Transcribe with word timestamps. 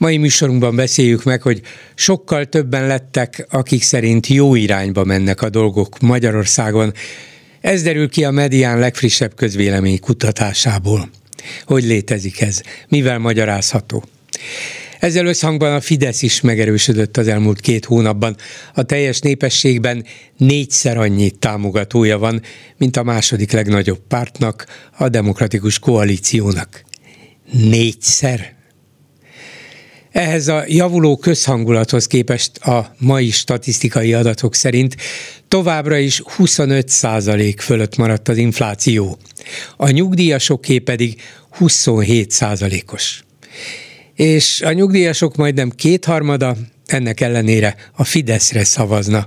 Mai 0.00 0.16
műsorunkban 0.16 0.76
beszéljük 0.76 1.24
meg, 1.24 1.42
hogy 1.42 1.60
sokkal 1.94 2.44
többen 2.44 2.86
lettek, 2.86 3.46
akik 3.50 3.82
szerint 3.82 4.26
jó 4.26 4.54
irányba 4.54 5.04
mennek 5.04 5.42
a 5.42 5.50
dolgok 5.50 5.98
Magyarországon. 5.98 6.92
Ez 7.60 7.82
derül 7.82 8.08
ki 8.08 8.24
a 8.24 8.30
Medián 8.30 8.78
legfrissebb 8.78 9.34
közvélemény 9.34 10.00
kutatásából. 10.00 11.10
Hogy 11.64 11.84
létezik 11.84 12.40
ez? 12.40 12.60
Mivel 12.88 13.18
magyarázható? 13.18 14.04
Ezzel 14.98 15.26
összhangban 15.26 15.74
a 15.74 15.80
Fidesz 15.80 16.22
is 16.22 16.40
megerősödött 16.40 17.16
az 17.16 17.28
elmúlt 17.28 17.60
két 17.60 17.84
hónapban. 17.84 18.36
A 18.74 18.82
teljes 18.82 19.18
népességben 19.18 20.04
négyszer 20.36 20.96
annyi 20.96 21.30
támogatója 21.30 22.18
van, 22.18 22.42
mint 22.76 22.96
a 22.96 23.02
második 23.02 23.52
legnagyobb 23.52 24.00
pártnak, 24.08 24.66
a 24.98 25.08
Demokratikus 25.08 25.78
Koalíciónak. 25.78 26.84
Négyszer? 27.52 28.58
Ehhez 30.12 30.48
a 30.48 30.64
javuló 30.66 31.16
közhangulathoz 31.16 32.06
képest 32.06 32.56
a 32.56 32.94
mai 32.98 33.30
statisztikai 33.30 34.14
adatok 34.14 34.54
szerint 34.54 34.96
továbbra 35.48 35.96
is 35.96 36.22
25 36.24 36.88
százalék 36.88 37.60
fölött 37.60 37.96
maradt 37.96 38.28
az 38.28 38.36
infláció. 38.36 39.18
A 39.76 39.90
nyugdíjasoké 39.90 40.78
pedig 40.78 41.20
27 41.50 42.30
százalékos. 42.30 43.24
És 44.14 44.60
a 44.60 44.72
nyugdíjasok 44.72 45.36
majdnem 45.36 45.70
kétharmada 45.70 46.56
ennek 46.86 47.20
ellenére 47.20 47.76
a 47.92 48.04
Fideszre 48.04 48.64
szavazna. 48.64 49.26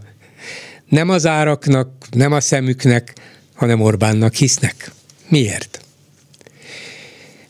Nem 0.89 1.09
az 1.09 1.25
áraknak, 1.25 2.07
nem 2.11 2.31
a 2.31 2.39
szemüknek, 2.39 3.13
hanem 3.53 3.81
Orbánnak 3.81 4.33
hisznek. 4.33 4.91
Miért? 5.27 5.82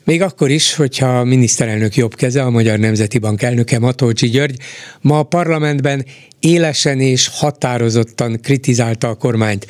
Még 0.06 0.22
akkor 0.22 0.52
is, 0.52 0.76
hogyha 0.76 1.20
a 1.20 1.24
miniszterelnök 1.24 1.96
jobb 1.96 2.16
keze, 2.16 2.42
a 2.42 2.50
Magyar 2.50 2.80
Nemzeti 2.80 3.18
Bank 3.18 3.42
elnöke 3.42 3.80
Matolcsi 3.80 4.30
György 4.30 4.58
ma 5.02 5.20
a 5.20 5.24
parlamentben 5.24 6.06
élesen 6.40 7.00
és 7.00 7.28
határozottan 7.28 8.40
kritizálta 8.42 9.10
a 9.10 9.16
kormányt. 9.16 9.68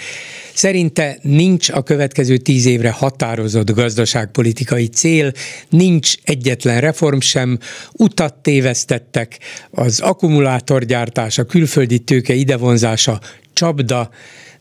Szerinte 0.54 1.18
nincs 1.22 1.70
a 1.70 1.84
következő 1.84 2.38
tíz 2.38 2.66
évre 2.66 2.92
határozott 2.92 3.72
gazdaságpolitikai 3.72 4.88
cél, 4.88 5.32
nincs 5.70 6.14
egyetlen 6.24 6.82
reform 6.82 7.20
sem, 7.20 7.60
utat 7.92 8.34
tévesztettek, 8.34 9.40
az 9.72 10.00
akkumulátorgyártás, 10.00 11.38
a 11.38 11.44
külföldi 11.44 12.00
tőke 12.00 12.34
idevonzása 12.34 13.20
csapda, 13.54 14.10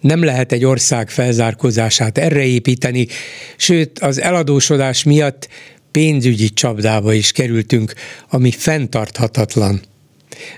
nem 0.03 0.25
lehet 0.25 0.53
egy 0.53 0.65
ország 0.65 1.11
felzárkózását 1.11 2.19
erre 2.19 2.45
építeni, 2.45 3.07
sőt 3.57 3.99
az 3.99 4.21
eladósodás 4.21 5.03
miatt 5.03 5.49
pénzügyi 5.91 6.49
csapdába 6.49 7.13
is 7.13 7.33
kerültünk, 7.33 7.93
ami 8.31 8.51
fenntarthatatlan. 8.51 9.81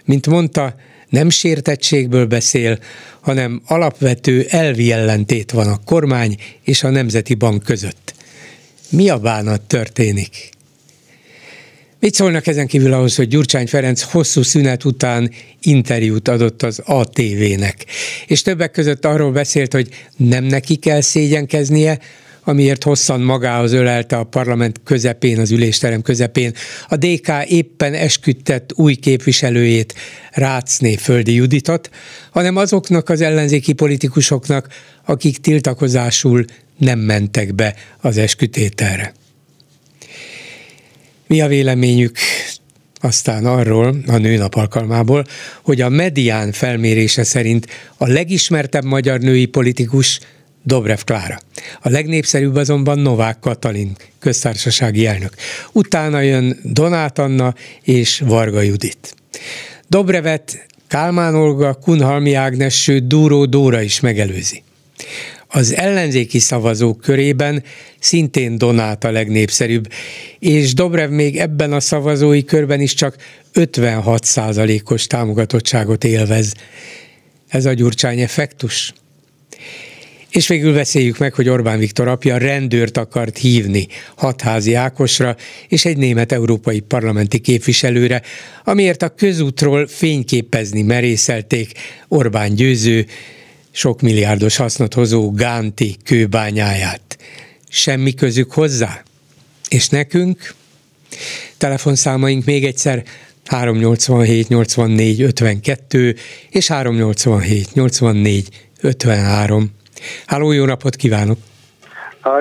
Mint 0.04 0.26
mondta, 0.26 0.74
nem 1.08 1.30
sértettségből 1.30 2.26
beszél, 2.26 2.78
hanem 3.20 3.62
alapvető 3.66 4.46
elvi 4.48 4.92
ellentét 4.92 5.50
van 5.50 5.68
a 5.68 5.80
kormány 5.84 6.36
és 6.62 6.82
a 6.82 6.90
Nemzeti 6.90 7.34
Bank 7.34 7.62
között. 7.62 8.14
Mi 8.88 9.08
a 9.08 9.18
bánat 9.18 9.60
történik? 9.60 10.53
Mit 12.04 12.14
szólnak 12.14 12.46
ezen 12.46 12.66
kívül 12.66 12.92
ahhoz, 12.92 13.16
hogy 13.16 13.28
Gyurcsány 13.28 13.66
Ferenc 13.66 14.02
hosszú 14.02 14.42
szünet 14.42 14.84
után 14.84 15.30
interjút 15.60 16.28
adott 16.28 16.62
az 16.62 16.78
ATV-nek, 16.84 17.84
és 18.26 18.42
többek 18.42 18.70
között 18.70 19.04
arról 19.04 19.32
beszélt, 19.32 19.72
hogy 19.72 19.88
nem 20.16 20.44
neki 20.44 20.76
kell 20.76 21.00
szégyenkeznie, 21.00 21.98
amiért 22.42 22.82
hosszan 22.82 23.20
magához 23.20 23.72
ölelte 23.72 24.16
a 24.16 24.24
parlament 24.24 24.80
közepén, 24.84 25.38
az 25.38 25.50
ülésterem 25.50 26.02
közepén. 26.02 26.52
A 26.88 26.96
DK 26.96 27.28
éppen 27.46 27.94
esküdtett 27.94 28.70
új 28.74 28.94
képviselőjét, 28.94 29.94
Rácné 30.30 30.96
Földi 30.96 31.34
Juditot, 31.34 31.90
hanem 32.30 32.56
azoknak 32.56 33.08
az 33.08 33.20
ellenzéki 33.20 33.72
politikusoknak, 33.72 34.68
akik 35.04 35.38
tiltakozásul 35.38 36.44
nem 36.78 36.98
mentek 36.98 37.54
be 37.54 37.74
az 38.00 38.16
eskütételre. 38.16 39.12
Mi 41.26 41.40
a 41.40 41.46
véleményük 41.46 42.16
aztán 43.00 43.46
arról, 43.46 43.96
a 44.06 44.16
nőnap 44.16 44.54
alkalmából, 44.54 45.24
hogy 45.62 45.80
a 45.80 45.88
medián 45.88 46.52
felmérése 46.52 47.24
szerint 47.24 47.66
a 47.96 48.06
legismertebb 48.06 48.84
magyar 48.84 49.20
női 49.20 49.46
politikus 49.46 50.20
Dobrev 50.62 50.98
Klára. 51.04 51.38
A 51.80 51.88
legnépszerűbb 51.88 52.54
azonban 52.56 52.98
Novák 52.98 53.38
Katalin, 53.38 53.96
köztársasági 54.18 55.06
elnök. 55.06 55.34
Utána 55.72 56.20
jön 56.20 56.58
Donát 56.62 57.18
Anna 57.18 57.54
és 57.82 58.22
Varga 58.26 58.60
Judit. 58.60 59.14
Dobrevet 59.88 60.66
Kálmán 60.88 61.34
Olga, 61.34 61.74
Kunhalmi 61.74 62.34
Ágnes, 62.34 62.82
sőt 62.82 63.06
Dúró 63.06 63.44
Dóra 63.44 63.80
is 63.80 64.00
megelőzi. 64.00 64.62
Az 65.56 65.74
ellenzéki 65.74 66.38
szavazók 66.38 67.00
körében 67.00 67.62
szintén 67.98 68.58
Donát 68.58 69.04
a 69.04 69.10
legnépszerűbb, 69.10 69.92
és 70.38 70.74
Dobrev 70.74 71.10
még 71.10 71.36
ebben 71.36 71.72
a 71.72 71.80
szavazói 71.80 72.44
körben 72.44 72.80
is 72.80 72.94
csak 72.94 73.16
56 73.52 74.26
os 74.84 75.06
támogatottságot 75.06 76.04
élvez. 76.04 76.54
Ez 77.48 77.64
a 77.64 77.72
Gyurcsány 77.72 78.20
effektus? 78.20 78.92
És 80.30 80.48
végül 80.48 80.74
beszéljük 80.74 81.18
meg, 81.18 81.34
hogy 81.34 81.48
Orbán 81.48 81.78
Viktor 81.78 82.08
apja 82.08 82.36
rendőrt 82.36 82.96
akart 82.96 83.38
hívni 83.38 83.86
hatházi 84.16 84.74
Ákosra 84.74 85.36
és 85.68 85.84
egy 85.84 85.96
német 85.96 86.32
európai 86.32 86.80
parlamenti 86.80 87.38
képviselőre, 87.38 88.22
amiért 88.64 89.02
a 89.02 89.08
közútról 89.08 89.86
fényképezni 89.86 90.82
merészelték 90.82 91.72
Orbán 92.08 92.54
győző, 92.54 93.06
sok 93.74 94.00
milliárdos 94.00 94.56
hasznot 94.56 94.94
hozó 94.94 95.32
Gánti 95.32 95.96
kőbányáját. 96.04 97.18
Semmi 97.68 98.14
közük 98.14 98.52
hozzá? 98.52 99.02
És 99.68 99.88
nekünk? 99.88 100.38
Telefonszámaink 101.58 102.44
még 102.44 102.64
egyszer 102.64 103.02
387 103.46 104.48
84 104.48 105.22
52 105.22 106.14
és 106.50 106.68
387 106.68 107.74
84 107.74 108.48
53. 108.82 109.70
Háló, 110.26 110.52
jó 110.52 110.64
napot 110.64 110.96
kívánok! 110.96 111.38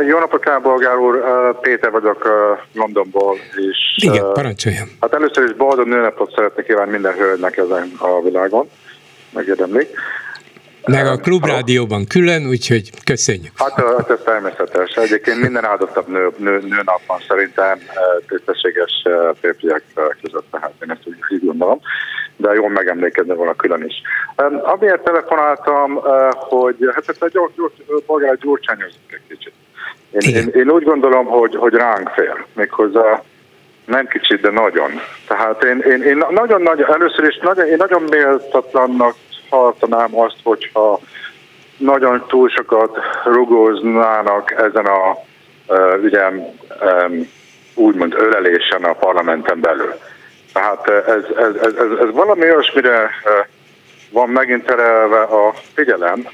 Jó 0.08 0.20
napot 0.20 0.44
kívánok, 0.44 0.64
Bolgár 0.64 0.98
úr! 0.98 1.24
Péter 1.62 1.92
vagyok 1.92 2.28
Londonból. 2.74 3.38
És, 3.56 4.04
Igen, 4.04 4.34
parancsoljon. 4.34 4.88
Hát 5.00 5.14
először 5.14 5.44
is 5.44 5.56
boldog 5.56 5.88
nőnapot 5.88 6.34
szeretnék 6.36 6.66
kívánni 6.66 6.92
minden 6.92 7.14
hölgynek 7.14 7.58
ezen 7.58 7.92
a 7.98 8.22
világon. 8.22 8.70
Megérdemlik. 9.30 9.90
Meg 10.88 11.06
a 11.06 11.18
klubrádióban 11.18 12.06
külön, 12.06 12.48
úgyhogy 12.48 12.90
köszönjük. 13.04 13.52
Hát, 13.56 13.74
hát 13.98 14.10
ez 14.10 14.20
természetes. 14.26 14.96
Egyébként 14.96 15.42
minden 15.42 15.66
áldottabb 15.66 16.08
nő, 16.08 16.30
nő, 16.38 16.60
nőnap 16.60 17.02
van 17.08 17.20
szerintem 17.28 17.80
tisztességes 18.28 19.04
férfiak 19.42 19.84
között, 20.22 20.46
tehát 20.52 20.74
én 20.84 20.92
ezt 20.92 21.02
úgy, 21.04 21.18
így 21.30 21.46
gondolom, 21.46 21.80
de 22.38 22.54
jól 22.54 22.70
megemlékezni 22.70 23.36
volna 23.36 23.54
külön 23.54 23.84
is. 23.84 24.02
Amiért 24.62 25.04
telefonáltam, 25.04 26.00
hogy 26.34 26.76
hát 26.94 27.10
ezt 27.10 27.24
a 27.24 27.28
gyors, 27.28 27.52
gyors, 27.56 27.74
gyors, 28.08 28.40
gyurcsányozzuk 28.40 29.14
egy 29.14 29.28
kicsit. 29.28 29.54
Én, 30.12 30.36
én, 30.36 30.48
én, 30.48 30.70
úgy 30.70 30.84
gondolom, 30.84 31.26
hogy, 31.26 31.56
hogy 31.56 31.74
ránk 31.74 32.10
fél, 32.10 32.46
méghozzá 32.54 33.24
nem 33.86 34.08
kicsit, 34.08 34.42
de 34.42 34.50
nagyon. 34.50 34.92
Tehát 35.28 35.64
én, 35.64 35.80
én, 35.80 36.02
én 36.02 36.24
nagyon 36.30 36.62
nagy, 36.62 36.82
először 36.82 37.24
is 37.28 37.40
nagyon, 37.42 37.68
én 37.68 37.78
nagyon 37.78 38.04
méltatlannak 38.10 39.16
tartanám 39.54 40.20
azt, 40.20 40.38
hogyha 40.44 41.00
nagyon 41.78 42.26
túl 42.28 42.50
sokat 42.50 42.98
rugóznának 43.24 44.52
ezen 44.52 44.86
a 44.86 45.18
ugye, 46.04 46.22
úgymond 47.74 48.14
ölelésen 48.14 48.84
a 48.84 48.94
parlamenten 48.94 49.60
belül. 49.60 49.94
Tehát 50.54 50.88
ez, 50.88 51.24
ez, 51.38 51.56
ez, 51.56 51.74
ez, 51.74 52.00
ez 52.00 52.12
valami 52.14 52.42
olyasmire 52.42 53.10
van 54.10 54.30
megint 54.30 54.66
terelve 54.66 55.22
a 55.22 55.54
figyelem, 55.74 56.28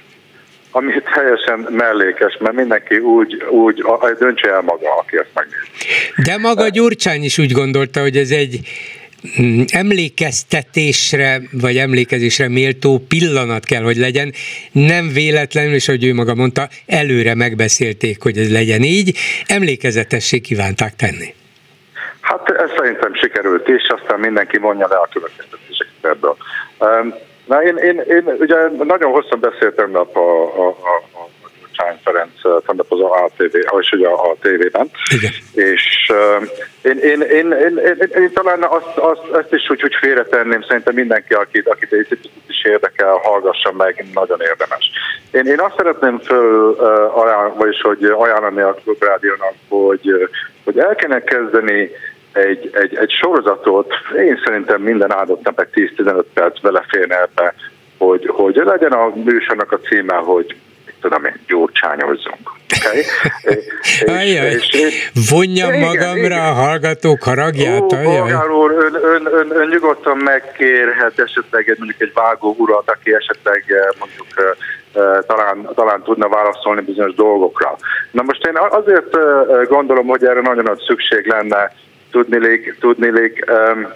ami 0.72 0.94
teljesen 1.14 1.68
mellékes, 1.70 2.38
mert 2.40 2.56
mindenki 2.56 2.98
úgy, 2.98 3.44
úgy 3.50 3.84
döntse 4.20 4.50
el 4.50 4.62
maga, 4.62 4.98
aki 4.98 5.18
ezt 5.18 5.30
megnézi. 5.34 5.68
De 6.24 6.38
maga 6.38 6.68
Gyurcsány 6.68 7.24
is 7.24 7.38
úgy 7.38 7.52
gondolta, 7.52 8.02
hogy 8.02 8.18
ez 8.18 8.32
egy 8.32 8.60
emlékeztetésre, 9.72 11.42
vagy 11.52 11.78
emlékezésre 11.78 12.48
méltó 12.48 13.06
pillanat 13.08 13.66
kell, 13.66 13.84
hogy 13.84 13.98
legyen. 13.98 14.34
Nem 14.72 15.08
véletlenül, 15.14 15.74
és 15.74 15.86
hogy 15.86 16.06
ő 16.06 16.14
maga 16.14 16.36
mondta, 16.36 16.68
előre 16.86 17.36
megbeszélték, 17.36 18.22
hogy 18.22 18.38
ez 18.38 18.52
legyen 18.52 18.84
így, 18.84 19.18
emlékezetessé 19.48 20.40
kívánták 20.40 20.96
tenni. 20.96 21.34
Hát 22.22 22.50
ez 22.50 22.70
szerintem 22.78 23.14
sikerült 23.14 23.68
is, 23.68 23.88
aztán 23.88 24.20
mindenki 24.20 24.58
mondja 24.58 24.88
le 24.88 24.96
a 24.96 25.10
következtetéseket 25.14 25.94
ebből. 26.02 26.38
Na 27.46 27.64
én, 27.64 27.78
én, 27.78 28.04
én 28.08 28.24
ugye 28.40 28.56
nagyon 28.84 29.12
hosszan 29.12 29.40
beszéltem 29.40 29.96
a, 29.96 30.00
a, 30.00 30.68
a, 30.68 30.70
a 31.20 31.39
Sány 31.80 32.00
Ferenc 32.04 32.66
tegnap 32.66 32.92
az 32.92 33.00
ATV, 33.00 33.56
és 33.80 33.92
ugye 33.92 34.08
a, 34.08 34.32
a 34.32 34.36
tévében. 34.42 34.90
Igen. 35.16 35.32
És 35.54 36.12
uh, 36.12 36.48
én, 36.82 36.98
én, 36.98 37.22
én, 37.22 37.52
én, 37.52 37.78
én, 37.78 38.22
én, 38.22 38.32
talán 38.34 38.64
azt, 38.64 38.98
azt, 38.98 39.22
ezt 39.34 39.54
is 39.54 39.70
úgy, 39.70 39.84
úgy 39.84 39.96
félretenném, 40.00 40.62
szerintem 40.62 40.94
mindenki, 40.94 41.34
akit, 41.34 41.68
akit 41.68 41.94
egy 41.94 42.32
is 42.48 42.64
érdekel, 42.64 43.14
hallgassa 43.14 43.72
meg, 43.72 44.06
nagyon 44.14 44.40
érdemes. 44.42 44.92
Én, 45.32 45.46
én 45.46 45.60
azt 45.60 45.76
szeretném 45.78 46.20
föl, 46.20 46.70
uh, 46.70 47.18
ajánl, 47.18 47.54
vagyis 47.58 47.82
hogy 47.82 48.04
ajánlani 48.04 48.62
a 48.62 48.78
Klubrádiónak, 48.84 49.54
hogy, 49.68 50.30
hogy 50.64 50.80
el 50.80 50.96
kellene 50.96 51.24
kezdeni 51.24 51.92
egy, 52.32 52.70
egy, 52.74 52.96
egy 52.96 53.12
sorozatot, 53.12 53.94
én 54.18 54.42
szerintem 54.46 54.82
minden 54.82 55.14
áldott 55.14 55.44
nap 55.44 55.60
egy 55.60 55.92
10-15 55.98 56.24
perc 56.34 56.60
beleférne 56.62 57.22
ebbe, 57.22 57.54
hogy, 57.98 58.28
hogy 58.28 58.56
legyen 58.56 58.92
a 58.92 59.12
műsornak 59.16 59.72
a 59.72 59.80
címe, 59.80 60.16
hogy 60.16 60.56
tudom 61.02 61.26
én, 61.26 61.40
gyurcsányozzunk. 61.48 62.52
Okay? 62.78 63.04
Ajaj, 64.18 64.52
és, 64.52 64.70
és, 64.70 65.12
vonjam 65.30 65.74
igen, 65.74 65.88
magamra 65.88 66.26
igen. 66.26 66.40
a 66.40 66.54
hallgatók 66.54 67.24
haragját. 67.24 67.82
Ó, 67.82 67.88
Bolgár 67.88 68.50
úr, 68.50 68.72
ön, 68.72 68.96
ön, 69.04 69.26
ön, 69.32 69.52
ön 69.52 69.68
nyugodtan 69.68 70.18
megkérhet 70.18 71.20
esetleg 71.20 71.76
mondjuk 71.78 72.02
egy 72.02 72.12
vágó 72.14 72.56
urat, 72.58 72.90
aki 72.90 73.14
esetleg 73.14 73.64
eh, 73.68 73.88
mondjuk 74.00 74.28
eh, 74.36 75.04
eh, 75.04 75.20
talán, 75.28 75.70
talán 75.76 76.02
tudna 76.04 76.28
válaszolni 76.28 76.82
bizonyos 76.82 77.14
dolgokra. 77.14 77.78
Na 78.12 78.22
most 78.22 78.46
én 78.46 78.58
azért 78.70 79.18
gondolom, 79.68 80.08
hogy 80.08 80.26
erre 80.26 80.42
nagyon 80.42 80.64
nagy 80.64 80.82
szükség 80.88 81.26
lenne, 81.26 81.72
tudnilik 82.80 83.46
um, 83.48 83.88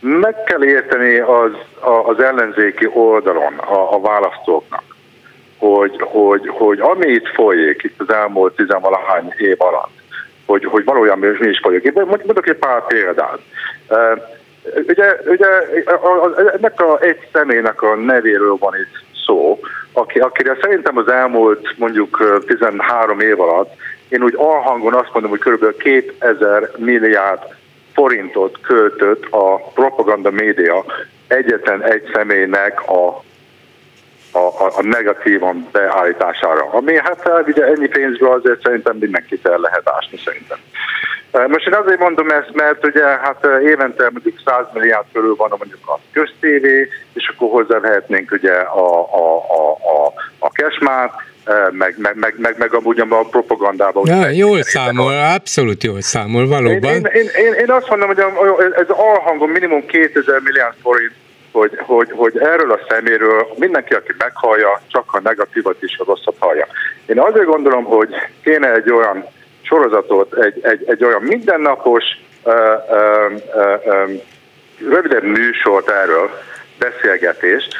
meg 0.00 0.44
kell 0.44 0.64
érteni 0.64 1.18
az, 1.18 1.50
az 2.06 2.20
ellenzéki 2.22 2.88
oldalon 2.92 3.54
a, 3.54 3.94
a 3.94 4.00
választóknak, 4.00 4.82
hogy, 5.60 5.96
hogy, 6.00 6.48
hogy 6.48 6.80
ami 6.80 7.06
itt 7.06 7.28
folyik 7.28 7.82
itt 7.82 8.00
az 8.00 8.12
elmúlt 8.14 8.56
tizenvalahány 8.56 9.34
év 9.36 9.56
alatt, 9.58 9.92
hogy, 10.46 10.64
hogy 10.64 10.84
valójában 10.84 11.36
mi 11.38 11.48
is 11.48 11.60
folyik. 11.62 11.84
Én 11.84 11.92
mondok 11.94 12.48
egy 12.48 12.56
pár 12.56 12.86
példát. 12.86 13.38
Ugye, 14.88 15.16
ugye 15.26 15.46
ennek 16.56 16.80
a 16.80 17.00
egy 17.00 17.28
személynek 17.32 17.82
a 17.82 17.94
nevéről 17.94 18.56
van 18.58 18.74
itt 18.74 19.04
szó, 19.26 19.60
aki, 19.92 20.18
akire 20.18 20.56
szerintem 20.60 20.96
az 20.96 21.08
elmúlt 21.08 21.74
mondjuk 21.78 22.42
13 22.46 23.20
év 23.20 23.40
alatt 23.40 23.74
én 24.10 24.22
úgy 24.22 24.34
alhangon 24.36 24.94
azt 24.94 25.12
mondom, 25.12 25.30
hogy 25.30 25.40
kb. 25.40 25.76
2000 25.76 26.70
milliárd 26.76 27.42
forintot 27.94 28.60
költött 28.60 29.24
a 29.30 29.56
propaganda 29.74 30.30
média 30.30 30.84
egyetlen 31.26 31.82
egy 31.82 32.10
személynek 32.12 32.88
a 32.88 33.22
a, 34.32 34.38
a, 34.38 34.72
a 34.76 34.82
negatívan 34.82 35.68
beállítására. 35.72 36.68
Ami 36.72 36.96
hát, 36.96 37.20
hát 37.22 37.48
ugye 37.48 37.64
ennyi 37.64 37.88
pénzből 37.88 38.32
azért 38.32 38.62
szerintem 38.62 38.96
mindenkit 38.96 39.46
el 39.46 39.58
lehet 39.58 39.88
ásni 39.88 40.18
szerintem. 40.24 40.58
Most 41.48 41.66
én 41.66 41.74
azért 41.74 41.98
mondom 41.98 42.30
ezt, 42.30 42.50
mert 42.54 42.86
ugye 42.86 43.04
hát 43.04 43.46
évente 43.62 44.10
mondjuk 44.10 44.40
100 44.44 44.66
milliárd 44.72 45.04
körül 45.12 45.34
van 45.36 45.52
mondjuk 45.58 45.88
a 45.88 45.98
köztévé, 46.12 46.88
és 47.12 47.32
akkor 47.34 47.50
hozzávehetnénk 47.50 48.30
ugye 48.32 48.52
a, 48.52 49.14
a, 49.14 49.36
a, 49.36 49.70
a, 49.70 50.12
a 50.38 50.50
kesmát, 50.50 51.12
meg, 51.70 51.94
meg, 51.98 52.16
meg, 52.16 52.34
meg, 52.38 52.54
meg 52.58 52.74
amúgy 52.74 53.00
a 53.00 53.06
propagandában. 53.30 54.06
Ja, 54.06 54.28
jól 54.28 54.62
számol, 54.62 55.12
a... 55.12 55.32
abszolút 55.32 55.82
jól 55.82 56.00
számol, 56.00 56.46
valóban. 56.46 56.94
Én, 56.94 57.04
én, 57.12 57.28
én, 57.44 57.52
én 57.52 57.70
azt 57.70 57.88
mondom, 57.88 58.08
hogy 58.08 58.24
ez 58.76 58.88
alhangon 58.88 59.48
minimum 59.48 59.86
2000 59.86 60.40
milliárd 60.40 60.74
forint 60.82 61.12
hogy, 61.52 61.78
hogy, 61.78 62.10
hogy 62.10 62.38
erről 62.38 62.72
a 62.72 62.80
szeméről 62.88 63.46
mindenki, 63.56 63.94
aki 63.94 64.12
meghallja, 64.18 64.80
csak 64.86 65.04
a 65.12 65.20
negatívat 65.20 65.82
is 65.82 65.98
a 65.98 66.04
rosszat 66.04 66.34
hallja. 66.38 66.66
Én 67.06 67.20
azért 67.20 67.46
gondolom, 67.46 67.84
hogy 67.84 68.14
kéne 68.42 68.72
egy 68.72 68.90
olyan 68.90 69.26
sorozatot, 69.62 70.34
egy, 70.34 70.60
egy, 70.62 70.84
egy 70.86 71.04
olyan 71.04 71.22
mindennapos, 71.22 72.04
uh, 72.42 72.54
uh, 72.54 73.32
uh, 73.54 73.86
uh, 73.86 74.10
rövidebb 74.88 75.22
műsort 75.22 75.88
erről, 75.88 76.30
beszélgetést, 76.78 77.76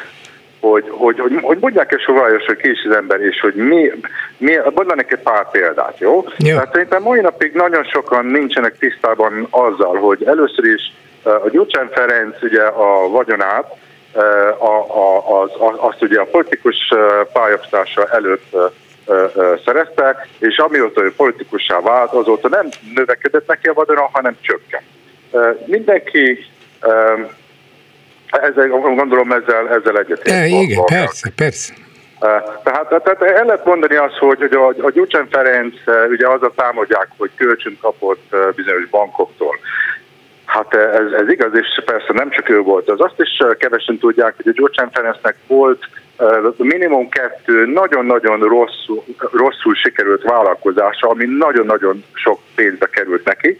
hogy, 0.59 0.85
hogy, 0.89 1.19
hogy, 1.19 1.37
hogy 1.41 1.57
mondják 1.59 1.91
el 1.91 1.97
sovajos, 1.97 2.45
hogy 2.45 2.57
ki 2.57 2.69
is 2.69 2.85
az 2.89 2.95
ember, 2.95 3.19
és 3.21 3.39
hogy 3.39 3.53
mi, 3.53 3.91
mi 4.37 4.57
mondanak 4.75 5.11
egy 5.11 5.19
pár 5.19 5.49
példát, 5.51 5.99
jó? 5.99 6.25
jó. 6.37 6.53
Tehát 6.53 6.71
szerintem 6.71 7.01
mai 7.01 7.21
napig 7.21 7.53
nagyon 7.53 7.83
sokan 7.83 8.25
nincsenek 8.25 8.77
tisztában 8.77 9.47
azzal, 9.49 9.95
hogy 9.95 10.23
először 10.23 10.65
is 10.65 10.93
a 11.23 11.49
Gyurcsány 11.49 11.87
Ferenc 11.91 12.41
ugye 12.41 12.63
a 12.63 13.09
vagyonát, 13.09 13.75
a, 14.57 14.73
a, 14.97 15.41
az, 15.41 15.51
azt 15.77 16.01
ugye 16.01 16.19
a 16.19 16.25
politikus 16.25 16.93
pályaftása 17.33 18.05
előtt 18.05 18.55
szerezte, 19.65 20.27
és 20.39 20.57
amióta 20.57 21.03
ő 21.03 21.13
politikussá 21.15 21.79
vált, 21.79 22.11
azóta 22.11 22.47
nem 22.47 22.69
növekedett 22.95 23.47
neki 23.47 23.67
a 23.67 23.73
vagyona, 23.73 24.09
hanem 24.13 24.37
csökkent. 24.41 24.85
Mindenki 25.65 26.45
ezzel, 28.31 28.67
gondolom 28.67 29.31
ezzel, 29.31 29.69
ezzel 29.69 29.97
egyet. 29.97 30.27
E, 30.27 30.45
igen, 30.45 30.83
persze, 30.85 31.29
persze. 31.35 31.73
Tehát, 32.63 32.87
tehát 32.87 33.21
el 33.21 33.45
lehet 33.45 33.65
mondani 33.65 33.95
azt, 33.95 34.17
hogy, 34.17 34.39
hogy 34.39 34.53
a, 34.53 34.85
a 34.85 34.91
Gyurcsány 34.91 35.27
Ferenc 35.31 35.75
ugye 36.09 36.27
az 36.27 36.43
a 36.43 36.51
támadják, 36.55 37.07
hogy 37.17 37.29
kölcsön 37.35 37.77
kapott 37.81 38.35
bizonyos 38.55 38.87
bankoktól. 38.89 39.59
Hát 40.51 40.73
ez, 40.73 41.11
ez 41.11 41.29
igaz, 41.29 41.55
és 41.55 41.81
persze 41.85 42.13
nem 42.13 42.29
csak 42.29 42.49
ő 42.49 42.59
volt, 42.59 42.89
az 42.89 43.01
azt 43.01 43.19
is 43.21 43.37
kevesen 43.57 43.97
tudják, 43.97 44.35
hogy 44.35 44.47
a 44.47 44.51
Gyurcsány 44.51 44.89
Ferencnek 44.91 45.35
volt 45.47 45.89
minimum 46.57 47.09
kettő 47.09 47.65
nagyon-nagyon 47.65 48.39
rosszul, 48.39 49.03
rosszul 49.17 49.75
sikerült 49.75 50.23
vállalkozása, 50.23 51.07
ami 51.07 51.25
nagyon-nagyon 51.25 52.03
sok 52.13 52.39
pénzbe 52.55 52.85
került 52.85 53.25
neki, 53.25 53.59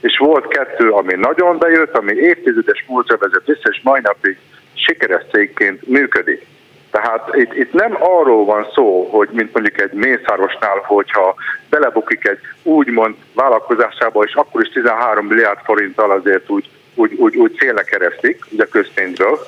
és 0.00 0.18
volt 0.18 0.48
kettő, 0.48 0.90
ami 0.90 1.14
nagyon 1.14 1.58
bejött, 1.58 1.96
ami 1.96 2.12
évtizedes 2.12 2.84
múltra 2.88 3.16
vezet 3.16 3.46
vissza, 3.46 3.68
és 3.70 3.80
mai 3.82 4.00
napig 4.02 4.38
sikeres 4.74 5.22
cégként 5.32 5.86
működik. 5.86 6.46
Tehát 6.90 7.36
itt, 7.36 7.54
itt 7.54 7.72
nem 7.72 7.96
arról 7.98 8.44
van 8.44 8.66
szó, 8.74 9.08
hogy 9.10 9.28
mint 9.32 9.52
mondjuk 9.52 9.80
egy 9.80 9.92
mészárosnál, 9.92 10.82
hogyha 10.84 11.34
belebukik 11.68 12.28
egy 12.28 12.38
úgymond 12.62 13.14
vállalkozásába, 13.34 14.22
és 14.22 14.34
akkor 14.34 14.62
is 14.62 14.68
13 14.68 15.26
milliárd 15.26 15.58
forinttal 15.64 16.10
azért 16.10 16.50
úgy, 16.50 16.70
úgy, 16.94 17.12
úgy, 17.12 17.36
úgy 17.36 17.56
célra 17.58 17.82
keresztik, 17.82 18.44
ugye 18.50 18.64
közpénzből, 18.64 19.38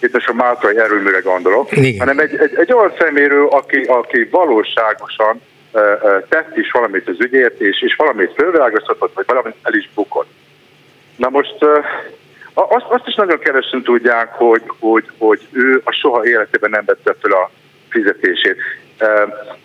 itt 0.00 0.12
most 0.12 0.28
a 0.28 0.32
Mátrai 0.32 0.78
erőműre 0.78 1.18
gondolok, 1.18 1.76
Igen. 1.76 1.98
hanem 1.98 2.18
egy, 2.18 2.36
egy, 2.36 2.54
egy 2.56 2.72
olyan 2.72 2.92
szeméről, 2.98 3.48
aki, 3.48 3.82
aki 3.82 4.24
valóságosan 4.24 5.42
uh, 5.72 5.82
uh, 6.02 6.28
tett 6.28 6.56
is 6.56 6.70
valamit 6.70 7.08
az 7.08 7.16
ügyért, 7.20 7.60
és, 7.60 7.82
és 7.82 7.94
valamit 7.96 8.32
fölvilágosított, 8.32 9.14
vagy 9.14 9.26
valamit 9.26 9.54
el 9.62 9.74
is 9.74 9.90
bukott. 9.94 10.30
Na 11.16 11.28
most 11.28 11.56
uh, 11.60 11.84
azt, 12.62 12.86
azt 12.88 13.06
is 13.06 13.14
nagyon 13.14 13.38
kevesen 13.38 13.82
tudják, 13.82 14.32
hogy, 14.32 14.62
hogy, 14.78 15.04
hogy 15.18 15.46
ő 15.52 15.80
a 15.84 15.92
soha 15.92 16.26
életében 16.26 16.70
nem 16.70 16.84
vette 16.84 17.14
fel 17.20 17.30
a 17.30 17.50
fizetését 17.88 18.56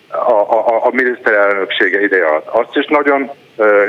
a, 0.08 0.32
a, 0.32 0.86
a 0.86 0.90
miniszterelnöksége 0.92 2.00
ideje 2.00 2.26
alatt. 2.26 2.46
Azt 2.46 2.76
is 2.76 2.86
nagyon 2.86 3.30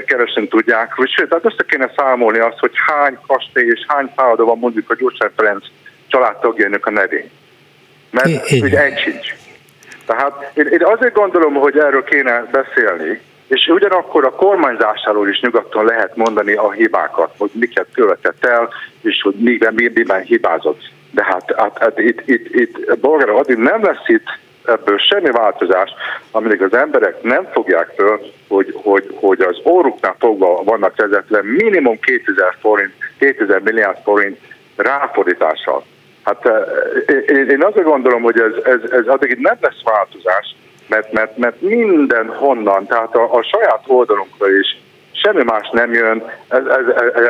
kevesen 0.06 0.48
tudják, 0.48 0.94
hogy 0.94 1.10
sőt, 1.10 1.34
hát 1.34 1.46
össze 1.46 1.64
kéne 1.68 1.92
számolni 1.96 2.40
azt, 2.40 2.60
hogy 2.60 2.72
hány 2.88 3.18
kastély 3.28 3.66
és 3.66 3.86
hány 3.88 4.12
szállodó 4.16 4.46
van 4.46 4.58
mondjuk 4.58 4.90
a 4.90 4.96
Gyurcsány 4.96 5.32
Ferenc 5.36 5.66
családtagjainak 6.08 6.86
a 6.86 6.92
nevén. 6.92 7.30
Mert 8.12 8.52
ugye 8.52 8.84
egy 8.84 9.00
sincs. 9.00 9.36
Tehát 10.06 10.52
én, 10.54 10.66
én 10.66 10.86
azért 10.86 11.14
gondolom, 11.14 11.54
hogy 11.54 11.78
erről 11.78 12.04
kéne 12.04 12.48
beszélni, 12.52 13.22
és 13.48 13.68
ugyanakkor 13.68 14.26
a 14.26 14.32
kormányzásáról 14.32 15.30
is 15.30 15.40
nyugodtan 15.40 15.86
lehet 15.86 16.16
mondani 16.16 16.54
a 16.54 16.72
hibákat, 16.72 17.34
hogy 17.38 17.50
miket 17.54 17.88
követett 17.94 18.46
el, 18.46 18.70
és 19.02 19.22
hogy 19.22 19.36
miben, 19.36 19.74
miben 19.74 20.22
hibázott. 20.22 20.82
De 21.12 21.24
hát, 21.24 21.54
hát, 21.58 21.78
hát 21.78 22.00
itt, 22.00 22.22
itt, 22.28 22.56
itt 22.56 22.98
Bolgár 23.00 23.30
addig 23.30 23.58
nem 23.58 23.84
lesz 23.84 24.08
itt 24.08 24.28
ebből 24.66 24.98
semmi 24.98 25.32
változás, 25.32 25.90
amíg 26.32 26.62
az 26.62 26.74
emberek 26.74 27.22
nem 27.22 27.48
fogják 27.52 27.94
föl, 27.96 28.20
hogy, 28.48 28.74
hogy, 28.84 29.08
hogy 29.20 29.42
az 29.42 29.58
óruknál 29.66 30.16
fogva 30.20 30.64
vannak 30.64 30.96
vezetlen 30.96 31.46
minimum 31.46 32.00
2000 32.00 32.56
forint, 32.60 32.94
2000 33.20 33.62
milliárd 33.62 33.98
forint 34.04 34.40
ráfordítással. 34.76 35.84
Hát 36.24 36.46
eh, 36.46 37.48
én 37.50 37.64
azért 37.64 37.88
gondolom, 37.88 38.22
hogy 38.22 38.40
ez, 38.40 38.64
ez, 38.64 38.92
ez 38.92 39.08
addig 39.08 39.38
nem 39.40 39.58
lesz 39.62 39.84
változás, 39.84 40.56
mert, 40.88 41.12
mert, 41.12 41.38
mert 41.38 41.62
minden 41.62 42.28
honnan, 42.28 42.86
tehát 42.86 43.16
a, 43.16 43.34
a 43.34 43.44
saját 43.44 43.84
oldalunkra 43.88 44.58
is 44.60 44.78
semmi 45.12 45.44
más 45.44 45.70
nem 45.72 45.94
jön 45.94 46.24
ez, 46.48 46.66
ez, 46.66 46.86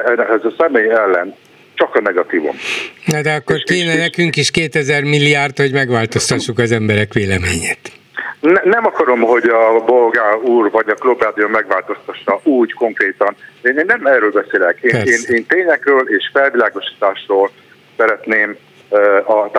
ez, 0.06 0.20
ez 0.20 0.44
a 0.44 0.54
személy 0.58 0.90
ellen, 0.90 1.36
csak 1.74 1.96
a 1.96 2.02
negatívum. 2.02 2.56
Na 3.06 3.22
de 3.22 3.34
akkor 3.34 3.56
és, 3.56 3.64
kéne 3.64 3.94
és, 3.94 4.00
nekünk 4.00 4.36
is 4.36 4.52
2000 4.52 5.04
milliárd, 5.04 5.58
hogy 5.58 5.72
megváltoztassuk 5.72 6.60
az 6.60 6.72
emberek 6.72 7.14
véleményét. 7.14 7.92
Ne, 8.40 8.62
nem 8.64 8.86
akarom, 8.86 9.22
hogy 9.22 9.44
a 9.44 9.84
Bolgár 9.86 10.36
úr 10.36 10.72
vagy 10.72 10.90
a 10.90 10.94
Klubrádió 10.94 11.48
megváltoztassa 11.48 12.40
úgy 12.44 12.74
konkrétan. 12.74 13.36
Én, 13.62 13.78
én 13.78 13.86
nem 13.86 14.06
erről 14.06 14.32
beszélek. 14.32 14.80
Én, 14.82 14.96
én, 14.96 15.20
én 15.28 15.46
tényekről 15.46 16.04
és 16.10 16.30
felvilágosításról 16.34 17.52
szeretném 17.98 18.58
a 19.25 19.51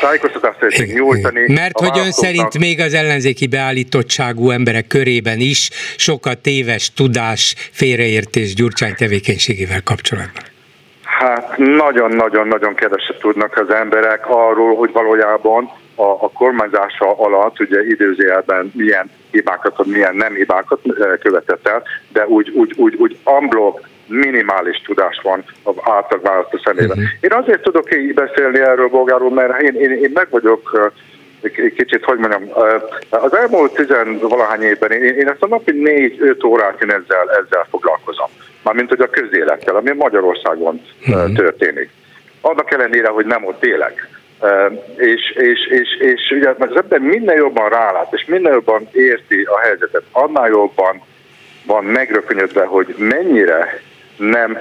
tájékoztatást 0.00 0.58
szeretnék 0.58 0.94
nyújtani. 0.94 1.52
Mert 1.52 1.78
hogy 1.78 1.98
ön 1.98 2.10
szerint 2.10 2.58
még 2.58 2.80
az 2.80 2.94
ellenzéki 2.94 3.46
beállítottságú 3.46 4.50
emberek 4.50 4.86
körében 4.86 5.38
is 5.38 5.70
sokat 5.96 6.38
téves 6.38 6.92
tudás, 6.92 7.54
félreértés 7.72 8.54
Gyurcsány 8.54 8.94
tevékenységével 8.94 9.82
kapcsolatban. 9.82 10.42
Hát 11.02 11.56
nagyon-nagyon-nagyon 11.56 12.74
keveset 12.74 13.18
tudnak 13.18 13.56
az 13.56 13.70
emberek 13.74 14.28
arról, 14.28 14.76
hogy 14.76 14.92
valójában 14.92 15.70
a, 15.94 16.02
a 16.02 16.30
kormányzása 16.34 17.18
alatt, 17.18 17.60
ugye 17.60 17.84
időzőjelben 17.86 18.72
milyen 18.74 19.10
hibákat, 19.30 19.86
milyen 19.86 20.16
nem 20.16 20.34
hibákat 20.34 20.80
követett 21.20 21.68
el, 21.68 21.82
de 22.12 22.26
úgy, 22.26 22.50
úgy, 22.50 22.72
úgy, 22.76 22.94
úgy 22.94 23.16
amblok 23.22 23.80
minimális 24.12 24.82
tudás 24.86 25.20
van 25.22 25.44
az 25.62 25.74
átlag 25.80 26.22
választó 26.22 26.58
szemében. 26.64 26.98
Uh-huh. 26.98 27.04
Én 27.20 27.32
azért 27.32 27.62
tudok 27.62 27.96
így 27.96 28.14
beszélni 28.14 28.60
erről, 28.60 28.88
Bolgáról, 28.88 29.30
mert 29.30 29.60
én, 29.60 29.74
én, 29.74 29.90
én 29.90 30.10
meg 30.14 30.26
vagyok 30.30 30.92
kicsit, 31.76 32.04
hogy 32.04 32.18
mondjam, 32.18 32.50
az 33.10 33.36
elmúlt 33.36 33.74
tizenvalahány 33.74 34.62
évben 34.62 34.90
én, 34.90 35.02
én 35.02 35.28
ezt 35.28 35.42
a 35.42 35.46
napi 35.46 35.72
négy-öt 35.72 36.44
órát 36.44 36.82
én 36.82 36.90
ezzel, 36.90 37.30
ezzel 37.30 37.66
foglalkozom. 37.70 38.28
Mármint, 38.62 38.88
hogy 38.88 39.00
a 39.00 39.10
közélettel, 39.10 39.76
ami 39.76 39.92
Magyarországon 39.92 40.80
uh-huh. 41.06 41.32
történik. 41.32 41.90
Annak 42.40 42.72
ellenére, 42.72 43.08
hogy 43.08 43.26
nem 43.26 43.44
ott 43.44 43.64
élek. 43.64 44.08
És, 44.96 45.30
és, 45.30 45.66
és, 45.66 45.96
és 45.98 46.30
ugye 46.30 46.48
az 46.58 46.76
ember 46.76 46.98
minden 46.98 47.36
jobban 47.36 47.68
rálát, 47.68 48.12
és 48.12 48.24
minden 48.24 48.52
jobban 48.52 48.88
érti 48.92 49.42
a 49.42 49.58
helyzetet, 49.58 50.02
annál 50.12 50.48
jobban 50.48 51.02
van 51.66 51.84
megrökönyödve, 51.84 52.64
hogy 52.64 52.94
mennyire 52.98 53.80
nem 54.30 54.58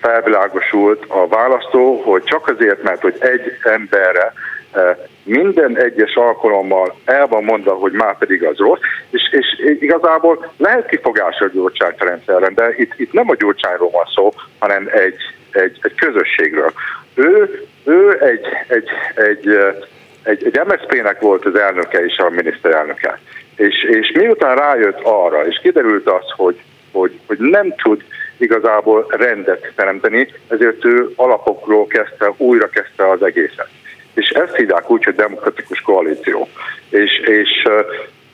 felvilágosult 0.00 1.04
a 1.08 1.28
választó, 1.28 2.02
hogy 2.02 2.22
csak 2.22 2.48
azért, 2.48 2.82
mert 2.82 3.00
hogy 3.00 3.16
egy 3.18 3.52
emberre 3.62 4.32
eh, 4.72 4.96
minden 5.22 5.78
egyes 5.78 6.14
alkalommal 6.14 6.94
el 7.04 7.26
van 7.26 7.44
mondva, 7.44 7.74
hogy 7.74 7.92
már 7.92 8.18
pedig 8.18 8.44
az 8.44 8.56
rossz, 8.56 8.80
és, 9.10 9.22
és 9.30 9.46
igazából 9.80 10.52
lehet 10.56 10.88
kifogás 10.88 11.38
a 11.40 11.48
Gyurcsány 11.52 11.94
Ferenc 11.96 12.28
ellen, 12.28 12.54
de 12.54 12.74
itt, 12.76 12.92
itt 12.96 13.12
nem 13.12 13.30
a 13.30 13.34
Gyurcsányról 13.34 13.90
van 13.90 14.06
szó, 14.14 14.32
hanem 14.58 14.88
egy, 14.92 15.16
egy, 15.50 15.78
egy 15.82 15.94
közösségről. 15.94 16.72
Ő, 17.14 17.62
ő 17.84 18.22
egy, 18.22 18.46
egy, 18.68 18.88
egy, 19.14 19.48
eh, 19.48 19.74
egy, 20.22 20.44
egy 20.44 20.60
MSZP-nek 20.66 21.20
volt 21.20 21.44
az 21.44 21.54
elnöke 21.54 22.04
és 22.04 22.16
a 22.16 22.30
miniszterelnöke. 22.30 23.18
És, 23.56 23.82
és 23.82 24.12
miután 24.14 24.56
rájött 24.56 25.00
arra, 25.02 25.46
és 25.46 25.58
kiderült 25.62 26.08
az, 26.08 26.24
hogy, 26.36 26.60
hogy, 26.92 27.20
hogy 27.26 27.38
nem 27.38 27.74
tud 27.82 28.02
igazából 28.38 29.06
rendet 29.08 29.72
teremteni, 29.76 30.28
ezért 30.48 30.84
ő 30.84 31.12
alapokról 31.16 31.86
kezdte, 31.86 32.32
újra 32.36 32.68
kezdte 32.68 33.10
az 33.10 33.22
egészet. 33.22 33.68
És 34.14 34.28
ezt 34.28 34.56
hívják 34.56 34.90
úgy, 34.90 35.04
hogy 35.04 35.14
demokratikus 35.14 35.80
koalíció. 35.80 36.48
És, 36.90 37.18
és 37.18 37.66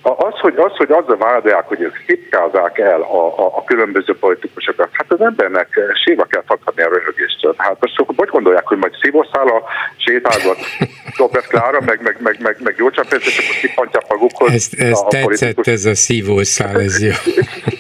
az, 0.04 0.38
hogy, 0.40 0.54
az, 0.56 0.76
hogy 0.76 0.90
azzal 0.90 1.16
vádolják, 1.16 1.68
hogy 1.68 1.80
ők 1.80 1.96
szitkázzák 2.06 2.78
el 2.78 3.00
a, 3.00 3.38
a, 3.38 3.56
a 3.56 3.64
különböző 3.64 4.16
politikusokat, 4.18 4.88
hát 4.92 5.12
az 5.12 5.20
embernek 5.20 5.80
síva 6.04 6.24
kell 6.24 6.42
fakadni 6.46 6.82
a 6.82 6.88
röhögéstől. 6.88 7.54
Hát 7.56 7.76
most 7.80 7.94
hogy 8.16 8.28
gondolják, 8.28 8.66
hogy 8.66 8.78
majd 8.78 8.92
a 9.32 9.62
sétálgat 9.96 10.56
Dobrev 11.18 11.42
Klára, 11.42 11.80
meg, 11.80 12.02
meg, 12.02 12.16
meg, 12.22 12.36
meg, 12.40 12.56
meg 12.62 12.74
Gyurcsán 12.76 13.04
Péter, 13.08 13.26
és 13.26 13.38
akkor 13.38 13.60
kipontják 13.60 14.04
magukhoz. 14.08 14.52
Ez, 14.52 14.68
ez 14.78 14.98
a, 14.98 15.04
a 15.04 15.08
tetszett, 15.08 15.24
politikus. 15.24 15.66
ez 15.66 15.84
a 15.84 15.94
szívószál, 15.94 16.80
ez 16.80 17.02
jó. 17.02 17.08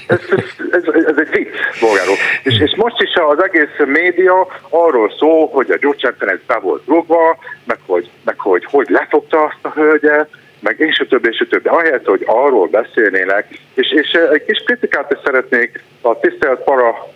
ez, 0.06 0.18
ez, 0.70 0.82
ez, 0.84 1.04
ez, 1.04 1.16
egy 1.16 1.30
vicc, 1.30 1.53
bolgárok. 1.80 2.16
És, 2.42 2.60
és 2.60 2.74
most 2.76 3.02
is 3.02 3.14
az 3.14 3.42
egész 3.42 3.86
média 3.86 4.46
arról 4.68 5.12
szól, 5.18 5.48
hogy 5.48 5.70
a 5.70 5.76
Gyurcsán 5.76 6.40
be 6.46 6.58
volt 6.58 6.82
rúgva, 6.86 7.38
meg 7.64 7.78
hogy, 7.86 8.10
meg 8.24 8.38
hogy 8.38 8.64
hogy 8.64 8.86
lefogta 8.88 9.42
azt 9.42 9.58
a 9.62 9.72
hölgyet, 9.74 10.28
meg 10.60 10.78
és 10.78 10.98
a 10.98 11.06
többi, 11.06 11.28
és 11.28 11.40
a 11.40 11.46
többi. 11.50 11.68
Ahelyett, 11.68 12.04
hogy 12.04 12.22
arról 12.26 12.66
beszélnének, 12.66 13.46
és, 13.74 13.92
és 13.92 14.10
egy 14.32 14.44
kis 14.44 14.62
kritikát 14.66 15.12
is 15.12 15.18
szeretnék 15.24 15.82
a 16.00 16.18
tisztelt 16.18 16.64
para 16.64 17.12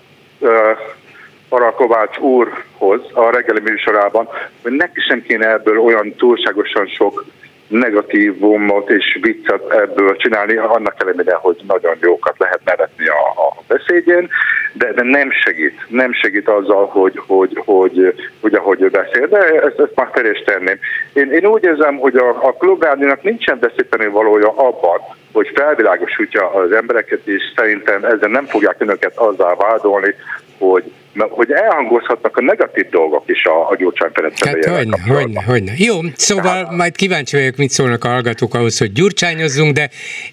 para 1.49 1.73
Kovács 1.73 2.19
úrhoz 2.19 3.00
a 3.12 3.31
reggeli 3.31 3.61
műsorában, 3.61 4.29
hogy 4.62 4.73
neki 4.73 5.00
sem 5.00 5.23
kéne 5.23 5.50
ebből 5.50 5.79
olyan 5.79 6.15
túlságosan 6.15 6.87
sok 6.87 7.25
negatívumot 7.69 8.91
és 8.91 9.19
viccet 9.21 9.73
ebből 9.73 10.17
csinálni, 10.17 10.57
annak 10.57 10.95
ellenére, 10.99 11.35
hogy 11.35 11.57
nagyon 11.67 11.97
jókat 12.01 12.39
lehet 12.39 12.61
nevetni 12.65 13.07
a, 13.07 13.41
a 13.43 13.63
beszédjén, 13.67 14.29
de, 14.73 14.93
de 14.93 15.03
nem 15.03 15.31
segít, 15.31 15.81
nem 15.89 16.13
segít 16.13 16.49
azzal, 16.49 16.87
hogy, 16.87 17.21
hogy, 17.27 17.63
hogy, 17.65 18.15
hogy 18.41 18.55
ahogy 18.55 18.83
ő 18.83 18.89
beszél, 18.89 19.27
de 19.27 19.39
ezt, 19.39 19.79
ezt 19.79 19.95
már 19.95 20.25
is 20.25 20.43
tenném. 20.45 20.79
Én, 21.13 21.33
én 21.33 21.47
úgy 21.47 21.65
érzem, 21.65 21.97
hogy 21.97 22.17
a, 22.17 22.29
a 22.29 22.53
klubrádiónak 22.53 23.23
nincsen 23.23 23.59
beszélni 23.59 24.13
valója 24.13 24.49
abban, 24.49 25.01
hogy 25.33 25.51
felvilágosítja 25.55 26.51
az 26.51 26.73
embereket, 26.73 27.27
és 27.27 27.43
szerintem 27.57 28.05
ezzel 28.05 28.29
nem 28.29 28.45
fogják 28.45 28.77
önöket 28.79 29.17
azzal 29.17 29.57
vádolni, 29.57 30.15
hogy 30.59 30.85
hogy 31.17 31.53
elhangozhatnak 31.53 32.37
a 32.37 32.43
negatív 32.43 32.88
dolgok 32.88 33.23
is 33.27 33.45
a, 33.45 33.71
a 33.71 33.77
Gyurcsány 33.77 34.11
Ferenc 34.15 34.45
Hát 34.45 34.65
hogyne, 34.65 34.97
hogyne, 35.07 35.43
hogyne. 35.43 35.73
Jó, 35.77 35.95
szóval 36.17 36.43
Tehát, 36.53 36.71
majd 36.71 36.97
kíváncsi 36.97 37.37
vagyok, 37.37 37.57
mit 37.57 37.71
szólnak 37.71 38.05
a 38.05 38.09
hallgatók 38.09 38.55
ahhoz, 38.55 38.79
hogy 38.79 38.93
gyurcsányozzunk, 38.93 39.75
de 39.75 39.88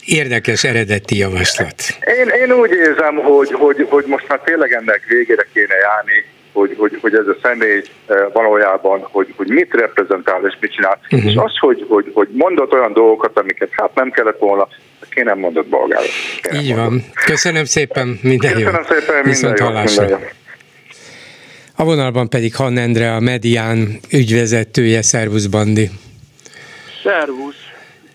érdekes 0.06 0.64
eredeti 0.64 1.18
javaslat. 1.18 1.76
Én, 2.20 2.28
én 2.28 2.52
úgy 2.52 2.72
érzem, 2.72 3.16
hogy, 3.16 3.52
hogy, 3.52 3.88
hogy 3.90 4.06
most 4.08 4.28
már 4.28 4.40
tényleg 4.40 4.72
ennek 4.72 5.02
végére 5.08 5.48
kéne 5.54 5.76
járni, 5.76 6.26
hogy, 6.54 6.76
hogy, 6.78 6.98
hogy 7.02 7.14
ez 7.14 7.28
a 7.28 7.36
személy 7.42 7.82
eh, 8.08 8.18
valójában, 8.34 9.08
hogy, 9.12 9.34
hogy 9.38 9.48
mit 9.48 9.74
reprezentál 9.74 10.42
és 10.46 10.58
mit 10.60 10.72
csinál. 10.72 11.00
Uh-huh. 11.12 11.32
És 11.32 11.36
az, 11.36 11.58
hogy, 11.60 11.86
hogy, 11.90 12.12
hogy 12.14 12.28
mondott 12.32 12.74
olyan 12.74 12.94
dolgokat, 12.94 13.40
amiket 13.40 13.70
hát 13.72 13.96
nem 13.96 14.12
kellett 14.12 14.40
volna, 14.40 14.68
ki 15.10 15.22
nem 15.22 15.40
mondott 15.40 15.68
bolgára. 15.68 16.04
Így 16.54 16.76
mondott. 16.76 16.76
van. 16.76 17.04
Köszönöm 17.26 17.66
szépen, 17.66 18.20
minden 18.22 18.52
Köszönöm 18.52 18.74
jó. 18.74 18.80
Köszönöm 18.80 19.00
szépen, 19.00 19.24
Viszont 19.24 19.60
minden 19.60 19.74
jó. 19.74 19.96
Minden 20.00 20.10
jó. 20.10 20.44
A 21.78 21.84
vonalban 21.84 22.30
pedig 22.30 22.56
Han 22.56 22.78
Endre, 22.78 23.16
a 23.16 23.20
Medián 23.20 24.00
ügyvezetője. 24.12 25.02
Szervusz, 25.02 25.46
Bandi! 25.46 25.90
Szervusz! 27.04 27.56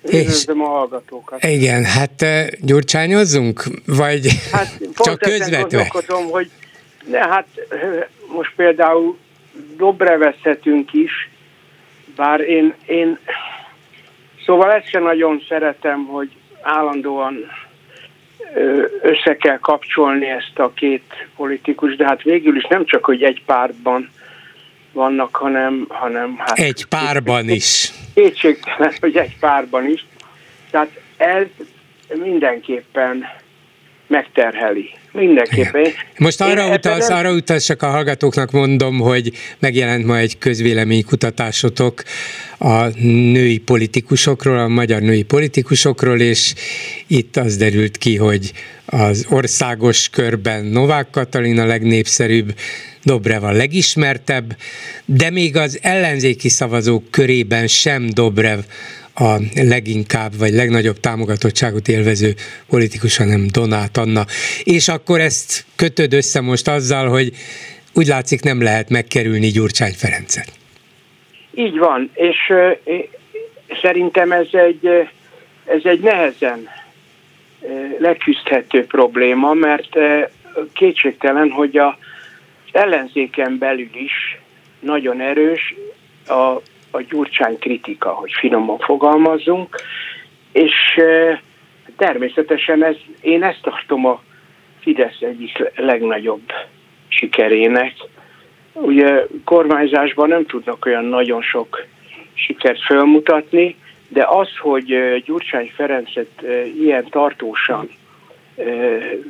Üdvözlöm 0.04 0.62
a 0.62 0.66
hallgatókat. 0.66 1.44
Igen, 1.44 1.84
hát 1.84 2.22
eh, 2.22 2.46
gyurcsányozzunk? 2.60 3.64
Vagy 3.86 4.28
hát, 4.52 4.78
csak 5.04 5.18
közvetve? 5.18 5.92
hogy 6.30 6.50
ne, 7.06 7.18
hát 7.18 7.46
eh, 7.68 7.78
most 8.34 8.52
például 8.56 9.18
Dobreveszetünk 9.76 10.92
is, 10.92 11.30
bár 12.16 12.40
én, 12.40 12.74
én 12.86 13.18
szóval 14.44 14.72
ezt 14.72 14.88
sem 14.88 15.02
nagyon 15.02 15.44
szeretem, 15.48 16.04
hogy 16.04 16.30
állandóan 16.62 17.34
össze 19.02 19.36
kell 19.36 19.58
kapcsolni 19.58 20.26
ezt 20.26 20.58
a 20.58 20.72
két 20.74 21.26
politikus, 21.36 21.96
de 21.96 22.04
hát 22.04 22.22
végül 22.22 22.56
is 22.56 22.66
nem 22.68 22.84
csak, 22.84 23.04
hogy 23.04 23.22
egy 23.22 23.42
pártban 23.46 24.10
vannak, 24.92 25.36
hanem... 25.36 25.86
hanem 25.88 26.36
hát 26.38 26.58
egy 26.58 26.84
párban 26.84 27.48
is. 27.48 27.92
Kétségtelen, 28.14 28.92
hogy 29.00 29.16
egy 29.16 29.36
párban 29.38 29.88
is. 29.88 30.06
Tehát 30.70 31.00
ez 31.16 31.46
mindenképpen 32.14 33.24
megterheli. 34.06 34.90
Mindenképpen. 35.12 35.80
Igen. 35.80 35.92
Most 36.18 36.40
arra, 36.40 36.66
Én 36.66 36.72
utalsz, 36.72 37.08
nem... 37.08 37.18
arra 37.18 37.32
utalsz, 37.32 37.64
csak 37.64 37.82
a 37.82 37.86
hallgatóknak 37.86 38.50
mondom, 38.50 38.98
hogy 38.98 39.32
megjelent 39.58 40.04
ma 40.06 40.18
egy 40.18 40.38
közvéleménykutatásotok 40.38 42.02
a 42.58 42.84
női 43.32 43.58
politikusokról, 43.58 44.58
a 44.58 44.68
magyar 44.68 45.00
női 45.00 45.22
politikusokról, 45.22 46.20
és 46.20 46.54
itt 47.06 47.36
az 47.36 47.56
derült 47.56 47.96
ki, 47.96 48.16
hogy 48.16 48.52
az 48.86 49.26
országos 49.28 50.08
körben 50.08 50.64
Novák 50.64 51.10
Katalin 51.10 51.58
a 51.58 51.66
legnépszerűbb, 51.66 52.54
Dobrev 53.04 53.44
a 53.44 53.50
legismertebb, 53.50 54.56
de 55.04 55.30
még 55.30 55.56
az 55.56 55.78
ellenzéki 55.82 56.48
szavazók 56.48 57.10
körében 57.10 57.66
sem 57.66 58.10
Dobrev 58.10 58.58
a 59.20 59.38
leginkább 59.54 60.38
vagy 60.38 60.52
legnagyobb 60.52 61.00
támogatottságot 61.00 61.88
élvező 61.88 62.34
politikus, 62.68 63.16
hanem 63.16 63.46
Donát 63.52 63.96
Anna. 63.96 64.24
És 64.64 64.88
akkor 64.88 65.20
ezt 65.20 65.64
kötöd 65.76 66.12
össze 66.12 66.40
most 66.40 66.68
azzal, 66.68 67.08
hogy 67.08 67.32
úgy 67.94 68.06
látszik 68.06 68.42
nem 68.42 68.62
lehet 68.62 68.88
megkerülni 68.88 69.48
Gyurcsány 69.48 69.92
Ferencet. 69.92 70.52
Így 71.54 71.78
van, 71.78 72.10
és 72.14 72.52
szerintem 73.82 74.32
ez 74.32 74.48
egy, 74.50 74.86
ez 75.64 75.80
egy 75.82 76.00
nehezen 76.00 76.68
leküzdhető 77.98 78.86
probléma, 78.86 79.52
mert 79.52 79.96
kétségtelen, 80.72 81.50
hogy 81.50 81.76
a 81.76 81.98
ellenzéken 82.72 83.58
belül 83.58 83.90
is 83.92 84.38
nagyon 84.80 85.20
erős 85.20 85.74
a, 86.26 86.60
a 86.90 87.00
gyurcsány 87.00 87.58
kritika, 87.58 88.10
hogy 88.10 88.32
finoman 88.32 88.78
fogalmazzunk, 88.78 89.76
és 90.52 90.72
természetesen 91.96 92.84
ez, 92.84 92.96
én 93.20 93.42
ezt 93.42 93.62
tartom 93.62 94.06
a 94.06 94.22
Fidesz 94.80 95.20
egyik 95.20 95.72
legnagyobb 95.76 96.52
sikerének. 97.08 97.92
Ugye 98.72 99.26
kormányzásban 99.44 100.28
nem 100.28 100.46
tudnak 100.46 100.86
olyan 100.86 101.04
nagyon 101.04 101.42
sok 101.42 101.86
sikert 102.34 102.82
felmutatni, 102.82 103.76
de 104.08 104.26
az, 104.28 104.48
hogy 104.58 104.94
Gyurcsány 105.24 105.70
Ferencet 105.74 106.42
ilyen 106.80 107.06
tartósan 107.10 107.88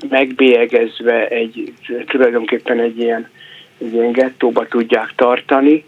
megbélyegezve 0.09 1.29
egy, 1.29 1.73
tulajdonképpen 2.07 2.81
egy 2.81 2.99
ilyen, 2.99 3.31
egy 3.79 3.93
ilyen 3.93 4.13
gettóba 4.13 4.67
tudják 4.67 5.13
tartani, 5.17 5.85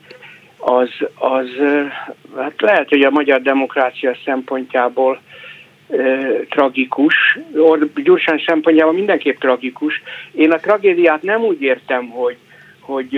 az, 0.64 0.90
az 1.14 1.48
hát 2.36 2.60
lehet, 2.60 2.88
hogy 2.88 3.02
a 3.02 3.10
magyar 3.10 3.42
demokrácia 3.42 4.16
szempontjából 4.24 5.20
tragikus, 6.48 7.38
Gyurcsány 7.94 8.42
szempontjából 8.46 8.92
mindenképp 8.92 9.38
tragikus. 9.38 10.02
Én 10.32 10.50
a 10.50 10.58
tragédiát 10.58 11.22
nem 11.22 11.42
úgy 11.42 11.62
értem, 11.62 12.08
hogy, 12.08 12.36
hogy 12.80 13.08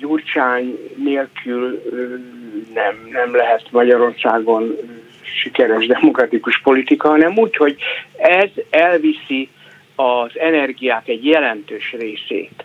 Gyurcsány 0.00 0.78
nélkül 0.96 1.82
nem, 2.74 3.08
nem 3.12 3.34
lehet 3.34 3.66
Magyarországon 3.70 4.76
sikeres 5.22 5.86
demokratikus 5.86 6.60
politika, 6.60 7.08
hanem 7.08 7.38
úgy, 7.38 7.56
hogy 7.56 7.76
ez 8.16 8.50
elviszi 8.70 9.48
az 9.94 10.30
energiák 10.38 11.08
egy 11.08 11.24
jelentős 11.24 11.92
részét 11.98 12.64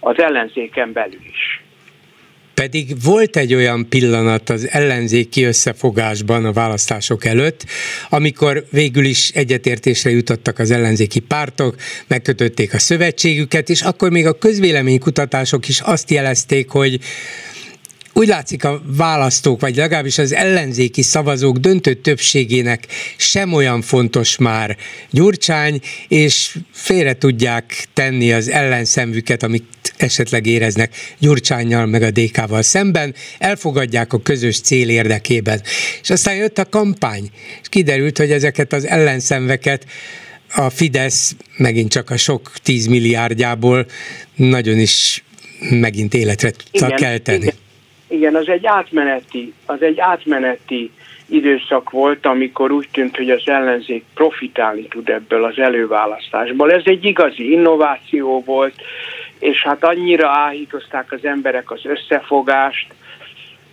az 0.00 0.18
ellenzéken 0.20 0.92
belül 0.92 1.24
is. 1.30 1.62
Pedig 2.58 3.02
volt 3.02 3.36
egy 3.36 3.54
olyan 3.54 3.88
pillanat 3.88 4.50
az 4.50 4.68
ellenzéki 4.70 5.42
összefogásban 5.42 6.44
a 6.44 6.52
választások 6.52 7.24
előtt, 7.24 7.64
amikor 8.08 8.64
végül 8.70 9.04
is 9.04 9.28
egyetértésre 9.28 10.10
jutottak 10.10 10.58
az 10.58 10.70
ellenzéki 10.70 11.20
pártok, 11.20 11.76
megkötötték 12.06 12.74
a 12.74 12.78
szövetségüket, 12.78 13.68
és 13.68 13.82
akkor 13.82 14.10
még 14.10 14.26
a 14.26 14.38
közvéleménykutatások 14.38 15.68
is 15.68 15.80
azt 15.80 16.10
jelezték, 16.10 16.68
hogy 16.68 17.00
úgy 18.12 18.28
látszik 18.28 18.64
a 18.64 18.82
választók, 18.86 19.60
vagy 19.60 19.76
legalábbis 19.76 20.18
az 20.18 20.32
ellenzéki 20.32 21.02
szavazók 21.02 21.58
döntő 21.58 21.94
többségének 21.94 22.86
sem 23.16 23.52
olyan 23.52 23.82
fontos 23.82 24.36
már 24.36 24.76
Gyurcsány, 25.10 25.80
és 26.08 26.56
félre 26.72 27.14
tudják 27.14 27.88
tenni 27.94 28.32
az 28.32 28.48
ellenszemvüket, 28.48 29.42
amit 29.42 29.64
esetleg 29.96 30.46
éreznek 30.46 30.94
Gyurcsányjal 31.18 31.86
meg 31.86 32.02
a 32.02 32.10
DK-val 32.10 32.62
szemben, 32.62 33.14
elfogadják 33.38 34.12
a 34.12 34.22
közös 34.22 34.60
cél 34.60 34.88
érdekében. 34.88 35.62
És 36.02 36.10
aztán 36.10 36.34
jött 36.34 36.58
a 36.58 36.68
kampány, 36.68 37.30
és 37.62 37.68
kiderült, 37.68 38.18
hogy 38.18 38.30
ezeket 38.30 38.72
az 38.72 38.86
ellenszemveket 38.86 39.86
a 40.54 40.70
Fidesz 40.70 41.36
megint 41.56 41.90
csak 41.90 42.10
a 42.10 42.16
sok 42.16 42.52
tízmilliárdjából 42.62 43.86
nagyon 44.34 44.78
is 44.78 45.24
megint 45.70 46.14
életre 46.14 46.50
tudta 46.50 46.94
kelteni. 46.94 47.38
Igen. 47.38 47.54
Igen, 48.08 48.34
az 48.34 48.48
egy 48.48 48.66
átmeneti, 48.66 49.54
az 49.66 49.82
egy 49.82 50.00
átmeneti 50.00 50.90
időszak 51.28 51.90
volt, 51.90 52.26
amikor 52.26 52.70
úgy 52.70 52.88
tűnt, 52.92 53.16
hogy 53.16 53.30
az 53.30 53.42
ellenzék 53.44 54.04
profitálni 54.14 54.86
tud 54.88 55.08
ebből 55.08 55.44
az 55.44 55.58
előválasztásból. 55.58 56.72
Ez 56.72 56.82
egy 56.84 57.04
igazi 57.04 57.52
innováció 57.52 58.42
volt, 58.46 58.74
és 59.38 59.62
hát 59.62 59.84
annyira 59.84 60.28
áhítozták 60.28 61.12
az 61.12 61.24
emberek 61.24 61.70
az 61.70 61.80
összefogást, 61.84 62.86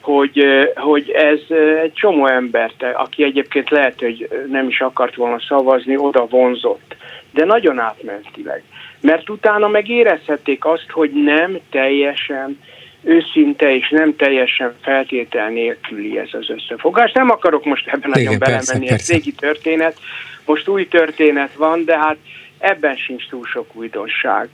hogy, 0.01 0.45
hogy 0.75 1.09
ez 1.09 1.39
egy 1.83 1.93
csomó 1.93 2.27
embert, 2.27 2.83
aki 2.93 3.23
egyébként 3.23 3.69
lehet, 3.69 3.99
hogy 3.99 4.29
nem 4.49 4.67
is 4.67 4.81
akart 4.81 5.15
volna 5.15 5.39
szavazni, 5.47 5.97
oda 5.97 6.25
vonzott, 6.25 6.95
de 7.31 7.45
nagyon 7.45 7.79
átmentileg. 7.79 8.63
Mert 9.01 9.29
utána 9.29 9.67
megérezhették 9.67 10.65
azt, 10.65 10.89
hogy 10.89 11.11
nem 11.11 11.59
teljesen 11.69 12.59
őszinte 13.05 13.75
és 13.75 13.89
nem 13.89 14.15
teljesen 14.15 14.73
feltétel 14.81 15.49
nélküli 15.49 16.17
ez 16.17 16.29
az 16.31 16.49
összefogás. 16.49 17.11
Nem 17.11 17.29
akarok 17.29 17.65
most 17.65 17.87
ebben 17.87 18.11
Igen, 18.13 18.23
nagyon 18.23 18.39
belemenni, 18.39 18.89
ez 18.89 19.11
régi 19.11 19.31
történet, 19.31 19.99
most 20.45 20.67
új 20.67 20.87
történet 20.87 21.53
van, 21.53 21.85
de 21.85 21.97
hát 21.97 22.17
ebben 22.57 22.95
sincs 22.95 23.27
túl 23.27 23.45
sok 23.45 23.75
újdonság. 23.75 24.49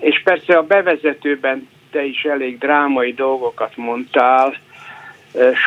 És 0.00 0.22
persze 0.24 0.56
a 0.56 0.62
bevezetőben 0.62 1.68
te 1.90 2.04
is 2.04 2.22
elég 2.22 2.58
drámai 2.58 3.12
dolgokat 3.12 3.76
mondtál, 3.76 4.56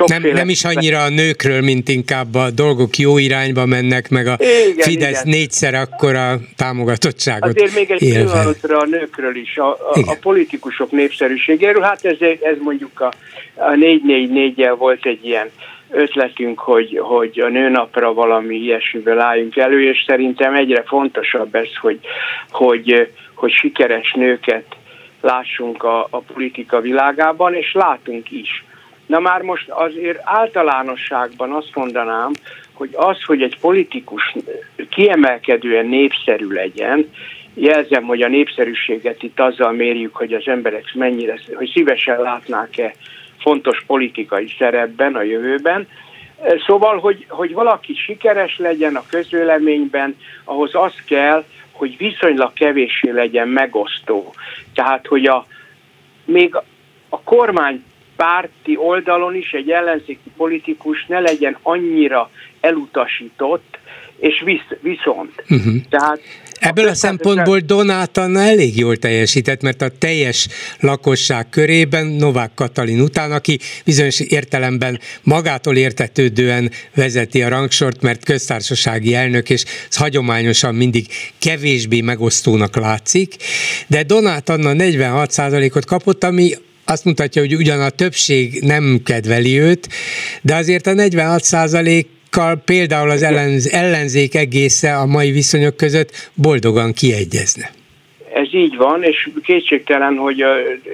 nem, 0.06 0.22
nem 0.34 0.50
is 0.50 0.64
annyira 0.64 1.04
a 1.04 1.10
nőkről, 1.10 1.62
mint 1.62 1.90
inkább 1.90 2.36
a 2.36 2.50
dolgok 2.50 2.98
jó 2.98 3.18
irányba 3.18 3.66
mennek, 3.66 4.10
meg 4.10 4.28
a 4.28 4.38
igen, 4.40 4.88
Fidesz 4.88 5.22
igen. 5.22 5.38
négyszer 5.38 5.74
akkora 5.74 6.40
támogatottságot 6.56 7.56
Azért 7.56 7.76
még 7.76 7.92
egy 7.92 7.98
pillanatra 7.98 8.78
a 8.78 8.86
nőkről 8.86 9.36
is, 9.36 9.58
a, 9.58 9.70
a, 9.70 10.00
a 10.06 10.18
politikusok 10.22 10.92
népszerűségéről, 10.92 11.82
hát 11.82 12.06
ez, 12.06 12.18
ez 12.42 12.58
mondjuk 12.60 13.00
a, 13.00 13.12
a 13.56 13.72
444-jel 13.72 14.76
volt 14.78 15.06
egy 15.06 15.26
ilyen 15.26 15.50
ötletünk, 15.90 16.60
hogy, 16.60 17.00
hogy 17.04 17.40
a 17.40 17.50
nőnapra 17.50 18.14
valami 18.14 18.56
ilyesmivel 18.56 19.20
álljunk 19.20 19.58
elő, 19.58 19.90
és 19.90 20.04
szerintem 20.08 20.56
egyre 20.56 20.84
fontosabb 20.86 21.56
ez, 21.56 21.76
hogy, 21.82 22.00
hogy, 22.50 23.12
hogy 23.34 23.52
sikeres 23.52 24.14
nőket 24.14 24.66
lássunk 25.22 25.84
a, 25.84 26.08
a 26.10 26.18
politika 26.20 26.82
világában, 26.82 27.54
és 27.54 27.74
látunk 27.74 28.32
is 28.32 28.64
Na 29.06 29.20
már 29.20 29.42
most 29.42 29.70
azért 29.70 30.20
általánosságban 30.24 31.52
azt 31.52 31.76
mondanám, 31.76 32.32
hogy 32.74 32.90
az, 32.94 33.24
hogy 33.24 33.42
egy 33.42 33.60
politikus 33.60 34.36
kiemelkedően 34.90 35.86
népszerű 35.86 36.48
legyen, 36.48 37.10
jelzem, 37.54 38.04
hogy 38.04 38.22
a 38.22 38.28
népszerűséget 38.28 39.24
itt 39.24 39.40
azzal 39.40 39.72
mérjük, 39.72 40.16
hogy 40.16 40.34
az 40.34 40.48
emberek 40.48 40.94
mennyire, 40.94 41.40
hogy 41.54 41.70
szívesen 41.74 42.22
látnák-e 42.22 42.94
fontos 43.40 43.84
politikai 43.88 44.54
szerepben 44.58 45.16
a 45.16 45.22
jövőben. 45.22 45.88
Szóval, 46.66 46.98
hogy, 47.00 47.26
hogy 47.30 47.54
valaki 47.54 47.94
sikeres 47.94 48.58
legyen 48.58 48.96
a 48.96 49.06
közvéleményben, 49.10 50.18
ahhoz 50.44 50.76
az 50.76 50.94
kell, 51.08 51.44
hogy 51.72 51.98
viszonylag 51.98 52.54
kevéssé 52.54 53.10
legyen 53.10 53.48
megosztó. 53.48 54.34
Tehát, 54.74 55.08
hogy 55.08 55.26
a, 55.26 55.46
még 56.26 56.56
a 57.10 57.20
kormány 57.24 57.84
párti 58.16 58.78
oldalon 58.78 59.36
is 59.36 59.52
egy 59.52 59.70
ellenzéki 59.70 60.32
politikus 60.38 61.06
ne 61.06 61.20
legyen 61.20 61.58
annyira 61.62 62.30
elutasított, 62.62 63.78
és 64.20 64.42
visz, 64.46 64.80
viszont. 64.82 65.44
Uh-huh. 65.50 65.76
Tehát 65.90 66.20
Ebből 66.60 66.88
a, 66.88 66.90
a 66.90 66.94
szempontból 66.94 67.60
Donát 67.60 68.18
Anna 68.18 68.40
elég 68.40 68.78
jól 68.78 68.98
teljesített, 68.98 69.62
mert 69.62 69.82
a 69.82 69.90
teljes 70.00 70.48
lakosság 70.80 71.50
körében 71.50 72.06
Novák 72.06 72.52
Katalin 72.54 73.02
után, 73.02 73.32
aki 73.32 73.60
bizonyos 73.86 74.20
értelemben 74.20 75.00
magától 75.24 75.76
értetődően 75.76 76.72
vezeti 76.96 77.42
a 77.42 77.50
rangsort, 77.50 78.02
mert 78.02 78.24
köztársasági 78.24 79.14
elnök, 79.16 79.50
és 79.50 79.64
ez 79.90 79.96
hagyományosan 79.96 80.76
mindig 80.76 81.08
kevésbé 81.40 82.02
megosztónak 82.02 82.76
látszik, 82.76 83.36
de 83.88 84.04
Donát 84.04 84.50
Anna 84.50 84.72
46%-ot 84.74 85.86
kapott, 85.86 86.24
ami 86.24 86.52
azt 86.86 87.06
mutatja, 87.06 87.42
hogy 87.42 87.56
ugyan 87.56 87.82
a 87.82 87.90
többség 87.90 88.62
nem 88.62 89.00
kedveli 89.06 89.60
őt, 89.60 89.88
de 90.42 90.56
azért 90.56 90.88
a 90.88 90.94
46 90.94 91.42
kal 92.30 92.56
például 92.66 93.10
az 93.10 93.24
ellenz, 93.24 93.68
ellenzék 93.68 94.36
egésze 94.36 94.96
a 94.98 95.06
mai 95.06 95.32
viszonyok 95.32 95.78
között 95.78 96.32
boldogan 96.34 96.94
kiegyezne. 96.94 97.70
Ez 98.34 98.54
így 98.54 98.76
van, 98.76 99.04
és 99.04 99.30
kétségtelen, 99.44 100.16
hogy 100.16 100.40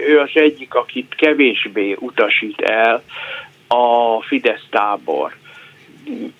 ő 0.08 0.19
az 0.19 0.30
egyik, 0.34 0.73
akit 0.73 1.15
kevésbé 1.15 1.95
utasít 1.99 2.62
el 2.62 3.04
a 3.67 4.21
Fidesz 4.27 4.65
tábor. 4.69 5.32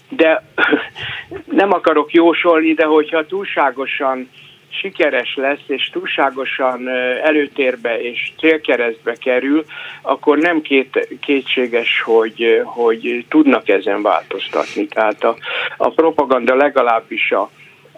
De 0.10 0.44
nem 1.62 1.72
akarok 1.74 2.14
jósolni, 2.14 2.74
de 2.74 2.86
hogyha 2.86 3.26
túlságosan 3.26 4.30
sikeres 4.72 5.36
lesz, 5.36 5.64
és 5.68 5.90
túlságosan 5.90 6.90
előtérbe 7.24 8.02
és 8.02 8.32
célkeresztbe 8.40 9.14
kerül, 9.14 9.66
akkor 10.02 10.38
nem 10.38 10.62
két, 10.62 11.08
kétséges, 11.22 12.02
hogy, 12.02 12.62
hogy 12.66 13.26
tudnak 13.30 13.70
ezen 13.70 14.02
változtatni. 14.02 14.88
Tehát 14.88 15.24
a, 15.24 15.36
a 15.78 15.90
propaganda 15.90 16.56
legalábbis 16.56 17.32
a, 17.32 17.50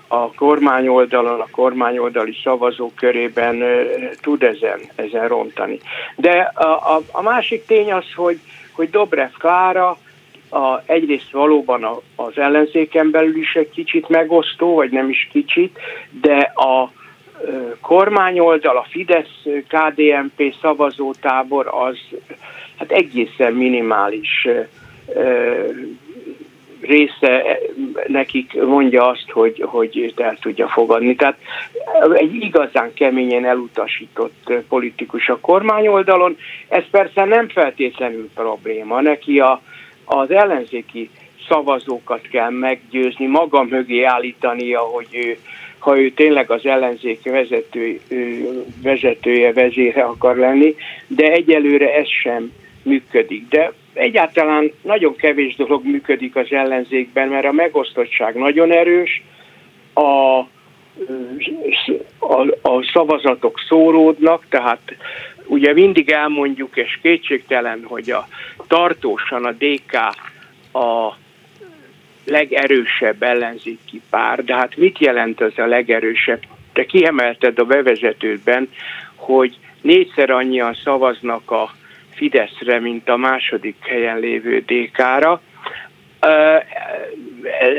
a 0.07 0.33
kormány 0.33 0.88
oldalon, 0.88 1.39
a 1.39 1.47
kormányoldali 1.51 2.36
szavazók 2.43 2.95
körében 2.95 3.63
tud 4.21 4.43
ezen, 4.43 4.79
ezen 4.95 5.27
rontani. 5.27 5.79
De 6.15 6.51
a, 6.53 6.95
a, 6.95 7.01
a 7.12 7.21
másik 7.21 7.65
tény 7.65 7.91
az, 7.91 8.05
hogy, 8.15 8.39
hogy 8.71 8.89
Dobrev 8.89 9.31
Klára 9.38 9.97
a, 10.53 10.83
egyrészt 10.85 11.31
valóban 11.31 11.83
a, 11.83 11.99
az 12.15 12.37
ellenzéken 12.37 13.11
belül 13.11 13.37
is 13.37 13.53
egy 13.53 13.69
kicsit 13.69 14.09
megosztó, 14.09 14.75
vagy 14.75 14.91
nem 14.91 15.09
is 15.09 15.27
kicsit, 15.31 15.79
de 16.21 16.51
a 16.55 16.91
kormányoldal, 17.81 18.77
a 18.77 18.85
Fidesz 18.89 19.43
KDNP 19.67 20.55
szavazótábor 20.61 21.67
az 21.67 21.97
hát 22.77 22.91
egészen 22.91 23.53
minimális 23.53 24.47
része 26.81 27.59
nekik 28.07 28.61
mondja 28.61 29.07
azt, 29.07 29.29
hogy, 29.31 29.63
hogy 29.67 30.13
el 30.17 30.37
tudja 30.41 30.67
fogadni. 30.67 31.15
Tehát 31.15 31.37
egy 32.13 32.33
igazán 32.33 32.93
keményen 32.93 33.45
elutasított 33.45 34.53
politikus 34.69 35.29
a 35.29 35.39
kormányoldalon. 35.39 36.37
Ez 36.67 36.83
persze 36.91 37.25
nem 37.25 37.49
feltétlenül 37.49 38.29
probléma. 38.35 39.01
Neki 39.01 39.39
a, 39.39 39.61
az 40.05 40.31
ellenzéki 40.31 41.09
szavazókat 41.47 42.21
kell 42.21 42.49
meggyőzni, 42.49 43.25
maga 43.25 43.63
mögé 43.63 44.03
állítania, 44.03 44.79
hogy 44.79 45.07
ő, 45.11 45.37
ha 45.79 45.99
ő 45.99 46.09
tényleg 46.09 46.51
az 46.51 46.65
ellenzék 46.65 47.23
vezető, 47.23 47.99
vezetője, 48.83 49.53
vezére 49.53 50.03
akar 50.03 50.37
lenni, 50.37 50.75
de 51.07 51.31
egyelőre 51.31 51.93
ez 51.93 52.07
sem 52.09 52.51
működik. 52.83 53.47
De 53.47 53.73
egyáltalán 53.93 54.71
nagyon 54.81 55.15
kevés 55.15 55.55
dolog 55.55 55.85
működik 55.85 56.35
az 56.35 56.51
ellenzékben, 56.51 57.27
mert 57.27 57.45
a 57.45 57.51
megosztottság 57.51 58.35
nagyon 58.35 58.71
erős, 58.71 59.23
a, 59.93 60.39
a, 62.62 62.89
szavazatok 62.93 63.60
szóródnak, 63.67 64.45
tehát 64.49 64.95
ugye 65.45 65.73
mindig 65.73 66.10
elmondjuk, 66.10 66.77
és 66.77 66.99
kétségtelen, 67.01 67.84
hogy 67.84 68.12
a 68.12 68.27
tartósan 68.67 69.45
a 69.45 69.51
DK 69.51 69.93
a 70.73 71.17
legerősebb 72.25 73.23
ellenzéki 73.23 74.01
pár, 74.10 74.43
de 74.43 74.56
hát 74.56 74.77
mit 74.77 74.99
jelent 74.99 75.41
az 75.41 75.58
a 75.58 75.65
legerősebb? 75.65 76.41
Te 76.73 76.86
kiemelted 76.86 77.60
a 77.60 77.65
bevezetődben, 77.65 78.69
hogy 79.15 79.58
négyszer 79.82 80.29
annyian 80.29 80.73
szavaznak 80.84 81.51
a 81.51 81.71
Fideszre, 82.10 82.79
mint 82.79 83.10
a 83.10 83.17
második 83.17 83.75
helyen 83.79 84.19
lévő 84.19 84.60
DK-ra. 84.60 85.41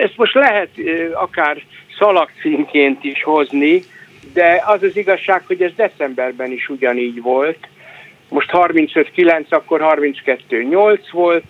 Ezt 0.00 0.16
most 0.16 0.34
lehet 0.34 0.68
akár 1.12 1.62
szalagcímként 1.98 3.04
is 3.04 3.22
hozni, 3.22 3.82
de 4.32 4.62
az 4.66 4.82
az 4.82 4.96
igazság, 4.96 5.42
hogy 5.46 5.62
ez 5.62 5.72
decemberben 5.76 6.52
is 6.52 6.68
ugyanígy 6.68 7.22
volt. 7.22 7.68
Most 8.28 8.50
35-9, 8.52 9.48
akkor 9.48 9.80
32-8 9.82 10.98
volt, 11.12 11.44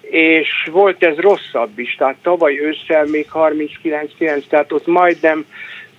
és 0.00 0.48
volt 0.70 1.04
ez 1.04 1.16
rosszabb 1.16 1.78
is, 1.78 1.94
tehát 1.94 2.16
tavaly 2.22 2.58
ősszel 2.60 3.04
még 3.04 3.26
39-9, 3.34 4.46
tehát 4.48 4.72
ott 4.72 4.86
majdnem 4.86 5.44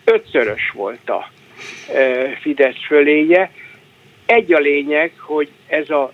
ötszörös 0.04 0.72
volt 0.74 1.10
a 1.10 1.30
Fidesz 2.42 2.86
föléje. 2.88 3.52
Egy 4.26 4.54
a 4.54 4.60
lényeg, 4.60 5.12
hogy 5.18 5.50
ez 5.68 5.90
a 5.90 6.12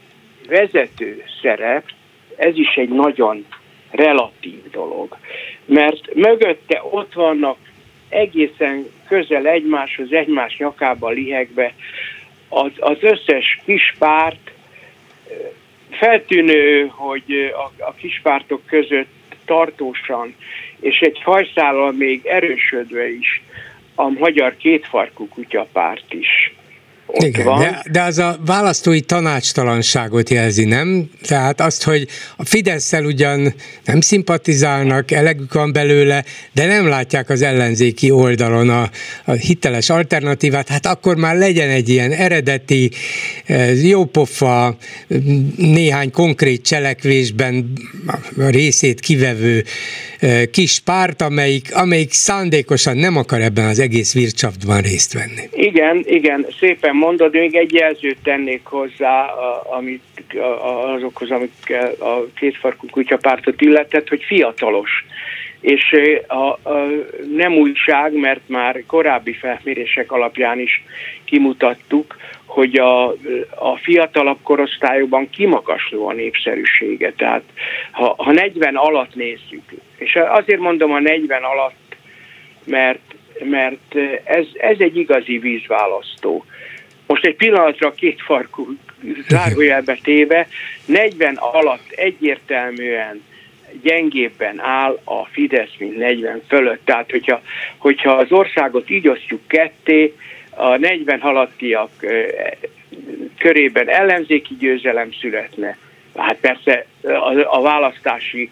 vezető 0.47 1.23
szerep, 1.41 1.83
ez 2.35 2.57
is 2.57 2.75
egy 2.75 2.89
nagyon 2.89 3.45
relatív 3.91 4.69
dolog. 4.71 5.17
Mert 5.65 6.13
mögötte 6.15 6.81
ott 6.91 7.13
vannak 7.13 7.57
egészen 8.09 8.85
közel 9.07 9.47
egymáshoz, 9.47 10.11
egymás 10.11 10.57
nyakába 10.57 11.09
lihegve 11.09 11.73
az, 12.49 12.71
az 12.79 12.97
összes 13.01 13.59
kis 13.65 13.95
párt, 13.99 14.51
feltűnő, 15.89 16.87
hogy 16.87 17.53
a, 17.53 17.83
a 17.83 17.93
kispártok 17.93 18.65
között 18.65 19.35
tartósan, 19.45 20.35
és 20.79 20.99
egy 20.99 21.21
hajszállal 21.23 21.91
még 21.91 22.25
erősödve 22.25 23.09
is 23.09 23.41
a 23.95 24.09
magyar 24.09 24.57
kétfarkú 24.57 25.27
kutyapárt 25.27 26.13
is 26.13 26.53
ott 27.07 27.23
Igen, 27.23 27.45
van. 27.45 27.59
De, 27.59 27.83
de 27.91 28.01
az 28.01 28.17
a 28.17 28.37
választói 28.45 29.01
tanácstalanságot 29.01 30.29
jelzi, 30.29 30.65
nem? 30.65 31.09
Tehát 31.21 31.61
azt, 31.61 31.83
hogy 31.83 32.07
a 32.37 32.45
fidesz 32.45 32.91
ugyan 32.91 33.53
nem 33.85 34.01
szimpatizálnak, 34.01 35.11
elegük 35.11 35.53
van 35.53 35.71
belőle, 35.71 36.23
de 36.53 36.65
nem 36.65 36.87
látják 36.87 37.29
az 37.29 37.41
ellenzéki 37.41 38.11
oldalon 38.11 38.69
a, 38.69 38.89
a 39.25 39.31
hiteles 39.31 39.89
alternatívát, 39.89 40.67
hát 40.67 40.85
akkor 40.85 41.15
már 41.15 41.35
legyen 41.35 41.69
egy 41.69 41.89
ilyen 41.89 42.11
eredeti, 42.11 42.91
eh, 43.45 43.87
jópofa, 43.87 44.77
néhány 45.57 46.11
konkrét 46.11 46.61
cselekvésben 46.61 47.73
részét 48.37 48.99
kivevő 48.99 49.63
eh, 50.19 50.45
kis 50.51 50.79
párt, 50.79 51.21
amelyik, 51.21 51.75
amelyik 51.75 52.11
szándékosan 52.11 52.97
nem 52.97 53.17
akar 53.17 53.41
ebben 53.41 53.65
az 53.65 53.79
egész 53.79 54.13
vircsaftban 54.13 54.81
részt 54.81 55.13
venni. 55.13 55.49
Igen, 55.51 56.03
igen, 56.07 56.45
szépen 56.59 56.95
mondod, 56.97 57.33
még 57.33 57.55
egy 57.55 57.73
jelzőt 57.73 58.17
tennék 58.23 58.65
hozzá, 58.65 59.25
amit, 59.69 60.01
azokhoz, 60.95 61.31
amik 61.31 61.75
a 61.99 62.25
kétfarkú 62.35 62.87
kutyapártot 62.89 63.61
illetett, 63.61 64.07
hogy 64.07 64.23
fiatalos. 64.23 65.05
És 65.59 65.95
a, 66.27 66.69
a, 66.69 66.87
nem 67.35 67.53
újság, 67.53 68.13
mert 68.13 68.41
már 68.45 68.83
korábbi 68.87 69.33
felmérések 69.33 70.11
alapján 70.11 70.59
is 70.59 70.83
kimutattuk, 71.25 72.17
hogy 72.45 72.75
a, 72.75 73.07
a 73.55 73.77
fiatalabb 73.81 74.37
korosztályokban 74.43 75.29
kimagasló 75.29 76.07
a 76.07 76.13
népszerűsége. 76.13 77.13
Tehát 77.17 77.43
ha, 77.91 78.15
ha 78.17 78.31
40 78.31 78.75
alatt 78.75 79.15
nézzük, 79.15 79.63
és 79.97 80.15
azért 80.15 80.59
mondom 80.59 80.91
a 80.91 80.99
40 80.99 81.43
alatt, 81.43 81.95
mert 82.63 82.99
mert 83.43 83.95
ez, 84.23 84.45
ez 84.53 84.75
egy 84.79 84.97
igazi 84.97 85.37
vízválasztó. 85.37 86.45
Most 87.07 87.25
egy 87.25 87.35
pillanatra 87.35 87.91
két 87.91 88.21
farkú 88.21 88.77
zárójelbe 89.27 89.97
téve, 90.03 90.47
40 90.85 91.35
alatt 91.35 91.89
egyértelműen 91.89 93.23
gyengébben 93.81 94.59
áll 94.59 94.99
a 95.03 95.25
Fidesz, 95.25 95.73
mint 95.77 95.97
40 95.97 96.41
fölött. 96.47 96.85
Tehát, 96.85 97.11
hogyha, 97.11 97.41
hogyha 97.77 98.11
az 98.11 98.31
országot 98.31 98.89
így 98.89 99.07
osztjuk 99.07 99.41
ketté, 99.47 100.13
a 100.49 100.77
40 100.77 101.19
alattiak 101.19 101.89
körében 103.37 103.89
ellenzéki 103.89 104.55
győzelem 104.59 105.11
születne. 105.19 105.77
Hát 106.15 106.37
persze 106.39 106.85
a, 107.01 107.57
a 107.57 107.61
választási 107.61 108.51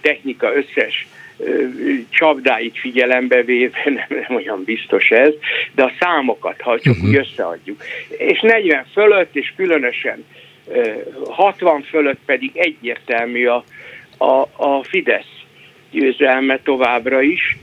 technika 0.00 0.54
összes 0.54 1.06
csapdáit 2.08 2.78
figyelembe 2.78 3.42
véve 3.42 3.82
nem, 4.08 4.18
nem 4.26 4.36
olyan 4.36 4.62
biztos 4.64 5.10
ez, 5.10 5.32
de 5.74 5.82
a 5.82 5.92
számokat, 6.00 6.60
ha 6.60 6.80
csak 6.80 6.94
uh-huh. 6.94 7.08
úgy 7.08 7.16
összeadjuk. 7.16 7.82
És 8.08 8.40
40 8.40 8.84
fölött, 8.92 9.36
és 9.36 9.52
különösen 9.56 10.24
60 11.28 11.82
fölött 11.82 12.20
pedig 12.26 12.50
egyértelmű 12.54 13.46
a, 13.46 13.64
a, 14.18 14.40
a 14.56 14.82
Fidesz 14.82 15.44
győzelme 15.90 16.58
továbbra 16.62 17.22
is. 17.22 17.56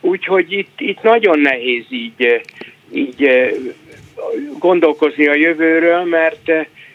Úgyhogy 0.00 0.52
itt, 0.52 0.80
itt 0.80 1.02
nagyon 1.02 1.38
nehéz 1.38 1.84
így, 1.88 2.42
így 2.92 3.30
gondolkozni 4.58 5.26
a 5.26 5.34
jövőről, 5.34 6.04
mert 6.04 6.52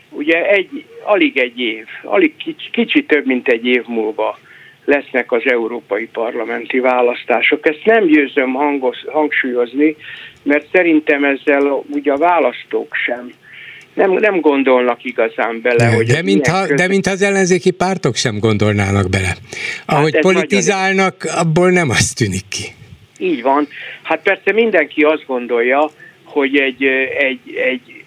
ugye 0.09 0.49
egy, 0.49 0.85
alig 1.03 1.37
egy 1.37 1.59
év, 1.59 1.85
alig 2.03 2.35
kicsi, 2.35 2.69
kicsi 2.71 3.05
több, 3.05 3.25
mint 3.25 3.47
egy 3.47 3.65
év 3.65 3.83
múlva 3.87 4.39
lesznek 4.85 5.31
az 5.31 5.41
európai 5.45 6.07
parlamenti 6.07 6.79
választások. 6.79 7.67
Ezt 7.67 7.85
nem 7.85 8.05
győzöm 8.05 8.53
hangos, 8.53 8.97
hangsúlyozni, 9.07 9.95
mert 10.43 10.65
szerintem 10.71 11.23
ezzel 11.23 11.83
ugye 11.91 12.11
a 12.11 12.17
választók 12.17 12.95
sem 13.05 13.31
nem, 13.93 14.11
nem 14.11 14.39
gondolnak 14.39 15.03
igazán 15.03 15.61
bele. 15.61 15.89
De, 15.89 15.95
hogy 15.95 16.05
de, 16.05 16.21
mintha, 16.21 16.61
között... 16.61 16.77
de 16.77 16.87
mintha 16.87 17.11
az 17.11 17.21
ellenzéki 17.21 17.71
pártok 17.71 18.15
sem 18.15 18.39
gondolnának 18.39 19.09
bele. 19.09 19.35
Ahogy 19.85 20.13
hát 20.13 20.21
politizálnak, 20.21 21.23
nagyon... 21.23 21.37
abból 21.37 21.69
nem 21.69 21.89
az 21.89 22.13
tűnik 22.13 22.47
ki. 22.49 22.63
Így 23.17 23.41
van. 23.41 23.67
Hát 24.01 24.21
persze 24.21 24.51
mindenki 24.51 25.01
azt 25.01 25.25
gondolja, 25.27 25.89
hogy 26.23 26.57
egy, 26.57 26.83
egy, 27.17 27.39
egy 27.55 28.03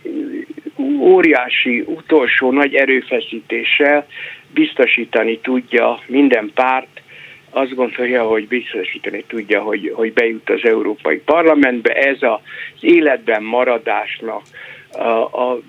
óriási, 1.01 1.85
utolsó 1.87 2.53
nagy 2.53 2.75
erőfeszítéssel 2.75 4.07
biztosítani 4.55 5.39
tudja 5.39 5.99
minden 6.07 6.51
párt, 6.55 7.03
azt 7.51 7.75
gondolja, 7.75 8.23
hogy 8.23 8.49
biztosítani 8.49 9.25
tudja, 9.29 9.61
hogy, 9.61 9.93
hogy 9.95 10.13
bejut 10.13 10.51
az 10.51 10.61
Európai 10.63 11.19
Parlamentbe. 11.19 11.93
Ez 11.93 12.17
az 12.21 12.39
életben 12.81 13.43
maradásnak 13.43 14.43
a, 14.99 15.25
a, 15.43 15.61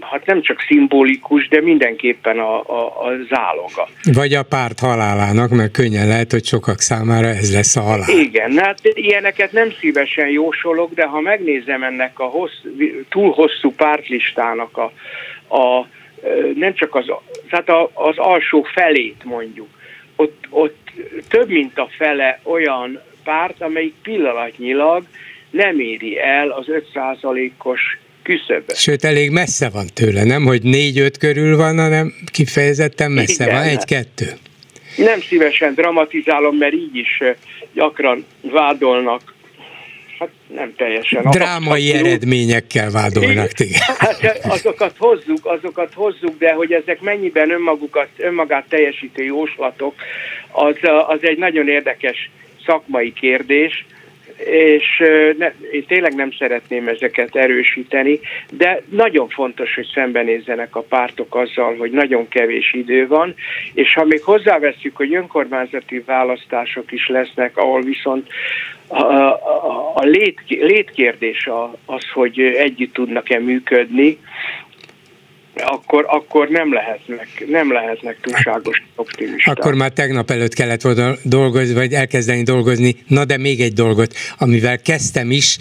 hát 0.00 0.26
nem 0.26 0.42
csak 0.42 0.60
szimbolikus, 0.60 1.48
de 1.48 1.60
mindenképpen 1.60 2.38
a, 2.38 2.60
a, 2.60 3.06
a 3.06 3.10
záloga. 3.28 3.88
Vagy 4.12 4.32
a 4.32 4.42
párt 4.42 4.80
halálának, 4.80 5.50
mert 5.50 5.72
könnyen 5.72 6.08
lehet, 6.08 6.30
hogy 6.30 6.44
sokak 6.44 6.80
számára 6.80 7.26
ez 7.26 7.52
lesz 7.52 7.76
a 7.76 7.80
halál. 7.80 8.08
Igen, 8.08 8.58
hát 8.58 8.78
ilyeneket 8.82 9.52
nem 9.52 9.70
szívesen 9.80 10.28
jósolok, 10.28 10.94
de 10.94 11.04
ha 11.04 11.20
megnézem 11.20 11.82
ennek 11.82 12.18
a 12.18 12.24
hossz, 12.24 12.60
túl 13.08 13.32
hosszú 13.32 13.72
pártlistának 13.76 14.76
a, 14.76 14.92
a 15.56 15.86
nem 16.54 16.74
csak 16.74 16.94
az 16.94 17.08
tehát 17.50 17.88
az 17.92 18.18
alsó 18.18 18.62
felét 18.62 19.24
mondjuk, 19.24 19.68
ott, 20.16 20.46
ott 20.50 20.90
több 21.28 21.48
mint 21.48 21.78
a 21.78 21.88
fele 21.96 22.40
olyan 22.42 23.00
párt, 23.24 23.62
amelyik 23.62 23.94
pillanatnyilag 24.02 25.04
nem 25.50 25.80
éri 25.80 26.18
el 26.18 26.50
az 26.50 26.66
5%-os 26.94 27.80
küszöböt. 28.22 28.76
Sőt, 28.76 29.04
elég 29.04 29.30
messze 29.30 29.70
van 29.70 29.86
tőle, 29.94 30.24
nem, 30.24 30.44
hogy 30.44 30.62
négy-öt 30.62 31.18
körül 31.18 31.56
van, 31.56 31.78
hanem 31.78 32.14
kifejezetten 32.32 33.10
messze 33.10 33.44
Igen, 33.44 33.56
van, 33.56 33.64
egy-kettő. 33.64 34.26
Nem 34.96 35.20
szívesen 35.20 35.74
dramatizálom, 35.74 36.56
mert 36.56 36.72
így 36.72 36.96
is 36.96 37.22
gyakran 37.72 38.24
vádolnak 38.40 39.33
hát 40.24 40.56
nem 40.56 40.74
teljesen. 40.76 41.22
Drámai 41.30 41.90
abszolút. 41.90 42.06
eredményekkel 42.06 42.90
vádolnak 42.90 43.48
téged. 43.48 43.76
Hát 43.98 44.38
azokat 44.48 44.94
hozzuk, 44.98 45.46
azokat 45.46 45.92
hozzuk, 45.94 46.38
de 46.38 46.52
hogy 46.52 46.72
ezek 46.72 47.00
mennyiben 47.00 47.50
önmagukat, 47.50 48.08
önmagát 48.16 48.68
teljesítő 48.68 49.24
jóslatok, 49.24 49.94
az, 50.50 50.76
az 51.06 51.18
egy 51.20 51.38
nagyon 51.38 51.68
érdekes 51.68 52.30
szakmai 52.66 53.12
kérdés, 53.12 53.86
és 54.50 55.02
ne, 55.38 55.52
én 55.72 55.86
tényleg 55.86 56.14
nem 56.14 56.32
szeretném 56.38 56.88
ezeket 56.88 57.36
erősíteni, 57.36 58.20
de 58.50 58.82
nagyon 58.88 59.28
fontos, 59.28 59.74
hogy 59.74 59.90
szembenézzenek 59.94 60.76
a 60.76 60.82
pártok 60.82 61.34
azzal, 61.34 61.76
hogy 61.76 61.90
nagyon 61.90 62.28
kevés 62.28 62.72
idő 62.72 63.06
van, 63.06 63.34
és 63.74 63.94
ha 63.94 64.04
még 64.04 64.22
hozzáveszünk, 64.22 64.96
hogy 64.96 65.14
önkormányzati 65.14 65.98
választások 66.06 66.92
is 66.92 67.08
lesznek, 67.08 67.56
ahol 67.56 67.82
viszont 67.82 68.28
a, 68.86 69.02
a, 69.02 69.92
a 69.94 70.04
lét, 70.04 70.40
létkérdés 70.48 71.48
az, 71.86 72.08
hogy 72.12 72.40
együtt 72.40 72.92
tudnak-e 72.92 73.38
működni, 73.38 74.18
akkor, 75.62 76.04
akkor 76.08 76.48
nem 76.48 76.72
lehetnek, 76.72 77.44
nem 77.46 77.72
lehetnek 77.72 78.16
túlságos 78.20 78.82
optimisták. 78.94 79.58
Akkor 79.58 79.74
már 79.74 79.90
tegnap 79.90 80.30
előtt 80.30 80.54
kellett 80.54 80.82
volna 80.82 81.14
dolgozni, 81.22 81.74
vagy 81.74 81.92
elkezdeni 81.92 82.42
dolgozni. 82.42 82.96
Na 83.06 83.24
de 83.24 83.36
még 83.36 83.60
egy 83.60 83.72
dolgot, 83.72 84.14
amivel 84.38 84.80
kezdtem 84.80 85.30
is, 85.30 85.58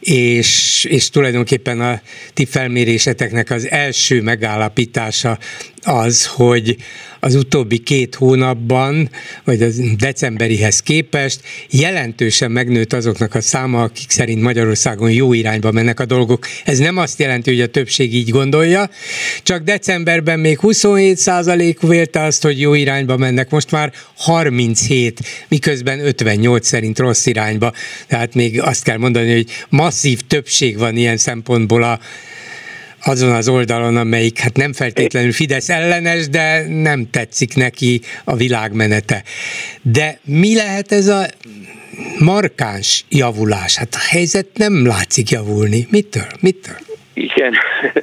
és, 0.00 0.84
és 0.84 1.10
tulajdonképpen 1.10 1.80
a 1.80 2.00
ti 2.34 2.44
felméréseteknek 2.44 3.50
az 3.50 3.70
első 3.70 4.22
megállapítása 4.22 5.38
az, 5.82 6.26
hogy 6.26 6.76
az 7.20 7.34
utóbbi 7.34 7.78
két 7.78 8.14
hónapban, 8.14 9.10
vagy 9.44 9.62
az 9.62 9.80
decemberihez 9.98 10.80
képest 10.80 11.40
jelentősen 11.70 12.50
megnőtt 12.50 12.92
azoknak 12.92 13.34
a 13.34 13.40
száma, 13.40 13.82
akik 13.82 14.10
szerint 14.10 14.42
Magyarországon 14.42 15.10
jó 15.10 15.32
irányba 15.32 15.70
mennek 15.70 16.00
a 16.00 16.04
dolgok. 16.04 16.46
Ez 16.64 16.78
nem 16.78 16.96
azt 16.96 17.18
jelenti, 17.18 17.50
hogy 17.50 17.60
a 17.60 17.66
többség 17.66 18.14
így 18.14 18.28
gondolja, 18.28 18.90
csak 19.42 19.62
decemberben 19.62 20.38
még 20.40 20.58
27 20.58 21.16
százalék 21.16 21.80
vélte 21.80 22.22
azt, 22.22 22.42
hogy 22.42 22.60
jó 22.60 22.74
irányba 22.74 23.16
mennek, 23.16 23.50
most 23.50 23.70
már 23.70 23.92
37, 24.16 25.20
miközben 25.48 26.06
58 26.06 26.66
szerint 26.66 26.98
rossz 26.98 27.26
irányba. 27.26 27.72
Tehát 28.06 28.34
még 28.34 28.60
azt 28.60 28.82
kell 28.82 28.98
mondani, 28.98 29.32
hogy 29.32 29.46
masszív 29.68 30.20
többség 30.26 30.78
van 30.78 30.96
ilyen 30.96 31.16
szempontból 31.16 31.82
a 31.82 32.00
azon 33.04 33.32
az 33.32 33.48
oldalon, 33.48 33.96
amelyik 33.96 34.38
hát 34.38 34.56
nem 34.56 34.72
feltétlenül 34.72 35.32
Fidesz 35.32 35.68
ellenes, 35.68 36.28
de 36.28 36.64
nem 36.68 37.10
tetszik 37.10 37.54
neki 37.54 38.00
a 38.24 38.36
világmenete. 38.36 39.22
De 39.82 40.18
mi 40.24 40.54
lehet 40.54 40.92
ez 40.92 41.06
a 41.06 41.26
markáns 42.18 43.04
javulás? 43.08 43.76
Hát 43.76 43.94
a 43.94 44.04
helyzet 44.10 44.46
nem 44.54 44.86
látszik 44.86 45.30
javulni. 45.30 45.86
Mitől? 45.90 46.26
Mitől? 46.40 46.76
Igen, 47.14 47.54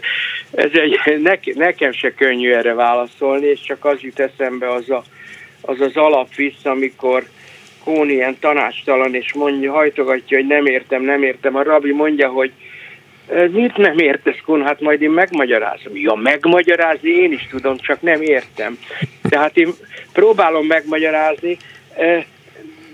ez 0.65 0.71
egy, 0.73 1.21
ne, 1.21 1.33
nekem 1.53 1.91
se 1.91 2.13
könnyű 2.13 2.51
erre 2.51 2.73
válaszolni, 2.73 3.45
és 3.45 3.61
csak 3.61 3.85
az 3.85 4.01
jut 4.01 4.19
eszembe 4.19 4.71
az 4.71 4.89
a, 4.89 5.03
az, 5.61 5.81
az 5.81 5.95
alapvisz, 5.95 6.63
amikor 6.63 7.27
Kón 7.83 8.09
ilyen 8.09 8.37
tanácstalan, 8.39 9.15
és 9.15 9.33
mondja, 9.33 9.71
hajtogatja, 9.71 10.37
hogy 10.37 10.47
nem 10.47 10.65
értem, 10.65 11.01
nem 11.01 11.23
értem. 11.23 11.55
A 11.55 11.63
rabi 11.63 11.91
mondja, 11.91 12.29
hogy 12.29 12.51
Mit 13.51 13.77
nem 13.77 13.97
értesz, 13.97 14.39
Kun? 14.45 14.63
Hát 14.63 14.79
majd 14.79 15.01
én 15.01 15.09
megmagyarázom. 15.09 15.95
Ja, 15.95 16.13
megmagyarázni 16.13 17.09
én 17.09 17.31
is 17.31 17.47
tudom, 17.49 17.77
csak 17.77 18.01
nem 18.01 18.21
értem. 18.21 18.77
Tehát 19.29 19.57
én 19.57 19.69
próbálom 20.13 20.65
megmagyarázni. 20.65 21.57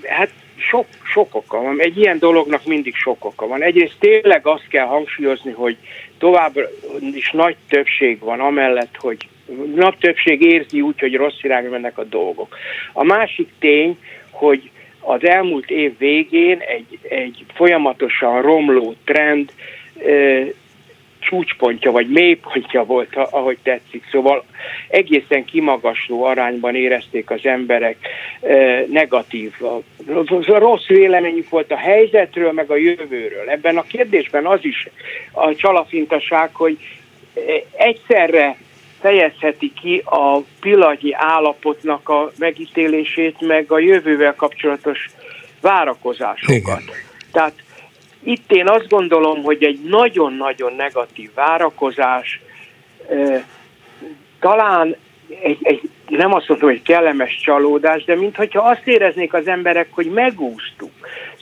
Hát 0.03 0.29
sok, 0.55 0.85
sok 1.03 1.35
oka 1.35 1.61
van. 1.61 1.81
Egy 1.81 1.97
ilyen 1.97 2.19
dolognak 2.19 2.65
mindig 2.65 2.95
sok 2.95 3.25
oka 3.25 3.47
van. 3.47 3.63
Egyrészt 3.63 3.95
tényleg 3.99 4.47
azt 4.47 4.67
kell 4.67 4.85
hangsúlyozni, 4.85 5.51
hogy 5.51 5.77
továbbra 6.17 6.67
is 7.13 7.31
nagy 7.31 7.55
többség 7.69 8.19
van 8.19 8.39
amellett, 8.39 8.95
hogy 8.97 9.27
nagy 9.75 9.97
többség 9.97 10.41
érzi 10.41 10.81
úgy, 10.81 10.99
hogy 10.99 11.15
rossz 11.15 11.43
irányba 11.43 11.69
mennek 11.69 11.97
a 11.97 12.03
dolgok. 12.03 12.57
A 12.93 13.03
másik 13.03 13.49
tény, 13.59 13.97
hogy 14.29 14.69
az 14.99 15.25
elmúlt 15.25 15.69
év 15.69 15.97
végén 15.97 16.59
egy, 16.59 16.99
egy 17.09 17.45
folyamatosan 17.53 18.41
romló 18.41 18.95
trend 19.03 19.51
csúcspontja 21.19 21.91
vagy 21.91 22.09
mélypontja 22.09 22.83
volt, 22.83 23.15
ahogy 23.15 23.57
tetszik. 23.63 24.03
Szóval 24.11 24.45
egészen 24.87 25.45
kimagasló 25.45 26.23
arányban 26.23 26.75
érezték 26.75 27.29
az 27.29 27.45
emberek 27.45 27.97
negatív, 28.89 29.53
rossz 30.45 30.85
véleményük 30.87 31.49
volt 31.49 31.71
a 31.71 31.77
helyzetről, 31.77 32.51
meg 32.51 32.71
a 32.71 32.75
jövőről. 32.75 33.49
Ebben 33.49 33.77
a 33.77 33.81
kérdésben 33.81 34.45
az 34.45 34.59
is 34.61 34.87
a 35.31 35.55
csalafintaság, 35.55 36.49
hogy 36.53 36.77
egyszerre 37.71 38.57
fejezheti 38.99 39.71
ki 39.81 40.01
a 40.05 40.39
pillanatnyi 40.61 41.13
állapotnak 41.13 42.09
a 42.09 42.31
megítélését, 42.37 43.35
meg 43.39 43.71
a 43.71 43.79
jövővel 43.79 44.35
kapcsolatos 44.35 45.09
várakozásokat. 45.61 46.55
Igen. 46.55 46.81
Tehát 47.31 47.62
itt 48.23 48.51
én 48.51 48.69
azt 48.69 48.89
gondolom, 48.89 49.43
hogy 49.43 49.63
egy 49.63 49.79
nagyon-nagyon 49.83 50.73
negatív 50.73 51.29
várakozás, 51.33 52.41
talán 54.39 54.95
egy, 55.41 55.57
egy, 55.61 55.81
nem 56.07 56.33
azt 56.33 56.47
mondom, 56.47 56.69
hogy 56.69 56.81
kellemes 56.81 57.39
csalódás, 57.43 58.03
de 58.03 58.15
mintha 58.15 58.69
azt 58.69 58.87
éreznék 58.87 59.33
az 59.33 59.47
emberek, 59.47 59.87
hogy 59.91 60.05
megúsztuk. 60.05 60.91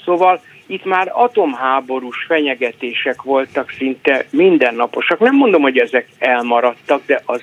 Szóval 0.05 0.41
itt 0.65 0.85
már 0.85 1.11
atomháborús 1.13 2.25
fenyegetések 2.27 3.21
voltak 3.21 3.71
szinte 3.71 4.25
mindennaposak. 4.29 5.19
Nem 5.19 5.35
mondom, 5.35 5.61
hogy 5.61 5.77
ezek 5.77 6.07
elmaradtak, 6.17 7.01
de 7.05 7.21
az 7.25 7.41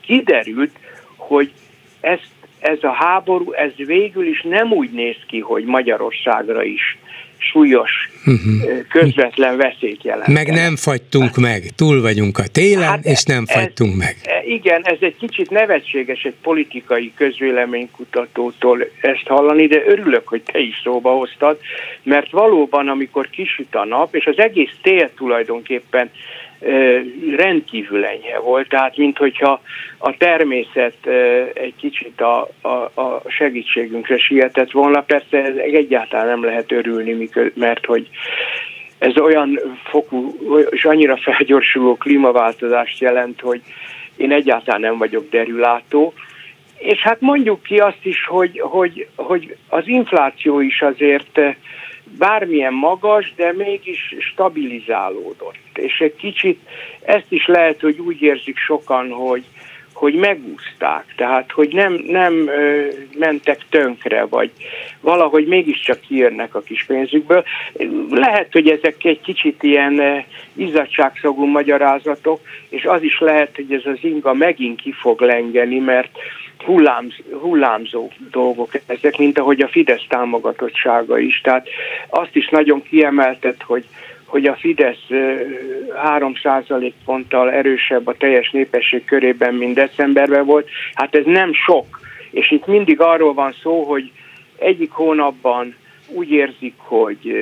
kiderült, 0.00 0.70
hogy 1.16 1.52
ezt, 2.00 2.30
ez 2.58 2.78
a 2.82 2.92
háború, 2.92 3.52
ez 3.52 3.72
végül 3.76 4.26
is 4.26 4.42
nem 4.42 4.72
úgy 4.72 4.90
néz 4.90 5.16
ki, 5.26 5.40
hogy 5.40 5.64
Magyarországra 5.64 6.62
is 6.62 6.98
súlyos 7.38 8.10
uh-huh. 8.26 8.86
közvetlen 8.88 9.56
veszélyt 9.56 10.04
jelent. 10.04 10.32
Meg 10.32 10.48
nem 10.50 10.76
fagytunk 10.76 11.36
meg, 11.36 11.62
túl 11.76 12.00
vagyunk 12.00 12.38
a 12.38 12.46
télen, 12.52 12.88
hát 12.88 13.04
és 13.04 13.22
nem 13.22 13.46
fagytunk 13.46 13.92
ez, 13.92 13.98
meg. 13.98 14.16
E, 14.22 14.42
igen, 14.46 14.82
ez 14.84 14.96
egy 15.00 15.16
kicsit 15.16 15.50
nevetséges 15.50 16.22
egy 16.22 16.34
politikai 16.42 17.12
közvéleménykutatótól 17.14 18.88
ezt 19.00 19.26
hallani, 19.26 19.66
de 19.66 19.82
örülök, 19.86 20.28
hogy 20.28 20.42
te 20.42 20.58
is 20.58 20.80
szóba 20.84 21.10
hoztad, 21.10 21.58
mert 22.02 22.30
valóban, 22.30 22.88
amikor 22.88 23.30
kisüt 23.30 23.74
a 23.74 23.84
nap, 23.84 24.14
és 24.14 24.26
az 24.26 24.38
egész 24.38 24.74
tél 24.82 25.10
tulajdonképpen 25.16 26.10
rendkívül 27.36 28.04
enyhe 28.04 28.38
volt, 28.38 28.68
tehát 28.68 28.96
minthogyha 28.96 29.60
a 29.98 30.16
természet 30.16 31.06
egy 31.54 31.74
kicsit 31.76 32.20
a, 32.20 32.48
a, 32.60 33.00
a 33.00 33.22
segítségünkre 33.26 34.18
sietett 34.18 34.70
volna. 34.70 35.00
Persze 35.00 35.44
ez 35.44 35.56
egyáltalán 35.56 36.26
nem 36.26 36.44
lehet 36.44 36.72
örülni, 36.72 37.28
mert 37.54 37.86
hogy 37.86 38.08
ez 38.98 39.18
olyan 39.18 39.60
fokú 39.84 40.36
és 40.70 40.84
annyira 40.84 41.16
felgyorsuló 41.16 41.96
klímaváltozást 41.96 43.00
jelent, 43.00 43.40
hogy 43.40 43.60
én 44.16 44.32
egyáltalán 44.32 44.80
nem 44.80 44.98
vagyok 44.98 45.28
derülátó. 45.30 46.12
És 46.78 46.98
hát 46.98 47.20
mondjuk 47.20 47.62
ki 47.62 47.76
azt 47.76 48.04
is, 48.04 48.26
hogy, 48.26 48.60
hogy, 48.60 49.06
hogy 49.16 49.56
az 49.68 49.82
infláció 49.86 50.60
is 50.60 50.82
azért 50.82 51.40
bármilyen 52.18 52.72
magas, 52.72 53.32
de 53.36 53.52
mégis 53.52 54.14
stabilizálódott. 54.18 55.56
És 55.74 55.98
egy 56.00 56.16
kicsit 56.16 56.60
ezt 57.02 57.26
is 57.28 57.46
lehet, 57.46 57.80
hogy 57.80 57.98
úgy 57.98 58.22
érzik 58.22 58.56
sokan, 58.56 59.10
hogy, 59.10 59.44
hogy 59.92 60.14
megúzták, 60.14 61.04
tehát 61.16 61.50
hogy 61.50 61.68
nem, 61.72 61.92
nem 61.92 62.48
ö, 62.48 62.86
mentek 63.18 63.64
tönkre, 63.68 64.24
vagy 64.24 64.50
valahogy 65.00 65.46
mégiscsak 65.46 66.00
kijönnek 66.00 66.54
a 66.54 66.60
kis 66.60 66.84
pénzükből. 66.84 67.44
Lehet, 68.10 68.52
hogy 68.52 68.68
ezek 68.68 69.04
egy 69.04 69.20
kicsit 69.20 69.62
ilyen 69.62 70.24
izzadságszagú 70.54 71.44
magyarázatok, 71.44 72.40
és 72.68 72.84
az 72.84 73.02
is 73.02 73.18
lehet, 73.18 73.56
hogy 73.56 73.72
ez 73.72 73.82
az 73.84 73.98
inga 74.00 74.34
megint 74.34 74.80
ki 74.80 74.92
fog 74.92 75.20
lengeni, 75.20 75.78
mert 75.78 76.18
hullámz, 76.64 77.14
hullámzó 77.40 78.10
dolgok 78.30 78.70
ezek, 78.86 79.16
mint 79.16 79.38
ahogy 79.38 79.60
a 79.60 79.68
Fidesz 79.68 80.04
támogatottsága 80.08 81.18
is. 81.18 81.40
Tehát 81.40 81.68
azt 82.08 82.36
is 82.36 82.48
nagyon 82.48 82.82
kiemeltet, 82.82 83.62
hogy 83.62 83.84
hogy 84.28 84.46
a 84.46 84.54
Fidesz 84.54 85.06
3 85.96 86.32
ponttal 87.04 87.50
erősebb 87.52 88.06
a 88.06 88.16
teljes 88.16 88.50
népesség 88.50 89.04
körében, 89.04 89.54
mint 89.54 89.74
decemberben 89.74 90.44
volt. 90.44 90.68
Hát 90.94 91.14
ez 91.14 91.24
nem 91.24 91.52
sok. 91.52 92.00
És 92.30 92.50
itt 92.50 92.66
mindig 92.66 93.00
arról 93.00 93.34
van 93.34 93.54
szó, 93.62 93.82
hogy 93.82 94.10
egyik 94.58 94.90
hónapban 94.90 95.74
úgy 96.08 96.30
érzik, 96.30 96.74
hogy 96.76 97.32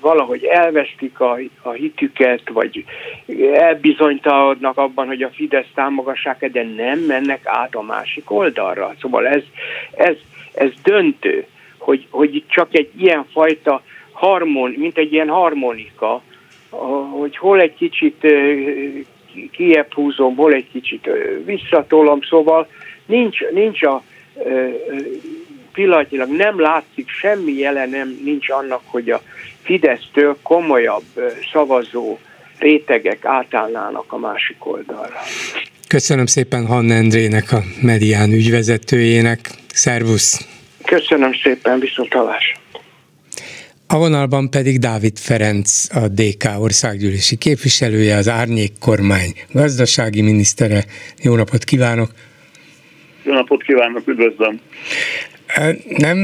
valahogy 0.00 0.44
elvesztik 0.44 1.20
a, 1.20 1.38
a 1.62 1.70
hitüket, 1.70 2.48
vagy 2.48 2.84
elbizonytalanodnak 3.52 4.78
abban, 4.78 5.06
hogy 5.06 5.22
a 5.22 5.30
Fidesz 5.30 5.70
támogassák, 5.74 6.50
de 6.50 6.64
nem 6.76 6.98
mennek 6.98 7.40
át 7.44 7.74
a 7.74 7.82
másik 7.82 8.30
oldalra. 8.30 8.94
Szóval 9.00 9.26
ez, 9.26 9.42
ez, 9.90 10.16
ez 10.54 10.70
döntő, 10.82 11.46
hogy, 11.78 12.06
hogy 12.10 12.44
csak 12.48 12.74
egy 12.74 12.90
ilyen 12.98 13.24
fajta 13.32 13.82
harmon, 14.12 14.70
mint 14.70 14.98
egy 14.98 15.12
ilyen 15.12 15.28
harmonika, 15.28 16.22
hogy 17.10 17.36
hol 17.36 17.60
egy 17.60 17.74
kicsit 17.74 18.26
kiebb 19.50 19.92
húzom, 19.92 20.36
hol 20.36 20.52
egy 20.52 20.70
kicsit 20.72 21.08
visszatolom, 21.44 22.20
szóval 22.22 22.68
nincs, 23.06 23.40
nincs 23.50 23.82
a 23.82 24.02
pillanatilag 25.72 26.28
nem 26.28 26.60
látszik, 26.60 27.08
semmi 27.08 27.52
jelen 27.52 27.88
nem 27.88 28.18
nincs 28.24 28.50
annak, 28.50 28.80
hogy 28.84 29.10
a 29.10 29.20
Fidesztől 29.68 30.36
komolyabb 30.42 31.04
szavazó 31.52 32.18
rétegek 32.58 33.24
átállnának 33.24 34.12
a 34.12 34.18
másik 34.18 34.66
oldalra. 34.66 35.16
Köszönöm 35.88 36.26
szépen 36.26 36.66
Hanna 36.66 36.94
Endrének, 36.94 37.52
a 37.52 37.62
Medián 37.82 38.32
ügyvezetőjének. 38.32 39.50
Szervusz! 39.72 40.46
Köszönöm 40.84 41.32
szépen, 41.42 41.80
viszont 41.80 42.08
találás. 42.08 42.52
A 43.86 43.98
vonalban 43.98 44.50
pedig 44.50 44.78
Dávid 44.78 45.18
Ferenc, 45.18 45.94
a 45.94 46.08
DK 46.08 46.44
országgyűlési 46.58 47.36
képviselője, 47.36 48.16
az 48.16 48.28
Árnyék 48.28 48.72
kormány 48.80 49.32
gazdasági 49.52 50.22
minisztere. 50.22 50.84
Jó 51.22 51.34
napot 51.34 51.64
kívánok! 51.64 52.10
Jó 53.22 53.32
napot 53.32 53.62
kívánok, 53.62 54.08
üdvözlöm! 54.08 54.60
Nem, 55.88 56.18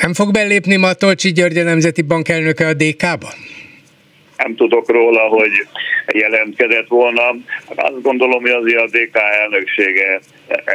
nem 0.00 0.14
fog 0.14 0.32
belépni 0.32 0.76
Matolcsi 0.76 1.32
György 1.32 1.56
a 1.56 1.62
Nemzeti 1.62 2.02
Bank 2.02 2.28
elnöke 2.28 2.66
a 2.66 2.74
DK-ba? 2.74 3.32
Nem 4.36 4.54
tudok 4.54 4.90
róla, 4.90 5.20
hogy 5.20 5.50
jelentkezett 6.12 6.88
volna. 6.88 7.36
Azt 7.74 8.02
gondolom, 8.02 8.40
hogy 8.40 8.50
azért 8.50 8.78
a 8.78 8.86
DK 8.86 9.16
elnöksége 9.42 10.20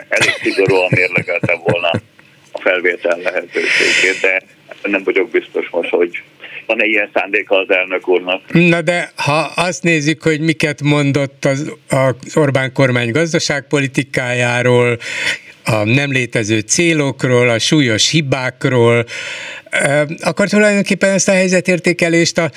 elég 0.10 0.34
szigorúan 0.42 0.88
mérlegelte 0.90 1.60
volna 1.66 1.92
a 2.52 2.60
felvétel 2.60 3.18
lehetőségét, 3.18 4.20
de 4.22 4.42
nem 4.84 5.04
vagyok 5.04 5.30
biztos 5.30 5.70
most, 5.70 5.90
hogy 5.90 6.22
van-e 6.66 6.86
ilyen 6.86 7.10
szándéka 7.14 7.58
az 7.58 7.70
elnök 7.70 8.08
úrnak. 8.08 8.42
Na 8.54 8.82
de 8.82 9.12
ha 9.16 9.52
azt 9.56 9.84
nézzük, 9.84 10.22
hogy 10.22 10.40
miket 10.40 10.82
mondott 10.82 11.46
az, 11.46 11.74
az 11.90 12.38
Orbán 12.38 12.74
kormány 12.74 13.12
gazdaságpolitikájáról, 13.12 14.98
a 15.66 15.84
nem 15.84 16.12
létező 16.12 16.60
célokról, 16.60 17.50
a 17.50 17.60
súlyos 17.60 18.12
hibákról, 18.12 19.06
akkor 20.22 20.48
tulajdonképpen 20.48 21.10
ezt 21.10 21.30
a 21.30 21.32
helyzetértékelést 21.32 22.38
a, 22.38 22.50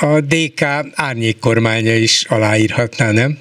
a 0.00 0.20
DK 0.20 0.62
árnyék 0.94 1.38
kormánya 1.38 1.94
is 1.94 2.24
aláírhatná, 2.28 3.10
nem? 3.10 3.38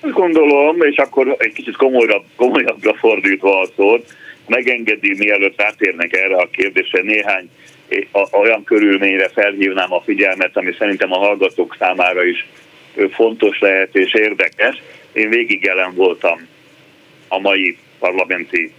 Gondolom, 0.00 0.82
és 0.82 0.96
akkor 0.96 1.36
egy 1.38 1.52
kicsit 1.52 1.76
komolyabb, 1.76 2.24
komolyabbra 2.36 2.94
fordítva 2.94 3.60
a 3.60 3.68
szót, 3.76 4.14
megengedi, 4.46 5.14
mielőtt 5.18 5.62
átérnek 5.62 6.16
erre 6.16 6.36
a 6.36 6.48
kérdésre, 6.52 7.00
néhány 7.02 7.50
olyan 8.30 8.64
körülményre 8.64 9.28
felhívnám 9.28 9.92
a 9.92 10.00
figyelmet, 10.00 10.56
ami 10.56 10.74
szerintem 10.78 11.12
a 11.12 11.18
hallgatók 11.18 11.76
számára 11.78 12.24
is 12.24 12.46
fontos 13.10 13.58
lehet 13.58 13.96
és 13.96 14.14
érdekes. 14.14 14.82
Én 15.12 15.28
végig 15.28 15.64
jelen 15.64 15.94
voltam 15.94 16.48
a 17.30 17.38
mai 17.38 17.76
parlamenti 17.98 18.72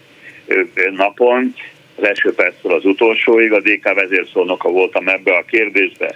napon, 0.92 1.54
az 1.96 2.04
első 2.04 2.34
perctől 2.34 2.74
az 2.74 2.86
utolsóig, 2.86 3.52
a 3.52 3.60
DK 3.60 3.94
vezérszónoka 3.94 4.70
voltam 4.70 5.08
ebbe 5.08 5.36
a 5.36 5.46
kérdésbe. 5.46 6.16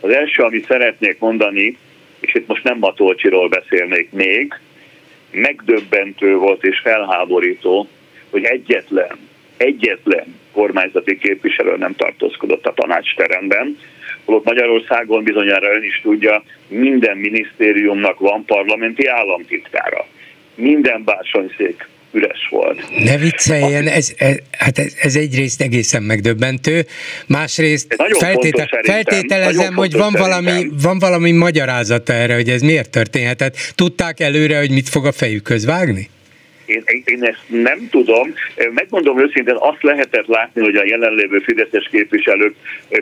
Az 0.00 0.10
első, 0.10 0.42
amit 0.42 0.66
szeretnék 0.66 1.18
mondani, 1.18 1.78
és 2.20 2.34
itt 2.34 2.46
most 2.46 2.64
nem 2.64 2.78
Matolcsiról 2.78 3.48
beszélnék 3.48 4.10
még, 4.10 4.54
megdöbbentő 5.30 6.36
volt 6.36 6.64
és 6.64 6.78
felháborító, 6.78 7.88
hogy 8.30 8.44
egyetlen, 8.44 9.18
egyetlen 9.56 10.40
kormányzati 10.52 11.18
képviselő 11.18 11.76
nem 11.76 11.94
tartózkodott 11.94 12.66
a 12.66 12.74
tanácsteremben, 12.74 13.78
holott 14.24 14.44
Magyarországon 14.44 15.24
bizonyára 15.24 15.74
ön 15.74 15.82
is 15.82 16.00
tudja, 16.02 16.42
minden 16.68 17.16
minisztériumnak 17.16 18.18
van 18.18 18.44
parlamenti 18.44 19.06
államtitkára. 19.06 20.06
Minden 20.54 21.04
bársonyszék 21.04 21.88
üres 22.14 22.48
volt. 22.50 23.04
Ne 23.04 23.16
vicceljen, 23.18 23.86
ez, 23.86 24.12
ez, 24.16 24.36
hát 24.50 24.78
ez, 24.78 24.94
ez 25.00 25.16
egyrészt 25.16 25.60
egészen 25.60 26.02
megdöbbentő, 26.02 26.86
másrészt 27.26 27.96
feltétel, 28.18 28.68
feltételezem, 28.82 29.74
hogy 29.74 29.92
van 29.92 30.12
valami, 30.12 30.66
van 30.82 30.98
valami 30.98 31.30
magyarázata 31.30 32.12
erre, 32.12 32.34
hogy 32.34 32.48
ez 32.48 32.62
miért 32.62 32.90
történhetett. 32.90 33.56
Tudták 33.74 34.20
előre, 34.20 34.58
hogy 34.58 34.70
mit 34.70 34.88
fog 34.88 35.06
a 35.06 35.12
fejükhöz 35.12 35.64
vágni? 35.64 36.08
Én, 36.66 36.82
én 37.04 37.24
ezt 37.24 37.42
nem 37.46 37.88
tudom. 37.90 38.34
Megmondom 38.74 39.20
őszintén, 39.20 39.56
azt 39.58 39.82
lehetett 39.82 40.26
látni, 40.26 40.62
hogy 40.62 40.76
a 40.76 40.84
jelenlévő 40.84 41.38
fideszes 41.38 41.88
képviselők 41.90 42.54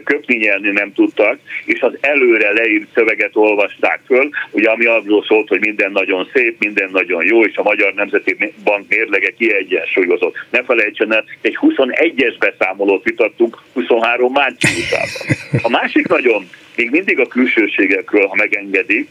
köpni 0.05 0.37
nyelni 0.37 0.70
nem 0.70 0.92
tudtak, 0.92 1.38
és 1.64 1.81
az 1.81 1.92
előre 2.01 2.53
leírt 2.53 2.88
szöveget 2.94 3.37
olvasták 3.37 4.01
föl, 4.07 4.29
ugye 4.51 4.70
ami 4.70 4.85
arról 4.85 5.25
szólt, 5.25 5.48
hogy 5.48 5.61
minden 5.61 5.92
nagyon 5.92 6.29
szép, 6.35 6.57
minden 6.59 6.88
nagyon 6.92 7.25
jó, 7.25 7.44
és 7.44 7.57
a 7.57 7.62
Magyar 7.62 7.94
Nemzeti 7.94 8.53
Bank 8.64 8.88
mérlege 8.88 9.31
kiegyensúlyozott. 9.31 10.46
Ne 10.51 10.62
felejtsen 10.62 11.12
el, 11.12 11.25
egy 11.40 11.59
21-es 11.61 12.35
beszámolót 12.38 13.05
vitattunk 13.05 13.62
23 13.72 14.33
márciusában. 14.33 15.37
A 15.62 15.68
másik 15.68 16.09
nagyon, 16.09 16.48
még 16.77 16.90
mindig 16.90 17.18
a 17.20 17.27
külsőségekről, 17.27 18.27
ha 18.27 18.35
megengedi, 18.35 19.09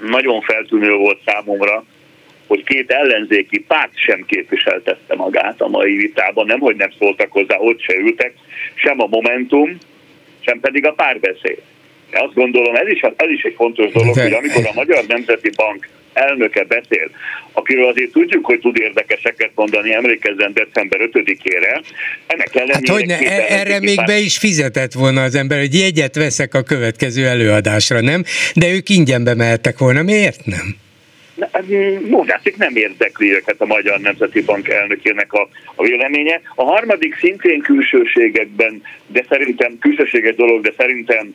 nagyon 0.00 0.40
feltűnő 0.40 0.92
volt 0.92 1.18
számomra, 1.24 1.84
hogy 2.52 2.64
két 2.64 2.90
ellenzéki 2.90 3.58
párt 3.58 3.92
sem 3.94 4.24
képviseltette 4.26 5.14
magát 5.14 5.60
a 5.60 5.68
mai 5.68 5.96
vitában, 5.96 6.46
nem 6.46 6.60
hogy 6.60 6.76
nem 6.76 6.90
szóltak 6.98 7.32
hozzá, 7.32 7.56
ott 7.58 7.80
se 7.80 7.94
ültek, 7.96 8.32
sem 8.74 9.00
a 9.00 9.06
Momentum, 9.06 9.78
sem 10.40 10.60
pedig 10.60 10.86
a 10.86 10.92
párbeszéd. 10.92 11.58
Azt 12.12 12.34
gondolom, 12.34 12.74
ez 12.74 12.88
is, 12.88 13.00
ez 13.00 13.30
is 13.30 13.42
egy 13.42 13.54
fontos 13.56 13.92
dolog, 13.92 14.18
hogy 14.18 14.32
amikor 14.32 14.66
a 14.66 14.72
Magyar 14.74 15.04
Nemzeti 15.06 15.50
Bank 15.56 15.88
elnöke 16.12 16.64
beszél, 16.64 17.10
akiről 17.52 17.86
azért 17.86 18.12
tudjuk, 18.12 18.44
hogy 18.44 18.60
tud 18.60 18.78
érdekeseket 18.78 19.50
mondani, 19.54 19.94
emlékezzen 19.94 20.52
december 20.52 21.00
5-ére, 21.12 21.82
ennek 22.26 22.54
ellenére... 22.54 22.74
Hát 22.74 22.88
hogy 22.88 23.06
ne, 23.06 23.18
e- 23.18 23.60
erre 23.60 23.80
még 23.80 24.04
be 24.06 24.18
is 24.18 24.38
fizetett 24.38 24.92
volna 24.92 25.22
az 25.22 25.34
ember, 25.34 25.58
hogy 25.58 25.74
jegyet 25.74 26.14
veszek 26.14 26.54
a 26.54 26.62
következő 26.62 27.26
előadásra, 27.26 28.00
nem? 28.00 28.24
De 28.54 28.68
ők 28.68 28.88
ingyenbe 28.88 29.34
mehettek 29.34 29.78
volna, 29.78 30.02
miért 30.02 30.44
nem? 30.44 30.81
Módászik 32.08 32.56
nem 32.56 32.76
érdekli 32.76 33.32
őket 33.32 33.60
a 33.60 33.66
Magyar 33.66 33.98
Nemzeti 33.98 34.42
Bank 34.42 34.68
elnökének 34.68 35.32
a, 35.32 35.48
a 35.74 35.82
véleménye. 35.82 36.40
A 36.54 36.64
harmadik 36.64 37.16
szintén 37.18 37.60
külsőségekben, 37.60 38.82
de 39.06 39.24
szerintem 39.28 39.78
külsőséges 39.78 40.34
dolog, 40.34 40.62
de 40.62 40.72
szerintem 40.76 41.34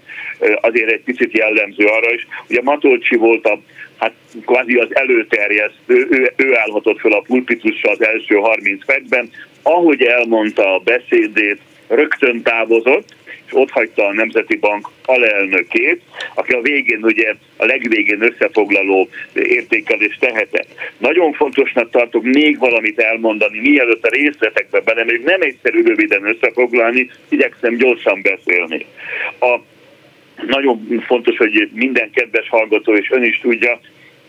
azért 0.62 0.92
egy 0.92 1.02
picit 1.04 1.38
jellemző 1.38 1.86
arra 1.86 2.14
is. 2.14 2.28
Ugye 2.50 2.62
Matolcsi 2.62 3.16
volt 3.16 3.46
a 3.46 3.60
hát 3.98 4.14
kvázi 4.46 4.76
az 4.76 4.96
előterjesztő, 4.96 6.08
ő, 6.10 6.32
ő 6.36 6.58
állhatott 6.58 7.00
fel 7.00 7.12
a 7.12 7.22
pulpitusra 7.22 7.92
az 7.92 8.04
első 8.04 8.36
30 8.36 8.86
percben, 8.86 9.30
ahogy 9.62 10.02
elmondta 10.02 10.76
a 10.76 10.80
beszédét, 10.80 11.60
rögtön 11.88 12.42
távozott, 12.42 13.16
és 13.48 13.54
ott 13.54 13.70
hagyta 13.70 14.06
a 14.06 14.14
Nemzeti 14.14 14.56
Bank 14.56 14.90
alelnökét, 15.06 16.02
aki 16.36 16.54
a 16.54 16.62
végén 16.62 17.04
ugye 17.04 17.34
a 17.58 17.66
legvégén 17.66 18.22
összefoglaló 18.22 19.10
értékelést 19.34 20.20
tehetett. 20.20 20.68
Nagyon 20.98 21.34
fontosnak 21.34 21.90
tartok 21.90 22.24
még 22.24 22.58
valamit 22.60 23.00
elmondani, 23.00 23.60
mielőtt 23.60 24.06
a 24.06 24.16
részletekbe 24.16 24.80
belemegyünk, 24.80 25.26
nem 25.26 25.42
egyszerű 25.42 25.82
röviden 25.82 26.26
összefoglalni, 26.26 27.10
igyekszem 27.30 27.76
gyorsan 27.76 28.22
beszélni. 28.22 28.86
A 29.40 29.60
nagyon 30.48 31.04
fontos, 31.06 31.38
hogy 31.38 31.70
minden 31.74 32.12
kedves 32.12 32.50
hallgató 32.50 32.96
és 32.96 33.10
ön 33.12 33.24
is 33.24 33.40
tudja, 33.40 33.80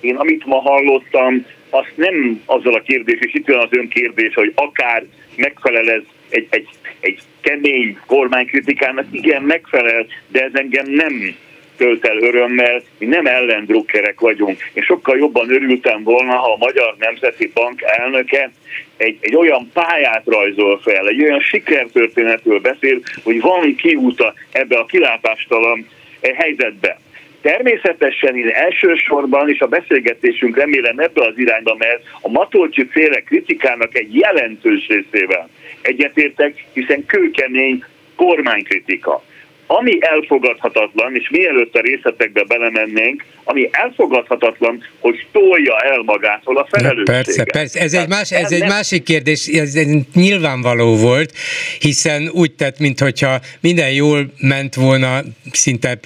én 0.01 0.17
amit 0.17 0.47
ma 0.47 0.61
hallottam, 0.61 1.47
azt 1.71 1.93
nem 1.95 2.43
azzal 2.47 2.75
a 2.75 2.81
kérdés, 2.81 3.19
és 3.21 3.35
itt 3.35 3.47
van 3.47 3.59
az 3.59 3.69
ön 3.71 3.89
kérdés, 3.89 4.35
hogy 4.35 4.53
akár 4.55 5.05
megfelel 5.37 5.91
ez 5.91 6.03
egy, 6.29 6.47
egy, 6.51 6.69
egy 7.01 7.19
kemény 7.41 7.99
kormánykritikának, 8.07 9.07
igen, 9.11 9.43
megfelel, 9.43 10.07
de 10.27 10.43
ez 10.43 10.51
engem 10.55 10.87
nem 10.91 11.37
tölt 11.79 12.05
el 12.05 12.17
örömmel, 12.17 12.83
mi 12.99 13.07
nem 13.07 13.27
ellendrukkerek 13.27 14.21
vagyunk. 14.21 14.71
Én 14.73 14.83
sokkal 14.83 15.19
jobban 15.19 15.51
örültem 15.51 16.03
volna, 16.03 16.33
ha 16.33 16.53
a 16.53 16.57
Magyar 16.57 16.95
Nemzeti 16.99 17.51
Bank 17.55 17.83
elnöke 17.83 18.51
egy, 18.97 19.19
egy 19.21 19.37
olyan 19.37 19.71
pályát 19.73 20.23
rajzol 20.27 20.81
fel, 20.81 21.09
egy 21.09 21.23
olyan 21.23 21.41
sikertörténetről 21.41 22.61
beszél, 22.61 23.01
hogy 23.23 23.41
van 23.41 23.75
kiúta 23.75 24.35
ebbe 24.53 24.79
a 24.79 24.85
kilátástalan 24.85 25.87
helyzetbe. 26.35 26.99
Természetesen 27.41 28.37
én 28.37 28.49
elsősorban, 28.49 29.49
és 29.49 29.61
a 29.61 29.67
beszélgetésünk 29.67 30.57
remélem 30.57 30.99
ebbe 30.99 31.27
az 31.27 31.33
irányba, 31.37 31.75
mert 31.79 32.03
a 32.21 32.29
Matolcsi 32.29 32.89
féle 32.91 33.21
kritikának 33.21 33.97
egy 33.97 34.15
jelentős 34.15 34.87
részével 34.87 35.49
egyetértek, 35.83 36.65
hiszen 36.73 37.07
kőkemény 37.07 37.85
kormánykritika. 38.17 39.23
Ami 39.71 39.99
elfogadhatatlan, 40.01 41.15
és 41.17 41.29
mielőtt 41.31 41.75
a 41.75 41.81
részletekbe 41.81 42.45
belemennénk, 42.45 43.25
ami 43.45 43.69
elfogadhatatlan, 43.73 44.85
hogy 44.99 45.27
tolja 45.33 45.79
el 45.79 46.03
magától 46.03 46.57
a 46.57 46.67
felelősséget. 46.71 47.25
Persze, 47.25 47.45
persze. 47.45 47.81
Ez 47.81 47.95
egy, 47.95 48.09
más, 48.09 48.33
ez 48.33 48.53
egy 48.53 48.67
másik 48.69 49.03
kérdés, 49.03 49.47
ez 49.47 49.79
nyilvánvaló 50.15 50.97
volt, 50.97 51.33
hiszen 51.79 52.29
úgy 52.33 52.53
tett, 52.53 52.79
mintha 52.79 53.41
minden 53.61 53.93
jól 53.93 54.33
ment 54.39 54.75
volna 54.75 55.21
szinte 55.53 55.99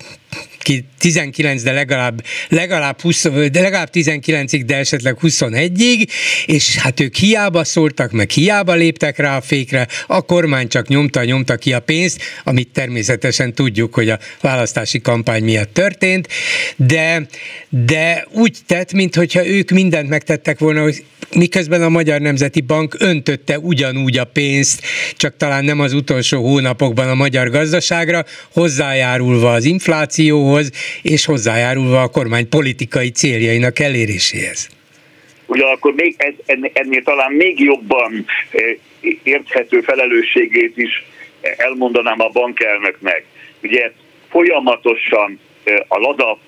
19, 0.99 1.63
de 1.63 1.73
legalább, 1.73 2.25
legalább, 2.49 3.01
20, 3.01 3.23
de 3.23 3.61
legalább 3.61 3.89
19-ig, 3.93 4.63
de 4.67 4.77
esetleg 4.77 5.17
21-ig, 5.23 6.09
és 6.47 6.77
hát 6.77 7.01
ők 7.01 7.15
hiába 7.15 7.65
szóltak, 7.65 8.13
meg 8.13 8.31
hiába 8.31 8.75
léptek 8.75 9.19
rá 9.19 9.37
a 9.37 9.41
fékre, 9.41 9.89
a 10.07 10.23
kormány 10.23 10.69
csak 10.69 10.89
nyomta, 10.89 11.25
nyomta 11.25 11.57
ki 11.57 11.73
a 11.73 11.81
pénzt, 11.81 12.23
amit 12.45 12.69
természetesen 12.69 13.55
tudjuk, 13.55 13.95
hogy 13.95 14.09
a 14.09 14.19
választási 14.41 15.01
kampány 15.01 15.45
miatt 15.45 15.75
történt, 15.75 16.29
de, 16.77 17.27
de 17.69 18.27
úgy 18.31 18.59
tett, 18.67 18.93
mintha 18.93 19.47
ők 19.47 19.71
mindent 19.71 20.09
megtettek 20.09 20.59
volna, 20.59 20.83
hogy 20.83 21.05
miközben 21.35 21.83
a 21.83 21.89
Magyar 21.89 22.21
Nemzeti 22.21 22.61
Bank 22.61 22.97
öntötte 22.99 23.59
ugyanúgy 23.59 24.19
a 24.19 24.25
pénzt, 24.25 24.83
csak 25.17 25.37
talán 25.37 25.65
nem 25.65 25.81
az 25.81 25.93
utolsó 25.93 26.43
hónapokban 26.43 27.09
a 27.09 27.15
magyar 27.15 27.51
gazdaságra, 27.51 28.25
hozzájárulva 28.53 29.53
az 29.53 29.65
inflációhoz, 30.23 30.71
és 31.03 31.25
hozzájárulva 31.25 32.03
a 32.03 32.09
kormány 32.09 32.49
politikai 32.49 33.11
céljainak 33.11 33.79
eléréséhez. 33.79 34.69
Ugyanakkor 35.47 35.95
még 35.95 36.15
ez, 36.19 36.57
ennél 36.73 37.03
talán 37.03 37.33
még 37.33 37.61
jobban 37.61 38.25
eh, 38.51 38.77
érthető 39.23 39.81
felelősségét 39.81 40.77
is 40.77 41.05
elmondanám 41.57 42.21
a 42.21 42.29
bankelnöknek. 42.29 43.25
Ugye 43.63 43.93
folyamatosan 44.31 45.39
a 45.89 45.99
LADA 45.99 46.39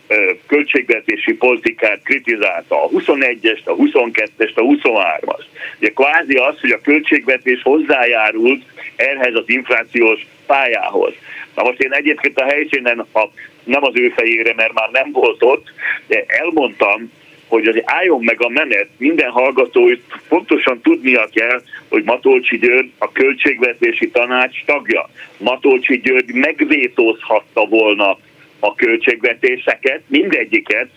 költségvetési 0.47 1.33
politikát 1.33 2.01
kritizálta, 2.03 2.85
a 2.85 2.89
21-est, 2.89 3.65
a 3.65 3.75
22-est, 3.75 4.55
a 4.55 4.61
23-ast. 4.61 5.45
Ugye 5.79 5.93
kvázi 5.93 6.35
az, 6.35 6.61
hogy 6.61 6.71
a 6.71 6.81
költségvetés 6.81 7.63
hozzájárult 7.63 8.63
ehhez 8.97 9.35
az 9.35 9.45
inflációs 9.47 10.27
pályához. 10.47 11.13
Na 11.55 11.63
most 11.63 11.81
én 11.81 11.93
egyébként 11.93 12.41
a 12.41 12.45
helyszínen, 12.45 13.07
a, 13.13 13.29
nem 13.65 13.85
az 13.85 13.93
ő 13.95 14.09
fejére, 14.17 14.55
mert 14.55 14.73
már 14.73 14.89
nem 14.93 15.13
volt 15.13 15.43
ott, 15.43 15.73
de 16.07 16.25
elmondtam, 16.27 17.11
hogy 17.49 17.67
az 17.67 17.81
álljon 17.85 18.23
meg 18.25 18.43
a 18.43 18.49
menet, 18.49 18.89
minden 18.97 19.31
hallgató 19.31 19.91
pontosan 20.29 20.81
tudnia 20.81 21.29
kell, 21.33 21.63
hogy 21.89 22.05
Matolcsi 22.05 22.59
György 22.59 22.91
a 22.99 23.13
költségvetési 23.13 24.11
tanács 24.11 24.65
tagja. 24.65 25.09
Matolcsi 25.39 26.01
György 26.01 26.33
megvétózhatta 26.33 27.65
volna 27.65 28.19
a 28.59 28.75
költségvetéseket, 28.75 30.01
mindegyiket, 30.07 30.89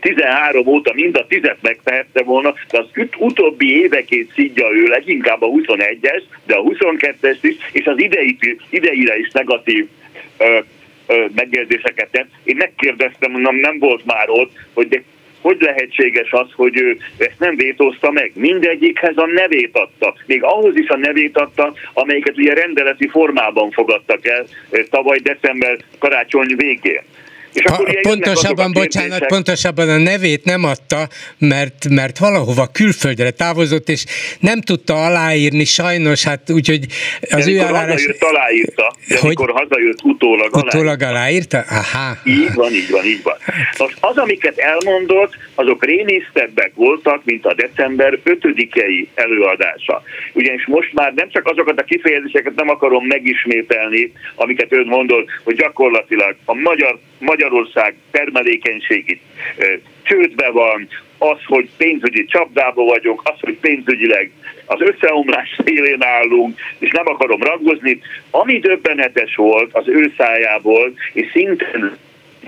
13 0.00 0.66
óta 0.66 0.92
mind 0.94 1.16
a 1.16 1.26
tizet 1.26 1.58
megtehette 1.60 2.22
volna, 2.22 2.54
de 2.70 2.78
az 2.78 2.86
üt, 2.94 3.14
utóbbi 3.18 3.80
évekét 3.80 4.32
szidja 4.34 4.70
ő 4.70 4.86
leginkább 4.86 5.42
a 5.42 5.46
21-es, 5.46 6.22
de 6.46 6.54
a 6.54 6.62
22-es 6.62 7.38
is, 7.40 7.56
és 7.72 7.86
az 7.86 7.98
idei, 7.98 8.36
ideire 8.70 9.18
is 9.18 9.30
negatív 9.30 9.88
ö, 10.38 10.58
megjegyzéseket 11.34 12.08
tett. 12.10 12.28
Én 12.44 12.56
megkérdeztem, 12.56 13.30
mondom, 13.30 13.56
nem 13.56 13.78
volt 13.78 14.04
már 14.04 14.28
ott, 14.28 14.52
hogy 14.72 14.88
de 14.88 15.02
hogy 15.40 15.56
lehetséges 15.60 16.32
az, 16.32 16.46
hogy 16.52 16.80
ő 16.80 16.96
ezt 17.18 17.38
nem 17.38 17.56
vétózta 17.56 18.10
meg? 18.10 18.32
Mindegyikhez 18.34 19.16
a 19.16 19.26
nevét 19.26 19.76
adta. 19.76 20.14
Még 20.26 20.42
ahhoz 20.42 20.76
is 20.76 20.88
a 20.88 20.96
nevét 20.96 21.38
adta, 21.38 21.72
amelyiket 21.92 22.36
ugye 22.36 22.54
rendeleti 22.54 23.08
formában 23.08 23.70
fogadtak 23.70 24.26
el 24.26 24.46
tavaly 24.90 25.18
december 25.18 25.78
karácsony 25.98 26.54
végén. 26.56 27.02
És 27.52 27.64
akkor 27.64 27.86
ha, 27.86 28.00
pontosabban, 28.02 28.72
bocsánat, 28.72 29.26
pontosabban 29.26 29.88
a 29.88 29.96
nevét 29.96 30.44
nem 30.44 30.64
adta, 30.64 31.08
mert, 31.38 31.88
mert 31.88 32.18
valahova 32.18 32.66
külföldre 32.72 33.30
távozott, 33.30 33.88
és 33.88 34.04
nem 34.40 34.60
tudta 34.60 35.04
aláírni, 35.04 35.64
sajnos, 35.64 36.24
hát 36.24 36.50
úgyhogy 36.50 36.86
az 37.30 37.44
de 37.44 37.50
ő 37.50 37.58
alárás... 37.58 37.88
hazajött, 37.90 38.22
aláírta, 38.22 38.94
de 39.08 39.18
hogy? 39.18 39.24
amikor 39.24 39.50
hazajött, 39.50 40.02
utólag 40.02 40.54
aláírta. 40.54 40.78
Utólag 40.78 41.02
aláírta? 41.02 41.58
Aha. 41.68 42.16
Így 42.24 42.54
van, 42.54 42.72
így 42.72 42.90
van, 42.90 43.04
így 43.04 43.22
van. 43.22 43.36
Most 43.78 43.96
az, 44.00 44.16
amiket 44.16 44.58
elmondott, 44.58 45.36
azok 45.54 45.84
rémisztebbek 45.84 46.72
voltak, 46.74 47.24
mint 47.24 47.46
a 47.46 47.54
december 47.54 48.18
5-i 48.24 49.06
előadása. 49.14 50.02
Ugyanis 50.32 50.66
most 50.66 50.92
már 50.92 51.12
nem 51.14 51.30
csak 51.30 51.46
azokat 51.46 51.80
a 51.80 51.84
kifejezéseket 51.84 52.54
nem 52.54 52.68
akarom 52.68 53.06
megismételni, 53.06 54.12
amiket 54.34 54.72
ön 54.72 54.86
mondott, 54.86 55.28
hogy 55.44 55.56
gyakorlatilag 55.56 56.36
a 56.44 56.54
magyar 56.54 56.98
Magyarország 57.20 57.94
termelékenységét 58.10 59.20
csődbe 60.02 60.50
van, 60.50 60.88
az, 61.18 61.38
hogy 61.44 61.68
pénzügyi 61.76 62.24
csapdába 62.24 62.84
vagyok, 62.84 63.22
az, 63.24 63.40
hogy 63.40 63.56
pénzügyileg 63.60 64.30
az 64.66 64.80
összeomlás 64.80 65.56
szélén 65.64 66.02
állunk, 66.02 66.58
és 66.78 66.90
nem 66.90 67.08
akarom 67.08 67.42
ragozni. 67.42 68.00
Ami 68.30 68.58
döbbenetes 68.58 69.34
volt 69.34 69.70
az 69.72 69.88
ő 69.88 70.12
szájából, 70.16 70.94
és 71.12 71.30
szintén 71.32 71.92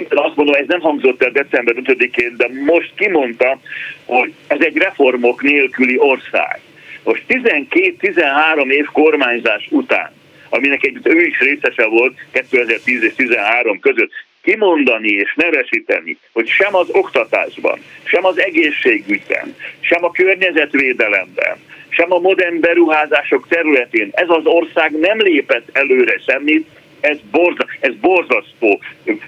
azt 0.09 0.37
mondom, 0.37 0.55
ez 0.55 0.67
nem 0.67 0.81
hangzott 0.81 1.23
el 1.23 1.31
december 1.31 1.75
5-én, 1.79 2.35
de 2.37 2.49
most 2.65 2.93
kimondta, 2.95 3.59
hogy 4.05 4.33
ez 4.47 4.61
egy 4.61 4.77
reformok 4.77 5.43
nélküli 5.43 5.99
ország. 5.99 6.61
Most 7.05 7.23
12-13 7.29 8.67
év 8.67 8.85
kormányzás 8.85 9.67
után, 9.71 10.13
aminek 10.49 10.87
egy 10.87 10.99
ő 11.03 11.27
is 11.27 11.39
részese 11.39 11.87
volt 11.87 12.15
2010 12.33 13.03
és 13.03 13.13
2013 13.17 13.81
között, 13.81 14.11
kimondani 14.43 15.09
és 15.09 15.35
nevesíteni, 15.35 16.19
hogy 16.33 16.49
sem 16.49 16.75
az 16.75 16.89
oktatásban, 16.91 17.79
sem 18.05 18.25
az 18.25 18.41
egészségügyben, 18.41 19.57
sem 19.81 20.05
a 20.05 20.11
környezetvédelemben, 20.11 21.57
sem 21.89 22.13
a 22.13 22.19
modern 22.19 22.61
beruházások 22.61 23.49
területén 23.49 24.09
ez 24.13 24.29
az 24.29 24.47
ország 24.47 24.93
nem 24.93 25.21
lépett 25.21 25.69
előre 25.73 26.19
semmit, 26.27 26.67
ez, 27.01 27.17
borza, 27.31 27.67
ez 27.81 27.95
borzasztó, 28.01 28.81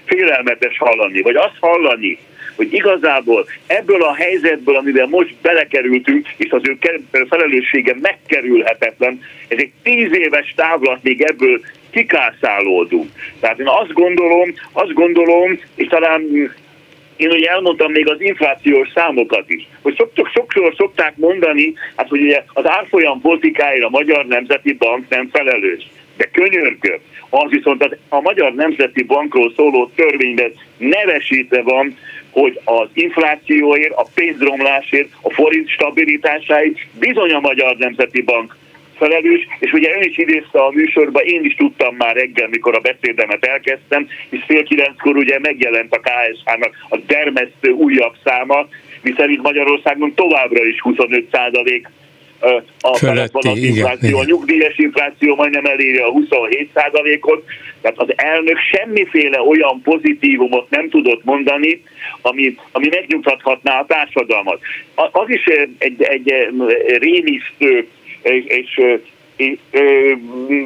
félelmetes 0.05 0.77
hallani, 0.77 1.21
vagy 1.21 1.35
azt 1.35 1.57
hallani, 1.59 2.17
hogy 2.55 2.73
igazából 2.73 3.47
ebből 3.67 4.03
a 4.03 4.13
helyzetből, 4.13 4.75
amiben 4.75 5.09
most 5.09 5.35
belekerültünk, 5.41 6.27
és 6.37 6.51
az 6.51 6.61
ő 6.63 6.77
felelőssége 7.29 7.95
megkerülhetetlen, 8.01 9.21
ez 9.47 9.57
egy 9.57 9.71
tíz 9.83 10.13
éves 10.13 10.53
távlat 10.55 11.03
még 11.03 11.21
ebből 11.21 11.61
kikászálódunk. 11.95 13.09
Tehát 13.39 13.59
én 13.59 13.67
azt 13.67 13.93
gondolom, 13.93 14.53
azt 14.71 14.93
gondolom, 14.93 15.59
és 15.75 15.87
talán 15.87 16.21
én 17.15 17.31
ugye 17.31 17.49
elmondtam 17.49 17.91
még 17.91 18.09
az 18.09 18.21
inflációs 18.21 18.89
számokat 18.95 19.49
is, 19.49 19.67
hogy 19.81 19.95
szoktok, 19.97 20.29
sokszor 20.33 20.73
szokták 20.77 21.13
mondani, 21.15 21.73
hát 21.95 22.09
hogy 22.09 22.21
ugye 22.21 22.43
az 22.53 22.67
árfolyam 22.67 23.21
politikáira 23.21 23.85
a 23.85 23.89
Magyar 23.89 24.25
Nemzeti 24.25 24.73
Bank 24.73 25.09
nem 25.09 25.29
felelős. 25.31 25.87
De 26.17 26.29
könyörgök, 26.31 26.99
az 27.29 27.49
viszont 27.49 27.97
a 28.09 28.21
Magyar 28.21 28.53
Nemzeti 28.53 29.03
Bankról 29.03 29.53
szóló 29.55 29.91
törvényben 29.95 30.51
nevesítve 30.77 31.61
van, 31.61 31.97
hogy 32.31 32.59
az 32.63 32.87
inflációért, 32.93 33.93
a 33.95 34.05
pénzromlásért, 34.13 35.09
a 35.21 35.33
forint 35.33 35.69
stabilitásáért 35.69 36.77
bizony 36.99 37.31
a 37.31 37.39
Magyar 37.39 37.75
Nemzeti 37.77 38.21
Bank 38.21 38.55
felelős, 38.97 39.47
és 39.59 39.71
ugye 39.71 39.95
ön 39.95 40.01
is 40.01 40.17
idézte 40.17 40.59
a 40.59 40.71
műsorba, 40.71 41.19
én 41.19 41.43
is 41.43 41.55
tudtam 41.55 41.95
már 41.95 42.15
reggel, 42.15 42.47
mikor 42.47 42.75
a 42.75 42.79
beszédemet 42.79 43.45
elkezdtem, 43.45 44.07
és 44.29 44.43
fél 44.47 44.63
kilenckor 44.63 45.15
ugye 45.15 45.39
megjelent 45.39 45.95
a 45.95 45.99
KSH-nak 45.99 46.71
a 46.89 46.97
dermesztő 46.97 47.69
újabb 47.69 48.13
száma, 48.23 48.67
miszerint 49.01 49.41
Magyarországon 49.41 50.13
továbbra 50.13 50.65
is 50.65 50.81
25 50.81 51.27
százalék 51.31 51.87
a 52.79 52.95
Fölötti, 52.97 53.47
az 53.47 53.57
infláció, 53.57 54.19
a 54.19 54.23
nyugdíjas 54.23 54.77
infláció 54.77 55.35
majdnem 55.35 55.65
eléri 55.65 55.97
a 55.97 56.09
27 56.09 56.69
százalékot, 56.73 57.43
tehát 57.81 57.97
az 57.97 58.13
elnök 58.15 58.57
semmiféle 58.71 59.41
olyan 59.41 59.81
pozitívumot 59.81 60.69
nem 60.69 60.89
tudott 60.89 61.23
mondani, 61.23 61.81
ami, 62.21 62.57
ami 62.71 62.87
megnyugtathatná 62.87 63.79
a 63.79 63.85
társadalmat. 63.85 64.59
Az 64.95 65.29
is 65.29 65.45
egy, 65.77 66.03
egy 66.03 66.33
rémisztő 66.99 67.87
és, 68.25 68.43
és, 68.45 68.81
és 69.35 69.57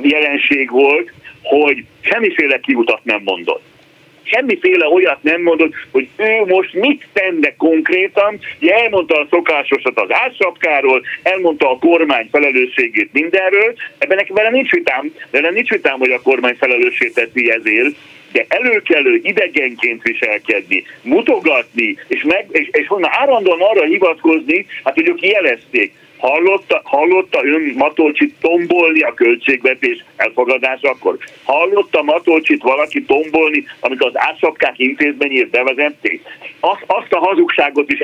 jelenség 0.02 0.72
volt, 0.72 1.12
hogy 1.44 1.84
semmiféle 2.02 2.60
kiutat 2.60 3.00
nem 3.04 3.22
mondott. 3.24 3.62
Semmiféle 4.24 4.88
olyat 4.88 5.24
nem 5.24 5.42
mondott, 5.42 5.74
hogy 5.92 6.08
ő 6.16 6.46
most 6.46 6.74
mit 6.74 7.08
tenne 7.14 7.56
konkrétan. 7.56 8.40
Ugye 8.62 8.74
elmondta 8.74 9.20
a 9.20 9.28
szokásosat 9.30 10.00
az 10.00 10.12
átsapkáról, 10.12 11.02
elmondta 11.24 11.72
a 11.72 11.78
kormány 11.78 12.28
felelősségét 12.32 13.10
mindenről, 13.14 13.74
ebben 13.98 14.18
neki 14.18 14.34
vele 14.34 14.50
nincs 14.50 14.72
vitám, 14.72 15.14
vele 15.32 15.50
nincs 15.50 15.70
vitám, 15.70 16.00
hogy 16.00 16.12
a 16.12 16.22
kormány 16.22 16.56
felelősségét 16.56 17.14
teszi 17.14 17.52
ezért, 17.52 17.96
de 18.32 18.46
előkelő 18.48 19.20
idegenként 19.24 20.02
viselkedni, 20.02 20.84
mutogatni, 21.02 21.98
és, 22.08 22.24
meg, 22.24 22.46
és, 22.52 22.68
és 22.72 22.88
honnan 22.88 23.10
állandóan 23.14 23.62
arra 23.62 23.86
hivatkozni, 23.86 24.66
hát 24.84 24.94
hogy 24.94 25.08
ők 25.08 25.22
jelezték, 25.22 25.94
Hallotta, 26.20 26.82
hallotta 26.84 27.46
ön 27.46 27.74
Matolcsit 27.76 28.36
tombolni 28.42 29.02
a 29.02 29.14
költségvetés 29.14 30.06
elfogadásakor? 30.16 31.18
Hallotta 31.44 32.02
Matolcsit 32.02 32.62
valaki 32.62 33.04
tombolni, 33.04 33.66
amikor 33.80 34.08
az 34.08 34.18
átsapkák 34.18 34.80
intézményét 34.80 35.50
bevezették? 35.50 36.22
Azt, 36.60 36.84
azt 36.88 37.14
a 37.14 37.20
hazugságot 37.20 37.92
is 37.92 38.00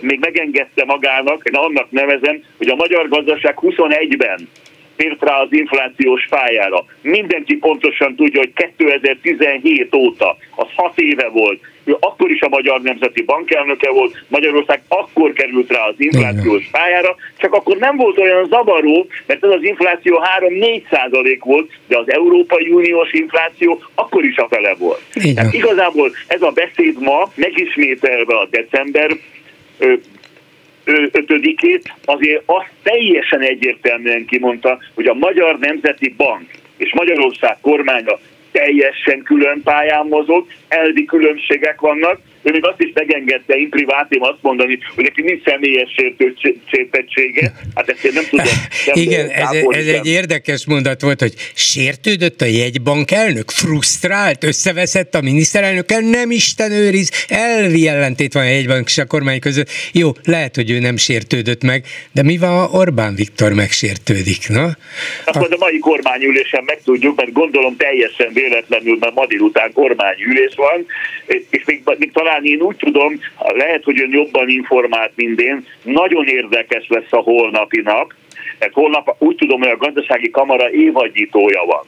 még 0.00 0.18
megengedte 0.18 0.84
magának, 0.84 1.48
én 1.50 1.54
annak 1.54 1.90
nevezem, 1.90 2.42
hogy 2.56 2.68
a 2.68 2.74
magyar 2.74 3.08
gazdaság 3.08 3.58
21-ben 3.60 4.48
tért 4.96 5.22
rá 5.22 5.40
az 5.40 5.52
inflációs 5.52 6.26
pályára. 6.30 6.84
Mindenki 7.02 7.56
pontosan 7.56 8.14
tudja, 8.14 8.40
hogy 8.40 8.52
2017 8.52 9.94
óta, 9.94 10.36
az 10.54 10.66
6 10.76 10.98
éve 10.98 11.28
volt, 11.28 11.60
ő 11.86 11.96
akkor 12.00 12.30
is 12.30 12.40
a 12.40 12.48
Magyar 12.48 12.80
Nemzeti 12.80 13.22
Bank 13.22 13.50
elnöke 13.50 13.90
volt, 13.90 14.24
Magyarország 14.28 14.80
akkor 14.88 15.32
került 15.32 15.70
rá 15.70 15.86
az 15.86 15.94
inflációs 15.98 16.68
pályára, 16.72 17.16
csak 17.36 17.54
akkor 17.54 17.76
nem 17.76 17.96
volt 17.96 18.18
olyan 18.18 18.46
zavaró, 18.48 19.06
mert 19.26 19.44
ez 19.44 19.50
az 19.50 19.62
infláció 19.62 20.22
3-4 20.38 20.82
százalék 20.90 21.44
volt, 21.44 21.70
de 21.88 21.98
az 21.98 22.10
Európai 22.12 22.68
Uniós 22.68 23.12
infláció 23.12 23.82
akkor 23.94 24.24
is 24.24 24.36
a 24.36 24.46
fele 24.50 24.74
volt. 24.74 25.02
Tehát 25.34 25.52
igazából 25.52 26.10
ez 26.26 26.42
a 26.42 26.50
beszéd 26.50 27.00
ma 27.00 27.30
megismételve 27.34 28.36
a 28.36 28.48
december 28.50 29.10
ötödikét, 31.12 31.92
azért 32.04 32.42
azt 32.46 32.70
teljesen 32.82 33.40
egyértelműen 33.40 34.24
kimondta, 34.24 34.78
hogy 34.94 35.06
a 35.06 35.14
Magyar 35.14 35.58
Nemzeti 35.58 36.14
Bank 36.16 36.50
és 36.76 36.92
Magyarország 36.94 37.58
kormánya 37.60 38.18
teljesen 38.56 39.22
külön 39.22 39.62
pályán 39.62 40.06
mozog, 40.06 40.46
elvi 40.68 41.04
különbségek 41.04 41.80
vannak, 41.80 42.20
ő 42.46 42.50
még 42.50 42.64
azt 42.64 42.80
is 42.80 42.90
megengedte 42.94 43.56
imprivátim 43.56 44.22
azt 44.22 44.38
mondani, 44.40 44.78
hogy 44.94 45.04
neki 45.04 45.22
nincs 45.22 45.42
személyes 45.44 45.94
sértettsége. 46.70 47.52
Hát 47.74 47.88
ezt 47.88 48.04
én 48.04 48.12
nem 48.14 48.24
tudom. 48.30 48.46
Nem 48.86 48.94
Igen, 49.04 49.28
ez, 49.28 49.48
ez 49.70 49.86
egy 49.86 50.06
érdekes 50.06 50.66
mondat 50.66 51.00
volt, 51.00 51.20
hogy 51.20 51.34
sértődött 51.54 52.40
a 52.40 52.44
jegybank 52.44 53.10
elnök, 53.10 53.50
frusztrált, 53.50 54.44
összeveszett 54.44 55.14
a 55.14 55.20
miniszterelnökkel, 55.20 56.00
nem 56.00 56.30
Isten 56.30 56.72
őriz, 56.72 57.26
elvi 57.28 57.88
ellentét 57.88 58.32
van 58.32 58.42
a 58.42 58.48
jegybank 58.48 58.86
és 58.86 58.98
a 58.98 59.06
kormány 59.06 59.40
között. 59.40 59.68
Jó, 59.92 60.10
lehet, 60.24 60.54
hogy 60.54 60.70
ő 60.70 60.78
nem 60.78 60.96
sértődött 60.96 61.62
meg, 61.62 61.84
de 62.12 62.22
mi 62.22 62.36
van, 62.38 62.50
ha 62.50 62.78
Orbán 62.78 63.14
Viktor 63.14 63.52
megsértődik, 63.52 64.48
na? 64.48 64.64
Azt 65.24 65.36
a... 65.36 65.54
a 65.54 65.56
mai 65.58 65.78
kormányülésen 65.78 66.64
megtudjuk, 66.64 67.16
mert 67.16 67.32
gondolom 67.32 67.76
teljesen 67.76 68.32
véletlenül, 68.32 68.96
mert 69.00 69.14
ma 69.14 69.26
délután 69.26 69.72
kormányülés 69.72 70.52
van, 70.56 70.86
és 71.26 71.62
még, 71.64 71.82
még 71.98 72.12
talán 72.12 72.35
talán 72.36 72.44
én 72.44 72.60
úgy 72.60 72.76
tudom, 72.76 73.20
lehet, 73.38 73.84
hogy 73.84 74.00
ön 74.00 74.10
jobban 74.12 74.48
informált, 74.48 75.12
mint 75.14 75.40
én, 75.40 75.66
nagyon 75.82 76.26
érdekes 76.26 76.86
lesz 76.88 77.10
a 77.10 77.16
holnapi 77.16 77.80
nap, 77.80 78.14
mert 78.58 78.72
holnap 78.72 79.16
úgy 79.18 79.36
tudom, 79.36 79.60
hogy 79.60 79.70
a 79.70 79.76
gazdasági 79.76 80.30
kamara 80.30 80.70
évadnyitója 80.70 81.64
van. 81.66 81.84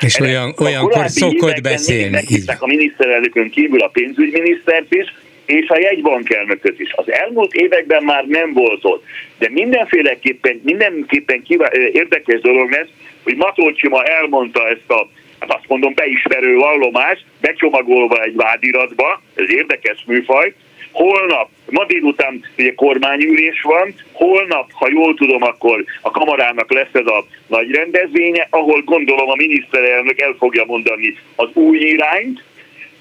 És 0.00 0.18
olyan, 0.18 0.54
olyankor 0.58 1.08
szokott 1.08 1.60
beszélni. 1.60 2.18
A 2.58 2.66
miniszterelnökön 2.66 3.50
kívül 3.50 3.80
a 3.80 3.88
pénzügyminisztert 3.88 4.94
is, 4.94 5.14
és 5.44 5.68
a 5.68 5.78
jegybankelnököt 5.78 6.80
is. 6.80 6.92
Az 6.92 7.10
elmúlt 7.10 7.54
években 7.54 8.02
már 8.02 8.24
nem 8.26 8.52
volt 8.52 8.84
ott, 8.84 9.04
de 9.38 9.48
mindenféleképpen, 9.50 10.60
mindenképpen 10.64 11.42
kivá- 11.42 11.74
érdekes 11.74 12.40
dolog 12.40 12.70
lesz, 12.70 12.88
hogy 13.22 13.36
Matolcsi 13.36 13.88
ma 13.88 14.02
elmondta 14.02 14.68
ezt 14.68 14.90
a 14.90 15.08
hát 15.38 15.52
azt 15.52 15.68
mondom, 15.68 15.94
beismerő 15.94 16.56
vallomás, 16.56 17.24
becsomagolva 17.40 18.22
egy 18.22 18.34
vádiratba, 18.34 19.22
ez 19.34 19.50
érdekes 19.50 20.04
műfaj, 20.06 20.54
holnap, 20.92 21.48
ma 21.70 21.84
délután 21.84 22.44
ugye 22.58 22.74
kormányülés 22.74 23.62
van, 23.62 23.94
holnap, 24.12 24.70
ha 24.72 24.88
jól 24.90 25.14
tudom, 25.14 25.42
akkor 25.42 25.84
a 26.00 26.10
kamarának 26.10 26.72
lesz 26.72 26.92
ez 26.92 27.06
a 27.06 27.26
nagy 27.46 27.70
rendezvénye, 27.70 28.46
ahol 28.50 28.82
gondolom 28.82 29.30
a 29.30 29.34
miniszterelnök 29.34 30.20
el 30.20 30.34
fogja 30.38 30.64
mondani 30.64 31.18
az 31.36 31.48
új 31.52 31.78
irányt, 31.78 32.42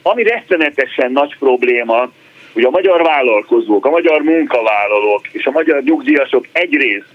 ami 0.02 0.24
rettenetesen 0.24 1.12
nagy 1.12 1.36
probléma, 1.40 2.12
hogy 2.54 2.64
a 2.64 2.70
magyar 2.70 3.02
vállalkozók, 3.02 3.86
a 3.86 3.90
magyar 3.90 4.22
munkavállalók 4.22 5.28
és 5.32 5.46
a 5.46 5.52
magyar 5.52 5.84
nyugdíjasok 5.84 6.48
egyrészt 6.52 7.14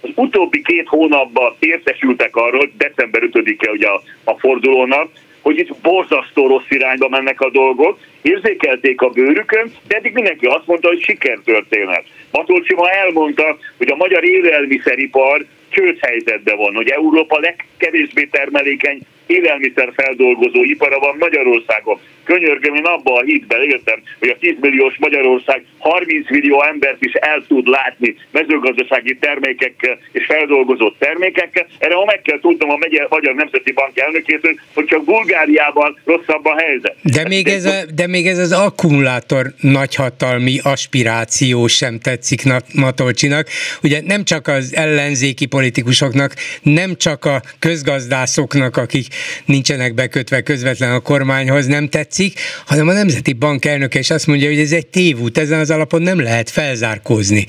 az 0.00 0.10
utóbbi 0.14 0.62
két 0.62 0.88
hónapban 0.88 1.56
értesültek 1.58 2.36
arról, 2.36 2.70
december 2.76 3.22
5-e 3.32 3.70
ugye 3.70 3.88
a, 3.88 4.02
a 4.24 4.38
fordulónak, 4.38 5.10
hogy 5.40 5.58
itt 5.58 5.76
borzasztó 5.82 6.46
rossz 6.46 6.68
irányba 6.68 7.08
mennek 7.08 7.40
a 7.40 7.50
dolgok, 7.50 7.98
érzékelték 8.22 9.00
a 9.00 9.08
bőrükön, 9.08 9.72
de 9.86 9.96
eddig 9.96 10.12
mindenki 10.12 10.46
azt 10.46 10.66
mondta, 10.66 10.88
hogy 10.88 11.02
sikertörténet. 11.02 12.04
Matolcsi 12.30 12.74
ma 12.74 12.90
elmondta, 12.90 13.58
hogy 13.76 13.90
a 13.90 13.96
magyar 13.96 14.24
élelmiszeripar 14.24 15.44
csődhelyzetben 15.68 16.56
van, 16.56 16.74
hogy 16.74 16.88
Európa 16.88 17.38
legkevésbé 17.38 18.24
termelékeny 18.24 19.00
élelmiszerfeldolgozó 19.26 20.62
ipara 20.62 20.98
van 20.98 21.16
Magyarországon. 21.18 21.98
Könyörgöm, 22.24 22.74
én 22.74 22.84
abban 22.84 23.16
a 23.16 23.24
hitben 23.24 23.62
éltem, 23.62 24.02
hogy 24.18 24.28
a 24.28 24.36
10 24.40 24.54
milliós 24.60 24.96
Magyarország 24.98 25.64
30 25.78 26.30
millió 26.30 26.62
embert 26.62 27.04
is 27.04 27.12
el 27.12 27.44
tud 27.48 27.66
látni 27.66 28.16
mezőgazdasági 28.30 29.16
termékekkel 29.20 29.98
és 30.12 30.26
feldolgozott 30.26 30.98
termékekkel. 30.98 31.66
Erre 31.78 31.94
ma 31.94 32.04
meg 32.04 32.22
kell 32.22 32.40
tudnom 32.40 32.70
a 32.70 32.78
Magyar 33.08 33.34
Nemzeti 33.34 33.72
Bank 33.72 33.98
elnökétől, 33.98 34.54
hogy 34.74 34.84
csak 34.84 35.04
Bulgáriában 35.04 35.98
rosszabb 36.04 36.44
a 36.44 36.54
helyzet. 36.56 36.96
De 37.02 37.28
még, 37.28 37.48
ez 37.48 37.64
a, 37.64 37.74
de 37.94 38.06
még 38.06 38.26
ez 38.26 38.38
az 38.38 38.52
akkumulátor 38.52 39.46
nagyhatalmi 39.60 40.58
aspiráció 40.62 41.66
sem 41.66 41.98
tetszik 41.98 42.42
Matolcsinak. 42.74 43.48
Ugye 43.82 44.00
nem 44.04 44.24
csak 44.24 44.48
az 44.48 44.74
ellenzéki 44.74 45.46
politikusoknak, 45.46 46.34
nem 46.62 46.96
csak 46.96 47.24
a 47.24 47.42
közgazdászoknak, 47.58 48.76
akik 48.76 49.06
nincsenek 49.44 49.94
bekötve 49.94 50.40
közvetlen 50.40 50.92
a 50.92 51.00
kormányhoz, 51.00 51.66
nem 51.66 51.88
tetszik, 51.88 52.40
hanem 52.66 52.88
a 52.88 52.92
Nemzeti 52.92 53.32
Bank 53.32 53.64
elnöke 53.64 53.98
is 53.98 54.10
azt 54.10 54.26
mondja, 54.26 54.48
hogy 54.48 54.58
ez 54.58 54.72
egy 54.72 54.86
tévút, 54.86 55.38
ezen 55.38 55.58
az 55.58 55.70
alapon 55.70 56.02
nem 56.02 56.20
lehet 56.20 56.50
felzárkózni 56.50 57.46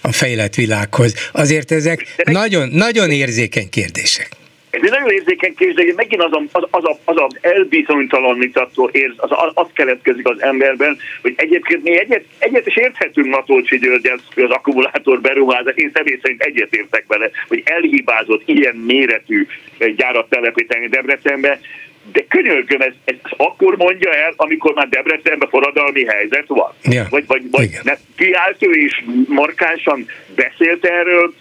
a 0.00 0.12
fejlett 0.12 0.54
világhoz. 0.54 1.14
Azért 1.32 1.72
ezek 1.72 2.14
nagyon, 2.24 2.68
nagyon 2.68 3.10
érzékeny 3.10 3.68
kérdések. 3.68 4.40
Ez 4.72 4.80
egy 4.82 4.90
nagyon 4.90 5.10
érzékeny 5.10 5.54
kérdés, 5.54 5.86
de 5.86 5.92
megint 5.96 6.22
az 6.22 6.32
a, 6.32 6.42
az, 6.52 6.64
az, 6.70 6.84
a, 6.84 6.98
az 7.04 7.16
a 7.16 7.28
elbizonytalanítató 7.40 8.88
érz, 8.92 9.14
az, 9.16 9.30
az 9.54 9.66
keletkezik 9.72 10.28
az 10.28 10.42
emberben, 10.42 10.98
hogy 11.22 11.34
egyébként 11.36 11.82
mi 11.82 11.98
egyet, 11.98 12.24
egyet 12.38 12.66
is 12.66 12.76
érthetünk 12.76 13.26
Matolcsi 13.26 13.78
Györgyel, 13.78 14.18
hogy 14.34 14.42
az 14.42 14.50
akkumulátor 14.50 15.20
beruházás, 15.20 15.74
én 15.74 15.90
személy 15.94 16.18
szerint 16.22 16.42
egyetértek 16.42 17.04
vele, 17.06 17.30
hogy 17.48 17.62
elhibázott 17.64 18.42
ilyen 18.44 18.76
méretű 18.76 19.46
gyárat 19.96 20.28
telepíteni 20.28 20.88
Debrecenbe, 20.88 21.60
de 22.12 22.24
könyörgöm, 22.28 22.80
ez, 22.80 22.92
ez 23.04 23.14
akkor 23.36 23.76
mondja 23.76 24.14
el, 24.14 24.32
amikor 24.36 24.74
már 24.74 24.88
Debrecenben 24.88 25.48
forradalmi 25.48 26.04
helyzet 26.04 26.46
van. 26.46 26.72
Ja, 26.82 27.06
vagy 27.10 27.26
vagy, 27.26 27.42
vagy 27.50 27.70
ne, 27.82 27.92
kiállt 28.16 28.62
ő 28.62 28.70
is 28.70 29.04
markánsan 29.28 30.06
beszélt 30.34 30.84
erről, 30.84 31.34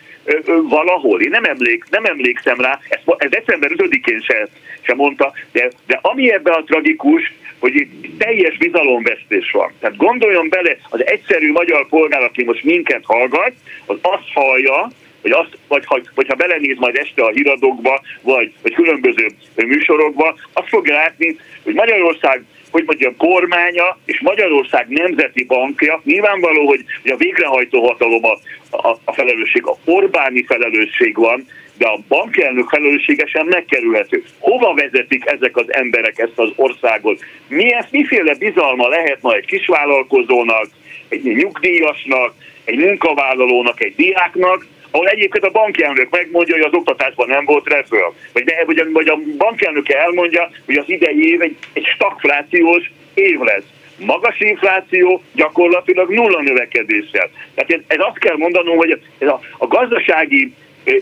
valahol. 0.69 1.21
Én 1.21 1.29
nem, 1.29 1.43
emlék, 1.43 1.85
nem 1.89 2.05
emlékszem 2.05 2.59
rá, 2.59 2.79
ez, 2.89 2.99
ez 3.17 3.29
december 3.29 3.71
5-én 3.73 4.19
se, 4.19 4.47
se 4.81 4.93
mondta, 4.93 5.33
de, 5.51 5.69
de 5.87 5.99
ami 6.01 6.31
ebben 6.31 6.53
a 6.53 6.63
tragikus, 6.63 7.33
hogy 7.59 7.75
itt 7.75 8.17
teljes 8.17 8.57
bizalomvesztés 8.57 9.51
van. 9.51 9.71
Tehát 9.79 9.97
gondoljon 9.97 10.49
bele, 10.49 10.77
az 10.89 11.05
egyszerű 11.05 11.51
magyar 11.51 11.87
polgár, 11.87 12.23
aki 12.23 12.43
most 12.43 12.63
minket 12.63 13.03
hallgat, 13.05 13.51
az 13.85 13.97
azt 14.01 14.31
hallja, 14.33 14.87
hogy 15.21 15.31
azt, 15.31 15.57
vagy, 15.67 15.85
ha, 15.85 15.99
vagy 16.15 16.27
ha 16.27 16.35
belenéz 16.35 16.77
majd 16.77 16.95
este 16.95 17.23
a 17.23 17.29
híradókba, 17.29 18.01
vagy, 18.21 18.53
vagy 18.61 18.73
különböző 18.73 19.27
műsorokba, 19.55 20.35
azt 20.53 20.67
fogja 20.67 20.93
látni, 20.93 21.37
hogy 21.63 21.73
Magyarország 21.73 22.43
hogy 22.71 22.83
mondjam, 22.85 23.15
kormánya 23.17 23.97
és 24.05 24.19
Magyarország 24.19 24.87
Nemzeti 24.89 25.43
Bankja, 25.43 26.01
nyilvánvaló, 26.03 26.67
hogy, 26.67 26.83
a 27.03 27.15
végrehajtó 27.15 27.87
hatalom 27.87 28.25
a, 28.25 28.37
a, 28.77 28.97
a 29.03 29.13
felelősség, 29.13 29.65
a 29.65 29.77
Orbáni 29.85 30.43
felelősség 30.43 31.15
van, 31.15 31.45
de 31.77 31.87
a 31.87 31.99
bankelnök 32.07 32.69
felelősségesen 32.69 33.45
megkerülhető. 33.45 34.23
Hova 34.39 34.73
vezetik 34.73 35.25
ezek 35.25 35.57
az 35.57 35.73
emberek 35.73 36.19
ezt 36.19 36.39
az 36.39 36.49
országot? 36.55 37.19
Mi 37.47 37.73
ezt, 37.73 37.91
miféle 37.91 38.35
bizalma 38.35 38.87
lehet 38.87 39.17
ma 39.21 39.33
egy 39.33 39.45
kisvállalkozónak, 39.45 40.67
egy 41.09 41.23
nyugdíjasnak, 41.23 42.33
egy 42.63 42.77
munkavállalónak, 42.77 43.83
egy 43.83 43.95
diáknak, 43.95 44.65
ahol 44.91 45.07
egyébként 45.07 45.45
a 45.45 45.49
bankelnök 45.49 46.09
megmondja, 46.09 46.55
hogy 46.55 46.63
az 46.63 46.73
oktatásban 46.73 47.27
nem 47.27 47.45
volt 47.45 47.67
reföl. 47.67 48.13
Vagy, 48.33 48.43
de, 48.43 48.63
vagy, 48.65 48.91
vagy 48.91 49.07
a 49.07 49.19
bankelnöke 49.37 49.99
elmondja, 49.99 50.49
hogy 50.65 50.77
az 50.77 50.89
idei 50.89 51.31
év 51.31 51.41
egy, 51.41 51.57
egy 51.73 51.85
stagflációs 51.85 52.91
év 53.13 53.39
lesz. 53.39 53.65
Magas 53.97 54.39
infláció, 54.39 55.23
gyakorlatilag 55.33 56.09
nulla 56.09 56.41
növekedéssel. 56.41 57.29
Tehát 57.55 57.71
ez, 57.71 57.79
ez 57.87 57.99
azt 57.99 58.19
kell 58.19 58.35
mondanom, 58.37 58.77
hogy 58.77 59.01
ez 59.17 59.27
a, 59.27 59.39
a 59.57 59.67
gazdasági 59.67 60.53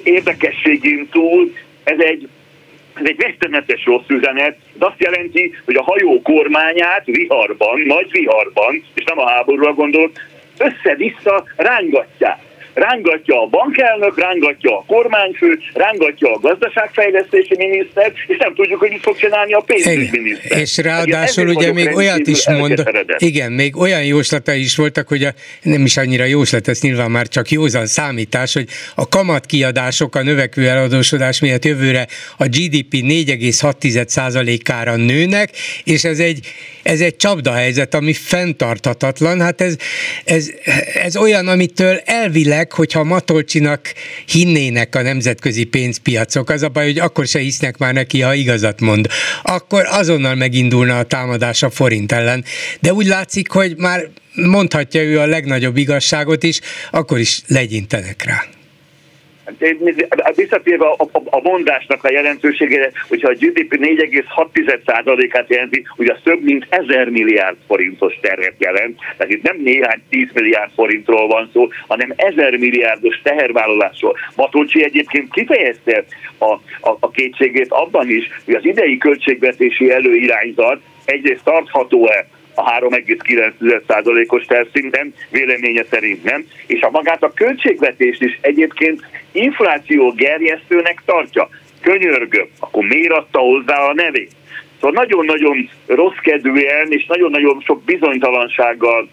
érdekességén 0.04 1.08
túl 1.12 1.54
ez 1.84 2.00
egy 2.00 2.28
ez 2.94 3.06
egy 3.06 3.22
rettenetes 3.22 3.86
rossz 3.86 4.08
üzenet, 4.08 4.58
de 4.74 4.86
azt 4.86 5.02
jelenti, 5.02 5.56
hogy 5.66 5.76
a 5.76 5.84
hajó 5.84 6.22
kormányát 6.22 7.06
viharban, 7.06 7.80
nagy 7.80 8.12
viharban, 8.12 8.84
és 8.94 9.04
nem 9.04 9.20
a 9.20 9.30
háborúra 9.30 9.74
gondolok, 9.74 10.12
össze-vissza 10.58 11.44
rángatják 11.56 12.38
rángatja 12.80 13.42
a 13.42 13.46
bankelnök, 13.46 14.20
rángatja 14.20 14.78
a 14.78 14.84
kormányfő, 14.88 15.60
rángatja 15.74 16.34
a 16.34 16.40
gazdaságfejlesztési 16.40 17.56
miniszter, 17.58 18.12
és 18.28 18.38
nem 18.38 18.54
tudjuk, 18.54 18.80
hogy 18.80 18.90
mit 18.90 19.02
fog 19.02 19.18
csinálni 19.18 19.54
a 19.54 19.60
pénzügyminiszter. 19.60 20.60
És 20.60 20.78
ráadásul 20.78 21.48
ugye 21.48 21.74
még 21.74 21.96
olyat 21.96 22.28
is 22.28 22.50
mond, 22.50 22.90
igen, 23.18 23.52
még 23.52 23.78
olyan 23.78 24.04
jóslata 24.04 24.54
is 24.54 24.76
voltak, 24.76 25.08
hogy 25.08 25.24
a, 25.24 25.34
nem 25.62 25.86
is 25.86 25.98
annyira 25.98 26.24
jóslat, 26.24 26.68
ez 26.68 26.82
nyilván 26.82 27.12
már 27.12 27.28
csak 27.28 27.50
józan 27.50 27.86
számítás, 27.86 28.54
hogy 28.54 28.68
a 28.96 29.08
kamatkiadások 29.08 30.16
a 30.16 30.24
növekvő 30.24 30.68
eladósodás 30.68 31.40
miatt 31.40 31.66
jövőre 31.66 32.08
a 32.38 32.46
GDP 32.46 32.94
4,6%-ára 32.94 34.96
nőnek, 34.96 35.50
és 35.84 36.04
ez 36.04 36.20
egy 36.20 36.40
ez 36.84 37.02
egy 37.02 37.16
csapdahelyzet, 37.16 37.94
ami 37.94 38.14
fenntarthatatlan. 38.14 39.42
Hát 39.42 39.62
ez, 39.62 39.76
ez, 40.26 40.50
ez 41.04 41.18
olyan, 41.18 41.48
amitől 41.48 42.02
elvileg, 42.06 42.68
hogyha 42.72 43.03
Matolcsinak 43.03 43.93
hinnének 44.26 44.95
a 44.95 45.01
nemzetközi 45.01 45.63
pénzpiacok, 45.63 46.49
az 46.49 46.63
a 46.63 46.70
baj, 46.70 46.86
hogy 46.86 46.99
akkor 46.99 47.28
se 47.28 47.39
hisznek 47.39 47.78
már 47.78 47.93
neki, 47.93 48.22
ha 48.22 48.34
igazat 48.34 48.80
mond. 48.80 49.07
Akkor 49.43 49.86
azonnal 49.89 50.36
megindulna 50.36 50.97
a 50.97 51.03
támadás 51.03 51.63
a 51.63 51.70
forint 51.70 52.11
ellen. 52.11 52.45
De 52.80 52.93
úgy 52.93 53.05
látszik, 53.05 53.49
hogy 53.49 53.76
már 53.78 54.09
mondhatja 54.34 55.01
ő 55.01 55.20
a 55.20 55.26
legnagyobb 55.26 55.78
igazságot 55.78 56.43
is, 56.43 56.59
akkor 56.91 57.20
is 57.20 57.41
legyintenek 57.47 58.24
rá 58.24 58.59
visszatérve 60.36 60.86
a, 60.86 60.95
a, 61.12 61.22
a 61.30 61.41
mondásnak 61.41 62.04
a 62.04 62.12
jelentőségére, 62.12 62.91
hogyha 63.08 63.30
a 63.30 63.34
GDP 63.34 63.76
4,6%-át 63.76 65.50
jelenti, 65.50 65.88
ugye 65.97 66.14
az 66.14 66.20
több 66.24 66.43
mint 66.43 66.66
1000 66.70 67.10
milliárd 67.10 67.58
forintos 67.68 68.20
terhet 68.22 68.56
jelent, 68.58 69.00
tehát 69.18 69.34
itt 69.34 69.41
nem 69.41 69.58
néhány 69.64 70.02
10 70.10 70.28
milliárd 70.34 70.72
forintról 70.76 71.28
van 71.28 71.50
szó, 71.54 71.68
hanem 71.88 72.14
1000 72.16 72.58
milliárdos 72.58 73.22
tehervállalásról. 73.24 74.18
Matolcsi 74.36 74.84
egyébként 74.84 75.34
kifejezte 75.34 76.04
a, 76.38 76.54
a, 76.89 76.97
a 77.00 77.12
kétségét 77.12 77.72
abban 77.72 78.10
is, 78.10 78.30
hogy 78.45 78.54
az 78.54 78.66
idei 78.66 78.97
költségvetési 78.97 79.91
előirányzat 79.91 80.82
egyrészt 81.06 81.43
tartható-e 81.43 82.28
a 82.60 82.80
3,9%-os 82.80 84.45
tervszinten, 84.45 85.14
véleménye 85.30 85.84
szerint 85.89 86.24
nem, 86.24 86.45
és 86.66 86.82
a 86.82 86.89
magát 86.89 87.24
a 87.24 87.34
költségvetést 87.34 88.22
is 88.22 88.38
egyébként 88.41 89.01
infláció 89.32 90.12
gerjesztőnek 90.12 91.01
tartja. 91.05 91.49
Könyörgöm, 91.82 92.47
akkor 92.60 92.84
miért 92.84 93.12
adta 93.12 93.39
hozzá 93.39 93.82
a 93.82 93.93
nevét? 93.93 94.32
Szóval 94.80 95.05
nagyon-nagyon 95.05 95.70
rossz 95.86 96.18
kedvűen 96.22 96.91
és 96.91 97.05
nagyon-nagyon 97.05 97.62
sok 97.66 97.84
bizonytalansággal 97.84 99.10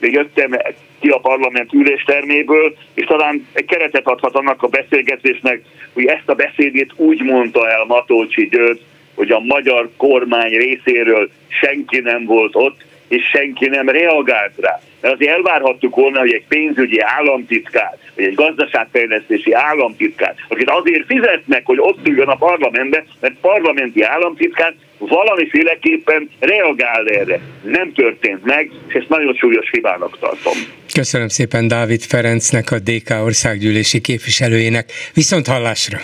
jöttem 0.00 0.56
ki 1.00 1.08
a 1.08 1.18
parlament 1.18 1.72
ülésterméből, 1.72 2.76
és 2.94 3.04
talán 3.04 3.46
egy 3.52 3.64
keretet 3.64 4.06
adhat 4.06 4.34
annak 4.34 4.62
a 4.62 4.68
beszélgetésnek, 4.68 5.60
hogy 5.92 6.04
ezt 6.04 6.28
a 6.28 6.34
beszédét 6.34 6.92
úgy 6.96 7.22
mondta 7.22 7.70
el 7.70 7.84
Matolcsi 7.84 8.48
György, 8.48 8.80
hogy 9.16 9.30
a 9.30 9.40
magyar 9.40 9.90
kormány 9.96 10.50
részéről 10.50 11.30
senki 11.48 11.98
nem 11.98 12.24
volt 12.24 12.54
ott, 12.54 12.84
és 13.08 13.24
senki 13.32 13.66
nem 13.68 13.88
reagált 13.88 14.52
rá. 14.56 14.80
Mert 15.00 15.14
azért 15.14 15.32
elvárhattuk 15.32 15.94
volna, 15.94 16.18
hogy 16.18 16.32
egy 16.32 16.44
pénzügyi 16.48 17.00
államtitkár, 17.00 17.98
vagy 18.14 18.24
egy 18.24 18.34
gazdaságfejlesztési 18.34 19.52
államtitkár, 19.52 20.34
akit 20.48 20.70
azért 20.70 21.06
fizetnek, 21.06 21.66
hogy 21.66 21.78
ott 21.80 22.06
üljön 22.06 22.28
a 22.28 22.36
parlamentbe, 22.36 23.04
mert 23.20 23.34
parlamenti 23.40 24.02
államtitkár 24.02 24.74
valamiféleképpen 24.98 26.30
reagál 26.40 27.08
erre. 27.08 27.40
Nem 27.62 27.92
történt 27.92 28.44
meg, 28.44 28.70
és 28.88 28.94
ezt 28.94 29.08
nagyon 29.08 29.34
súlyos 29.34 29.70
hibának 29.70 30.18
tartom. 30.18 30.52
Köszönöm 30.92 31.28
szépen 31.28 31.68
Dávid 31.68 32.02
Ferencnek, 32.02 32.70
a 32.70 32.78
DK 32.78 33.24
országgyűlési 33.24 34.00
képviselőjének. 34.00 34.92
Viszont 35.14 35.46
hallásra! 35.46 35.98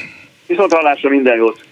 Viszont 0.47 0.73
hallásra 0.73 1.09
minden 1.09 1.37
jót! 1.37 1.72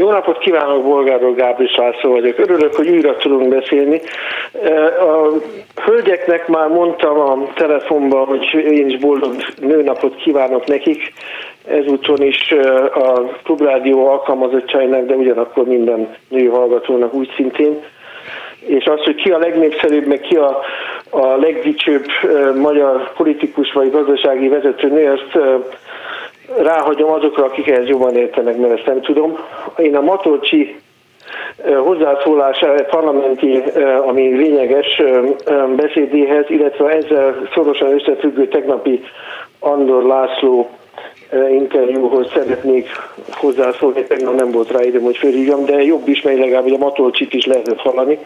Jó 0.00 0.10
napot 0.10 0.38
kívánok, 0.38 0.84
Bolgárról 0.84 1.34
Gábris 1.34 1.76
László 1.76 2.10
vagyok. 2.10 2.38
Örülök, 2.38 2.74
hogy 2.74 2.88
újra 2.88 3.16
tudunk 3.16 3.48
beszélni. 3.48 4.00
A 5.00 5.28
hölgyeknek 5.84 6.48
már 6.48 6.68
mondtam 6.68 7.18
a 7.18 7.52
telefonban, 7.54 8.26
hogy 8.26 8.54
én 8.54 8.88
is 8.88 8.98
boldog 8.98 9.34
nőnapot 9.60 10.16
kívánok 10.16 10.66
nekik. 10.66 11.12
Ezúton 11.66 12.22
is 12.22 12.54
a 12.94 13.20
Klubrádió 13.44 14.06
alkalmazottjainak, 14.06 15.06
de 15.06 15.14
ugyanakkor 15.14 15.66
minden 15.66 16.16
nő 16.28 16.46
hallgatónak 16.46 17.14
úgy 17.14 17.32
szintén. 17.36 17.82
És 18.66 18.84
az, 18.84 19.00
hogy 19.00 19.14
ki 19.14 19.30
a 19.30 19.38
legnépszerűbb, 19.38 20.06
meg 20.06 20.20
ki 20.20 20.36
a, 20.36 20.60
a 21.10 21.36
legdicsőbb 21.36 22.06
magyar 22.56 23.12
politikus 23.12 23.72
vagy 23.72 23.90
gazdasági 23.90 24.48
vezető 24.48 24.88
nő, 24.88 25.12
azt 25.12 25.38
ráhagyom 26.58 27.10
azokra, 27.10 27.44
akik 27.44 27.68
ehhez 27.68 27.86
jobban 27.88 28.16
értenek, 28.16 28.56
mert 28.56 28.78
ezt 28.78 28.86
nem 28.86 29.00
tudom. 29.00 29.38
Én 29.76 29.96
a 29.96 30.00
Matolcsi 30.00 30.76
hozzászólás 31.84 32.64
parlamenti, 32.90 33.62
ami 34.06 34.36
lényeges 34.36 35.02
beszédéhez, 35.76 36.44
illetve 36.48 36.88
ezzel 36.88 37.48
szorosan 37.54 37.92
összefüggő 37.92 38.48
tegnapi 38.48 39.02
Andor 39.58 40.02
László 40.02 40.70
interjúhoz 41.50 42.30
szeretnék 42.34 42.88
hozzászólni, 43.32 44.02
tegnap 44.02 44.34
nem 44.34 44.50
volt 44.50 44.70
rá 44.70 44.82
időm, 44.82 45.02
hogy 45.02 45.16
fölhívjam, 45.16 45.64
de 45.64 45.82
jobb 45.82 46.08
is, 46.08 46.22
mert 46.22 46.38
legalább 46.38 46.72
a 46.72 46.78
Matolcsit 46.78 47.34
is 47.34 47.46
lehetett 47.46 47.80
hallani. 47.80 48.18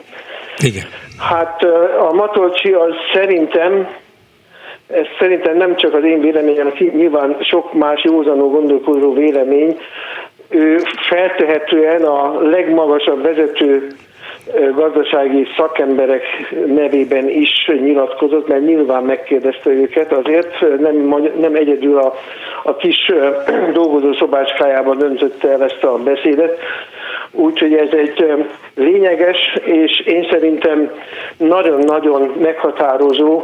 Igen. 0.63 0.85
Hát 1.19 1.63
a 2.11 2.13
Matolcsi 2.13 2.73
az 2.73 2.93
szerintem 3.15 3.89
ez 4.89 5.07
szerintem 5.19 5.57
nem 5.57 5.77
csak 5.77 5.95
az 5.95 6.05
én 6.05 6.21
véleményem, 6.21 6.73
nyilván 6.79 7.37
sok 7.41 7.73
más 7.73 8.05
józanó 8.05 8.51
gondolkozó 8.51 9.13
vélemény, 9.13 9.79
ő 10.49 10.79
feltehetően 11.09 12.03
a 12.03 12.41
legmagasabb 12.41 13.23
vezető 13.23 13.87
gazdasági 14.75 15.47
szakemberek 15.57 16.23
nevében 16.67 17.29
is 17.29 17.71
nyilatkozott, 17.83 18.49
mert 18.49 18.65
nyilván 18.65 19.03
megkérdezte 19.03 19.71
őket, 19.71 20.13
azért 20.13 20.79
nem, 20.81 21.15
nem 21.41 21.55
egyedül 21.55 21.99
a, 21.99 22.15
a 22.63 22.77
kis 22.77 23.13
dolgozó 23.73 24.13
szobácskájában 24.13 24.99
döntötte 24.99 25.49
el 25.49 25.63
ezt 25.63 25.85
a 25.85 25.99
beszédet, 25.99 26.59
úgyhogy 27.31 27.75
ez 27.75 27.89
egy 27.91 28.33
lényeges, 28.75 29.55
és 29.65 30.01
én 30.01 30.27
szerintem 30.31 30.91
nagyon-nagyon 31.37 32.33
meghatározó 32.41 33.43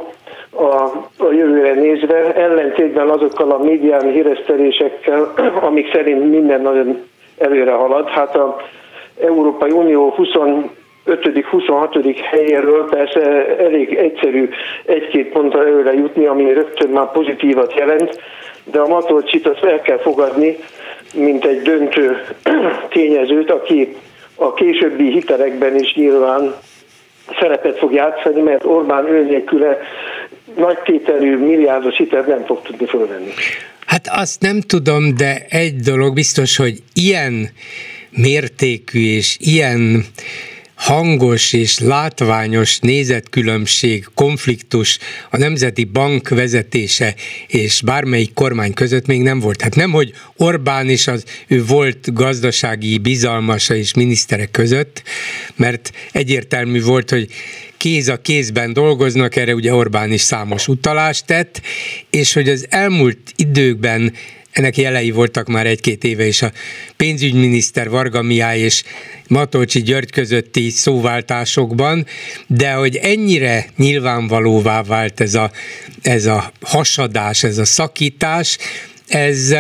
a, 0.51 0.83
a 1.25 1.33
jövőre 1.33 1.75
nézve, 1.75 2.35
ellentétben 2.35 3.09
azokkal 3.09 3.51
a 3.51 3.59
médián 3.59 4.11
híresztelésekkel, 4.11 5.33
amik 5.69 5.93
szerint 5.93 6.31
minden 6.31 6.61
nagyon 6.61 7.03
előre 7.39 7.73
halad. 7.73 8.09
Hát 8.09 8.37
a 8.37 8.57
Európai 9.23 9.71
Unió 9.71 10.15
25.-26. 10.17 12.25
helyéről 12.31 12.89
persze 12.89 13.21
elég 13.59 13.95
egyszerű 13.95 14.49
egy-két 14.85 15.33
pontra 15.33 15.67
előre 15.67 15.93
jutni, 15.93 16.27
ami 16.27 16.53
rögtön 16.53 16.91
már 16.91 17.13
pozitívat 17.13 17.75
jelent, 17.75 18.21
de 18.65 18.81
a 18.81 18.89
Matolcsit 18.89 19.47
azt 19.47 19.65
el 19.65 19.81
kell 19.81 19.99
fogadni, 19.99 20.57
mint 21.15 21.45
egy 21.45 21.63
döntő 21.63 22.25
tényezőt, 22.89 23.51
aki 23.51 23.97
a 24.35 24.55
későbbi 24.55 25.11
hitelekben 25.11 25.77
is 25.77 25.95
nyilván 25.95 26.55
szerepet 27.39 27.79
fog 27.79 27.93
játszani, 27.93 28.41
mert 28.41 28.65
Orbán 28.65 29.07
ő 29.07 29.25
nélküle 29.25 29.79
nagy 30.57 30.79
tételű 30.85 31.37
milliárdos 31.37 31.97
hitelt 31.97 32.27
nem 32.27 32.45
fog 32.47 32.63
tudni 32.63 32.87
fölvenni. 32.87 33.31
Hát 33.87 34.09
azt 34.11 34.41
nem 34.41 34.61
tudom, 34.61 35.15
de 35.17 35.47
egy 35.49 35.77
dolog 35.77 36.15
biztos, 36.15 36.57
hogy 36.57 36.83
ilyen 36.93 37.51
mértékű 38.11 39.01
és 39.01 39.37
ilyen 39.41 40.05
hangos 40.81 41.53
és 41.53 41.79
látványos 41.79 42.79
nézetkülönbség, 42.79 44.07
konfliktus 44.15 44.99
a 45.31 45.37
Nemzeti 45.37 45.85
Bank 45.85 46.29
vezetése 46.29 47.15
és 47.47 47.83
bármelyik 47.83 48.33
kormány 48.35 48.75
között 48.75 49.07
még 49.07 49.23
nem 49.23 49.41
volt. 49.41 49.63
Hát 49.63 49.75
nem, 49.75 49.91
hogy 49.91 50.13
Orbán 50.37 50.89
és 50.89 51.07
az 51.07 51.25
ő 51.49 51.65
volt 51.65 52.13
gazdasági 52.13 52.99
bizalmasa 52.99 53.75
és 53.75 53.95
miniszterek 53.95 54.51
között, 54.51 55.03
mert 55.57 55.93
egyértelmű 56.13 56.83
volt, 56.83 57.11
hogy 57.11 57.27
kéz 57.81 58.09
a 58.09 58.21
kézben 58.21 58.73
dolgoznak, 58.73 59.37
erre 59.37 59.55
ugye 59.55 59.75
Orbán 59.75 60.13
is 60.13 60.21
számos 60.21 60.69
utalást 60.69 61.27
tett, 61.27 61.61
és 62.11 62.33
hogy 62.33 62.49
az 62.49 62.67
elmúlt 62.69 63.19
időkben 63.37 64.13
ennek 64.51 64.77
jelei 64.77 65.11
voltak 65.11 65.49
már 65.49 65.67
egy-két 65.67 66.05
éve 66.05 66.27
is 66.27 66.43
a 66.43 66.53
pénzügyminiszter 66.97 67.91
Varga 67.91 68.23
Mihály 68.23 68.59
és 68.59 68.83
Matolcsi 69.29 69.83
György 69.83 70.11
közötti 70.11 70.71
szóváltásokban, 70.71 72.07
de 72.47 72.73
hogy 72.73 72.97
ennyire 72.97 73.67
nyilvánvalóvá 73.77 74.83
vált 74.83 75.21
ez 75.21 75.35
a, 75.35 75.51
ez 76.03 76.27
a 76.27 76.53
hasadás, 76.61 77.43
ez 77.43 77.59
a 77.59 77.65
szakítás, 77.65 78.59
ez 79.09 79.55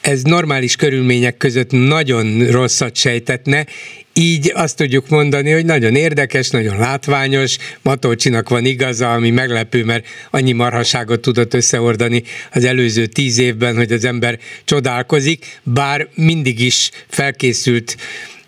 ez 0.00 0.22
normális 0.22 0.76
körülmények 0.76 1.36
között 1.36 1.70
nagyon 1.70 2.46
rosszat 2.46 2.96
sejtetne, 2.96 3.66
így 4.14 4.52
azt 4.54 4.76
tudjuk 4.76 5.08
mondani, 5.08 5.50
hogy 5.50 5.64
nagyon 5.64 5.94
érdekes, 5.94 6.50
nagyon 6.50 6.78
látványos, 6.78 7.56
Matolcsinak 7.82 8.48
van 8.48 8.64
igaza, 8.64 9.12
ami 9.12 9.30
meglepő, 9.30 9.84
mert 9.84 10.06
annyi 10.30 10.52
marhaságot 10.52 11.20
tudott 11.20 11.54
összeordani 11.54 12.22
az 12.52 12.64
előző 12.64 13.06
tíz 13.06 13.38
évben, 13.38 13.76
hogy 13.76 13.92
az 13.92 14.04
ember 14.04 14.38
csodálkozik, 14.64 15.60
bár 15.62 16.08
mindig 16.14 16.60
is 16.60 16.90
felkészült 17.08 17.96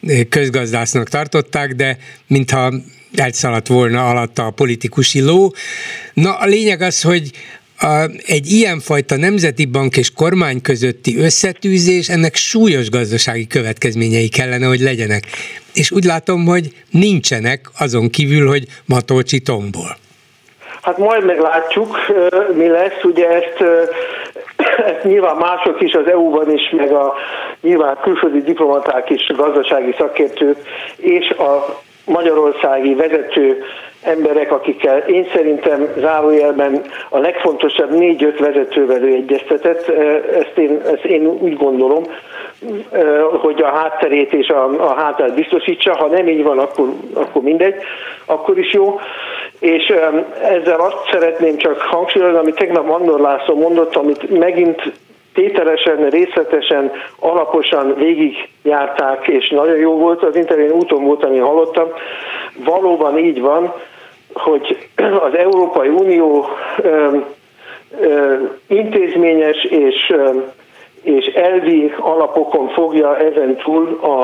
eh, 0.06 0.20
közgazdásznak 0.28 1.08
tartották, 1.08 1.74
de 1.74 1.98
mintha 2.26 2.72
elszaladt 3.14 3.66
volna 3.66 4.08
alatta 4.08 4.46
a 4.46 4.50
politikusi 4.50 5.20
ló. 5.20 5.54
Na, 6.14 6.38
a 6.38 6.46
lényeg 6.46 6.80
az, 6.80 7.00
hogy 7.00 7.30
a, 7.79 8.09
egy 8.27 8.47
ilyenfajta 8.47 9.16
nemzeti 9.16 9.64
bank 9.64 9.97
és 9.97 10.12
kormány 10.12 10.61
közötti 10.61 11.18
összetűzés, 11.18 12.09
ennek 12.09 12.35
súlyos 12.35 12.91
gazdasági 12.91 13.47
következményei 13.47 14.29
kellene, 14.29 14.66
hogy 14.66 14.81
legyenek. 14.81 15.22
És 15.74 15.91
úgy 15.91 16.05
látom, 16.05 16.45
hogy 16.45 16.68
nincsenek 16.91 17.61
azon 17.79 18.11
kívül, 18.11 18.49
hogy 18.49 18.64
Matolcsi 18.85 19.41
tombol. 19.41 19.97
Hát 20.83 20.99
majd 20.99 21.24
meglátjuk, 21.24 21.99
mi 22.55 22.68
lesz. 22.68 23.03
Ugye 23.03 23.29
ezt, 23.29 23.64
ezt 24.95 25.05
nyilván 25.05 25.37
mások 25.37 25.81
is 25.81 25.93
az 25.93 26.07
EU-ban 26.07 26.51
is, 26.51 26.70
meg 26.77 26.93
a 26.93 27.14
nyilván 27.61 27.99
külföldi 28.03 28.43
diplomaták 28.43 29.11
is, 29.11 29.27
gazdasági 29.37 29.95
szakértők, 29.99 30.57
és 30.97 31.29
a 31.29 31.81
magyarországi 32.05 32.95
vezető 32.95 33.62
emberek, 34.07 34.52
akikkel 34.52 34.98
én 34.98 35.28
szerintem 35.34 35.88
zárójelben 35.98 36.82
a 37.09 37.18
legfontosabb 37.18 37.90
négy-öt 37.90 38.38
vezetővel 38.38 39.02
ő 39.02 39.14
egyeztetett, 39.14 39.88
ezt 40.32 40.59
én, 40.59 40.80
ezt 40.84 41.04
én 41.04 41.26
úgy 41.26 41.57
gondolom, 41.57 42.04
hogy 43.40 43.62
a 43.62 43.66
hátterét 43.66 44.32
és 44.32 44.48
a, 44.48 44.64
a 44.64 44.94
hátát 44.94 45.34
biztosítsa, 45.34 45.96
ha 45.96 46.07
nem 46.07 46.28
így 46.28 46.42
van, 46.42 46.59
akkor, 46.59 46.88
akkor 47.14 47.42
mindegy, 47.42 47.74
akkor 48.24 48.59
is 48.59 48.72
jó. 48.72 49.00
És 49.61 49.92
ezzel 50.42 50.80
azt 50.80 51.09
szeretném 51.11 51.57
csak 51.57 51.80
hangsúlyozni, 51.80 52.38
amit 52.38 52.54
tegnap 52.54 52.90
Andor 52.90 53.20
László 53.20 53.57
mondott, 53.57 53.96
amit 53.96 54.38
megint 54.38 54.92
tételesen, 55.34 56.09
részletesen, 56.09 56.92
alaposan 57.18 57.94
végigjárták, 57.94 59.28
és 59.28 59.48
nagyon 59.48 59.76
jó 59.76 59.98
volt 59.98 60.22
az 60.22 60.36
interjú, 60.36 60.74
úton 60.74 61.04
volt, 61.04 61.24
amit 61.24 61.42
hallottam. 61.42 61.88
Valóban 62.64 63.18
így 63.18 63.40
van, 63.40 63.74
hogy 64.37 64.89
az 64.99 65.37
Európai 65.37 65.89
Unió 65.89 66.47
intézményes 68.68 69.64
és, 69.64 70.14
és 71.03 71.26
elvi 71.26 71.93
alapokon 71.99 72.68
fogja 72.68 73.18
ezen 73.18 73.57
túl 73.57 73.99
a, 74.01 74.20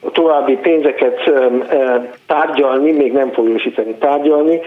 a 0.00 0.10
további 0.12 0.56
pénzeket 0.56 1.30
tárgyalni, 2.26 2.92
még 2.92 3.12
nem 3.12 3.32
folyósítani, 3.32 3.94
tárgyalni, 3.94 4.60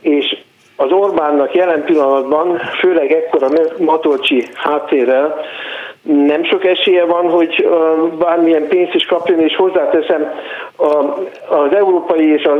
és 0.00 0.36
az 0.76 0.92
Orbánnak 0.92 1.54
jelen 1.54 1.84
pillanatban, 1.84 2.58
főleg 2.80 3.12
ekkora 3.12 3.48
Matolcsi 3.78 4.44
háttérrel, 4.54 5.40
nem 6.04 6.44
sok 6.44 6.64
esélye 6.64 7.04
van, 7.04 7.30
hogy 7.30 7.68
bármilyen 8.18 8.68
pénzt 8.68 8.94
is 8.94 9.04
kapjon, 9.04 9.40
és 9.40 9.56
hozzáteszem, 9.56 10.32
az 11.48 11.74
európai 11.74 12.32
és 12.32 12.44
a, 12.44 12.56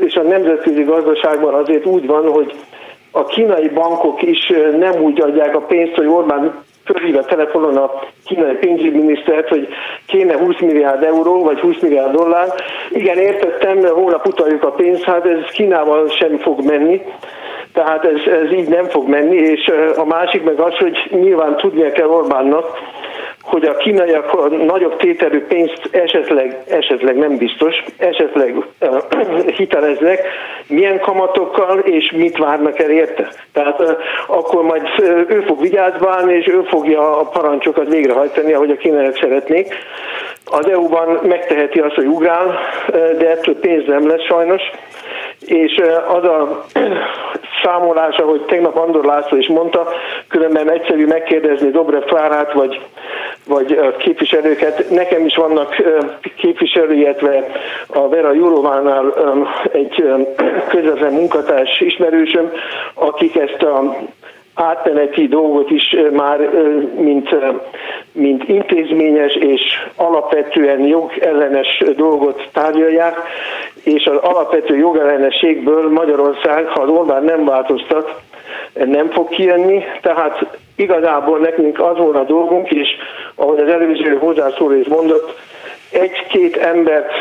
és 0.00 0.14
a 0.14 0.22
nemzetközi 0.22 0.82
gazdaságban 0.82 1.54
azért 1.54 1.86
úgy 1.86 2.06
van, 2.06 2.30
hogy 2.30 2.52
a 3.10 3.24
kínai 3.24 3.68
bankok 3.68 4.22
is 4.22 4.52
nem 4.78 5.02
úgy 5.02 5.20
adják 5.20 5.56
a 5.56 5.60
pénzt, 5.60 5.94
hogy 5.94 6.06
Orbán 6.06 6.62
fölhív 6.84 7.16
a 7.16 7.24
telefonon 7.24 7.76
a 7.76 7.90
kínai 8.24 8.54
pénzügyminisztert, 8.54 9.48
hogy 9.48 9.68
kéne 10.06 10.38
20 10.38 10.60
milliárd 10.60 11.02
euró, 11.02 11.42
vagy 11.42 11.60
20 11.60 11.80
milliárd 11.80 12.14
dollár. 12.14 12.48
Igen, 12.90 13.18
értettem, 13.18 13.84
hónap 13.84 14.26
utaljuk 14.26 14.64
a 14.64 14.70
pénzt, 14.70 15.02
hát 15.02 15.26
ez 15.26 15.50
Kínával 15.52 16.08
sem 16.08 16.38
fog 16.38 16.64
menni. 16.64 17.02
Tehát 17.72 18.04
ez, 18.04 18.32
ez 18.32 18.52
így 18.52 18.68
nem 18.68 18.84
fog 18.84 19.08
menni, 19.08 19.36
és 19.36 19.72
a 19.96 20.04
másik 20.04 20.42
meg 20.42 20.60
az, 20.60 20.74
hogy 20.74 21.08
nyilván 21.10 21.56
tudnia 21.56 21.92
kell 21.92 22.08
Orbánnak, 22.08 22.66
hogy 23.42 23.64
a 23.64 23.76
kínaiak 23.76 24.32
a 24.32 24.48
nagyobb 24.48 24.96
tételű 24.96 25.40
pénzt 25.40 25.88
esetleg, 25.90 26.62
esetleg 26.68 27.16
nem 27.16 27.36
biztos, 27.36 27.84
esetleg 27.96 28.56
uh, 28.56 28.98
hiteleznek, 29.56 30.20
milyen 30.66 31.00
kamatokkal 31.00 31.78
és 31.78 32.10
mit 32.10 32.38
várnak 32.38 32.78
el 32.78 32.90
érte. 32.90 33.28
Tehát 33.52 33.80
uh, 33.80 33.90
akkor 34.26 34.62
majd 34.62 34.82
ő 35.28 35.44
fog 35.46 35.60
vigyázbálni, 35.60 36.34
és 36.34 36.46
ő 36.46 36.62
fogja 36.62 37.18
a 37.18 37.24
parancsokat 37.24 37.88
végrehajtani, 37.88 38.52
ahogy 38.52 38.70
a 38.70 38.76
kínaiak 38.76 39.16
szeretnék. 39.16 39.74
Az 40.44 40.68
EU-ban 40.68 41.18
megteheti 41.22 41.78
azt, 41.78 41.94
hogy 41.94 42.06
ugrál, 42.06 42.58
de 43.18 43.30
ettől 43.30 43.58
pénz 43.58 43.86
nem 43.86 44.08
lesz 44.08 44.24
sajnos 44.24 44.62
és 45.46 45.82
az 46.08 46.24
a 46.24 46.64
számolás, 47.62 48.16
ahogy 48.16 48.40
tegnap 48.40 48.76
Andor 48.76 49.04
László 49.04 49.36
is 49.36 49.48
mondta, 49.48 49.88
különben 50.28 50.70
egyszerű 50.70 51.06
megkérdezni 51.06 51.70
Dobrev 51.70 52.02
Klárát, 52.02 52.52
vagy, 52.52 52.80
vagy 53.46 53.80
képviselőket. 53.98 54.90
Nekem 54.90 55.26
is 55.26 55.36
vannak 55.36 55.76
képviselői, 56.36 56.98
illetve 56.98 57.46
a 57.86 58.08
Vera 58.08 58.32
Jurovánál 58.32 59.12
egy 59.72 60.04
közvetlen 60.68 61.12
munkatárs 61.12 61.80
ismerősöm, 61.80 62.52
akik 62.94 63.36
ezt 63.36 63.62
a 63.62 63.96
átmeneti 64.54 65.28
dolgot 65.28 65.70
is 65.70 65.96
már 66.12 66.38
mint, 66.96 67.28
mint 68.12 68.48
intézményes 68.48 69.34
és 69.34 69.60
alapvetően 69.96 70.80
jogellenes 70.80 71.82
dolgot 71.96 72.48
tárgyalják, 72.52 73.16
és 73.82 74.06
az 74.06 74.16
alapvető 74.16 74.76
jogellenességből 74.76 75.90
Magyarország, 75.90 76.66
ha 76.66 76.80
az 76.80 76.88
Orbán 76.88 77.24
nem 77.24 77.44
változtat, 77.44 78.20
nem 78.72 79.10
fog 79.10 79.28
kijönni, 79.28 79.84
tehát 80.02 80.58
igazából 80.76 81.38
nekünk 81.38 81.80
az 81.80 81.96
volna 81.96 82.20
a 82.20 82.24
dolgunk, 82.24 82.70
és 82.70 82.88
ahogy 83.34 83.58
az 83.58 83.68
előző 83.68 84.16
hozzászóló 84.18 84.74
is 84.74 84.86
mondott, 84.86 85.38
egy-két 85.90 86.56
embert 86.56 87.12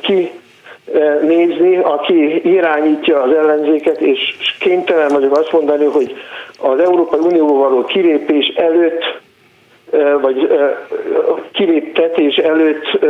ki 0.00 0.30
nézni, 1.22 1.76
aki 1.76 2.48
irányítja 2.50 3.22
az 3.22 3.32
ellenzéket, 3.32 4.00
és 4.00 4.36
kénytelen 4.60 5.08
vagyok 5.08 5.36
azt 5.36 5.52
mondani, 5.52 5.84
hogy 5.84 6.14
az 6.58 6.78
Európai 6.78 7.20
Unióból 7.20 7.58
való 7.58 7.84
kilépés 7.84 8.46
előtt 8.56 9.20
vagy 10.20 10.48
kiléptetés 11.52 12.36
előtt 12.36 13.00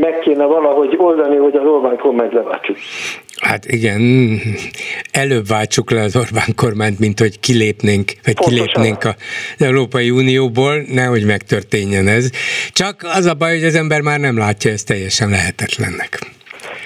meg 0.00 0.18
kéne 0.18 0.44
valahogy 0.44 0.94
oldani, 0.96 1.36
hogy 1.36 1.56
az 1.56 1.66
Orbán 1.66 1.96
kormányt 1.96 2.32
leváltsuk. 2.32 2.76
Hát 3.40 3.64
igen, 3.64 4.00
előbb 5.12 5.46
váltsuk 5.46 5.90
le 5.90 6.02
az 6.02 6.16
Orbán 6.16 6.54
kormányt, 6.56 6.98
mint 6.98 7.20
hogy 7.20 7.40
kilépnénk, 7.40 8.12
vagy 8.24 8.34
Pontosan. 8.34 8.66
kilépnénk 8.66 9.04
az 9.04 9.64
Európai 9.66 10.10
Unióból, 10.10 10.82
nehogy 10.92 11.24
megtörténjen 11.24 12.08
ez. 12.08 12.30
Csak 12.72 13.06
az 13.16 13.24
a 13.26 13.34
baj, 13.34 13.54
hogy 13.54 13.64
az 13.64 13.74
ember 13.74 14.00
már 14.00 14.18
nem 14.18 14.38
látja 14.38 14.70
ezt 14.70 14.86
teljesen 14.86 15.28
lehetetlennek. 15.28 16.18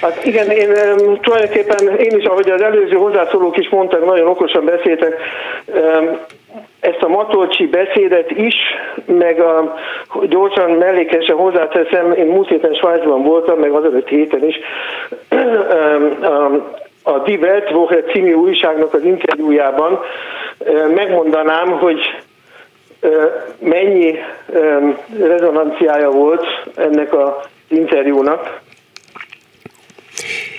Hát 0.03 0.25
igen, 0.25 0.51
én 0.51 0.69
um, 0.71 1.21
tulajdonképpen 1.21 1.97
én 1.97 2.19
is, 2.19 2.25
ahogy 2.25 2.51
az 2.51 2.63
előző 2.63 2.97
hozzászólók 2.97 3.57
is 3.57 3.69
mondtak, 3.69 4.05
nagyon 4.05 4.29
okosan 4.29 4.65
beszéltek, 4.65 5.17
um, 5.67 6.19
ezt 6.81 7.03
a 7.03 7.09
Matolcsi 7.09 7.67
beszédet 7.67 8.31
is, 8.31 8.55
meg 9.05 9.41
a, 9.41 9.75
gyorsan 10.29 10.71
mellékesen 10.71 11.37
hozzáteszem, 11.37 12.13
én 12.13 12.27
múlt 12.27 12.49
héten 12.49 12.75
Svájcban 12.75 13.23
voltam, 13.23 13.59
meg 13.59 13.71
az 13.71 13.85
előtt 13.85 14.09
héten 14.09 14.45
is, 14.45 14.57
a 17.03 17.19
Die 17.19 17.39
Weltwoche 17.39 18.03
című 18.03 18.33
újságnak 18.33 18.95
az 18.95 19.05
interjújában 19.05 20.01
megmondanám, 20.95 21.71
hogy 21.71 22.01
mennyi 23.59 24.19
rezonanciája 25.19 26.11
volt 26.11 26.45
ennek 26.77 27.15
az 27.15 27.33
interjúnak. 27.69 28.61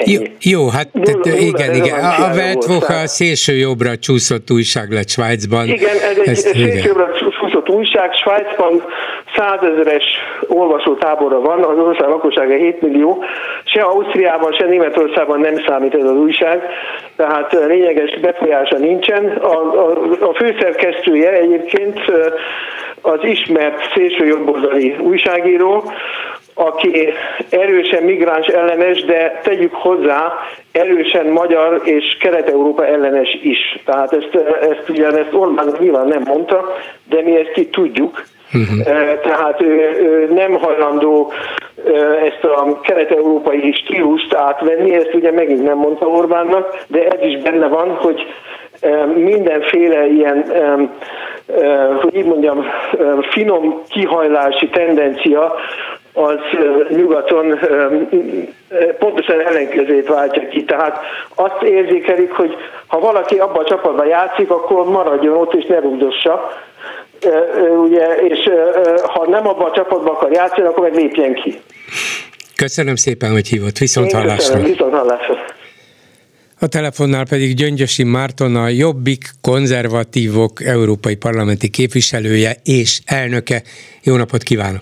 Jó, 0.06 0.22
jó, 0.42 0.68
hát 0.70 0.94
nulla, 0.94 1.38
igen, 1.38 1.72
nulla 1.72 1.86
igen. 1.86 2.00
A, 2.00 2.26
a 2.26 2.34
Weltwoche 2.34 3.00
a 3.00 3.08
szélső 3.08 3.54
jobbra 3.54 3.98
csúszott 3.98 4.52
újság 4.52 4.92
lett 4.92 5.10
Svájcban. 5.10 5.68
Igen, 5.68 5.96
ez 5.96 6.18
egy 6.18 6.28
Ezt, 6.28 6.48
szélső 6.48 6.88
jobbra 6.88 7.10
csúszott 7.40 7.70
újság. 7.70 8.14
Svájcban 8.14 8.84
százezeres 9.36 10.04
olvasótábora 10.48 11.40
van, 11.40 11.64
az 11.64 11.78
ország 11.78 12.08
lakossága 12.08 12.54
7 12.54 12.82
millió. 12.82 13.24
Se 13.64 13.82
Ausztriában, 13.82 14.54
se 14.54 14.66
Németországban 14.66 15.40
nem 15.40 15.64
számít 15.68 15.94
ez 15.94 16.04
az 16.04 16.16
újság, 16.16 16.62
tehát 17.16 17.58
lényeges 17.68 18.20
befolyása 18.20 18.78
nincsen. 18.78 19.26
A, 19.26 19.56
a, 19.56 19.92
a 20.20 20.34
főszerkesztője 20.34 21.32
egyébként 21.32 22.00
az 23.02 23.20
ismert 23.24 23.92
szélső 23.94 24.26
jobboldali 24.26 24.96
újságíró, 25.00 25.84
aki 26.54 27.14
erősen 27.50 28.04
migráns 28.04 28.48
ellenes, 28.48 29.04
de 29.04 29.40
tegyük 29.44 29.74
hozzá, 29.74 30.34
erősen 30.72 31.26
magyar 31.26 31.82
és 31.84 32.18
Kelet-Európa 32.20 32.86
ellenes 32.86 33.40
is. 33.42 33.80
Tehát 33.86 34.14
ezt, 34.14 34.36
ezt 34.62 34.90
ugyan 34.90 35.18
ezt 35.18 35.34
Orbán 35.34 35.76
nyilván 35.80 36.08
nem 36.08 36.22
mondta, 36.26 36.76
de 37.10 37.22
mi 37.22 37.36
ezt 37.36 37.52
ki 37.52 37.70
tudjuk. 37.70 38.24
Uh-huh. 38.54 39.20
Tehát 39.22 39.62
ő, 39.62 39.98
ő 40.02 40.34
nem 40.34 40.54
hajlandó 40.54 41.32
ezt 42.26 42.44
a 42.44 42.80
kelet-európai 42.82 43.74
stílust 43.74 44.34
átvenni, 44.34 44.96
ezt 44.96 45.14
ugye 45.14 45.32
megint 45.32 45.64
nem 45.64 45.78
mondta 45.78 46.06
Orbánnak, 46.06 46.84
de 46.88 47.08
ez 47.08 47.28
is 47.28 47.42
benne 47.42 47.68
van, 47.68 47.90
hogy 47.90 48.26
mindenféle 49.16 50.08
ilyen, 50.08 50.46
hogy 52.02 52.16
így 52.16 52.26
mondjam, 52.26 52.66
finom 53.30 53.82
kihajlási 53.90 54.70
tendencia 54.70 55.56
az 56.14 56.36
nyugaton 56.90 57.60
pontosan 59.00 59.40
ellenkezőjét 59.40 60.08
váltja 60.08 60.48
ki. 60.48 60.64
Tehát 60.64 61.00
azt 61.36 61.62
érzékelik, 61.62 62.32
hogy 62.32 62.56
ha 62.88 63.00
valaki 63.00 63.36
abba 63.36 63.60
a 63.60 63.66
csapatban 63.66 64.08
játszik, 64.08 64.50
akkor 64.50 64.86
maradjon 64.86 65.38
ott 65.38 65.54
és 65.54 65.66
ne 65.66 65.80
rúgdossa. 65.80 66.52
Ugye, 67.84 68.16
és 68.16 68.50
ha 69.04 69.30
nem 69.30 69.48
abban 69.48 69.70
a 69.70 69.76
csapatban 69.76 70.16
akar 70.16 70.32
játszani, 70.32 70.68
akkor 70.68 70.84
meg 70.84 70.96
lépjen 70.96 71.34
ki. 71.34 71.60
Köszönöm 72.56 72.96
szépen, 72.96 73.32
hogy 73.32 73.48
hívott. 73.48 73.78
Viszont 73.78 74.12
hallásra. 74.12 74.60
Viszont 74.60 74.94
hallásra. 74.94 75.36
A 76.60 76.68
telefonnál 76.68 77.26
pedig 77.30 77.56
Gyöngyösi 77.56 78.04
Márton, 78.04 78.56
a 78.56 78.68
Jobbik 78.68 79.24
konzervatívok 79.42 80.64
európai 80.66 81.16
parlamenti 81.16 81.70
képviselője 81.70 82.56
és 82.64 83.00
elnöke. 83.06 83.62
Jó 84.04 84.16
napot 84.16 84.44
kívánok! 84.44 84.82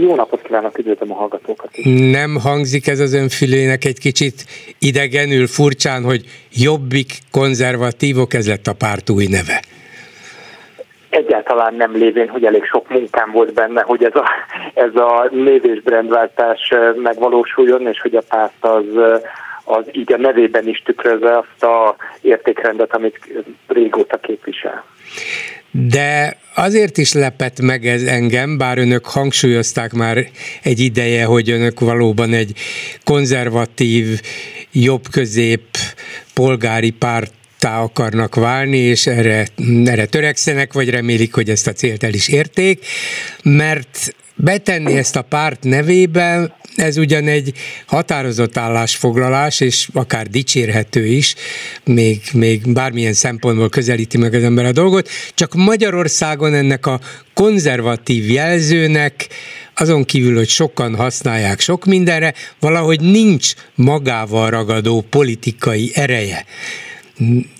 Jó 0.00 0.14
napot 0.14 0.42
kívánok, 0.42 0.78
üdvözlöm 0.78 1.12
a 1.12 1.14
hallgatókat. 1.14 1.70
Nem 2.10 2.36
hangzik 2.42 2.86
ez 2.86 3.00
az 3.00 3.14
önfülének 3.14 3.84
egy 3.84 3.98
kicsit 3.98 4.44
idegenül, 4.78 5.46
furcsán, 5.46 6.02
hogy 6.02 6.24
Jobbik 6.52 7.18
konzervatívok, 7.30 8.34
ez 8.34 8.48
lett 8.48 8.66
a 8.66 8.72
párt 8.72 9.10
új 9.10 9.26
neve? 9.26 9.62
Egyáltalán 11.08 11.74
nem 11.74 11.96
lévén, 11.96 12.28
hogy 12.28 12.44
elég 12.44 12.64
sok 12.64 12.88
munkám 12.88 13.30
volt 13.30 13.52
benne, 13.52 13.82
hogy 13.82 14.04
ez 14.04 14.14
a, 14.14 14.30
ez 14.74 14.94
a 14.94 15.28
név 15.30 15.64
és 15.64 15.82
brandváltás 15.82 16.72
megvalósuljon, 16.96 17.86
és 17.86 18.00
hogy 18.00 18.14
a 18.14 18.22
párt 18.28 18.64
az 18.64 18.84
az 19.64 19.84
így 19.92 20.12
a 20.12 20.16
nevében 20.16 20.68
is 20.68 20.82
tükrözze 20.84 21.38
azt 21.38 21.62
a 21.62 21.96
értékrendet, 22.20 22.94
amit 22.94 23.18
régóta 23.66 24.16
képvisel. 24.16 24.84
De 25.76 26.36
azért 26.54 26.98
is 26.98 27.12
lepett 27.12 27.60
meg 27.60 27.86
ez 27.86 28.02
engem, 28.02 28.58
bár 28.58 28.78
önök 28.78 29.06
hangsúlyozták 29.06 29.92
már 29.92 30.28
egy 30.62 30.80
ideje, 30.80 31.24
hogy 31.24 31.50
önök 31.50 31.80
valóban 31.80 32.32
egy 32.32 32.56
konzervatív, 33.04 34.20
jobb-közép 34.72 35.62
polgári 36.34 36.90
párt 36.90 37.32
akarnak 37.60 38.34
válni, 38.34 38.78
és 38.78 39.06
erre, 39.06 39.46
erre 39.84 40.06
törekszenek, 40.06 40.72
vagy 40.72 40.90
remélik, 40.90 41.34
hogy 41.34 41.50
ezt 41.50 41.66
a 41.66 41.72
célt 41.72 42.02
el 42.02 42.14
is 42.14 42.28
érték, 42.28 42.86
mert 43.42 44.14
betenni 44.34 44.96
ezt 44.96 45.16
a 45.16 45.22
párt 45.22 45.62
nevében, 45.62 46.52
ez 46.76 46.96
ugyan 46.96 47.28
egy 47.28 47.52
határozott 47.86 48.56
állásfoglalás, 48.56 49.60
és 49.60 49.88
akár 49.92 50.26
dicsérhető 50.26 51.06
is, 51.06 51.34
még, 51.84 52.22
még 52.32 52.72
bármilyen 52.72 53.12
szempontból 53.12 53.68
közelíti 53.68 54.18
meg 54.18 54.34
az 54.34 54.42
ember 54.42 54.64
a 54.64 54.72
dolgot, 54.72 55.08
csak 55.34 55.54
Magyarországon 55.54 56.54
ennek 56.54 56.86
a 56.86 57.00
konzervatív 57.34 58.30
jelzőnek, 58.30 59.28
azon 59.74 60.04
kívül, 60.04 60.36
hogy 60.36 60.48
sokan 60.48 60.94
használják 60.94 61.60
sok 61.60 61.84
mindenre, 61.84 62.34
valahogy 62.60 63.00
nincs 63.00 63.52
magával 63.74 64.50
ragadó 64.50 65.00
politikai 65.10 65.90
ereje 65.94 66.44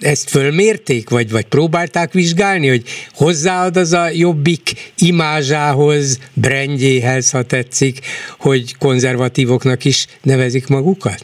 ezt 0.00 0.30
fölmérték, 0.30 1.10
vagy, 1.10 1.30
vagy 1.30 1.46
próbálták 1.46 2.12
vizsgálni, 2.12 2.68
hogy 2.68 2.82
hozzáad 3.14 3.76
az 3.76 3.92
a 3.92 4.08
jobbik 4.12 4.72
imázsához, 4.98 6.18
brendjéhez, 6.34 7.30
ha 7.30 7.42
tetszik, 7.42 7.98
hogy 8.38 8.76
konzervatívoknak 8.78 9.84
is 9.84 10.06
nevezik 10.22 10.68
magukat? 10.68 11.18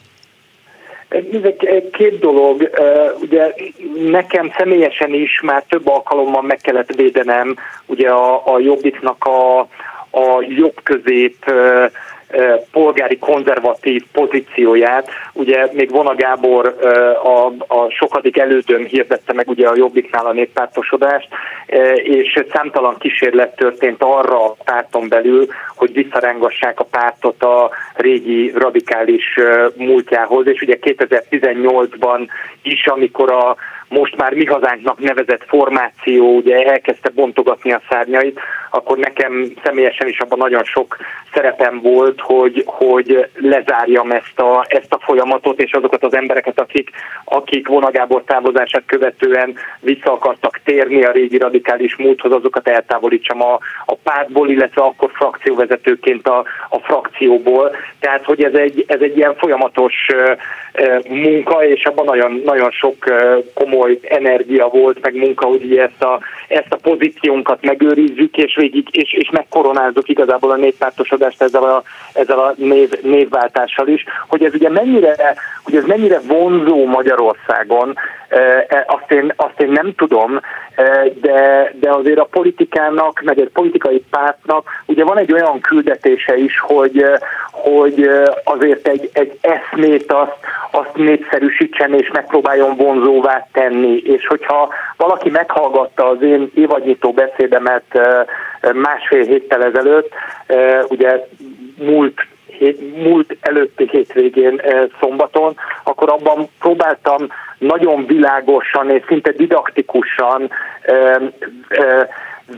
Két 1.93 2.19
dolog. 2.19 2.71
Ugye 3.21 3.55
nekem 4.11 4.53
személyesen 4.59 5.15
is 5.15 5.41
már 5.43 5.65
több 5.69 5.89
alkalommal 5.89 6.43
meg 6.43 6.59
kellett 6.63 6.95
védenem 6.95 7.57
ugye 7.87 8.09
a, 8.09 8.55
a 8.55 8.59
jobbiknak 8.59 9.25
a, 9.25 9.59
a 10.11 10.45
jobb 10.57 10.81
közép 10.83 11.45
polgári 12.73 13.19
konzervatív 13.19 14.05
pozícióját. 14.13 15.09
Ugye 15.33 15.69
még 15.73 15.91
Vona 15.91 16.15
Gábor 16.15 16.77
a, 17.23 17.47
a 17.75 17.91
sokadik 17.91 18.39
elődöm 18.39 18.85
hirdette 18.85 19.33
meg 19.33 19.49
ugye 19.49 19.69
a 19.69 19.77
Jobbiknál 19.77 20.27
a 20.27 20.33
néppártosodást, 20.33 21.29
és 21.95 22.45
számtalan 22.53 22.97
kísérlet 22.99 23.57
történt 23.57 24.03
arra 24.03 24.45
a 24.45 24.57
párton 24.65 25.09
belül, 25.09 25.47
hogy 25.77 25.93
visszarángassák 25.93 26.81
a 26.81 26.85
pártot 26.85 27.43
a 27.43 27.71
régi 27.95 28.53
radikális 28.55 29.39
múltjához, 29.77 30.47
és 30.47 30.61
ugye 30.61 30.79
2018-ban 30.81 32.29
is, 32.63 32.87
amikor 32.87 33.33
a 33.33 33.57
most 33.91 34.17
már 34.17 34.35
mi 34.35 34.45
hazánknak 34.45 34.99
nevezett 34.99 35.45
formáció 35.47 36.37
ugye 36.37 36.65
elkezdte 36.65 37.11
bontogatni 37.15 37.73
a 37.73 37.83
szárnyait, 37.89 38.41
akkor 38.71 38.99
nekem 38.99 39.53
személyesen 39.65 40.09
is 40.09 40.19
abban 40.19 40.39
nagyon 40.39 40.65
sok 40.65 40.97
szerepem 41.33 41.81
volt, 41.83 42.21
hogy, 42.21 42.63
hogy 42.67 43.29
lezárjam 43.35 44.11
ezt 44.11 44.41
a, 44.41 44.65
ezt 44.69 44.93
a 44.93 44.99
folyamatot, 44.99 45.61
és 45.61 45.73
azokat 45.73 46.05
az 46.05 46.15
embereket, 46.15 46.61
akik, 46.61 46.91
akik 47.25 47.69
vonagábor 47.69 48.23
távozását 48.25 48.83
követően 48.87 49.55
vissza 49.81 50.13
akartak 50.13 50.61
térni 50.65 51.03
a 51.03 51.13
régi 51.13 51.39
radikális 51.39 51.97
múlthoz, 51.97 52.33
azokat 52.33 52.69
eltávolítsam 52.69 53.43
a, 53.43 53.59
a 53.87 53.95
pártból, 53.95 54.51
illetve 54.51 54.83
akkor 54.83 55.11
frakcióvezetőként 55.13 56.29
a, 56.29 56.45
a 56.69 56.79
frakcióból. 56.79 57.77
Tehát, 58.01 58.25
hogy 58.25 58.43
ez 58.43 58.55
egy, 58.55 58.85
ez 58.87 59.01
egy 59.01 59.17
ilyen 59.17 59.37
folyamatos 59.37 59.95
munka, 61.09 61.65
és 61.65 61.85
abban 61.85 62.05
nagyon, 62.05 62.43
nagyon 62.45 62.71
sok 62.71 62.97
komoly 63.55 63.80
energia 64.03 64.69
volt, 64.69 65.01
meg 65.03 65.15
munka, 65.15 65.47
hogy 65.47 65.77
ezt 65.77 66.03
a, 66.03 66.21
ezt 66.49 66.73
a 66.73 66.77
pozíciónkat 66.77 67.63
megőrizzük, 67.63 68.37
és 68.37 68.57
végig, 68.57 68.87
és, 68.91 69.13
és 69.13 69.31
megkoronázzuk 69.31 70.09
igazából 70.09 70.51
a 70.51 70.57
néppártosodást 70.57 71.43
ezzel 71.43 71.63
a, 71.63 71.83
ezzel 72.13 72.39
a 72.39 72.55
név, 72.57 72.91
névváltással 73.03 73.89
is, 73.89 74.05
hogy 74.29 74.45
ez 74.45 74.55
ugye 74.55 74.71
mennyire, 74.71 75.35
hogy 75.63 75.77
ez 75.77 75.85
mennyire 75.85 76.21
vonzó 76.27 76.87
Magyarországon, 76.87 77.97
e, 78.29 78.85
azt 78.87 79.13
én, 79.13 79.33
azt 79.37 79.61
én 79.61 79.71
nem 79.71 79.95
tudom, 79.95 80.41
de, 81.21 81.73
de 81.81 81.91
azért 81.91 82.19
a 82.19 82.29
politikának, 82.31 83.21
meg 83.25 83.41
egy 83.41 83.51
politikai 83.53 84.05
pártnak 84.11 84.69
ugye 84.87 85.05
van 85.05 85.19
egy 85.19 85.33
olyan 85.33 85.61
küldetése 85.61 86.37
is, 86.37 86.61
hogy, 86.61 87.05
hogy 87.51 88.11
azért 88.45 88.89
egy, 88.89 89.11
egy 89.13 89.39
eszmét 89.41 90.13
azt, 90.13 90.37
azt 90.71 90.95
népszerűsítsen 90.95 91.95
és 91.95 92.11
megpróbáljon 92.13 92.77
vonzóvá 92.77 93.47
tenni. 93.53 93.97
És 93.97 94.27
hogyha 94.27 94.69
valaki 94.97 95.31
meghallgatta 95.31 96.09
az 96.09 96.23
én 96.23 96.51
évadnyitó 96.55 97.13
beszédemet 97.13 98.01
másfél 98.73 99.25
héttel 99.25 99.65
ezelőtt, 99.65 100.13
ugye 100.89 101.27
múlt 101.79 102.27
múlt 103.03 103.37
előtti 103.41 103.89
hétvégén 103.91 104.61
szombaton, 105.01 105.57
akkor 105.85 106.11
abban 106.11 106.49
próbáltam 106.59 107.27
nagyon 107.59 108.07
világosan 108.07 108.91
és 108.91 109.03
szinte 109.07 109.33
didaktikusan 109.33 110.51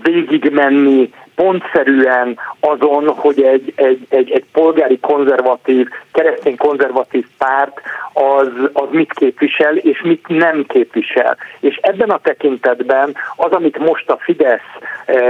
végigmenni 0.03 1.13
pontszerűen 1.35 2.39
azon, 2.61 3.09
hogy 3.09 3.43
egy, 3.43 3.73
egy, 3.77 4.07
egy, 4.09 4.31
egy 4.31 4.45
polgári 4.53 4.99
konzervatív, 5.01 5.89
keresztény 6.13 6.57
konzervatív 6.57 7.27
párt 7.39 7.81
az, 8.13 8.49
az 8.73 8.89
mit 8.91 9.13
képvisel, 9.13 9.77
és 9.77 10.03
mit 10.03 10.29
nem 10.29 10.65
képvisel. 10.69 11.37
És 11.61 11.77
ebben 11.83 12.11
a 12.11 12.19
tekintetben 12.23 13.15
az, 13.37 13.53
amit 13.53 13.79
most 13.79 14.11
a 14.11 14.19
Fidesz 14.21 14.61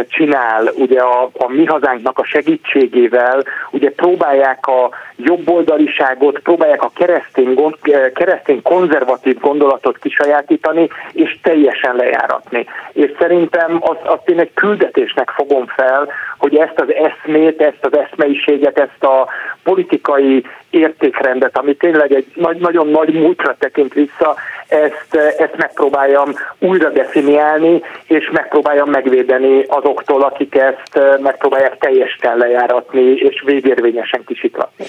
csinál, 0.09 0.71
ugye 0.75 1.01
a, 1.01 1.31
a 1.39 1.49
mi 1.49 1.65
hazánknak 1.65 2.19
a 2.19 2.25
segítségével, 2.25 3.43
ugye 3.71 3.91
próbálják 3.91 4.67
a 4.67 4.91
jobboldaliságot, 5.17 6.39
próbálják 6.39 6.83
a 6.83 6.91
keresztény, 6.95 7.77
keresztény 8.15 8.63
konzervatív 8.63 9.39
gondolatot 9.41 9.99
kisajátítani, 9.99 10.89
és 11.13 11.39
teljesen 11.43 11.97
lejáratni. 11.97 12.67
És 12.93 13.11
szerintem 13.19 13.79
azt, 13.81 14.03
azt 14.03 14.29
én 14.29 14.39
egy 14.39 14.53
küldetésnek 14.55 15.31
fogom 15.31 15.67
fel, 15.67 15.92
hogy 16.39 16.57
ezt 16.57 16.81
az 16.81 16.93
eszmét, 16.95 17.61
ezt 17.61 17.85
az 17.85 17.97
eszmeiséget, 17.97 18.79
ezt 18.79 19.05
a 19.05 19.29
politikai 19.63 20.45
értékrendet, 20.71 21.59
ami 21.59 21.75
tényleg 21.75 22.13
egy 22.13 22.27
nagy, 22.35 22.57
nagyon 22.57 22.89
nagy 22.89 23.13
múltra 23.13 23.57
tekint 23.59 23.93
vissza, 23.93 24.35
ezt, 24.69 25.15
ezt 25.39 25.57
megpróbáljam 25.57 26.35
újra 26.59 26.91
definiálni, 26.91 27.83
és 28.07 28.31
megpróbáljam 28.33 28.91
megvédeni 28.91 29.65
azoktól, 29.69 30.23
akik 30.23 30.55
ezt 30.55 31.01
megpróbálják 31.21 31.79
teljesen 31.79 32.37
lejáratni, 32.37 33.15
és 33.15 33.43
végérvényesen 33.47 34.25
kisítratni. 34.27 34.85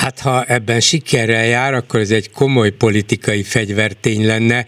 Hát 0.00 0.20
ha 0.20 0.44
ebben 0.44 0.80
sikerrel 0.80 1.44
jár, 1.44 1.74
akkor 1.74 2.00
ez 2.00 2.10
egy 2.10 2.30
komoly 2.30 2.70
politikai 2.70 3.42
fegyvertény 3.42 4.26
lenne, 4.26 4.66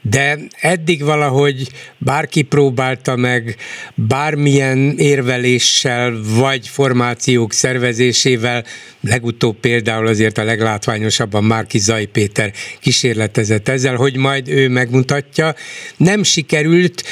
de 0.00 0.38
eddig 0.60 1.02
valahogy 1.02 1.68
bárki 1.98 2.42
próbálta 2.42 3.16
meg 3.16 3.56
bármilyen 3.94 4.94
érveléssel 4.98 6.12
vagy 6.22 6.68
formációk 6.68 7.52
szervezésével, 7.52 8.64
legutóbb 9.00 9.56
például 9.56 10.06
azért 10.06 10.38
a 10.38 10.44
leglátványosabban 10.44 11.44
Márki 11.44 11.78
Zaj 11.78 12.04
Péter 12.04 12.52
kísérletezett 12.80 13.68
ezzel, 13.68 13.94
hogy 13.94 14.16
majd 14.16 14.48
ő 14.48 14.68
megmutatja. 14.68 15.54
Nem 15.96 16.22
sikerült, 16.22 17.02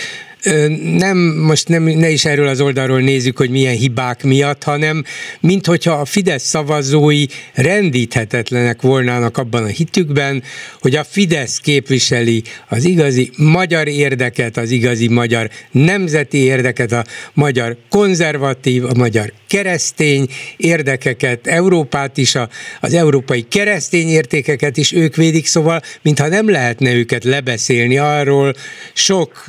nem, 0.97 1.17
most 1.19 1.69
nem, 1.69 1.83
ne 1.83 2.11
is 2.11 2.25
erről 2.25 2.49
az 2.49 2.61
oldalról 2.61 3.01
nézzük, 3.01 3.37
hogy 3.37 3.51
milyen 3.51 3.75
hibák 3.75 4.23
miatt, 4.23 4.63
hanem 4.63 5.05
mint 5.41 5.67
hogyha 5.67 5.93
a 5.93 6.05
Fidesz 6.05 6.43
szavazói 6.43 7.25
rendíthetetlenek 7.55 8.83
volnának 8.83 9.39
abban 9.39 9.63
a 9.65 9.67
hitükben, 9.67 10.43
hogy 10.81 10.97
a 10.97 11.05
Fidesz 11.05 11.59
képviseli 11.59 12.43
az 12.69 12.85
igazi 12.85 13.31
magyar 13.37 13.89
érdeket, 13.89 14.57
az 14.57 14.71
igazi 14.71 15.09
magyar 15.09 15.51
nemzeti 15.71 16.39
érdeket, 16.39 16.93
a 16.93 17.05
magyar 17.35 17.77
konzervatív, 17.89 18.85
a 18.85 18.95
magyar 18.95 19.33
keresztény 19.49 20.29
érdekeket, 20.57 21.47
Európát 21.47 22.17
is, 22.17 22.35
a, 22.35 22.49
az 22.81 22.95
európai 22.95 23.47
keresztény 23.49 24.09
értékeket 24.09 24.77
is 24.77 24.93
ők 24.93 25.17
védik, 25.17 25.47
szóval 25.47 25.81
mintha 26.03 26.29
nem 26.29 26.51
lehetne 26.51 26.93
őket 26.93 27.25
lebeszélni 27.25 27.99
arról 27.99 28.55
sok 28.93 29.45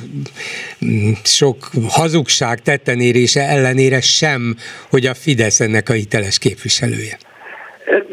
sok 1.24 1.56
hazugság 1.88 2.62
tettenérése 2.62 3.40
ellenére 3.40 4.00
sem, 4.00 4.56
hogy 4.90 5.06
a 5.06 5.14
Fidesz 5.14 5.60
ennek 5.60 5.88
a 5.88 5.92
hiteles 5.92 6.38
képviselője. 6.38 7.16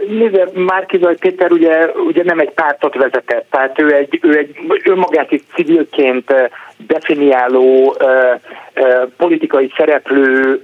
Nézze, 0.08 0.48
Márkizaj 0.54 1.16
Péter 1.16 1.52
ugye, 1.52 1.86
ugye 2.08 2.24
nem 2.24 2.40
egy 2.40 2.52
pártot 2.52 2.96
vezetett, 2.96 3.46
tehát 3.50 3.80
ő 3.80 3.96
egy, 3.96 4.20
ő 4.22 4.38
egy 4.38 4.56
önmagát 4.84 5.32
is 5.32 5.42
civilként 5.54 6.34
definiáló 6.78 7.98
politikai 9.18 9.72
szereplő, 9.78 10.62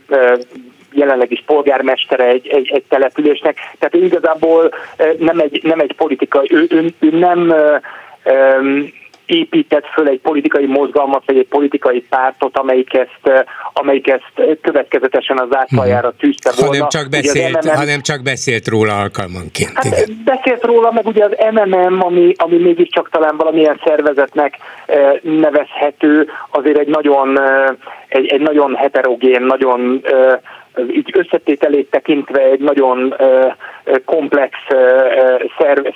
jelenleg 0.92 1.32
is 1.32 1.44
polgármestere 1.46 2.28
egy, 2.28 2.48
egy, 2.48 2.72
egy 2.74 2.84
településnek, 2.90 3.58
tehát 3.80 3.96
ő 3.96 4.04
igazából 4.04 4.74
nem 5.18 5.40
egy, 5.40 5.60
nem 5.64 5.80
egy 5.80 5.94
politikai, 5.94 6.48
ő, 6.52 6.68
ő, 6.70 6.94
ő 7.00 7.18
nem 7.18 7.54
épített 9.28 9.86
föl 9.86 10.08
egy 10.08 10.20
politikai 10.20 10.66
mozgalmat, 10.66 11.24
vagy 11.26 11.38
egy 11.38 11.48
politikai 11.48 12.06
pártot, 12.10 12.58
amelyik 12.58 12.94
ezt, 12.94 13.46
amelyik 13.74 14.08
ezt 14.08 14.60
következetesen 14.62 15.40
az 15.40 15.48
átlajára 15.52 16.08
mhm. 16.08 16.18
tűzte 16.18 16.52
volna. 16.56 16.74
Hanem 16.74 16.90
csak, 16.90 17.10
beszélt, 17.10 17.64
MMM, 17.64 17.76
hanem 17.76 18.02
csak 18.02 18.24
beszélt 18.24 18.68
róla 18.68 19.00
alkalmanként. 19.00 19.72
Hát 19.74 19.86
igen. 19.86 20.22
Beszélt 20.26 20.64
róla, 20.64 20.92
meg 20.92 21.08
ugye 21.08 21.24
az 21.24 21.36
MMM, 21.52 22.02
ami, 22.02 22.34
ami 22.38 22.58
mégiscsak 22.58 23.10
talán 23.10 23.38
valamilyen 23.38 23.80
szervezetnek 23.86 24.58
nevezhető, 25.22 26.30
azért 26.50 26.78
egy 26.78 26.88
nagyon, 26.88 27.40
egy, 28.08 28.26
egy 28.26 28.42
nagyon 28.42 28.76
heterogén, 28.76 29.42
nagyon 29.42 30.02
így 30.92 31.12
összetételét 31.14 31.90
tekintve 31.90 32.42
egy 32.42 32.60
nagyon 32.60 33.16
komplex 34.06 34.58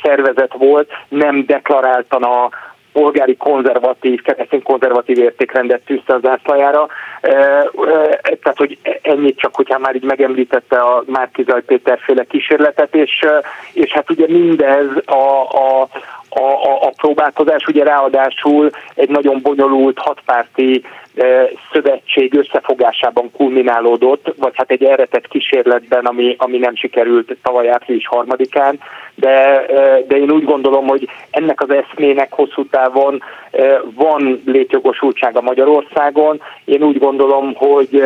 szervezet 0.01 0.53
volt, 0.57 0.89
nem 1.07 1.45
deklaráltan 1.45 2.23
a, 2.23 2.49
polgári 2.93 3.37
konzervatív, 3.37 4.21
keresztény 4.21 4.63
konzervatív 4.63 5.17
értékrendet 5.17 5.81
tűzte 5.81 6.13
az 6.13 6.25
ászlajára. 6.25 6.87
Tehát, 8.21 8.57
hogy 8.57 8.77
ennyit 9.01 9.39
csak, 9.39 9.55
hogyha 9.55 9.79
már 9.79 9.95
így 9.95 10.03
megemlítette 10.03 10.79
a 10.79 11.03
Márki 11.05 11.43
Zaj 11.43 11.61
Péter 11.63 11.99
féle 12.01 12.23
kísérletet, 12.23 12.95
és, 12.95 13.25
és 13.73 13.91
hát 13.91 14.09
ugye 14.09 14.25
mindez 14.27 14.87
a, 15.05 15.45
a, 15.51 15.81
a, 16.29 16.41
a, 16.41 16.87
a 16.87 16.91
próbálkozás 16.97 17.65
ugye 17.65 17.83
ráadásul 17.83 18.69
egy 18.95 19.09
nagyon 19.09 19.39
bonyolult 19.41 19.97
hatpárti 19.97 20.83
szövetség 21.71 22.33
összefogásában 22.33 23.31
kulminálódott, 23.31 24.33
vagy 24.37 24.51
hát 24.55 24.71
egy 24.71 24.83
eredet 24.83 25.27
kísérletben, 25.27 26.05
ami, 26.05 26.35
ami 26.37 26.57
nem 26.57 26.75
sikerült 26.75 27.37
tavaly 27.43 27.69
április 27.69 28.07
harmadikán, 28.07 28.79
de, 29.15 29.65
de 30.07 30.17
én 30.17 30.31
úgy 30.31 30.43
gondolom, 30.43 30.87
hogy 30.87 31.07
ennek 31.31 31.61
az 31.61 31.69
eszmének 31.69 32.33
hosszú 32.33 32.65
távon 32.65 33.23
van 33.95 34.41
létjogosultsága 34.45 35.41
Magyarországon. 35.41 36.41
Én 36.65 36.83
úgy 36.83 36.99
gondolom, 36.99 37.53
hogy, 37.55 38.03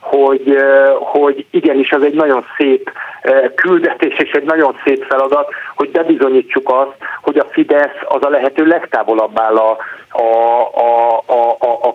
hogy, 0.00 0.56
hogy 0.98 1.46
igenis 1.50 1.90
az 1.90 2.02
egy 2.02 2.14
nagyon 2.14 2.44
szép 2.56 2.90
küldetés 3.54 4.18
és 4.18 4.30
egy 4.30 4.44
nagyon 4.44 4.76
szép 4.84 5.04
feladat, 5.04 5.52
hogy 5.74 5.90
bebizonyítsuk 5.90 6.70
azt, 6.70 6.96
hogy 7.22 7.38
a 7.38 7.46
Fidesz 7.50 7.96
az 8.08 8.24
a 8.24 8.28
lehető 8.28 8.64
legtávolabb 8.64 9.38
áll 9.40 9.56
a, 9.56 9.76
a, 10.10 10.60
a, 11.26 11.50
a, 11.58 11.78
a 11.82 11.94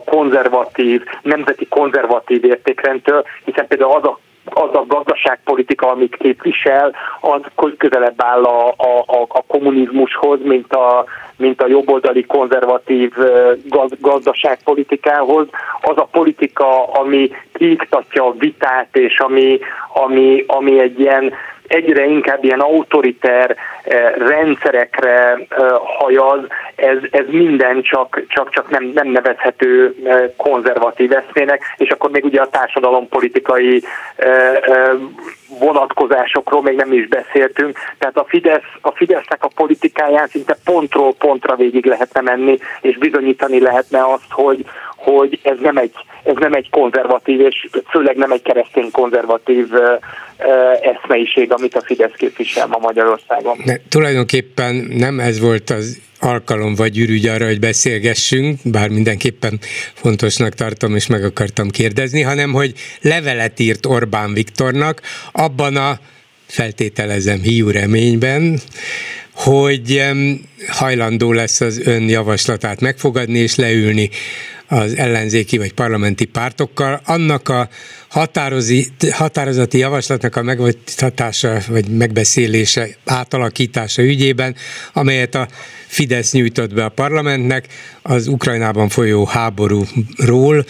konzervatív, 0.52 1.04
nemzeti 1.22 1.68
konzervatív 1.68 2.44
értékrendtől, 2.44 3.24
hiszen 3.46 3.68
például 3.68 3.96
az 3.96 4.04
a 4.04 4.20
az 4.54 4.70
a 4.74 4.86
gazdaságpolitika, 4.88 5.92
amit 5.92 6.16
képvisel, 6.16 6.96
az 7.22 7.42
közelebb 7.78 8.14
áll 8.18 8.44
a, 8.44 8.68
a, 8.68 9.26
a, 9.28 9.44
kommunizmushoz, 9.48 10.40
mint 10.44 10.74
a, 10.74 11.06
mint 11.36 11.62
a 11.62 11.68
jobboldali 11.68 12.26
konzervatív 12.26 13.12
gaz, 13.64 13.92
gazdaságpolitikához. 14.00 15.48
Az 15.82 15.98
a 15.98 16.08
politika, 16.12 16.88
ami 16.88 17.32
kiiktatja 17.54 18.26
a 18.26 18.36
vitát, 18.38 18.98
és 18.98 19.20
ami, 19.20 19.60
ami, 19.94 20.44
ami 20.48 20.80
egy 20.80 21.00
ilyen 21.00 21.34
egyre 21.72 22.06
inkább 22.06 22.44
ilyen 22.44 22.60
autoriter 22.60 23.56
eh, 23.84 24.14
rendszerekre 24.18 25.32
eh, 25.32 25.38
hajaz, 25.84 26.40
ez, 26.76 26.98
ez 27.12 27.26
minden 27.28 27.82
csak, 27.82 28.24
csak, 28.28 28.50
csak 28.50 28.70
nem, 28.70 28.92
nem 28.94 29.08
nevezhető 29.08 29.96
eh, 30.04 30.30
konzervatív 30.38 31.12
eszmének, 31.12 31.62
és 31.78 31.90
akkor 31.90 32.12
még 32.12 32.26
ugye 32.26 32.42
a 32.42 32.50
társadalompolitikai 32.50 33.84
vonatkozásokról 35.60 36.62
még 36.62 36.76
nem 36.76 36.94
is 36.94 37.08
beszéltünk. 37.08 37.78
Tehát 37.98 38.18
a, 38.18 38.26
Fidesz, 38.28 38.72
a 38.82 38.92
Fidesznek 38.92 39.44
a 39.44 39.52
politikáján 39.56 40.28
szinte 40.28 40.58
pontról 40.64 41.14
pontra 41.14 41.56
végig 41.56 41.86
lehetne 41.86 42.22
menni, 42.22 42.58
és 42.82 42.98
bizonyítani 42.98 43.60
lehetne 43.60 44.06
azt, 44.14 44.30
hogy, 44.30 44.66
hogy 44.96 45.40
ez 45.44 45.58
nem 45.62 45.78
egy, 45.78 45.94
ez 46.24 46.36
nem 46.36 46.54
egy 46.54 46.70
konzervatív, 46.70 47.40
és 47.40 47.68
főleg 47.90 48.16
nem 48.16 48.32
egy 48.32 48.42
keresztény 48.42 48.92
konzervatív 48.92 49.68
eszmeiség, 50.82 51.52
amit 51.52 51.76
a 51.76 51.82
Fidesz 51.82 52.16
képvisel 52.16 52.68
ma 52.68 52.78
Magyarországon. 52.78 53.58
Ne, 53.66 53.76
tulajdonképpen 53.90 54.76
nem 54.90 55.20
ez 55.20 55.40
volt 55.40 55.70
az 55.70 56.02
alkalom 56.22 56.76
vagy 56.76 56.98
ürügy 56.98 57.28
arra, 57.28 57.46
hogy 57.46 57.60
beszélgessünk, 57.60 58.60
bár 58.64 58.90
mindenképpen 58.90 59.60
fontosnak 59.94 60.54
tartom 60.54 60.96
és 60.96 61.08
meg 61.08 61.24
akartam 61.24 61.70
kérdezni, 61.70 62.22
hanem 62.22 62.52
hogy 62.52 62.74
levelet 63.02 63.60
írt 63.60 63.86
Orbán 63.86 64.34
Viktornak 64.34 65.02
abban 65.32 65.76
a 65.76 66.00
feltételezem 66.46 67.42
hiú 67.42 67.70
reményben, 67.70 68.60
hogy 69.34 70.04
hajlandó 70.68 71.32
lesz 71.32 71.62
az 71.62 71.80
ön 71.84 72.10
javaslatát 72.10 72.80
megfogadni 72.80 73.40
és 73.40 73.56
leülni 73.56 74.10
az 74.68 74.98
ellenzéki 74.98 75.58
vagy 75.58 75.74
parlamenti 75.74 76.26
pártokkal, 76.26 77.02
annak 77.06 77.50
a 77.50 77.70
határozati 79.12 79.78
javaslatnak 79.78 80.36
a 80.36 80.42
megvitatása 80.42 81.58
vagy 81.68 81.88
megbeszélése, 81.88 82.88
átalakítása 83.06 84.02
ügyében, 84.02 84.56
amelyet 84.94 85.36
a 85.36 85.48
Fidesz 85.88 86.32
nyújtott 86.32 86.74
be 86.74 86.86
a 86.86 86.90
parlamentnek 86.90 87.68
az 88.02 88.28
Ukrajnában 88.28 88.90
folyó 88.90 89.26
háborúról, 89.26 90.66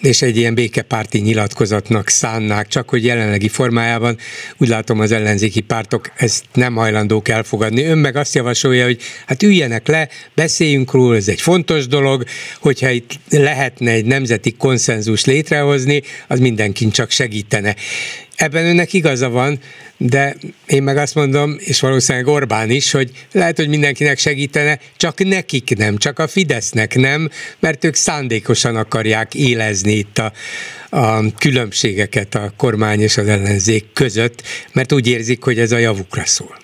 és 0.00 0.22
egy 0.22 0.36
ilyen 0.36 0.54
békepárti 0.54 1.18
nyilatkozatnak 1.18 2.08
szánnák, 2.08 2.68
csak 2.68 2.88
hogy 2.88 3.04
jelenlegi 3.04 3.48
formájában 3.48 4.18
úgy 4.58 4.68
látom 4.68 5.00
az 5.00 5.12
ellenzéki 5.12 5.60
pártok 5.60 6.12
ezt 6.16 6.44
nem 6.54 6.74
hajlandók 6.74 7.28
elfogadni. 7.28 7.84
Ön 7.84 7.98
meg 7.98 8.16
azt 8.16 8.34
javasolja, 8.34 8.84
hogy 8.84 9.00
hát 9.26 9.42
üljenek 9.42 9.86
le, 9.86 10.08
beszéljünk 10.34 10.92
róla, 10.92 11.16
ez 11.16 11.28
egy 11.28 11.40
fontos 11.40 11.86
dolog, 11.86 12.24
hogyha 12.60 12.90
itt 12.90 13.18
lehetne 13.30 13.90
egy 13.90 14.04
nemzeti 14.04 14.52
konszenzus 14.52 15.24
létrehozni, 15.24 16.02
az 16.28 16.38
mindenkin 16.38 16.90
csak 16.90 17.10
segítene. 17.10 17.76
Ebben 18.46 18.66
önnek 18.66 18.92
igaza 18.92 19.30
van, 19.30 19.58
de 19.96 20.34
én 20.66 20.82
meg 20.82 20.96
azt 20.96 21.14
mondom, 21.14 21.56
és 21.58 21.80
valószínűleg 21.80 22.26
Orbán 22.26 22.70
is, 22.70 22.92
hogy 22.92 23.10
lehet, 23.32 23.56
hogy 23.56 23.68
mindenkinek 23.68 24.18
segítene, 24.18 24.78
csak 24.96 25.24
nekik 25.24 25.76
nem, 25.76 25.96
csak 25.96 26.18
a 26.18 26.26
Fidesznek 26.26 26.94
nem, 26.94 27.28
mert 27.58 27.84
ők 27.84 27.94
szándékosan 27.94 28.76
akarják 28.76 29.34
élezni 29.34 29.92
itt 29.92 30.18
a, 30.18 30.32
a 30.96 31.34
különbségeket 31.38 32.34
a 32.34 32.52
kormány 32.56 33.00
és 33.00 33.16
az 33.16 33.28
ellenzék 33.28 33.84
között, 33.92 34.42
mert 34.72 34.92
úgy 34.92 35.08
érzik, 35.08 35.44
hogy 35.44 35.58
ez 35.58 35.72
a 35.72 35.78
javukra 35.78 36.24
szól. 36.24 36.56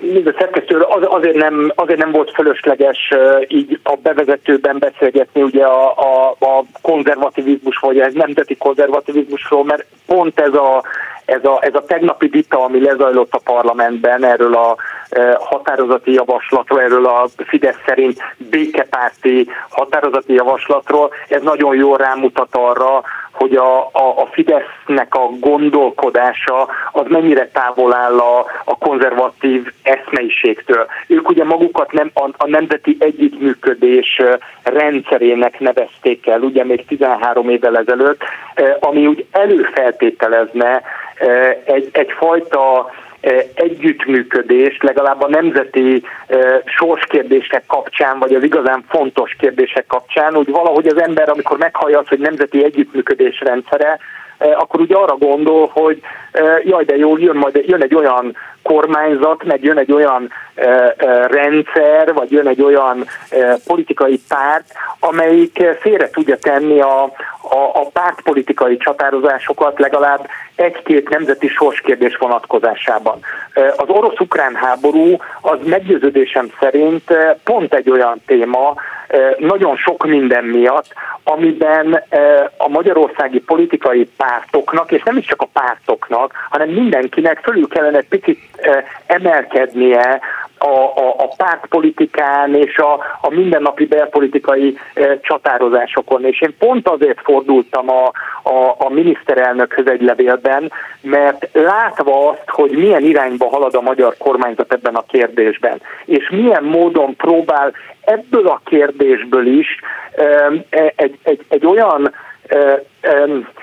Mind 0.00 0.26
a 0.26 0.34
szerkesztő 0.38 0.76
az, 0.94 1.02
azért, 1.04 1.36
nem, 1.36 1.72
azért 1.74 1.98
nem 1.98 2.12
volt 2.12 2.30
fölösleges 2.34 3.12
így 3.48 3.80
a 3.82 3.96
bevezetőben 4.02 4.78
beszélgetni 4.78 5.42
ugye 5.42 5.64
a, 5.64 5.90
a, 5.96 6.36
a 6.38 6.64
konzervativizmus, 6.82 7.78
vagy 7.78 7.98
a 7.98 8.08
nemzeti 8.12 8.56
konzervativizmusról, 8.56 9.64
mert 9.64 9.84
pont 10.06 10.40
ez 10.40 10.54
a, 10.54 10.82
ez 11.24 11.44
a, 11.44 11.58
ez 11.60 11.74
a 11.74 11.84
tegnapi 11.84 12.26
vita, 12.26 12.64
ami 12.64 12.80
lezajlott 12.80 13.32
a 13.32 13.40
parlamentben 13.44 14.24
erről 14.24 14.54
a 14.54 14.76
e, 15.08 15.38
határozati 15.40 16.12
javaslatról, 16.12 16.80
erről 16.80 17.06
a 17.06 17.28
Fidesz 17.36 17.78
szerint 17.86 18.18
békepárti 18.36 19.48
határozati 19.68 20.34
javaslatról, 20.34 21.10
ez 21.28 21.42
nagyon 21.42 21.76
jól 21.76 21.96
rámutat 21.96 22.48
arra, 22.50 23.02
hogy 23.32 23.54
a, 23.54 23.78
a, 23.78 24.20
a 24.22 24.28
Fidesznek 24.32 25.14
a 25.14 25.30
gondolkodása 25.40 26.68
az 26.92 27.04
mennyire 27.08 27.48
távol 27.48 27.94
áll 27.94 28.18
a, 28.18 28.46
a 28.64 28.78
konzervatív 28.78 29.72
eszmeiségtől. 29.82 30.81
Ők 31.06 31.28
ugye 31.28 31.44
magukat 31.44 31.92
nem, 31.92 32.10
a, 32.14 32.28
a 32.36 32.48
nemzeti 32.48 32.96
együttműködés 32.98 34.22
rendszerének 34.62 35.60
nevezték 35.60 36.26
el, 36.26 36.40
ugye 36.40 36.64
még 36.64 36.86
13 36.86 37.48
évvel 37.48 37.78
ezelőtt, 37.78 38.22
ami 38.80 39.06
úgy 39.06 39.26
előfeltételezne 39.30 40.82
egy, 41.64 41.88
egyfajta 41.92 42.90
együttműködés 43.54 44.78
legalább 44.80 45.22
a 45.22 45.28
nemzeti 45.28 46.02
sorskérdések 46.64 47.62
kapcsán, 47.66 48.18
vagy 48.18 48.34
az 48.34 48.42
igazán 48.42 48.84
fontos 48.88 49.36
kérdések 49.38 49.86
kapcsán, 49.86 50.36
úgy 50.36 50.50
valahogy 50.50 50.86
az 50.86 51.00
ember, 51.00 51.28
amikor 51.28 51.58
meghallja 51.58 51.98
azt, 51.98 52.08
hogy 52.08 52.18
nemzeti 52.18 52.64
együttműködés 52.64 53.40
rendszere, 53.40 53.98
akkor 54.38 54.80
úgy 54.80 54.92
arra 54.92 55.16
gondol, 55.16 55.70
hogy 55.72 56.00
jaj, 56.64 56.84
de 56.84 56.96
jó, 56.96 57.18
jön 57.18 57.36
majd 57.36 57.64
jön 57.66 57.82
egy 57.82 57.94
olyan 57.94 58.36
kormányzat, 58.62 59.44
meg 59.44 59.62
jön 59.64 59.78
egy 59.78 59.92
olyan 59.92 60.30
rendszer, 61.26 62.12
vagy 62.14 62.30
jön 62.30 62.46
egy 62.46 62.62
olyan 62.62 63.06
politikai 63.66 64.20
párt, 64.28 64.72
amelyik 65.00 65.64
félre 65.80 66.10
tudja 66.10 66.36
tenni 66.36 66.80
a, 66.80 67.02
a, 67.42 67.70
a 67.74 67.88
pártpolitikai 67.92 68.76
csatározásokat 68.76 69.78
legalább 69.78 70.28
egy-két 70.54 71.08
nemzeti 71.08 71.48
sorskérdés 71.48 72.16
vonatkozásában. 72.16 73.18
Az 73.76 73.88
orosz-ukrán 73.88 74.54
háború 74.54 75.16
az 75.40 75.58
meggyőződésem 75.64 76.50
szerint 76.60 77.12
pont 77.44 77.74
egy 77.74 77.90
olyan 77.90 78.22
téma, 78.26 78.74
nagyon 79.38 79.76
sok 79.76 80.06
minden 80.06 80.44
miatt, 80.44 80.86
amiben 81.24 82.02
a 82.56 82.68
magyarországi 82.68 83.40
politikai 83.40 84.10
pártoknak, 84.16 84.92
és 84.92 85.02
nem 85.02 85.16
is 85.16 85.26
csak 85.26 85.42
a 85.42 85.48
pártoknak, 85.52 86.32
hanem 86.50 86.68
mindenkinek 86.68 87.40
fölül 87.42 87.68
kellene 87.68 87.98
egy 87.98 88.08
picit 88.08 88.40
emelkednie 89.06 90.20
a, 90.58 91.00
a, 91.00 91.14
a 91.18 91.28
pártpolitikán 91.36 92.54
és 92.54 92.76
a, 92.76 92.92
a 93.20 93.30
mindennapi 93.30 93.86
belpolitikai 93.86 94.78
e, 94.94 95.20
csatározásokon. 95.20 96.24
És 96.24 96.40
én 96.40 96.54
pont 96.58 96.88
azért 96.88 97.20
fordultam 97.22 97.90
a, 97.90 98.04
a, 98.42 98.74
a 98.78 98.88
miniszterelnökhöz 98.88 99.86
egy 99.86 100.02
levélben, 100.02 100.72
mert 101.00 101.48
látva 101.52 102.28
azt, 102.28 102.44
hogy 102.46 102.70
milyen 102.70 103.02
irányba 103.02 103.48
halad 103.48 103.74
a 103.74 103.80
magyar 103.80 104.14
kormányzat 104.18 104.72
ebben 104.72 104.94
a 104.94 105.04
kérdésben, 105.08 105.80
és 106.04 106.30
milyen 106.30 106.64
módon 106.64 107.16
próbál 107.16 107.72
ebből 108.04 108.46
a 108.46 108.60
kérdésből 108.64 109.46
is 109.46 109.80
egy, 110.96 111.18
egy, 111.22 111.44
egy 111.48 111.66
olyan 111.66 112.14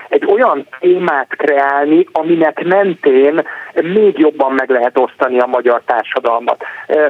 egy 0.08 0.24
olyan 0.26 0.66
témát 0.80 1.28
kreálni, 1.36 2.06
aminek 2.12 2.64
mentén 2.64 3.42
még 3.72 4.18
jobban 4.18 4.52
meg 4.52 4.70
lehet 4.70 4.98
osztani 4.98 5.38
a 5.38 5.46
magyar 5.46 5.82
társadalmat. 5.84 6.64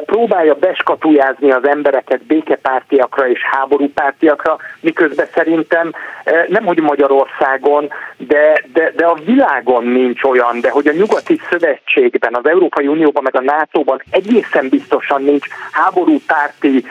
Próbálja 0.05 0.55
beskatujázni 0.55 1.51
az 1.51 1.67
embereket 1.67 2.23
békepártiakra 2.23 3.29
és 3.29 3.41
háborúpártiakra, 3.51 4.57
miközben 4.81 5.27
szerintem 5.35 5.93
nem 6.49 6.67
hogy 6.67 6.81
Magyarországon, 6.81 7.93
de, 8.17 8.63
de, 8.73 8.93
de 8.97 9.07
a 9.07 9.19
világon 9.25 9.85
nincs 9.85 10.23
olyan, 10.23 10.61
de 10.61 10.71
hogy 10.71 10.87
a 10.87 10.93
nyugati 10.93 11.41
szövetségben, 11.51 12.35
az 12.35 12.47
Európai 12.47 12.87
Unióban, 12.87 13.23
meg 13.23 13.37
a 13.37 13.41
NATO-ban 13.41 14.03
egészen 14.11 14.69
biztosan 14.69 15.23
nincs 15.23 15.47
háborúpárti 15.73 16.85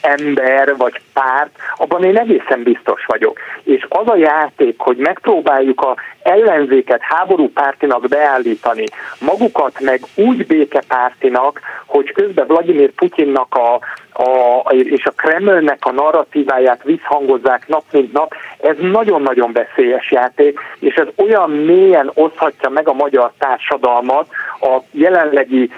ember 0.00 0.76
vagy 0.76 1.00
párt, 1.12 1.50
abban 1.76 2.04
én 2.04 2.18
egészen 2.18 2.62
biztos 2.62 3.04
vagyok. 3.06 3.38
És 3.62 3.86
az 3.88 4.08
a 4.08 4.16
játék, 4.58 4.80
hogy 4.80 4.96
megpróbáljuk 4.96 5.80
a 5.80 5.96
ellenzéket 6.22 7.00
háborúpártinak 7.02 8.08
beállítani, 8.08 8.84
magukat 9.20 9.80
meg 9.80 10.00
úgy 10.14 10.46
békepártinak, 10.46 11.60
hogy 11.86 12.12
közben 12.12 12.46
Vladimir 12.46 12.92
Putyinnak 12.92 13.54
a, 13.54 13.80
a, 14.22 14.72
és 14.72 15.04
a 15.04 15.10
Kremlnek 15.10 15.86
a 15.86 15.92
narratíváját 15.92 16.82
visszhangozzák 16.82 17.68
nap 17.68 17.84
mint 17.90 18.12
nap, 18.12 18.34
ez 18.60 18.76
nagyon-nagyon 18.78 19.52
veszélyes 19.52 20.10
játék, 20.10 20.60
és 20.78 20.94
ez 20.94 21.06
olyan 21.16 21.50
mélyen 21.50 22.10
oszhatja 22.14 22.68
meg 22.68 22.88
a 22.88 22.92
magyar 22.92 23.32
társadalmat 23.38 24.28
a 24.60 24.78
jelenlegi 24.90 25.70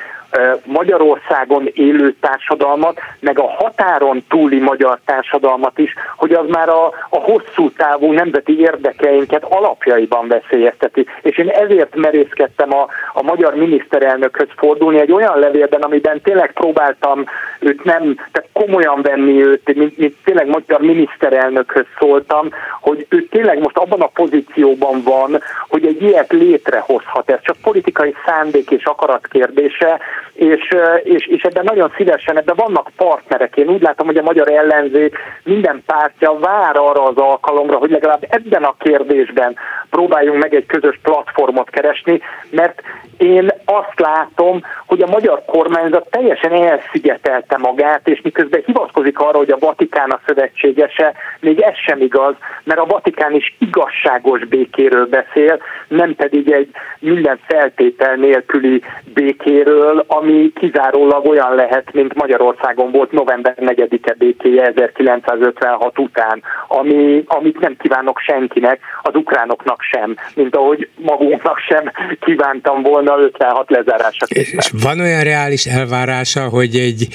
Magyarországon 0.65 1.71
élő 1.73 2.15
társadalmat, 2.21 3.01
meg 3.21 3.39
a 3.39 3.49
határon 3.49 4.25
túli 4.29 4.59
magyar 4.59 4.99
társadalmat 5.05 5.79
is, 5.79 5.95
hogy 6.17 6.33
az 6.33 6.49
már 6.49 6.69
a, 6.69 6.85
a 7.09 7.19
hosszú 7.19 7.71
távú 7.71 8.13
nemzeti 8.13 8.61
érdekeinket 8.61 9.45
alapjaiban 9.45 10.29
veszélyezteti. 10.29 11.07
És 11.23 11.39
én 11.39 11.49
ezért 11.49 11.97
merészkedtem 11.97 12.75
a, 12.75 12.87
a 13.13 13.23
magyar 13.23 13.55
miniszterelnökhöz 13.55 14.49
fordulni 14.57 14.99
egy 15.01 15.13
olyan 15.13 15.39
levélben, 15.39 15.81
amiben 15.81 16.21
tényleg 16.21 16.53
próbáltam 16.53 17.25
őt 17.59 17.85
nem, 17.85 18.15
tehát 18.33 18.49
komolyan 18.53 19.03
venni 19.03 19.45
őt, 19.45 19.75
mint, 19.75 19.99
mint 19.99 20.17
tényleg 20.25 20.47
magyar 20.47 20.81
miniszterelnökhöz 20.81 21.87
szóltam, 21.99 22.49
hogy 22.81 23.07
ő 23.09 23.23
tényleg 23.23 23.59
most 23.59 23.77
abban 23.77 24.01
a 24.01 24.07
pozícióban 24.07 25.03
van, 25.03 25.43
hogy 25.69 25.87
egy 25.87 26.03
ilyet 26.03 26.33
létrehozhat. 26.33 27.31
Ez 27.31 27.39
csak 27.43 27.57
politikai 27.63 28.15
szándék 28.27 28.71
és 28.71 28.85
akarat 28.85 29.27
kérdése, 29.27 30.01
és, 30.33 30.69
és, 31.03 31.27
és 31.27 31.43
ebben 31.43 31.65
nagyon 31.65 31.93
szívesen, 31.97 32.39
ebben 32.39 32.57
vannak 32.57 32.91
partnerek. 32.97 33.57
Én 33.57 33.69
úgy 33.69 33.83
látom, 33.83 34.07
hogy 34.07 34.17
a 34.17 34.23
magyar 34.23 34.53
ellenzék 34.53 35.19
minden 35.45 35.83
pártja 35.87 36.39
vár 36.39 36.77
arra 36.77 37.03
az 37.03 37.17
alkalomra, 37.17 37.77
hogy 37.77 37.91
legalább 37.91 38.27
ebben 38.29 38.63
a 38.63 38.75
kérdésben 38.79 39.57
próbáljunk 39.91 40.43
meg 40.43 40.55
egy 40.55 40.67
közös 40.67 40.99
platformot 41.03 41.71
keresni, 41.71 42.21
mert 42.51 42.83
én 43.17 43.51
azt 43.65 44.01
látom, 44.01 44.63
hogy 44.87 45.03
a 45.03 45.11
magyar 45.11 45.43
kormányzat 45.45 46.11
teljesen 46.11 46.53
elszigetelte 46.53 47.57
magát, 47.59 48.09
és 48.09 48.21
miközben 48.23 48.63
hivatkozik 48.67 49.19
arra, 49.19 49.39
hogy 49.39 49.51
a 49.51 49.59
Vatikán 49.59 50.11
a 50.11 50.21
szövetségese, 50.27 51.13
még 51.41 51.61
ez 51.61 51.77
sem 51.87 52.01
igaz, 52.01 52.35
mert 52.65 52.81
a 52.81 52.87
Vatikán 52.87 53.35
is 53.35 53.57
igazságos 53.59 54.45
békéről 54.45 55.07
beszél, 55.07 55.63
nem 55.89 56.15
pedig 56.15 56.51
egy 56.51 56.69
minden 56.99 57.39
feltétel 57.47 58.15
nélküli 58.15 58.83
békéről, 59.15 60.05
ami 60.13 60.53
kizárólag 60.55 61.27
olyan 61.27 61.55
lehet, 61.55 61.93
mint 61.93 62.15
Magyarországon 62.15 62.91
volt 62.91 63.13
november 63.13 63.55
4-e 63.57 64.15
békéje 64.19 64.63
1956 64.63 65.99
után, 65.99 66.43
ami, 66.69 67.23
amit 67.27 67.61
nem 67.61 67.77
kívánok 67.83 68.19
senkinek, 68.19 68.81
az 69.03 69.15
ukránoknak 69.15 69.83
sem, 69.83 70.17
mint 70.35 70.57
ahogy 70.57 70.89
magunknak 70.97 71.59
sem 71.59 71.93
kívántam 72.21 72.83
volna 72.83 73.19
56 73.19 73.71
lezárása. 73.71 74.27
És 74.29 74.73
van 74.83 75.01
olyan 75.01 75.23
reális 75.23 75.67
elvárása, 75.67 76.49
hogy 76.49 76.75
egy 76.75 77.09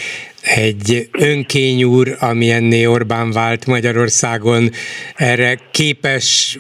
egy 0.56 1.10
önkényúr, 1.12 2.08
amilyenné 2.20 2.86
Orbán 2.86 3.32
vált 3.32 3.66
Magyarországon, 3.66 4.70
erre 5.16 5.58
képes 5.72 6.58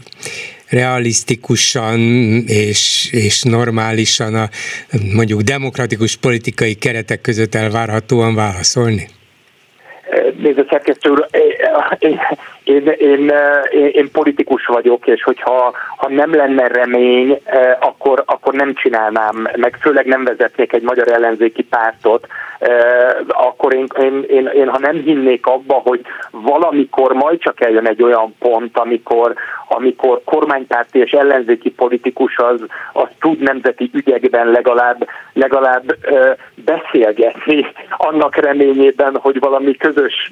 realisztikusan 0.76 2.00
és, 2.48 3.10
és 3.12 3.44
normálisan 3.44 4.36
a 4.36 4.50
mondjuk 5.14 5.42
demokratikus 5.42 6.16
politikai 6.16 6.74
keretek 6.74 7.22
között 7.22 7.56
elvárhatóan 7.56 8.36
válaszolni? 8.36 9.08
Nézd, 10.38 10.66
szerkesztő 10.70 11.10
úr, 11.10 11.28
én, 12.66 12.88
én, 12.88 13.32
én, 13.72 13.88
én, 13.88 14.12
politikus 14.12 14.66
vagyok, 14.66 15.08
és 15.08 15.24
hogyha 15.24 15.74
ha 15.98 16.10
nem 16.10 16.36
lenne 16.36 16.68
remény, 16.68 17.42
akkor, 17.80 18.24
akkor 18.26 18.54
nem 18.54 18.74
csinálnám, 18.74 19.48
meg 19.56 19.78
főleg 19.82 20.06
nem 20.06 20.24
vezetnék 20.24 20.74
egy 20.74 20.82
magyar 20.82 21.12
ellenzéki 21.12 21.64
pártot, 21.64 22.28
akkor 23.28 23.74
én, 23.74 23.88
én, 24.00 24.24
én, 24.28 24.46
én 24.46 24.70
ha 24.70 24.80
nem 24.80 25.02
hinnék 25.02 25.46
abba, 25.46 25.74
hogy 25.74 26.02
valamikor 26.32 27.14
majd 27.14 27.40
csak 27.40 27.62
eljön 27.62 27.88
egy 27.88 28.04
olyan 28.04 28.36
pont, 28.40 28.78
amikor, 28.78 29.34
amikor 29.68 30.22
kormánypárti 30.24 31.00
és 31.00 31.12
ellenzéki 31.12 31.72
politikus 31.72 32.38
az, 32.38 32.62
az 32.94 33.08
tud 33.20 33.40
nemzeti 33.40 33.90
ügyekben 33.94 34.48
legalább, 34.48 35.08
legalább 35.34 35.98
beszélgetni 36.56 37.66
annak 37.98 38.36
reményében, 38.36 39.18
hogy 39.22 39.40
valami 39.40 39.76
közös 39.76 40.32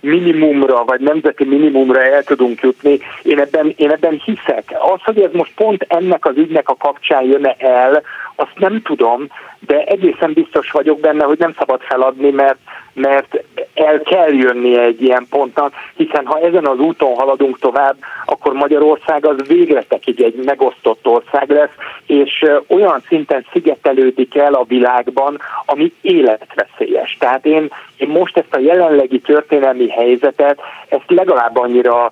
minimumra, 0.00 0.84
vagy 0.84 1.00
nemzeti 1.00 1.44
minimumra 1.58 2.02
el 2.02 2.22
tudunk 2.22 2.60
jutni. 2.60 2.98
Én 3.22 3.40
ebben, 3.40 3.74
én 3.76 3.90
ebben 3.90 4.22
hiszek. 4.24 4.74
Az, 4.78 5.00
hogy 5.04 5.20
ez 5.20 5.32
most 5.32 5.52
pont 5.54 5.86
ennek 5.88 6.24
az 6.24 6.36
ügynek 6.36 6.68
a 6.68 6.76
kapcsán 6.76 7.24
jön 7.24 7.54
el, 7.58 8.02
azt 8.34 8.58
nem 8.58 8.82
tudom, 8.82 9.26
de 9.60 9.84
egészen 9.84 10.32
biztos 10.32 10.70
vagyok 10.70 11.00
benne, 11.00 11.24
hogy 11.24 11.38
nem 11.38 11.54
szabad 11.58 11.80
feladni, 11.80 12.30
mert, 12.30 12.58
mert 12.92 13.44
el 13.74 14.00
kell 14.00 14.32
jönni 14.32 14.78
egy 14.78 15.02
ilyen 15.02 15.26
pontnak, 15.30 15.72
hiszen 15.96 16.26
ha 16.26 16.40
ezen 16.40 16.66
az 16.66 16.78
úton 16.78 17.14
haladunk 17.14 17.58
tovább, 17.58 17.96
akkor 18.24 18.52
Magyarország 18.52 19.26
az 19.26 19.46
végletekig 19.46 20.20
egy 20.20 20.34
megosztott 20.44 21.06
ország 21.06 21.50
lesz, 21.50 21.74
és 22.06 22.44
olyan 22.66 23.02
szinten 23.08 23.46
szigetelődik 23.52 24.36
el 24.36 24.54
a 24.54 24.64
világban, 24.64 25.38
ami 25.64 25.92
életveszélyes. 26.00 27.16
Tehát 27.18 27.46
én, 27.46 27.70
én 27.96 28.08
most 28.08 28.36
ezt 28.36 28.54
a 28.54 28.58
jelenlegi 28.58 29.18
történelmi 29.18 29.88
helyzetet, 29.88 30.60
ezt 30.88 31.10
legalább 31.10 31.56
annyira 31.56 32.10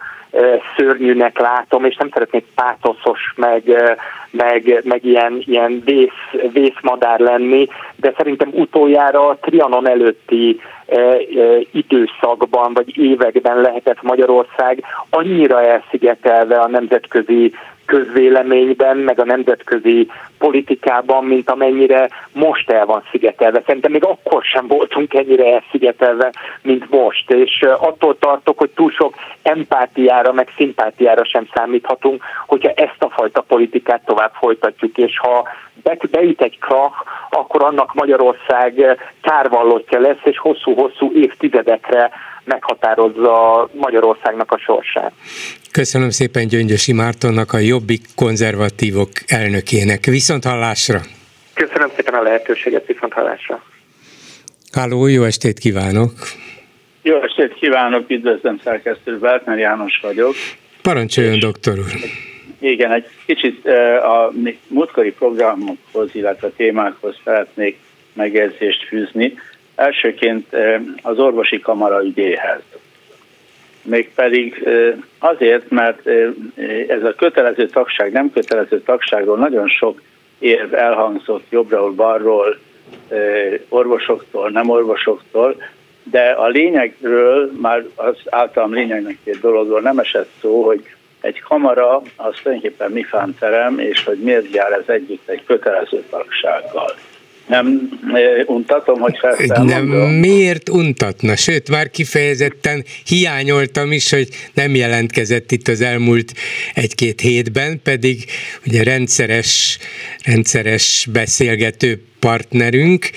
szörnyűnek 0.77 1.39
látom, 1.39 1.85
és 1.85 1.97
nem 1.97 2.11
szeretnék 2.13 2.45
pátoszos, 2.55 3.33
meg, 3.37 3.63
meg, 4.31 4.81
meg 4.85 5.05
ilyen, 5.05 5.43
ilyen 5.47 5.83
vész, 5.85 6.51
vészmadár 6.53 7.21
lenni, 7.21 7.69
de 7.97 8.13
szerintem 8.17 8.51
utoljára 8.53 9.29
a 9.29 9.39
Trianon 9.41 9.89
előtti 9.89 10.61
időszakban 11.73 12.73
vagy 12.73 12.99
években 12.99 13.61
lehetett 13.61 14.03
Magyarország 14.03 14.85
annyira 15.11 15.63
elszigetelve 15.63 16.61
a 16.61 16.69
nemzetközi 16.69 17.53
közvéleményben, 17.87 18.97
meg 18.97 19.21
a 19.21 19.25
nemzetközi 19.25 20.11
politikában, 20.39 21.25
mint 21.25 21.51
amennyire 21.51 22.09
most 22.33 22.71
el 22.71 22.87
van 22.87 23.03
szigetelve. 23.11 23.63
Szerintem 23.67 23.93
még 23.93 24.05
akkor 24.05 24.43
sem 24.43 24.67
voltunk 24.67 25.15
ennyire 25.15 25.45
elszigetelve, 25.45 26.33
mint 26.63 26.91
most, 26.91 27.31
és 27.31 27.63
attól 27.63 28.19
tartok, 28.19 28.59
hogy 28.59 28.71
túl 28.71 28.91
sok 28.91 29.15
empátiára, 29.43 30.33
meg 30.33 30.49
szimpátiára 30.57 31.25
sem 31.25 31.49
számíthatunk, 31.55 32.23
hogyha 32.47 32.71
ezt 32.71 33.03
a 33.03 33.11
fajta 33.11 33.41
politikát 33.41 34.05
tovább 34.05 34.33
folytatjuk, 34.33 34.99
és 34.99 35.19
ha 35.19 35.49
beüt 36.11 36.41
egy 36.43 36.59
krach, 36.59 37.05
akkor 37.31 37.63
annak 37.63 37.95
Magyarország 37.95 38.99
kárvallottja 39.23 40.01
lesz, 40.01 40.23
és 40.23 40.39
hosszú-hosszú 40.39 41.13
évtizedekre 41.15 42.11
meghatározza 42.45 43.69
Magyarországnak 43.73 44.53
a 44.53 44.59
sorsát. 44.59 45.13
Köszönöm 45.73 46.11
szépen 46.11 46.47
Gyöngyösi 46.47 46.93
Mártonnak, 46.93 47.53
a 47.53 47.59
Jobbik 47.59 48.03
konzervatívok 48.17 49.09
elnökének. 49.27 50.05
Viszont 50.05 50.45
hallásra! 50.45 51.01
Köszönöm 51.55 51.89
szépen 51.97 52.15
a 52.15 52.23
lehetőséget, 52.23 52.87
viszont 52.87 53.13
hallásra! 53.13 53.63
Háló, 54.73 55.07
jó 55.07 55.23
estét 55.23 55.59
kívánok! 55.59 56.13
Jó 57.03 57.23
estét 57.23 57.55
kívánok, 57.55 58.11
üdvözlöm 58.11 58.61
szerkesztő 58.65 59.19
Bertner 59.19 59.59
János 59.59 59.99
vagyok. 60.03 60.35
Parancsoljon, 60.83 61.39
doktor 61.39 61.79
úr! 61.79 61.93
Igen, 62.59 62.93
egy 62.93 63.05
kicsit 63.27 63.67
a 64.03 64.33
múltkori 64.69 65.13
programokhoz, 65.13 66.09
illetve 66.13 66.49
témákhoz 66.49 67.17
szeretnék 67.25 67.79
megjegyzést 68.13 68.85
fűzni. 68.89 69.35
Elsőként 69.75 70.57
az 71.03 71.19
orvosi 71.19 71.61
kamara 71.61 72.05
ügyéhez. 72.05 72.61
Mégpedig 73.83 74.69
azért, 75.19 75.71
mert 75.71 76.07
ez 76.89 77.03
a 77.03 77.15
kötelező 77.17 77.67
tagság, 77.67 78.13
nem 78.13 78.31
kötelező 78.33 78.81
tagságról 78.81 79.37
nagyon 79.37 79.69
sok 79.69 80.01
érv 80.39 80.75
elhangzott 80.75 81.45
jobbról, 81.51 81.93
balról, 81.93 82.59
orvosoktól, 83.69 84.51
nem 84.51 84.69
orvosoktól, 84.71 85.57
de 86.11 86.31
a 86.31 86.47
lényegről, 86.47 87.51
már 87.61 87.85
az 87.95 88.17
általam 88.31 88.73
lényegnek 88.73 89.17
egy 89.25 89.39
dologról 89.41 89.81
nem 89.81 89.99
esett 89.99 90.31
szó, 90.41 90.65
hogy 90.65 90.83
egy 91.21 91.41
kamara 91.41 92.03
az 92.17 92.35
tulajdonképpen 92.43 92.91
mi 92.91 93.07
terem, 93.39 93.79
és 93.79 94.05
hogy 94.05 94.19
miért 94.19 94.55
jár 94.55 94.73
ez 94.73 94.85
együtt 94.87 95.29
egy 95.29 95.45
kötelező 95.47 96.05
tagsággal. 96.11 96.95
Nem 97.47 97.89
untatom, 98.47 99.01
hogy 99.01 99.19
Nem, 99.49 99.87
miért 100.21 100.69
untatna? 100.69 101.37
Sőt, 101.37 101.71
már 101.71 101.91
kifejezetten 101.91 102.85
hiányoltam 103.07 103.93
is, 103.93 104.11
hogy 104.11 104.29
nem 104.55 104.75
jelentkezett 104.75 105.53
itt 105.53 105.69
az 105.69 105.81
elmúlt 105.81 106.33
egy-két 106.75 107.21
hétben, 107.21 107.81
pedig 107.83 108.25
ugye 108.67 108.83
rendszeres, 108.83 109.79
rendszeres 110.25 111.07
beszélgető 111.13 112.03
partnerünk, 112.21 113.11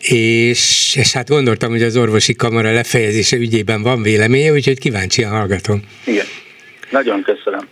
és, 0.00 0.94
és 0.96 1.12
hát 1.12 1.28
gondoltam, 1.28 1.70
hogy 1.70 1.82
az 1.82 1.96
orvosi 1.96 2.34
kamara 2.34 2.72
lefejezése 2.72 3.36
ügyében 3.36 3.82
van 3.82 4.02
véleménye, 4.02 4.52
úgyhogy 4.52 4.78
kíváncsian 4.78 5.30
hallgatom. 5.30 5.80
Igen, 6.04 6.26
nagyon 6.90 7.22
köszönöm. 7.22 7.68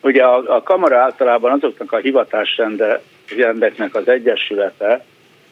Ugye 0.00 0.22
a, 0.22 0.56
a 0.56 0.62
kamara 0.62 0.98
általában 0.98 1.52
azoknak 1.52 1.92
a 1.92 1.96
hivatásrende 1.96 3.00
rendeknek 3.36 3.94
az 3.94 4.08
egyesülete, 4.08 5.04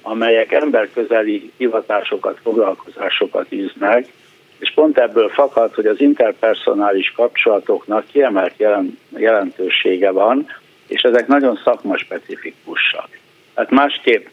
amelyek 0.03 0.53
emberközeli 0.53 1.53
hivatásokat, 1.57 2.39
foglalkozásokat 2.43 3.53
űznek, 3.53 4.07
és 4.59 4.73
pont 4.75 4.99
ebből 4.99 5.29
fakad, 5.29 5.75
hogy 5.75 5.87
az 5.87 6.01
interpersonális 6.01 7.13
kapcsolatoknak 7.17 8.07
kiemelt 8.07 8.55
jelentősége 9.17 10.11
van, 10.11 10.47
és 10.87 11.03
ezek 11.03 11.27
nagyon 11.27 11.61
szakmaspecifikusak. 11.65 13.09
Hát 13.55 13.71
másképp 13.71 14.27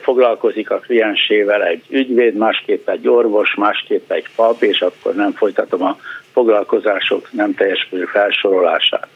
foglalkozik 0.00 0.70
a 0.70 0.78
kliensével 0.78 1.64
egy 1.64 1.82
ügyvéd, 1.88 2.34
másképp 2.34 2.88
egy 2.88 3.08
orvos, 3.08 3.54
másképp 3.54 4.10
egy 4.10 4.26
pap, 4.36 4.62
és 4.62 4.80
akkor 4.80 5.14
nem 5.14 5.32
folytatom 5.32 5.82
a 5.82 5.98
foglalkozások 6.32 7.32
nem 7.32 7.54
teljes 7.54 7.88
felsorolását. 8.12 9.08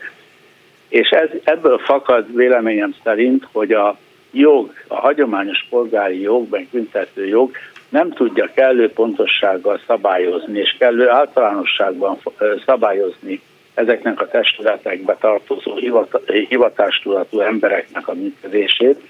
És 0.88 1.08
ez, 1.08 1.28
ebből 1.44 1.78
fakad 1.78 2.34
véleményem 2.34 2.94
szerint, 3.04 3.48
hogy 3.52 3.72
a 3.72 3.98
jog, 4.30 4.72
a 4.86 4.94
hagyományos 4.94 5.66
polgári 5.70 6.20
jog, 6.20 6.46
meg 6.50 6.66
büntető 6.70 7.26
jog 7.26 7.50
nem 7.88 8.10
tudja 8.10 8.50
kellő 8.54 8.90
pontossággal 8.90 9.80
szabályozni, 9.86 10.58
és 10.58 10.76
kellő 10.78 11.08
általánosságban 11.08 12.18
szabályozni 12.66 13.40
ezeknek 13.74 14.20
a 14.20 14.28
testületekbe 14.28 15.16
tartozó 15.20 15.76
hivatástudatú 16.48 17.40
embereknek 17.40 18.08
a 18.08 18.14
működését. 18.14 19.00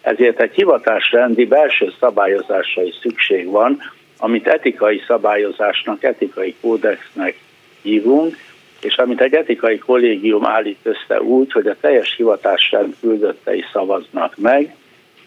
Ezért 0.00 0.40
egy 0.40 0.54
hivatásrendi 0.54 1.44
belső 1.44 1.92
szabályozásra 2.00 2.82
is 2.82 2.94
szükség 3.02 3.50
van, 3.50 3.78
amit 4.18 4.46
etikai 4.46 5.02
szabályozásnak, 5.06 6.02
etikai 6.02 6.54
kódexnek 6.60 7.38
hívunk, 7.82 8.36
és 8.84 8.96
amit 8.96 9.20
egy 9.20 9.34
etikai 9.34 9.78
kollégium 9.78 10.46
állít 10.46 10.78
össze 10.82 11.22
úgy, 11.22 11.52
hogy 11.52 11.66
a 11.66 11.76
teljes 11.80 12.14
hivatásrend 12.16 12.94
küldöttei 13.00 13.64
szavaznak 13.72 14.36
meg, 14.36 14.74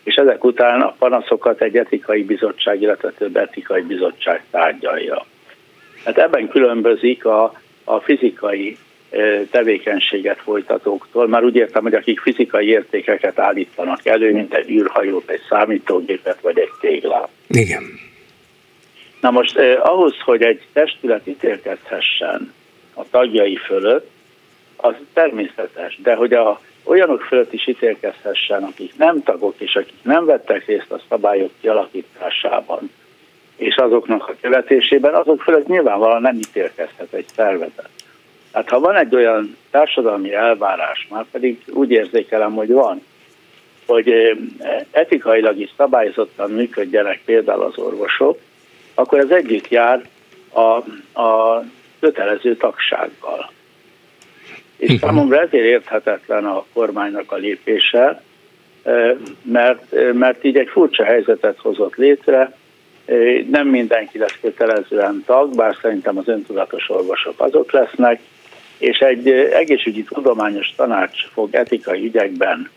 és 0.04 0.16
ezek 0.16 0.44
után 0.44 0.82
a 0.82 0.96
panaszokat 1.00 1.62
egy 1.62 1.78
etikai 1.78 2.24
bizottság, 2.24 2.82
illetve 2.82 3.12
több 3.12 3.36
etikai 3.36 3.82
bizottság 3.82 4.44
tárgyalja. 4.52 5.26
Hát 6.06 6.18
ebben 6.18 6.48
különbözik 6.48 7.26
a, 7.26 7.54
a 7.84 8.00
fizikai 8.00 8.78
tevékenységet 9.52 10.40
folytatóktól, 10.42 11.28
már 11.28 11.44
úgy 11.44 11.56
értem, 11.56 11.84
hogy 11.84 11.94
akik 11.94 12.20
fizikai 12.20 12.68
értékeket 12.68 13.40
állítanak 13.40 14.06
elő, 14.06 14.34
mint 14.34 14.54
egy 14.54 14.70
űrhajót, 14.70 15.30
egy 15.30 15.42
számítógépet 15.50 16.42
vagy 16.42 16.60
egy 16.60 16.72
téglát. 16.80 17.30
Igen. 17.48 17.84
Na 19.22 19.32
most 19.32 19.58
eh, 19.58 19.90
ahhoz, 19.90 20.14
hogy 20.20 20.42
egy 20.42 20.62
testület 20.74 21.28
ítélkezhessen 21.28 22.54
a 22.96 23.10
tagjai 23.10 23.56
fölött, 23.56 24.10
az 24.76 24.94
természetes, 25.14 26.00
de 26.02 26.16
hogy 26.16 26.34
a 26.34 26.60
olyanok 26.84 27.22
fölött 27.22 27.54
is 27.54 27.68
ítélkezhessen, 27.68 28.64
akik 28.64 28.98
nem 28.98 29.24
tagok 29.24 29.56
és 29.58 29.76
akik 29.76 29.98
nem 30.02 30.26
vettek 30.26 30.66
részt 30.66 30.92
a 30.92 31.02
szabályok 31.10 31.52
kialakításában, 31.62 32.92
és 33.56 33.76
azoknak 33.76 34.28
a 34.28 34.36
követésében, 34.42 35.14
azok 35.14 35.42
fölött 35.42 35.68
nyilvánvalóan 35.68 36.22
nem 36.22 36.36
ítélkezhet 36.36 37.14
egy 37.14 37.28
szervezet. 37.36 37.90
Hát 38.54 38.70
ha 38.70 38.80
van 38.80 38.96
egy 38.96 39.16
olyan 39.16 39.58
társadalmi 39.72 40.34
elvárás, 40.34 41.08
már 41.10 41.26
pedig 41.32 41.62
úgy 41.68 41.92
érzékelem, 41.92 42.54
hogy 42.54 42.72
van, 42.72 43.02
hogy 43.86 44.10
eh, 44.10 44.38
etikailag 44.92 45.60
is 45.60 45.70
szabályozottan 45.78 46.52
működjenek 46.52 47.22
például 47.26 47.62
az 47.62 47.78
orvosok, 47.78 48.40
akkor 48.94 49.20
ez 49.20 49.30
együtt 49.30 49.68
jár 49.68 50.08
a, 50.54 50.62
a 51.22 51.64
kötelező 52.06 52.56
tagsággal. 52.56 53.52
És 54.78 54.90
mhm. 54.90 54.98
számomra 54.98 55.42
ezért 55.42 55.66
érthetetlen 55.66 56.46
a 56.46 56.66
kormánynak 56.74 57.32
a 57.32 57.36
lépése, 57.36 58.22
mert, 59.42 60.14
mert 60.14 60.44
így 60.44 60.58
egy 60.58 60.70
furcsa 60.70 61.04
helyzetet 61.04 61.58
hozott 61.58 61.96
létre, 61.96 62.56
nem 63.50 63.68
mindenki 63.68 64.18
lesz 64.18 64.38
kötelezően 64.42 65.24
tag, 65.26 65.56
bár 65.56 65.76
szerintem 65.82 66.18
az 66.18 66.28
öntudatos 66.28 66.90
orvosok 66.90 67.34
azok 67.38 67.72
lesznek, 67.72 68.20
és 68.78 68.98
egy 68.98 69.28
egészségügyi 69.30 70.04
tudományos 70.04 70.74
tanács 70.76 71.28
fog 71.34 71.56
etikai 71.56 72.06
ügyekben 72.06 72.70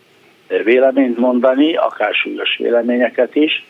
véleményt 0.65 1.19
mondani, 1.19 1.77
akár 1.77 2.15
súlyos 2.15 2.57
véleményeket 2.57 3.35
is, 3.35 3.67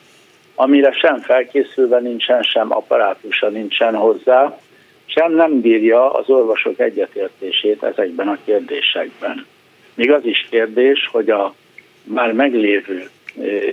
amire 0.55 0.93
sem 0.93 1.21
felkészülve 1.21 1.99
nincsen, 1.99 2.43
sem 2.43 2.73
apparátusa 2.73 3.49
nincsen 3.49 3.95
hozzá, 3.95 4.59
sem 5.09 5.35
nem 5.35 5.61
bírja 5.61 6.13
az 6.13 6.29
orvosok 6.29 6.81
egyetértését 6.81 7.83
ezekben 7.83 8.29
a 8.29 8.39
kérdésekben. 8.45 9.47
Még 9.95 10.11
az 10.11 10.25
is 10.25 10.47
kérdés, 10.51 11.09
hogy 11.13 11.31
a 11.31 11.55
már 12.05 12.33
meglévő 12.33 13.09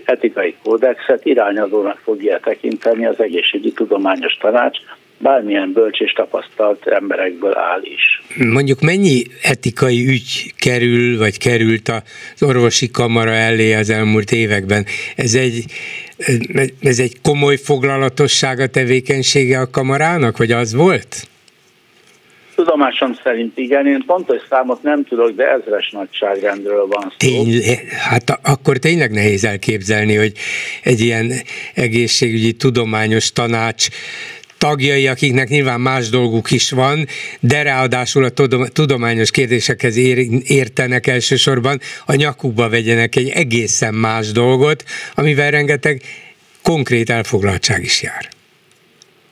etikai 0.06 0.56
kódexet 0.64 1.26
irányadónak 1.26 2.00
fogja 2.04 2.40
tekinteni 2.40 3.06
az 3.06 3.20
egészségügyi 3.20 3.72
tudományos 3.72 4.34
tanács, 4.34 4.78
bármilyen 5.18 5.72
bölcs 5.72 6.00
és 6.00 6.12
tapasztalt 6.12 6.88
emberekből 6.88 7.58
áll 7.58 7.82
is. 7.84 8.22
Mondjuk 8.36 8.82
mennyi 8.82 9.24
etikai 9.42 10.08
ügy 10.08 10.54
kerül, 10.58 11.18
vagy 11.18 11.38
került 11.38 11.90
az 11.90 12.44
orvosi 12.44 12.92
kamara 12.92 13.32
elé 13.32 13.74
az 13.74 13.90
elmúlt 13.90 14.32
években? 14.32 14.86
Ez 15.16 15.34
egy, 15.34 15.64
ez 16.82 17.00
egy 17.00 17.22
komoly 17.22 17.56
foglalatosság 17.56 18.60
a 18.60 18.68
tevékenysége 18.68 19.60
a 19.60 19.70
kamarának, 19.70 20.38
vagy 20.38 20.52
az 20.52 20.74
volt? 20.74 21.28
Tudomásom 22.56 23.14
szerint 23.24 23.58
igen, 23.58 23.88
én 23.88 24.04
pontos 24.06 24.42
számot 24.50 24.84
nem 24.84 25.04
tudok, 25.04 25.36
de 25.36 25.44
ezres 25.44 25.90
nagyságrendről 25.92 26.88
van 26.88 27.02
szó. 27.02 27.16
Tény, 27.18 27.62
hát 28.10 28.40
akkor 28.44 28.78
tényleg 28.78 29.12
nehéz 29.12 29.44
elképzelni, 29.44 30.16
hogy 30.16 30.32
egy 30.84 31.00
ilyen 31.00 31.32
egészségügyi 31.74 32.54
tudományos 32.54 33.32
tanács 33.32 33.88
tagjai, 34.66 35.08
akiknek 35.08 35.48
nyilván 35.48 35.82
más 35.82 36.10
dolguk 36.10 36.52
is 36.52 36.72
van, 36.72 37.06
de 37.40 37.64
ráadásul 37.64 38.24
a 38.24 38.30
tudományos 38.74 39.32
kérdésekhez 39.32 39.98
értenek 40.48 41.08
elsősorban, 41.08 41.80
a 42.06 42.16
nyakukba 42.16 42.70
vegyenek 42.70 43.16
egy 43.16 43.30
egészen 43.30 43.94
más 43.94 44.32
dolgot, 44.32 44.84
amivel 45.16 45.52
rengeteg 45.52 46.02
konkrét 46.64 47.10
elfoglaltság 47.10 47.84
is 47.84 48.02
jár. 48.02 48.26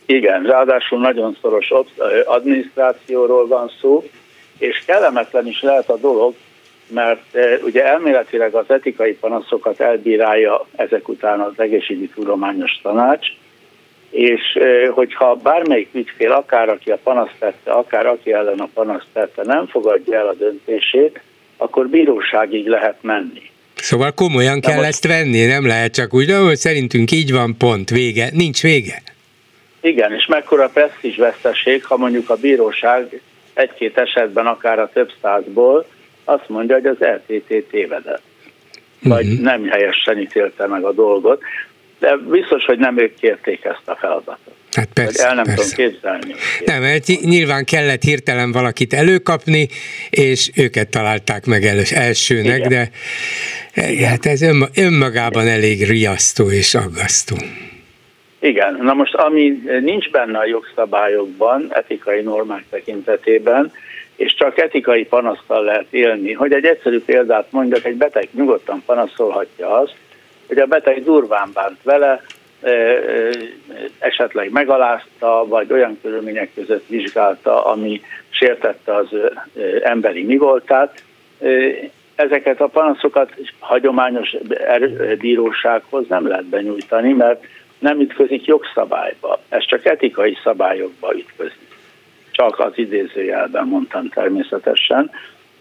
Igen, 0.06 0.44
ráadásul 0.44 1.00
nagyon 1.00 1.38
szoros 1.42 1.72
adminisztrációról 2.26 3.48
van 3.48 3.72
szó, 3.82 4.04
és 4.58 4.84
kellemetlen 4.86 5.48
is 5.48 5.62
lehet 5.62 5.90
a 5.90 5.98
dolog, 5.98 6.34
mert 6.88 7.26
ugye 7.64 7.86
elméletileg 7.86 8.54
az 8.54 8.66
etikai 8.68 9.14
panaszokat 9.14 9.80
elbírálja 9.80 10.66
ezek 10.76 11.08
után 11.08 11.40
az 11.40 11.54
egészségügyi 11.56 12.08
tudományos 12.08 12.80
tanács, 12.82 13.28
és 14.14 14.42
hogyha 14.92 15.36
bármelyik 15.36 15.90
ügyfél, 15.92 16.32
akár 16.32 16.70
aki 16.70 16.92
a 16.92 17.00
panaszt 17.04 17.36
tette, 17.40 17.72
akár 17.72 18.06
aki 18.06 18.34
ellen 18.34 18.60
a 18.60 18.70
panaszt 18.74 19.08
tette, 19.14 19.44
nem 19.44 19.68
fogadja 19.68 20.18
el 20.18 20.28
a 20.28 20.34
döntését, 20.34 21.20
akkor 21.58 21.88
bíróságig 21.88 22.68
lehet 22.68 22.98
menni. 23.02 23.52
Szóval 23.76 24.12
komolyan 24.12 24.60
De 24.60 24.68
kell 24.68 24.76
most... 24.76 24.88
ezt 24.88 25.08
venni, 25.08 25.46
nem 25.46 25.68
lehet 25.68 25.94
csak 25.94 26.14
úgy, 26.14 26.32
hogy 26.32 26.56
szerintünk 26.56 27.12
így 27.12 27.32
van, 27.32 27.58
pont, 27.58 27.90
vége, 27.90 28.30
nincs 28.34 28.62
vége. 28.62 29.02
Igen, 29.82 30.14
és 30.14 30.26
mekkora 30.26 30.70
presztízs 30.74 31.18
veszteség, 31.18 31.86
ha 31.86 31.98
mondjuk 31.98 32.30
a 32.30 32.36
bíróság 32.36 33.22
egy-két 33.54 33.98
esetben, 33.98 34.46
akár 34.46 34.80
a 34.80 34.90
több 34.94 35.12
százból 35.22 35.86
azt 36.24 36.50
mondja, 36.50 36.76
hogy 36.76 36.86
az 36.86 36.98
LTT 37.00 37.64
tévedett. 37.70 38.22
Vagy 39.02 39.26
uh-huh. 39.26 39.42
nem 39.42 39.66
helyesen 39.66 40.20
ítélte 40.20 40.68
meg 40.68 40.84
a 40.84 40.92
dolgot 40.92 41.42
de 42.04 42.18
biztos, 42.18 42.66
hogy 42.66 42.80
nem 42.80 43.00
ők 43.00 43.16
kérték 43.16 43.66
ezt 43.66 43.82
a 43.86 43.96
feladatot. 43.96 44.54
Hát 44.72 44.88
persze, 44.94 45.28
el 45.28 45.36
nem 45.36 45.44
persze. 45.44 45.76
tudom 45.76 45.92
képzelni. 45.92 46.34
Nem, 46.66 46.82
mert 46.82 47.08
nyilván 47.22 47.66
kellett 47.66 48.02
hirtelen 48.02 48.52
valakit 48.52 48.94
előkapni, 48.94 49.68
és 50.10 50.52
őket 50.56 50.90
találták 50.90 51.46
meg 51.46 51.64
elő, 51.64 51.82
elsőnek, 51.94 52.58
Igen. 52.58 52.70
de 52.70 52.90
Igen. 53.92 54.10
hát 54.10 54.26
ez 54.26 54.42
önmagában 54.76 55.48
elég 55.48 55.88
riasztó 55.88 56.52
és 56.52 56.76
aggasztó. 56.76 57.36
Igen, 58.40 58.80
na 58.82 58.94
most 58.94 59.14
ami 59.14 59.62
nincs 59.82 60.10
benne 60.10 60.38
a 60.38 60.46
jogszabályokban, 60.46 61.68
etikai 61.70 62.22
normák 62.22 62.64
tekintetében, 62.70 63.72
és 64.16 64.36
csak 64.36 64.58
etikai 64.58 65.06
panasztal 65.06 65.64
lehet 65.64 65.88
élni. 65.90 66.34
Hogy 66.34 66.54
egy 66.54 66.66
egyszerű 66.66 67.00
példát 67.00 67.48
mondjak, 67.50 67.86
egy 67.86 67.96
beteg 67.96 68.28
nyugodtan 68.32 68.84
panaszolhatja 68.86 69.80
azt, 69.80 69.96
hogy 70.48 70.58
a 70.58 70.66
beteg 70.66 71.04
durván 71.04 71.50
bánt 71.54 71.84
vele, 71.84 72.22
esetleg 74.00 74.52
megalázta, 74.52 75.46
vagy 75.48 75.72
olyan 75.72 76.00
körülmények 76.02 76.54
között 76.56 76.88
vizsgálta, 76.88 77.66
ami 77.66 78.02
sértette 78.30 78.96
az 78.96 79.08
emberi 79.82 80.24
mi 80.24 80.38
voltát. 80.38 81.04
Ezeket 82.16 82.62
a 82.62 82.68
panaszokat 82.68 83.36
hagyományos 83.60 84.36
er-, 84.50 85.18
bírósághoz 85.18 86.08
nem 86.08 86.28
lehet 86.28 86.46
benyújtani, 86.46 87.14
mert 87.14 87.46
nem 87.80 88.00
ütközik 88.00 88.46
jogszabályba. 88.46 89.40
Ez 89.50 89.66
csak 89.66 89.86
etikai 89.86 90.38
szabályokba 90.44 91.16
ütközik. 91.16 91.72
Csak 92.32 92.60
az 92.60 92.72
idézőjelben 92.76 93.68
mondtam 93.68 94.10
természetesen. 94.10 95.12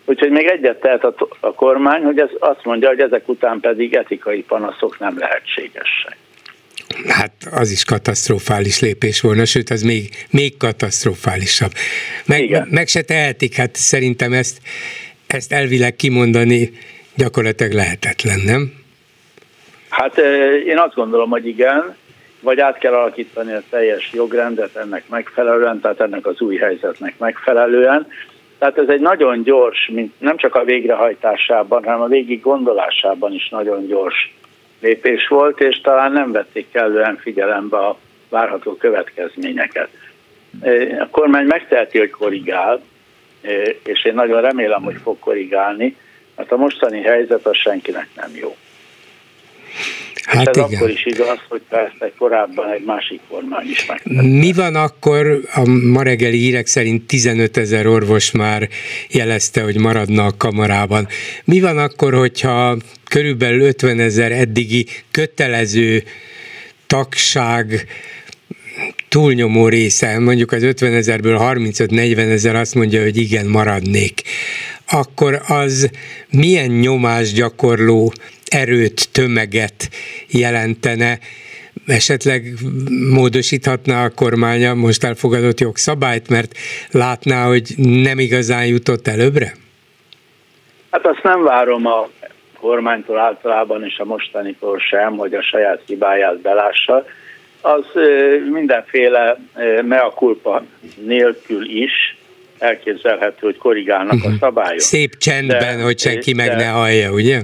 Úgyhogy 0.05 0.31
még 0.31 0.47
egyet 0.47 0.81
tehet 0.81 1.05
a, 1.05 1.15
a 1.41 1.53
kormány, 1.53 2.03
hogy 2.03 2.19
ez 2.19 2.29
azt 2.39 2.65
mondja, 2.65 2.89
hogy 2.89 3.01
ezek 3.01 3.29
után 3.29 3.61
pedig 3.61 3.95
etikai 3.95 4.43
panaszok 4.43 4.99
nem 4.99 5.19
lehetségesek. 5.19 6.17
Hát 7.09 7.33
az 7.51 7.71
is 7.71 7.85
katasztrofális 7.85 8.81
lépés 8.81 9.21
volna, 9.21 9.45
sőt 9.45 9.71
az 9.71 9.83
még, 9.83 10.09
még 10.31 10.57
katasztrofálisabb. 10.57 11.71
Meg, 12.27 12.67
meg 12.71 12.87
se 12.87 13.03
tehetik, 13.03 13.57
hát 13.57 13.77
szerintem 13.77 14.33
ezt, 14.33 14.59
ezt 15.27 15.53
elvileg 15.53 15.97
kimondani 15.97 16.71
gyakorlatilag 17.17 17.73
lehetetlen, 17.73 18.41
nem? 18.45 18.73
Hát 19.89 20.19
én 20.67 20.79
azt 20.79 20.95
gondolom, 20.95 21.31
hogy 21.31 21.47
igen, 21.47 21.97
vagy 22.41 22.61
át 22.61 22.79
kell 22.79 22.93
alakítani 22.93 23.53
a 23.53 23.63
teljes 23.71 24.11
jogrendet 24.13 24.77
ennek 24.77 25.09
megfelelően, 25.09 25.81
tehát 25.81 26.01
ennek 26.01 26.27
az 26.27 26.41
új 26.41 26.57
helyzetnek 26.57 27.19
megfelelően, 27.19 28.07
tehát 28.63 28.79
ez 28.79 28.89
egy 28.89 29.01
nagyon 29.01 29.43
gyors, 29.43 29.93
nem 30.19 30.37
csak 30.37 30.55
a 30.55 30.65
végrehajtásában, 30.65 31.85
hanem 31.85 32.01
a 32.01 32.07
végig 32.07 32.41
gondolásában 32.41 33.33
is 33.33 33.49
nagyon 33.49 33.87
gyors 33.87 34.35
lépés 34.81 35.29
volt, 35.29 35.61
és 35.61 35.81
talán 35.81 36.13
nem 36.13 36.33
vették 36.33 36.71
kellően 36.71 37.17
figyelembe 37.17 37.77
a 37.77 37.99
várható 38.29 38.77
következményeket. 38.77 39.89
A 41.01 41.09
kormány 41.11 41.47
megteheti, 41.47 41.99
hogy 41.99 42.11
korrigál, 42.11 42.83
és 43.85 44.05
én 44.05 44.15
nagyon 44.15 44.41
remélem, 44.41 44.83
hogy 44.83 44.97
fog 45.03 45.19
korrigálni, 45.19 45.97
mert 46.37 46.53
a 46.53 46.57
mostani 46.57 47.01
helyzet 47.01 47.47
az 47.47 47.57
senkinek 47.57 48.09
nem 48.17 48.31
jó. 48.35 48.57
Hát 50.23 50.49
ez 50.49 50.57
igen. 50.57 50.75
akkor 50.75 50.91
is 50.91 51.07
igaz, 51.07 51.39
hogy 51.49 51.63
persze 51.69 52.13
korábban 52.19 52.73
egy 52.73 52.85
másik 52.85 53.21
kormány 53.29 53.71
is 53.71 53.87
meg. 53.87 54.01
Mi 54.23 54.53
van 54.53 54.75
akkor, 54.75 55.41
a 55.55 55.69
ma 55.69 56.03
reggeli 56.03 56.39
hírek 56.39 56.67
szerint 56.67 57.07
15 57.07 57.57
ezer 57.57 57.87
orvos 57.87 58.31
már 58.31 58.69
jelezte, 59.09 59.63
hogy 59.63 59.79
maradna 59.79 60.25
a 60.25 60.37
kamarában. 60.37 61.09
Mi 61.45 61.61
van 61.61 61.79
akkor, 61.79 62.15
hogyha 62.15 62.77
körülbelül 63.09 63.61
50 63.61 63.99
ezer 63.99 64.33
eddigi 64.33 64.87
kötelező 65.11 66.03
tagság 66.87 67.87
túlnyomó 69.09 69.69
része, 69.69 70.19
mondjuk 70.19 70.53
az 70.53 70.63
50 70.63 70.93
ezerből 70.93 71.39
35-40 71.41 72.19
ezer 72.19 72.57
azt 72.57 72.75
mondja, 72.75 73.03
hogy 73.03 73.17
igen, 73.17 73.47
maradnék, 73.47 74.23
akkor 74.89 75.43
az 75.47 75.91
milyen 76.31 76.71
nyomás 76.71 77.33
gyakorló 77.33 78.13
erőt, 78.53 79.09
tömeget 79.13 79.89
jelentene, 80.31 81.19
esetleg 81.87 82.43
módosíthatná 83.11 84.05
a 84.05 84.11
kormánya 84.15 84.75
most 84.75 85.05
elfogadott 85.05 85.61
jogszabályt, 85.61 86.29
mert 86.29 86.53
látná, 86.91 87.47
hogy 87.47 87.75
nem 87.77 88.19
igazán 88.19 88.67
jutott 88.67 89.09
előbbre? 89.09 89.53
Hát 90.91 91.07
azt 91.07 91.23
nem 91.23 91.43
várom 91.43 91.87
a 91.87 92.09
kormánytól 92.61 93.19
általában 93.19 93.85
és 93.85 93.99
a 93.99 94.05
mostanitól 94.05 94.79
sem, 94.79 95.17
hogy 95.17 95.35
a 95.35 95.43
saját 95.43 95.83
hibáját 95.87 96.41
belássa. 96.41 97.05
Az 97.61 97.85
mindenféle 98.53 99.39
mea 99.83 100.13
culpa 100.17 100.65
nélkül 101.07 101.65
is 101.71 102.17
elképzelhető, 102.59 103.39
hogy 103.41 103.57
korrigálnak 103.57 104.13
uh-huh. 104.13 104.27
a 104.27 104.29
mhm. 104.29 104.39
szabályok. 104.39 104.81
Szép 104.81 105.17
csendben, 105.17 105.77
de, 105.77 105.83
hogy 105.83 105.99
senki 105.99 106.33
de, 106.33 106.45
meg 106.45 106.57
ne 106.57 106.67
hallja, 106.67 107.11
ugye? 107.13 107.41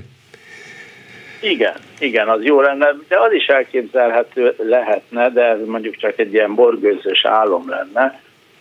Igen, 1.40 1.74
igen, 1.98 2.28
az 2.28 2.44
jó 2.44 2.60
lenne, 2.60 2.94
de 3.08 3.20
az 3.20 3.32
is 3.32 3.46
elképzelhető 3.46 4.54
lehetne, 4.58 5.30
de 5.30 5.42
ez 5.42 5.66
mondjuk 5.66 5.96
csak 5.96 6.18
egy 6.18 6.32
ilyen 6.32 6.54
borgőzős 6.54 7.24
álom 7.24 7.68
lenne, 7.68 8.20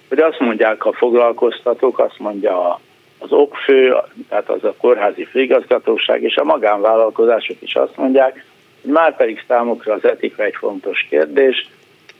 hogy 0.10 0.20
azt 0.20 0.40
mondják 0.40 0.86
a 0.86 0.94
foglalkoztatók, 0.94 2.00
azt 2.00 2.20
mondja 2.20 2.80
az 3.18 3.32
okfő, 3.32 3.96
tehát 4.30 4.50
az 4.50 4.64
a 4.64 4.74
kórházi 4.78 5.24
főigazgatóság 5.24 6.24
és 6.24 6.36
a 6.36 6.44
magánvállalkozások 6.44 7.58
is 7.60 7.76
azt 7.76 7.98
mondják, 7.98 8.46
hogy 8.82 8.92
már 8.92 9.16
pedig 9.16 9.44
számukra 9.48 9.94
az 9.94 10.06
etika 10.06 10.44
egy 10.44 10.56
fontos 10.56 11.06
kérdés, 11.10 11.68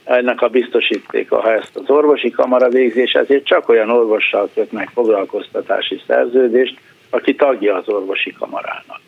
ennek 0.04 0.42
a 0.42 0.48
biztosítéka, 0.48 1.40
ha 1.40 1.52
ezt 1.52 1.76
az 1.76 1.90
orvosi 1.90 2.30
kamara 2.30 2.68
végzi, 2.68 3.00
és 3.00 3.12
ezért 3.12 3.44
csak 3.44 3.68
olyan 3.68 3.90
orvossal 3.90 4.50
kötnek 4.54 4.88
foglalkoztatási 4.94 6.00
szerződést, 6.06 6.78
aki 7.10 7.34
tagja 7.34 7.74
az 7.76 7.88
orvosi 7.88 8.32
kamarának. 8.32 9.00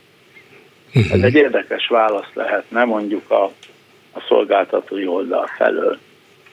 Ez 0.92 1.22
egy 1.22 1.34
érdekes 1.34 1.88
válasz 1.88 2.30
lehetne 2.34 2.84
mondjuk 2.84 3.30
a, 3.30 3.44
a 4.12 4.20
szolgáltatói 4.28 5.06
oldal 5.06 5.50
felől. 5.56 5.98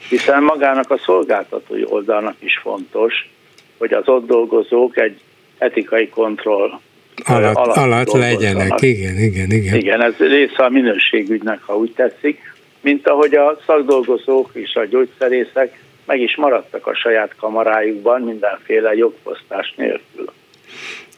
Hiszen 0.10 0.44
magának 0.44 0.92
a 0.92 0.98
szolgáltatói 0.98 1.84
oldalnak 1.86 2.36
is 2.40 2.58
fontos, 2.58 3.30
hogy 3.78 3.94
az 3.94 4.08
ott 4.08 4.28
dolgozók 4.28 4.98
egy 4.98 5.20
etikai 5.58 6.10
kontroll 6.10 6.80
alatt, 7.24 7.56
alatt, 7.56 7.76
alatt 7.76 8.12
legyenek. 8.12 8.82
Igen, 8.82 9.18
igen, 9.18 9.52
igen. 9.52 9.76
Igen, 9.76 10.02
ez 10.02 10.16
része 10.18 10.64
a 10.64 10.70
minőségügynek, 10.70 11.62
ha 11.62 11.78
úgy 11.78 11.92
tetszik, 11.92 12.54
mint 12.82 13.08
ahogy 13.08 13.36
a 13.36 13.60
szakdolgozók 13.66 14.50
és 14.54 14.76
a 14.76 14.86
gyógyszerészek 14.86 15.80
meg 16.06 16.22
is 16.22 16.36
maradtak 16.36 16.88
a 16.88 16.96
saját 16.96 17.36
kamarájukban 17.36 18.22
mindenféle 18.22 18.94
jogfosztás 18.94 19.74
nélkül. 19.78 20.32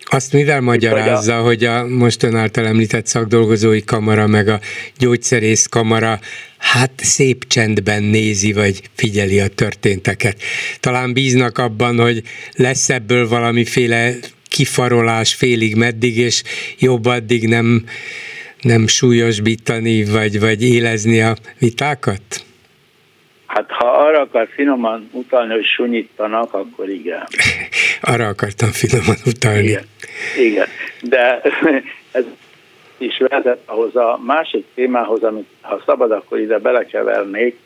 Azt 0.09 0.33
mivel 0.33 0.61
magyarázza, 0.61 1.35
hogy 1.35 1.63
a 1.63 1.87
most 1.87 2.23
ön 2.23 2.35
által 2.35 2.67
említett 2.67 3.05
szakdolgozói 3.05 3.83
kamara, 3.83 4.27
meg 4.27 4.47
a 4.47 4.59
gyógyszerész 4.97 5.65
kamara 5.65 6.19
hát 6.57 6.91
szép 6.95 7.47
csendben 7.47 8.03
nézi, 8.03 8.53
vagy 8.53 8.81
figyeli 8.95 9.39
a 9.39 9.47
történteket. 9.47 10.41
Talán 10.79 11.13
bíznak 11.13 11.57
abban, 11.57 11.99
hogy 11.99 12.23
lesz 12.55 12.89
ebből 12.89 13.27
valamiféle 13.27 14.15
kifarolás 14.47 15.33
félig 15.33 15.75
meddig, 15.75 16.17
és 16.17 16.43
jobb 16.79 17.05
addig 17.05 17.47
nem, 17.47 17.85
nem 18.61 18.87
súlyosbítani, 18.87 20.03
vagy, 20.03 20.39
vagy 20.39 20.63
élezni 20.63 21.21
a 21.21 21.35
vitákat? 21.59 22.43
Hát 23.49 23.71
ha 23.71 23.87
arra 23.87 24.19
akar 24.19 24.47
finoman 24.53 25.09
utalni, 25.11 25.53
hogy 25.53 25.65
sunyítanak, 25.65 26.53
akkor 26.53 26.89
igen. 26.89 27.27
arra 28.11 28.27
akartam 28.27 28.69
finoman 28.69 29.15
utalni. 29.25 29.59
Igen, 29.59 29.83
igen. 30.37 30.67
de 31.01 31.41
ez 32.11 32.25
is 32.97 33.17
vezet 33.17 33.59
ahhoz 33.65 33.95
a 33.95 34.19
másik 34.25 34.65
témához, 34.75 35.23
amit 35.23 35.47
ha 35.61 35.81
szabad, 35.85 36.11
akkor 36.11 36.39
ide 36.39 36.57
belekevernék, 36.57 37.57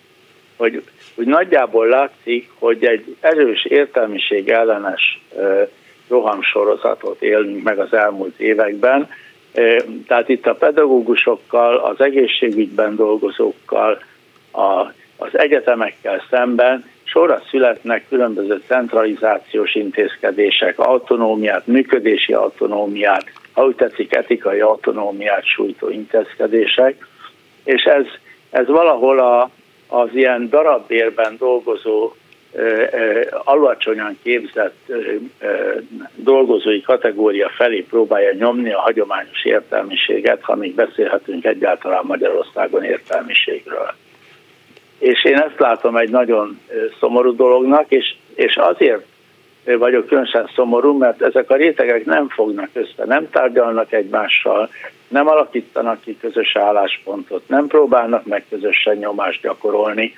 hogy, 0.57 0.83
hogy 1.15 1.25
nagyjából 1.25 1.87
látszik, 1.87 2.49
hogy 2.59 2.85
egy 2.85 3.15
erős 3.19 3.65
értelmiség 3.65 4.49
ellenes 4.49 5.21
rohamsorozatot 6.07 7.21
élünk 7.21 7.63
meg 7.63 7.79
az 7.79 7.93
elmúlt 7.93 8.39
években. 8.39 9.09
Tehát 10.07 10.29
itt 10.29 10.47
a 10.47 10.55
pedagógusokkal, 10.55 11.75
az 11.75 12.01
egészségügyben 12.01 12.95
dolgozókkal, 12.95 14.03
a 14.51 14.91
az 15.23 15.39
egyetemekkel 15.39 16.23
szemben 16.29 16.85
sorra 17.03 17.41
születnek 17.49 18.07
különböző 18.09 18.61
centralizációs 18.67 19.75
intézkedések, 19.75 20.79
autonómiát, 20.79 21.67
működési 21.67 22.33
autonómiát, 22.33 23.25
ha 23.51 23.65
úgy 23.65 23.75
tetszik, 23.75 24.15
etikai 24.15 24.59
autonómiát 24.59 25.45
sújtó 25.45 25.89
intézkedések, 25.89 27.07
és 27.63 27.83
ez, 27.83 28.05
ez 28.49 28.67
valahol 28.67 29.19
a, 29.19 29.49
az 29.87 30.09
ilyen 30.13 30.49
darabbérben 30.49 31.35
dolgozó, 31.37 32.13
alacsonyan 33.43 34.17
képzett 34.23 34.91
dolgozói 36.15 36.81
kategória 36.81 37.49
felé 37.49 37.81
próbálja 37.81 38.33
nyomni 38.33 38.73
a 38.73 38.79
hagyományos 38.79 39.45
értelmiséget, 39.45 40.41
ha 40.41 40.55
még 40.55 40.75
beszélhetünk 40.75 41.45
egyáltalán 41.45 42.03
Magyarországon 42.05 42.83
értelmiségről. 42.83 43.93
És 44.97 45.23
én 45.23 45.37
ezt 45.37 45.59
látom 45.59 45.95
egy 45.95 46.09
nagyon 46.09 46.59
szomorú 46.99 47.35
dolognak, 47.35 47.91
és, 47.91 48.15
és 48.35 48.55
azért 48.55 49.05
vagyok 49.63 50.07
különösen 50.07 50.49
szomorú, 50.55 50.97
mert 50.97 51.21
ezek 51.21 51.49
a 51.49 51.55
rétegek 51.55 52.05
nem 52.05 52.29
fognak 52.29 52.69
össze, 52.73 53.05
nem 53.05 53.29
tárgyalnak 53.29 53.91
egymással, 53.91 54.69
nem 55.07 55.27
alakítanak 55.27 56.01
ki 56.01 56.17
közös 56.17 56.55
álláspontot, 56.55 57.47
nem 57.47 57.67
próbálnak 57.67 58.25
meg 58.25 58.45
közösen 58.49 58.97
nyomást 58.97 59.41
gyakorolni, 59.41 60.15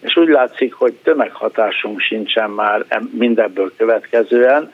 és 0.00 0.16
úgy 0.16 0.28
látszik, 0.28 0.74
hogy 0.74 0.92
tömeghatásunk 0.92 2.00
sincsen 2.00 2.50
már 2.50 2.84
mindebből 3.10 3.72
következően, 3.76 4.72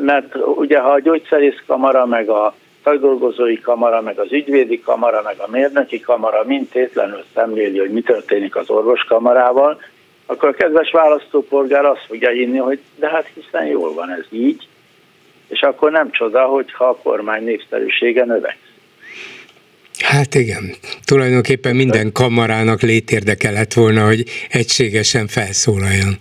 mert 0.00 0.34
ugye 0.34 0.78
ha 0.78 0.88
a 0.88 1.00
gyógyszerészkamara 1.00 2.06
meg 2.06 2.28
a 2.28 2.54
szakdolgozói 2.86 3.60
kamara, 3.60 4.00
meg 4.00 4.18
az 4.18 4.32
ügyvédi 4.32 4.80
kamara, 4.80 5.22
meg 5.22 5.38
a 5.38 5.50
mérnöki 5.50 6.00
kamara 6.00 6.44
mind 6.44 6.68
tétlenül 6.68 7.24
szemléli, 7.34 7.78
hogy 7.78 7.90
mi 7.90 8.00
történik 8.00 8.56
az 8.56 8.70
orvoskamarával, 8.70 9.80
akkor 10.26 10.48
a 10.48 10.52
kedves 10.52 10.90
választópolgár 10.90 11.84
azt 11.84 12.04
fogja 12.06 12.30
hinni, 12.30 12.58
hogy 12.58 12.78
de 12.96 13.08
hát 13.08 13.30
hiszen 13.34 13.66
jól 13.66 13.94
van 13.94 14.10
ez 14.10 14.24
így, 14.30 14.68
és 15.48 15.60
akkor 15.60 15.90
nem 15.90 16.10
csoda, 16.10 16.44
hogyha 16.44 16.84
a 16.84 16.96
kormány 16.96 17.44
népszerűsége 17.44 18.24
növekszik. 18.24 18.74
Hát 19.98 20.34
igen, 20.34 20.74
tulajdonképpen 21.04 21.76
minden 21.76 22.12
kamarának 22.12 22.80
létérdeke 22.80 23.50
lett 23.50 23.72
volna, 23.72 24.06
hogy 24.06 24.24
egységesen 24.48 25.26
felszólaljon. 25.26 26.14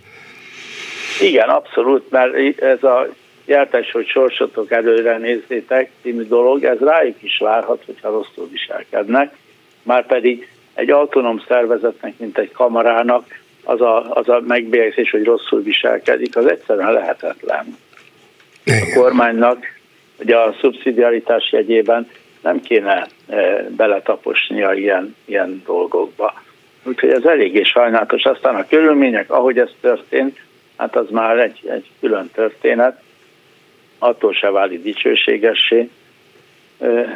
Igen, 1.22 1.50
abszolút, 1.50 2.12
mert 2.12 2.62
ez 2.62 2.84
a 2.84 3.08
Jeltes, 3.46 3.92
hogy 3.92 4.08
sorsotok 4.08 4.72
előre 4.72 5.18
nézzétek 5.18 5.92
című 6.02 6.24
dolog, 6.24 6.64
ez 6.64 6.80
rájuk 6.80 7.24
is 7.24 7.38
várhat, 7.38 7.84
hogyha 7.86 8.10
rosszul 8.10 8.48
viselkednek, 8.52 9.36
már 9.84 10.06
pedig 10.06 10.50
egy 10.74 10.90
autonóm 10.90 11.44
szervezetnek, 11.48 12.14
mint 12.18 12.38
egy 12.38 12.52
kamarának 12.52 13.26
az 13.64 13.82
a, 13.82 14.16
az 14.16 14.30
a 14.30 14.42
megbélyegzés, 14.48 15.12
hogy 15.12 15.24
rosszul 15.24 15.62
viselkedik, 15.62 16.36
az 16.36 16.46
egyszerűen 16.46 16.94
lehetetlen. 16.94 17.78
A 18.66 18.92
kormánynak 18.94 19.66
ugye 20.20 20.38
a 20.38 20.56
szubszidiaritás 20.60 21.52
jegyében 21.52 22.10
nem 22.42 22.62
kéne 22.62 23.08
e, 23.28 23.70
beletaposnia 23.70 24.74
ilyen, 24.74 25.16
ilyen 25.26 25.62
dolgokba. 25.66 26.44
Úgyhogy 26.84 27.10
ez 27.10 27.24
eléggé 27.24 27.64
sajnálatos. 27.64 28.24
Aztán 28.24 28.56
a 28.56 28.68
körülmények, 28.68 29.32
ahogy 29.32 29.60
ez 29.60 29.70
történt, 29.82 30.40
hát 30.78 30.96
az 30.96 31.10
már 31.10 31.40
egy, 31.40 31.60
egy 31.70 31.90
külön 32.00 32.30
történet 32.34 33.02
attól 34.00 34.34
se 34.34 34.52
válik 34.52 34.82
dicsőségessé, 34.82 35.90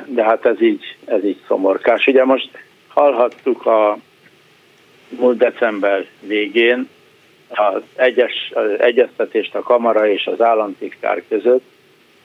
de 0.05 0.23
hát 0.23 0.45
ez 0.45 0.61
így, 0.61 0.97
ez 1.05 1.25
így 1.25 1.41
szomorkás. 1.47 2.07
Ugye 2.07 2.23
most 2.23 2.49
hallhattuk 2.87 3.65
a 3.65 3.97
múlt 5.09 5.37
december 5.37 6.05
végén 6.19 6.89
az, 7.49 7.81
egyes, 7.95 8.51
az 8.53 8.79
egyeztetést 8.79 9.55
a 9.55 9.61
kamara 9.61 10.07
és 10.07 10.25
az 10.25 10.41
államtitkár 10.41 11.23
között, 11.29 11.63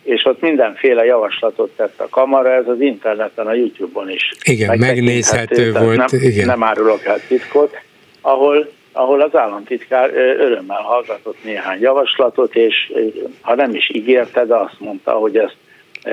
és 0.03 0.25
ott 0.25 0.41
mindenféle 0.41 1.05
javaslatot 1.05 1.77
tett 1.77 2.01
a 2.01 2.09
kamara, 2.09 2.53
ez 2.53 2.69
az 2.69 2.81
interneten, 2.81 3.47
a 3.47 3.55
YouTube-on 3.55 4.11
is. 4.11 4.31
Igen, 4.43 4.79
megnézhető 4.79 5.73
volt. 5.73 5.97
Nem, 5.97 6.07
igen. 6.11 6.47
nem 6.47 6.63
árulok 6.63 7.05
el 7.05 7.21
titkot, 7.29 7.77
ahol 8.21 8.71
ahol 8.95 9.21
az 9.21 9.37
államtitkár 9.37 10.11
örömmel 10.15 10.83
hallgatott 10.83 11.45
néhány 11.45 11.81
javaslatot, 11.81 12.55
és 12.55 12.93
ha 13.41 13.55
nem 13.55 13.75
is 13.75 13.91
ígérte, 13.93 14.45
de 14.45 14.55
azt 14.55 14.81
mondta, 14.81 15.13
hogy 15.13 15.37
ezt 15.37 15.57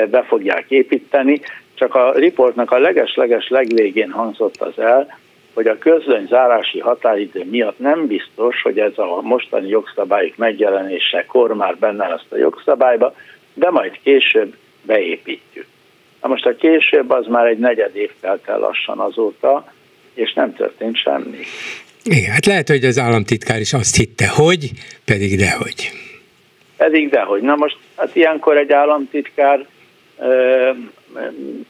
be 0.09 0.23
fogják 0.23 0.65
építeni. 0.67 1.41
Csak 1.73 1.95
a 1.95 2.11
riportnak 2.11 2.71
a 2.71 2.79
leges-leges 2.79 3.49
legvégén 3.49 4.11
hangzott 4.11 4.61
az 4.61 4.79
el, 4.79 5.19
hogy 5.53 5.67
a 5.67 5.77
közlönyzárási 5.77 6.79
határidő 6.79 7.45
miatt 7.49 7.79
nem 7.79 8.07
biztos, 8.07 8.61
hogy 8.61 8.79
ez 8.79 8.97
a 8.97 9.21
mostani 9.21 9.67
jogszabályok 9.67 10.37
megjelenésekor 10.37 11.53
már 11.53 11.77
benne 11.77 12.07
lesz 12.07 12.25
a 12.29 12.37
jogszabályba, 12.37 13.13
de 13.53 13.69
majd 13.69 13.99
később 14.03 14.55
beépítjük. 14.81 15.65
Na 16.21 16.27
most 16.27 16.45
a 16.45 16.55
később 16.55 17.09
az 17.09 17.27
már 17.27 17.45
egy 17.45 17.59
negyed 17.59 17.95
év 17.95 18.11
telt 18.19 18.47
el 18.47 18.59
lassan 18.59 18.99
azóta, 18.99 19.71
és 20.13 20.33
nem 20.33 20.53
történt 20.53 20.97
semmi. 20.97 21.39
Igen, 22.03 22.31
hát 22.31 22.45
lehet, 22.45 22.67
hogy 22.67 22.85
az 22.85 22.99
államtitkár 22.99 23.59
is 23.59 23.73
azt 23.73 23.95
hitte, 23.95 24.27
hogy, 24.27 24.71
pedig 25.05 25.37
dehogy. 25.37 25.91
Pedig 26.77 27.09
dehogy. 27.09 27.41
Na 27.41 27.55
most, 27.55 27.77
hát 27.95 28.15
ilyenkor 28.15 28.57
egy 28.57 28.71
államtitkár 28.71 29.65
ö, 30.19 30.69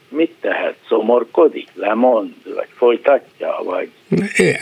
mit 0.08 0.34
tehet? 0.40 0.74
Szomorkodik, 0.88 1.68
lemond, 1.74 2.32
vagy 2.54 2.68
folytatja, 2.76 3.60
vagy... 3.64 3.90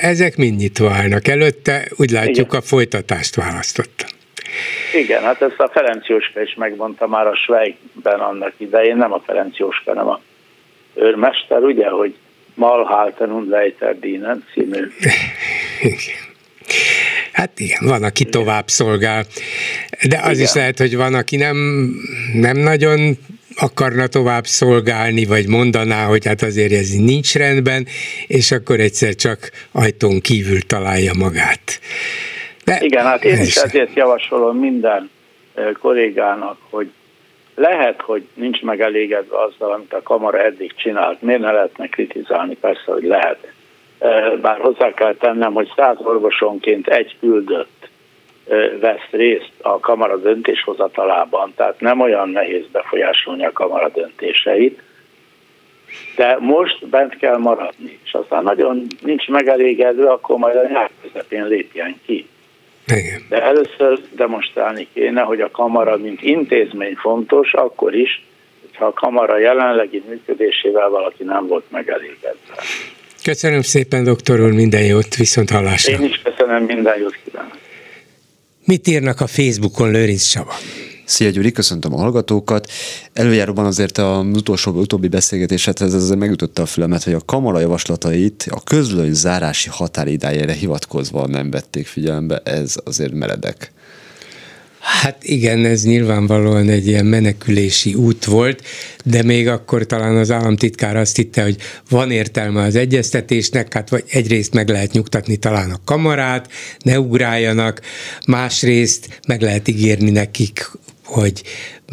Ezek 0.00 0.36
mind 0.36 0.58
nyitva 0.58 0.90
állnak. 0.90 1.28
Előtte 1.28 1.88
úgy 1.96 2.10
látjuk 2.10 2.46
Igen. 2.46 2.60
a 2.60 2.62
folytatást 2.62 3.34
választotta. 3.34 4.06
Igen, 4.94 5.22
hát 5.22 5.42
ezt 5.42 5.60
a 5.60 5.68
Ferenc 5.68 6.06
Jóska 6.06 6.42
is 6.42 6.54
megmondta 6.54 7.06
már 7.06 7.26
a 7.26 7.36
Svejkben 7.36 8.20
annak 8.20 8.52
idején, 8.56 8.96
nem 8.96 9.12
a 9.12 9.22
Ferenc 9.26 9.56
Jóska, 9.56 9.90
hanem 9.90 10.08
a 10.08 10.20
őrmester, 10.94 11.62
ugye, 11.62 11.88
hogy 11.88 12.14
Malhalten 12.60 13.30
und 13.30 13.48
Leiter 13.48 13.94
dienen 14.00 14.44
című. 14.52 14.82
Hát 17.32 17.60
igen, 17.60 17.78
van, 17.88 18.02
aki 18.02 18.24
tovább 18.24 18.68
szolgál, 18.68 19.24
de 20.08 20.18
az 20.18 20.30
igen. 20.30 20.42
is 20.42 20.52
lehet, 20.54 20.78
hogy 20.78 20.96
van, 20.96 21.14
aki 21.14 21.36
nem, 21.36 21.56
nem 22.34 22.56
nagyon 22.56 23.16
akarna 23.56 24.06
tovább 24.06 24.44
szolgálni, 24.44 25.24
vagy 25.24 25.48
mondaná, 25.48 26.04
hogy 26.04 26.26
hát 26.26 26.42
azért 26.42 26.72
ez 26.72 26.90
nincs 26.90 27.34
rendben, 27.34 27.86
és 28.26 28.52
akkor 28.52 28.80
egyszer 28.80 29.14
csak 29.14 29.50
ajtón 29.72 30.20
kívül 30.20 30.60
találja 30.60 31.12
magát. 31.18 31.80
De 32.64 32.78
Igen, 32.80 33.04
hát 33.04 33.24
én 33.24 33.40
is 33.40 33.56
ezért 33.56 33.94
javasolom 33.94 34.58
minden 34.58 35.10
kollégának, 35.80 36.56
hogy 36.70 36.90
lehet, 37.54 38.00
hogy 38.00 38.26
nincs 38.34 38.62
megelégedve 38.62 39.38
azzal, 39.38 39.72
amit 39.72 39.92
a 39.92 40.02
kamara 40.02 40.38
eddig 40.38 40.74
csinált. 40.74 41.22
Miért 41.22 41.40
ne 41.40 41.52
lehetne 41.52 41.86
kritizálni? 41.86 42.54
Persze, 42.54 42.92
hogy 42.92 43.04
lehet. 43.04 43.52
Bár 44.40 44.58
hozzá 44.60 44.94
kell 44.94 45.14
tennem, 45.14 45.52
hogy 45.52 45.72
száz 45.76 45.96
orvosonként 45.98 46.88
egy 46.88 47.16
küldött 47.20 47.88
vesz 48.80 49.08
részt 49.10 49.52
a 49.62 49.80
kamara 49.80 50.16
döntéshozatalában, 50.16 51.52
tehát 51.56 51.80
nem 51.80 52.00
olyan 52.00 52.28
nehéz 52.28 52.64
befolyásolni 52.72 53.44
a 53.44 53.52
kamara 53.52 53.88
döntéseit, 53.88 54.82
de 56.16 56.36
most 56.40 56.86
bent 56.86 57.16
kell 57.16 57.36
maradni, 57.36 57.98
és 58.04 58.12
aztán 58.14 58.42
nagyon 58.42 58.86
nincs 59.02 59.28
megelégedve, 59.28 60.10
akkor 60.10 60.38
majd 60.38 60.56
a 60.56 60.68
nyár 60.68 60.90
közepén 61.02 61.46
lépjen 61.46 62.00
ki. 62.06 62.28
Igen. 62.96 63.22
De 63.28 63.42
először 63.42 64.00
demonstrálni 64.16 64.86
kéne, 64.94 65.20
hogy 65.20 65.40
a 65.40 65.50
kamara 65.50 65.96
mint 65.96 66.22
intézmény 66.22 66.94
fontos, 66.94 67.52
akkor 67.52 67.94
is, 67.94 68.24
hogyha 68.60 68.86
a 68.86 68.92
kamara 68.92 69.38
jelenlegi 69.38 70.02
működésével 70.08 70.88
valaki 70.88 71.24
nem 71.24 71.46
volt 71.46 71.64
megelégedve. 71.70 72.54
Köszönöm 73.24 73.62
szépen, 73.62 74.04
doktor 74.04 74.40
úr, 74.40 74.52
minden 74.52 74.84
jót, 74.84 75.16
viszont 75.16 75.50
hallásra. 75.50 75.92
Én 75.92 76.04
is 76.04 76.22
köszönöm, 76.22 76.64
minden 76.64 76.98
jót 76.98 77.16
kívánok. 77.24 77.56
Mit 78.64 78.86
írnak 78.86 79.20
a 79.20 79.26
Facebookon 79.26 79.90
Lőrinc 79.90 80.22
Csaba? 80.22 80.54
Szia 81.10 81.30
Gyuri, 81.30 81.52
köszöntöm 81.52 81.94
a 81.94 81.96
hallgatókat. 81.96 82.70
Előjáróban 83.12 83.64
azért 83.64 83.98
a 83.98 84.26
utolsó, 84.32 84.72
utóbbi 84.72 85.08
beszélgetéshez 85.08 85.80
ez 85.80 86.10
megütötte 86.10 86.62
a 86.62 86.66
fülemet, 86.66 87.02
hogy 87.02 87.12
a 87.12 87.20
kamara 87.24 87.58
javaslatait 87.58 88.46
a 88.50 88.60
közlöny 88.60 89.12
zárási 89.12 89.68
határidájára 89.68 90.52
hivatkozva 90.52 91.26
nem 91.26 91.50
vették 91.50 91.86
figyelembe, 91.86 92.38
ez 92.38 92.74
azért 92.84 93.12
meredek. 93.12 93.72
Hát 94.80 95.24
igen, 95.24 95.64
ez 95.64 95.84
nyilvánvalóan 95.84 96.68
egy 96.68 96.86
ilyen 96.86 97.06
menekülési 97.06 97.94
út 97.94 98.24
volt, 98.24 98.62
de 99.04 99.22
még 99.22 99.48
akkor 99.48 99.86
talán 99.86 100.16
az 100.16 100.30
államtitkár 100.30 100.96
azt 100.96 101.16
hitte, 101.16 101.42
hogy 101.42 101.56
van 101.88 102.10
értelme 102.10 102.62
az 102.62 102.76
egyeztetésnek, 102.76 103.72
hát 103.72 103.88
vagy 103.88 104.04
egyrészt 104.10 104.54
meg 104.54 104.68
lehet 104.68 104.92
nyugtatni 104.92 105.36
talán 105.36 105.70
a 105.70 105.80
kamarát, 105.84 106.50
ne 106.78 107.00
ugráljanak, 107.00 107.80
másrészt 108.26 109.20
meg 109.26 109.42
lehet 109.42 109.68
ígérni 109.68 110.10
nekik, 110.10 110.70
hogy 111.04 111.42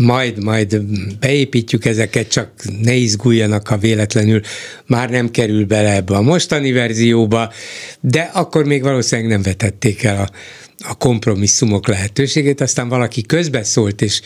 majd, 0.03 0.43
majd 0.43 0.81
beépítjük 1.19 1.85
ezeket, 1.85 2.27
csak 2.27 2.51
ne 2.81 2.93
izguljanak, 2.93 3.67
ha 3.67 3.77
véletlenül 3.77 4.41
már 4.85 5.09
nem 5.09 5.31
kerül 5.31 5.65
bele 5.65 5.95
ebbe 5.95 6.15
a 6.15 6.21
mostani 6.21 6.71
verzióba, 6.71 7.53
de 7.99 8.29
akkor 8.33 8.65
még 8.65 8.83
valószínűleg 8.83 9.31
nem 9.31 9.41
vetették 9.41 10.03
el 10.03 10.21
a 10.21 10.29
a 10.83 10.95
kompromisszumok 10.95 11.87
lehetőségét, 11.87 12.61
aztán 12.61 12.89
valaki 12.89 13.21
közbeszólt, 13.21 14.01
és 14.01 14.21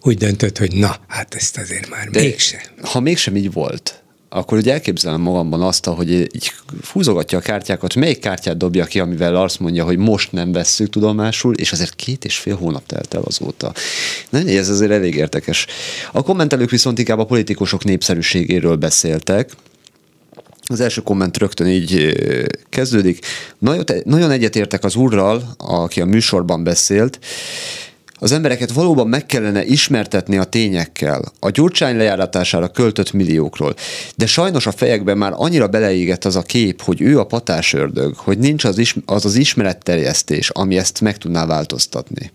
úgy 0.00 0.16
döntött, 0.16 0.58
hogy 0.58 0.74
na, 0.74 0.96
hát 1.08 1.34
ezt 1.34 1.58
azért 1.58 1.88
már 1.88 2.08
De 2.08 2.20
mégse. 2.20 2.62
Ha 2.82 3.00
mégsem 3.00 3.36
így 3.36 3.52
volt, 3.52 4.04
akkor 4.28 4.58
ugye 4.58 4.72
elképzelem 4.72 5.20
magamban 5.20 5.62
azt, 5.62 5.86
hogy 5.86 6.10
így 6.10 6.52
húzogatja 6.92 7.38
a 7.38 7.40
kártyákat, 7.40 7.94
melyik 7.94 8.18
kártyát 8.18 8.56
dobja 8.56 8.84
ki, 8.84 9.00
amivel 9.00 9.36
azt 9.36 9.60
mondja, 9.60 9.84
hogy 9.84 9.96
most 9.96 10.32
nem 10.32 10.52
vesszük 10.52 10.90
tudomásul, 10.90 11.54
és 11.54 11.72
azért 11.72 11.94
két 11.94 12.24
és 12.24 12.36
fél 12.36 12.56
hónap 12.56 12.86
telt 12.86 13.14
el 13.14 13.22
azóta. 13.22 13.72
Na, 14.30 14.38
ez 14.38 14.68
azért 14.68 14.90
elég 14.90 15.14
érdekes. 15.14 15.66
A 16.12 16.22
kommentelők 16.22 16.70
viszont 16.70 16.98
inkább 16.98 17.18
a 17.18 17.24
politikusok 17.24 17.84
népszerűségéről 17.84 18.76
beszéltek, 18.76 19.50
az 20.66 20.80
első 20.80 21.00
komment 21.00 21.36
rögtön 21.36 21.66
így 21.66 22.14
kezdődik. 22.68 23.26
Nagyon 24.04 24.30
egyetértek 24.30 24.84
az 24.84 24.96
úrral, 24.96 25.54
aki 25.56 26.00
a 26.00 26.04
műsorban 26.04 26.64
beszélt, 26.64 27.18
az 28.18 28.32
embereket 28.32 28.72
valóban 28.72 29.08
meg 29.08 29.26
kellene 29.26 29.64
ismertetni 29.64 30.36
a 30.36 30.44
tényekkel, 30.44 31.32
a 31.38 31.50
gyurcsány 31.50 31.96
lejáratására 31.96 32.68
költött 32.68 33.12
milliókról. 33.12 33.74
De 34.16 34.26
sajnos 34.26 34.66
a 34.66 34.72
fejekben 34.72 35.18
már 35.18 35.32
annyira 35.34 35.68
beleégett 35.68 36.24
az 36.24 36.36
a 36.36 36.42
kép, 36.42 36.82
hogy 36.82 37.00
ő 37.00 37.18
a 37.18 37.24
patás 37.24 37.72
ördög, 37.72 38.16
hogy 38.16 38.38
nincs 38.38 38.64
az, 38.64 38.78
is, 38.78 38.96
az 39.06 39.24
az 39.24 39.34
ismeretterjesztés, 39.34 40.50
ami 40.50 40.76
ezt 40.76 41.00
meg 41.00 41.18
tudná 41.18 41.46
változtatni. 41.46 42.32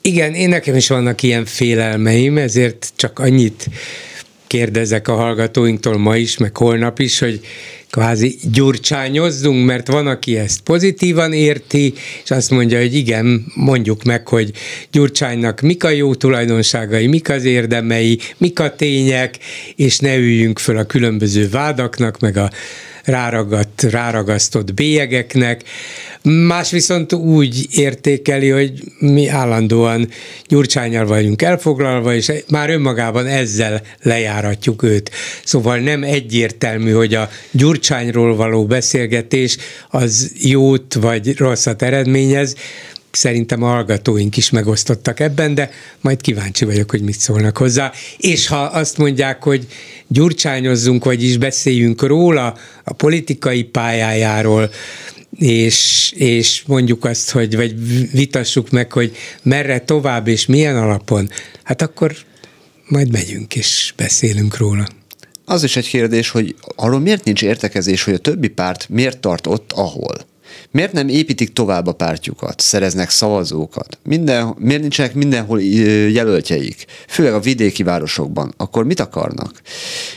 Igen, 0.00 0.34
én 0.34 0.48
nekem 0.48 0.76
is 0.76 0.88
vannak 0.88 1.22
ilyen 1.22 1.44
félelmeim, 1.44 2.38
ezért 2.38 2.92
csak 2.96 3.18
annyit 3.18 3.68
kérdezek 4.54 5.08
a 5.08 5.14
hallgatóinktól 5.14 5.98
ma 5.98 6.16
is, 6.16 6.36
meg 6.36 6.56
holnap 6.56 6.98
is, 6.98 7.18
hogy 7.18 7.40
kvázi 7.90 8.36
gyurcsányozzunk, 8.52 9.66
mert 9.66 9.86
van, 9.86 10.06
aki 10.06 10.36
ezt 10.36 10.60
pozitívan 10.60 11.32
érti, 11.32 11.94
és 12.24 12.30
azt 12.30 12.50
mondja, 12.50 12.78
hogy 12.78 12.94
igen, 12.94 13.44
mondjuk 13.54 14.02
meg, 14.02 14.28
hogy 14.28 14.50
Gyurcsánynak 14.90 15.60
mik 15.60 15.84
a 15.84 15.88
jó 15.88 16.14
tulajdonságai, 16.14 17.06
mik 17.06 17.30
az 17.30 17.44
érdemei, 17.44 18.18
mik 18.36 18.60
a 18.60 18.74
tények, 18.74 19.38
és 19.76 19.98
ne 19.98 20.16
üljünk 20.16 20.58
föl 20.58 20.76
a 20.76 20.84
különböző 20.84 21.48
vádaknak, 21.48 22.18
meg 22.20 22.36
a 22.36 22.50
ráragadt, 23.04 23.82
ráragasztott 23.82 24.74
bélyegeknek, 24.74 25.62
Más 26.26 26.70
viszont 26.70 27.12
úgy 27.12 27.66
értékeli, 27.70 28.48
hogy 28.48 28.72
mi 28.98 29.28
állandóan 29.28 30.08
gyurcsányal 30.46 31.06
vagyunk 31.06 31.42
elfoglalva, 31.42 32.14
és 32.14 32.32
már 32.48 32.70
önmagában 32.70 33.26
ezzel 33.26 33.82
lejáratjuk 34.02 34.82
őt. 34.82 35.10
Szóval 35.44 35.78
nem 35.78 36.02
egyértelmű, 36.02 36.90
hogy 36.90 37.14
a 37.14 37.28
gyurcsányról 37.50 38.36
való 38.36 38.66
beszélgetés 38.66 39.56
az 39.90 40.32
jót 40.42 40.94
vagy 40.94 41.36
rosszat 41.36 41.82
eredményez, 41.82 42.54
szerintem 43.16 43.62
a 43.62 43.66
hallgatóink 43.66 44.36
is 44.36 44.50
megosztottak 44.50 45.20
ebben, 45.20 45.54
de 45.54 45.70
majd 46.00 46.20
kíváncsi 46.20 46.64
vagyok, 46.64 46.90
hogy 46.90 47.02
mit 47.02 47.18
szólnak 47.18 47.56
hozzá. 47.56 47.92
És 48.18 48.46
ha 48.46 48.62
azt 48.62 48.98
mondják, 48.98 49.42
hogy 49.42 49.66
gyurcsányozzunk, 50.06 51.04
vagyis 51.04 51.36
beszéljünk 51.36 52.02
róla, 52.02 52.56
a 52.84 52.92
politikai 52.92 53.62
pályájáról, 53.62 54.70
és, 55.38 56.12
és 56.16 56.62
mondjuk 56.66 57.04
azt, 57.04 57.30
hogy 57.30 57.56
vagy 57.56 57.74
vitassuk 58.12 58.70
meg, 58.70 58.92
hogy 58.92 59.16
merre 59.42 59.80
tovább 59.80 60.26
és 60.26 60.46
milyen 60.46 60.76
alapon, 60.76 61.30
hát 61.62 61.82
akkor 61.82 62.16
majd 62.88 63.12
megyünk 63.12 63.56
és 63.56 63.92
beszélünk 63.96 64.56
róla. 64.56 64.86
Az 65.44 65.62
is 65.62 65.76
egy 65.76 65.88
kérdés, 65.88 66.30
hogy 66.30 66.54
arról 66.76 67.00
miért 67.00 67.24
nincs 67.24 67.42
értekezés, 67.42 68.04
hogy 68.04 68.14
a 68.14 68.18
többi 68.18 68.48
párt 68.48 68.88
miért 68.88 69.18
tart 69.18 69.46
ott, 69.46 69.72
ahol? 69.72 70.26
Miért 70.70 70.92
nem 70.92 71.08
építik 71.08 71.52
tovább 71.52 71.86
a 71.86 71.92
pártjukat, 71.92 72.60
szereznek 72.60 73.10
szavazókat? 73.10 73.98
Minden, 74.02 74.54
miért 74.58 74.80
nincsenek 74.80 75.14
mindenhol 75.14 75.62
jelöltjeik? 76.10 76.84
Főleg 77.08 77.34
a 77.34 77.40
vidéki 77.40 77.82
városokban. 77.82 78.54
Akkor 78.56 78.84
mit 78.84 79.00
akarnak? 79.00 79.60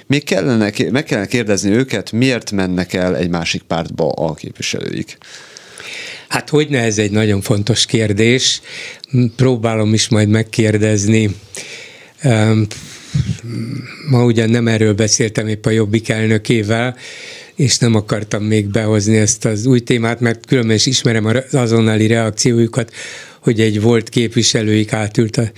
Még 0.07 0.23
kellene, 0.23 0.71
meg 0.91 1.03
kellene 1.03 1.27
kérdezni 1.27 1.71
őket, 1.71 2.11
miért 2.11 2.51
mennek 2.51 2.93
el 2.93 3.15
egy 3.15 3.29
másik 3.29 3.61
pártba 3.61 4.09
a 4.09 4.33
képviselőik. 4.33 5.17
Hát 6.27 6.49
hogy 6.49 6.69
ne, 6.69 6.79
ez 6.79 6.97
egy 6.97 7.11
nagyon 7.11 7.41
fontos 7.41 7.85
kérdés. 7.85 8.61
Próbálom 9.35 9.93
is 9.93 10.09
majd 10.09 10.29
megkérdezni. 10.29 11.35
Ma 14.09 14.23
ugyan 14.23 14.49
nem 14.49 14.67
erről 14.67 14.93
beszéltem 14.93 15.47
épp 15.47 15.65
a 15.65 15.69
Jobbik 15.69 16.09
elnökével, 16.09 16.95
és 17.57 17.77
nem 17.77 17.95
akartam 17.95 18.43
még 18.43 18.67
behozni 18.67 19.17
ezt 19.17 19.45
az 19.45 19.65
új 19.65 19.79
témát, 19.79 20.19
mert 20.19 20.45
különben 20.45 20.75
is 20.75 20.85
ismerem 20.85 21.25
az 21.25 21.53
azonnali 21.53 22.07
reakciójukat, 22.07 22.93
hogy 23.41 23.59
egy 23.59 23.81
volt 23.81 24.09
képviselőik 24.09 24.93
átült 24.93 25.37
a 25.37 25.51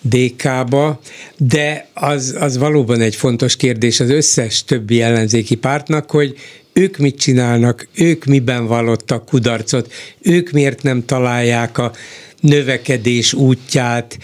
DK-ba, 0.00 1.00
de 1.36 1.88
az, 1.94 2.36
az 2.38 2.56
valóban 2.58 3.00
egy 3.00 3.16
fontos 3.16 3.56
kérdés 3.56 4.00
az 4.00 4.10
összes 4.10 4.64
többi 4.64 5.02
ellenzéki 5.02 5.54
pártnak, 5.54 6.10
hogy 6.10 6.34
ők 6.72 6.96
mit 6.96 7.18
csinálnak, 7.18 7.88
ők 7.94 8.24
miben 8.24 8.66
vallottak 8.66 9.26
kudarcot, 9.26 9.92
ők 10.20 10.50
miért 10.50 10.82
nem 10.82 11.04
találják 11.04 11.78
a 11.78 11.92
növekedés 12.40 13.32
útját, 13.32 14.18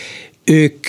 ők 0.44 0.86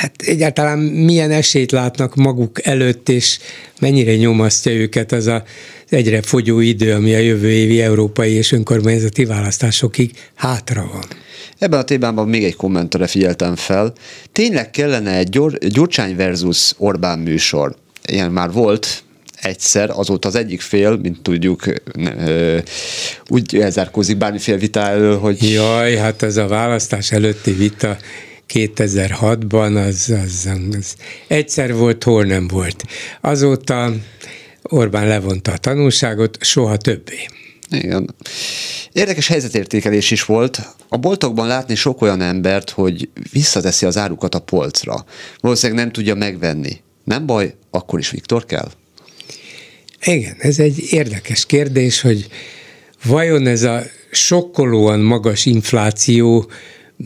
hát 0.00 0.22
egyáltalán 0.22 0.78
milyen 0.78 1.30
esélyt 1.30 1.72
látnak 1.72 2.14
maguk 2.14 2.66
előtt, 2.66 3.08
és 3.08 3.38
mennyire 3.80 4.16
nyomasztja 4.16 4.72
őket 4.72 5.12
az 5.12 5.26
a, 5.26 5.44
egyre 5.88 6.22
fogyó 6.22 6.60
idő, 6.60 6.92
ami 6.92 7.14
a 7.14 7.18
jövő 7.18 7.50
évi 7.50 7.80
európai 7.80 8.32
és 8.32 8.52
önkormányzati 8.52 9.24
választásokig 9.24 10.10
hátra 10.34 10.88
van. 10.92 11.04
Ebben 11.58 11.78
a 11.78 11.84
témában 11.84 12.28
még 12.28 12.44
egy 12.44 12.56
kommentre 12.56 13.06
figyeltem 13.06 13.56
fel. 13.56 13.92
Tényleg 14.32 14.70
kellene 14.70 15.16
egy 15.16 15.40
Gyurcsány 15.68 16.16
versus 16.16 16.72
Orbán 16.78 17.18
műsor. 17.18 17.76
Ilyen 18.06 18.32
már 18.32 18.52
volt, 18.52 19.02
egyszer, 19.40 19.90
azóta 19.90 20.28
az 20.28 20.34
egyik 20.34 20.60
fél, 20.60 20.96
mint 20.96 21.22
tudjuk, 21.22 21.64
úgy 23.28 23.56
elzárkózik 23.56 24.16
bármiféle 24.16 24.58
vita 24.58 24.80
elől, 24.80 25.18
hogy... 25.18 25.52
Jaj, 25.52 25.96
hát 25.96 26.22
ez 26.22 26.36
a 26.36 26.46
választás 26.46 27.12
előtti 27.12 27.52
vita 27.52 27.96
2006-ban 28.48 29.86
az, 29.86 30.14
az, 30.24 30.48
az 30.78 30.94
egyszer 31.28 31.74
volt, 31.74 32.04
hol 32.04 32.24
nem 32.24 32.48
volt. 32.48 32.84
Azóta 33.20 33.92
Orbán 34.62 35.06
levonta 35.06 35.52
a 35.52 35.56
tanulságot, 35.56 36.38
soha 36.40 36.76
többé. 36.76 37.26
Igen. 37.70 38.14
Érdekes 38.92 39.28
helyzetértékelés 39.28 40.10
is 40.10 40.24
volt. 40.24 40.60
A 40.88 40.96
boltokban 40.96 41.46
látni 41.46 41.74
sok 41.74 42.02
olyan 42.02 42.20
embert, 42.20 42.70
hogy 42.70 43.08
visszateszi 43.32 43.86
az 43.86 43.96
árukat 43.96 44.34
a 44.34 44.38
polcra. 44.38 45.04
Valószínűleg 45.40 45.82
nem 45.82 45.92
tudja 45.92 46.14
megvenni. 46.14 46.80
Nem 47.04 47.26
baj, 47.26 47.54
akkor 47.70 47.98
is 47.98 48.10
Viktor 48.10 48.44
kell? 48.44 48.70
Igen, 50.04 50.36
ez 50.38 50.58
egy 50.58 50.86
érdekes 50.90 51.46
kérdés, 51.46 52.00
hogy 52.00 52.26
vajon 53.04 53.46
ez 53.46 53.62
a 53.62 53.82
sokkolóan 54.10 55.00
magas 55.00 55.46
infláció 55.46 56.50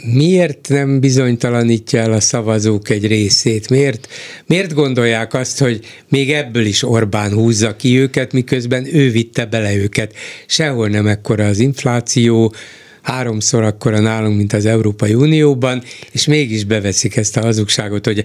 miért 0.04 0.68
nem 0.68 1.00
bizonytalanítja 1.00 2.00
el 2.00 2.12
a 2.12 2.20
szavazók 2.20 2.90
egy 2.90 3.06
részét? 3.06 3.70
Miért, 3.70 4.08
miért 4.46 4.74
gondolják 4.74 5.34
azt, 5.34 5.58
hogy 5.58 5.80
még 6.08 6.32
ebből 6.32 6.64
is 6.64 6.82
Orbán 6.82 7.32
húzza 7.32 7.76
ki 7.76 7.98
őket, 7.98 8.32
miközben 8.32 8.94
ő 8.94 9.10
vitte 9.10 9.46
bele 9.46 9.74
őket? 9.74 10.14
Sehol 10.46 10.88
nem 10.88 11.06
ekkora 11.06 11.46
az 11.46 11.58
infláció, 11.58 12.54
háromszor 13.02 13.62
akkora 13.62 14.00
nálunk, 14.00 14.36
mint 14.36 14.52
az 14.52 14.66
Európai 14.66 15.14
Unióban, 15.14 15.82
és 16.12 16.26
mégis 16.26 16.64
beveszik 16.64 17.16
ezt 17.16 17.36
a 17.36 17.40
hazugságot, 17.40 18.06
hogy 18.06 18.24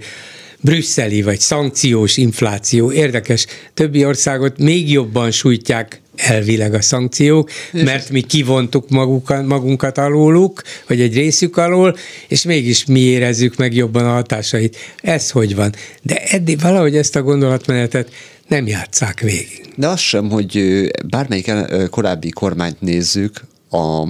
brüsszeli 0.61 1.21
vagy 1.21 1.39
szankciós 1.39 2.17
infláció. 2.17 2.91
Érdekes, 2.91 3.45
többi 3.73 4.05
országot 4.05 4.57
még 4.57 4.91
jobban 4.91 5.31
sújtják 5.31 6.01
elvileg 6.15 6.73
a 6.73 6.81
szankciók, 6.81 7.49
mert 7.71 8.09
mi 8.09 8.21
kivontuk 8.21 8.89
magukat, 8.89 9.45
magunkat 9.45 9.97
alóluk, 9.97 10.61
vagy 10.87 11.01
egy 11.01 11.13
részük 11.13 11.57
alól, 11.57 11.97
és 12.27 12.43
mégis 12.43 12.85
mi 12.85 12.99
érezzük 12.99 13.55
meg 13.55 13.73
jobban 13.73 14.05
a 14.05 14.11
hatásait. 14.11 14.77
Ez 15.01 15.31
hogy 15.31 15.55
van? 15.55 15.73
De 16.01 16.23
eddig 16.23 16.59
valahogy 16.59 16.95
ezt 16.95 17.15
a 17.15 17.21
gondolatmenetet 17.21 18.09
nem 18.47 18.67
játszák 18.67 19.19
végig. 19.19 19.61
De 19.75 19.87
az 19.87 19.99
sem, 19.99 20.29
hogy 20.29 20.81
bármelyik 21.09 21.51
korábbi 21.89 22.29
kormányt 22.29 22.81
nézzük, 22.81 23.41
a, 23.69 24.07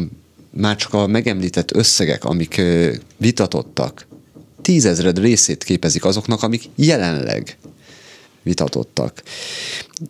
már 0.49 0.75
csak 0.75 0.93
a 0.93 1.07
megemlített 1.07 1.75
összegek, 1.75 2.23
amik 2.23 2.61
vitatottak, 3.17 4.07
tízezred 4.61 5.19
részét 5.19 5.63
képezik 5.63 6.05
azoknak, 6.05 6.43
amik 6.43 6.63
jelenleg 6.75 7.57
vitatottak. 8.43 9.23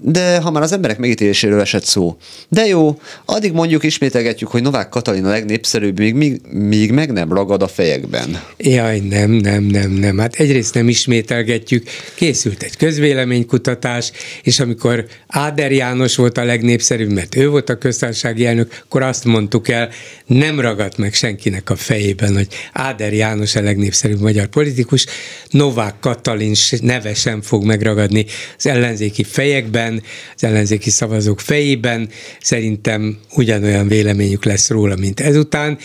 De 0.02 0.40
ha 0.40 0.52
már 0.52 0.62
az 0.62 0.72
emberek 0.72 0.98
megítéléséről 0.98 1.60
esett 1.60 1.84
szó, 1.84 2.18
de 2.50 2.66
jó, 2.66 3.00
addig 3.26 3.52
mondjuk 3.52 3.84
ismételgetjük, 3.84 4.50
hogy 4.50 4.62
Novák 4.62 4.90
Katalin 4.90 5.26
a 5.26 5.30
legnépszerűbb, 5.30 6.00
még, 6.00 6.14
míg, 6.14 6.42
míg 6.52 6.92
meg 6.92 7.12
nem 7.12 7.34
ragad 7.34 7.64
a 7.64 7.68
fejekben. 7.68 8.42
Jaj, 8.58 9.00
nem, 9.00 9.32
nem, 9.32 9.64
nem, 9.64 9.92
nem. 9.92 10.18
Hát 10.18 10.36
egyrészt 10.36 10.74
nem 10.74 10.90
ismételgetjük, 10.90 11.90
készült 12.16 12.64
egy 12.64 12.78
közvéleménykutatás, 12.78 14.12
és 14.44 14.60
amikor 14.60 15.06
Áder 15.28 15.72
János 15.72 16.16
volt 16.16 16.38
a 16.38 16.44
legnépszerűbb, 16.44 17.12
mert 17.12 17.36
ő 17.36 17.50
volt 17.50 17.70
a 17.70 17.78
köztársasági 17.78 18.46
elnök, 18.46 18.82
akkor 18.84 19.02
azt 19.02 19.26
mondtuk 19.26 19.68
el, 19.68 19.90
nem 20.26 20.60
ragadt 20.60 20.98
meg 20.98 21.14
senkinek 21.14 21.70
a 21.70 21.76
fejében, 21.76 22.34
hogy 22.34 22.48
Áder 22.74 23.14
János 23.14 23.56
a 23.56 23.62
legnépszerűbb 23.62 24.20
magyar 24.20 24.48
politikus, 24.48 25.06
Novák 25.50 26.00
Katalin 26.00 26.54
neve 26.82 27.14
sem 27.14 27.42
fog 27.42 27.64
megragadni 27.64 28.23
az 28.58 28.68
ellenzéki 28.68 29.24
fejekben, 29.24 30.04
az 30.36 30.44
ellenzéki 30.44 30.90
szavazók 30.90 31.40
fejében, 31.40 32.10
szerintem 32.42 33.18
ugyanolyan 33.36 33.88
véleményük 33.88 34.46
lesz 34.46 34.70
róla, 34.70 34.96
mint 34.96 35.20
ezután, 35.20 35.78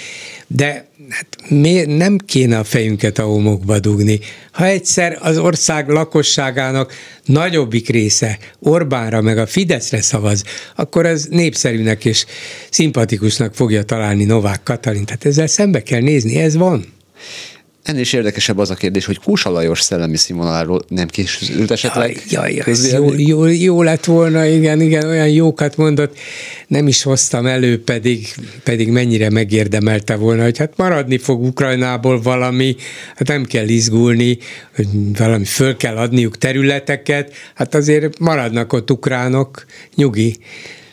de 0.46 0.88
hát 1.08 1.26
miért 1.48 1.96
nem 1.96 2.18
kéne 2.18 2.58
a 2.58 2.64
fejünket 2.64 3.18
a 3.18 3.22
homokba 3.22 3.78
dugni. 3.78 4.20
Ha 4.52 4.64
egyszer 4.64 5.18
az 5.20 5.38
ország 5.38 5.88
lakosságának 5.88 6.92
nagyobbik 7.24 7.88
része 7.88 8.38
Orbánra 8.58 9.20
meg 9.20 9.38
a 9.38 9.46
Fideszre 9.46 10.00
szavaz, 10.02 10.44
akkor 10.76 11.06
az 11.06 11.26
népszerűnek 11.30 12.04
és 12.04 12.24
szimpatikusnak 12.70 13.54
fogja 13.54 13.82
találni 13.82 14.24
Novák 14.24 14.62
Katalin. 14.62 15.04
Tehát 15.04 15.24
ezzel 15.24 15.46
szembe 15.46 15.82
kell 15.82 16.00
nézni, 16.00 16.36
ez 16.36 16.56
van. 16.56 16.84
Ennél 17.88 18.00
is 18.00 18.12
érdekesebb 18.12 18.58
az 18.58 18.70
a 18.70 18.74
kérdés, 18.74 19.04
hogy 19.04 19.18
Kósa 19.18 19.50
Lajos 19.50 19.80
szellemi 19.80 20.16
színvonaláról 20.16 20.82
nem 20.88 21.06
készült 21.06 21.70
esetleg? 21.70 22.22
Jaj, 22.28 22.54
jaj, 22.54 22.74
jó, 22.92 23.12
jó, 23.16 23.46
jó 23.46 23.82
lett 23.82 24.04
volna, 24.04 24.44
igen, 24.44 24.80
igen, 24.80 25.08
olyan 25.08 25.28
jókat 25.28 25.76
mondott, 25.76 26.18
nem 26.66 26.86
is 26.86 27.02
hoztam 27.02 27.46
elő, 27.46 27.82
pedig, 27.82 28.34
pedig 28.64 28.88
mennyire 28.88 29.30
megérdemelte 29.30 30.16
volna, 30.16 30.42
hogy 30.42 30.58
hát 30.58 30.76
maradni 30.76 31.18
fog 31.18 31.42
Ukrajnából 31.42 32.20
valami, 32.22 32.76
hát 33.14 33.28
nem 33.28 33.44
kell 33.44 33.68
izgulni, 33.68 34.38
hogy 34.74 34.86
valami 35.16 35.44
föl 35.44 35.76
kell 35.76 35.96
adniuk 35.96 36.38
területeket, 36.38 37.32
hát 37.54 37.74
azért 37.74 38.18
maradnak 38.18 38.72
ott 38.72 38.90
ukránok, 38.90 39.64
nyugi. 39.94 40.36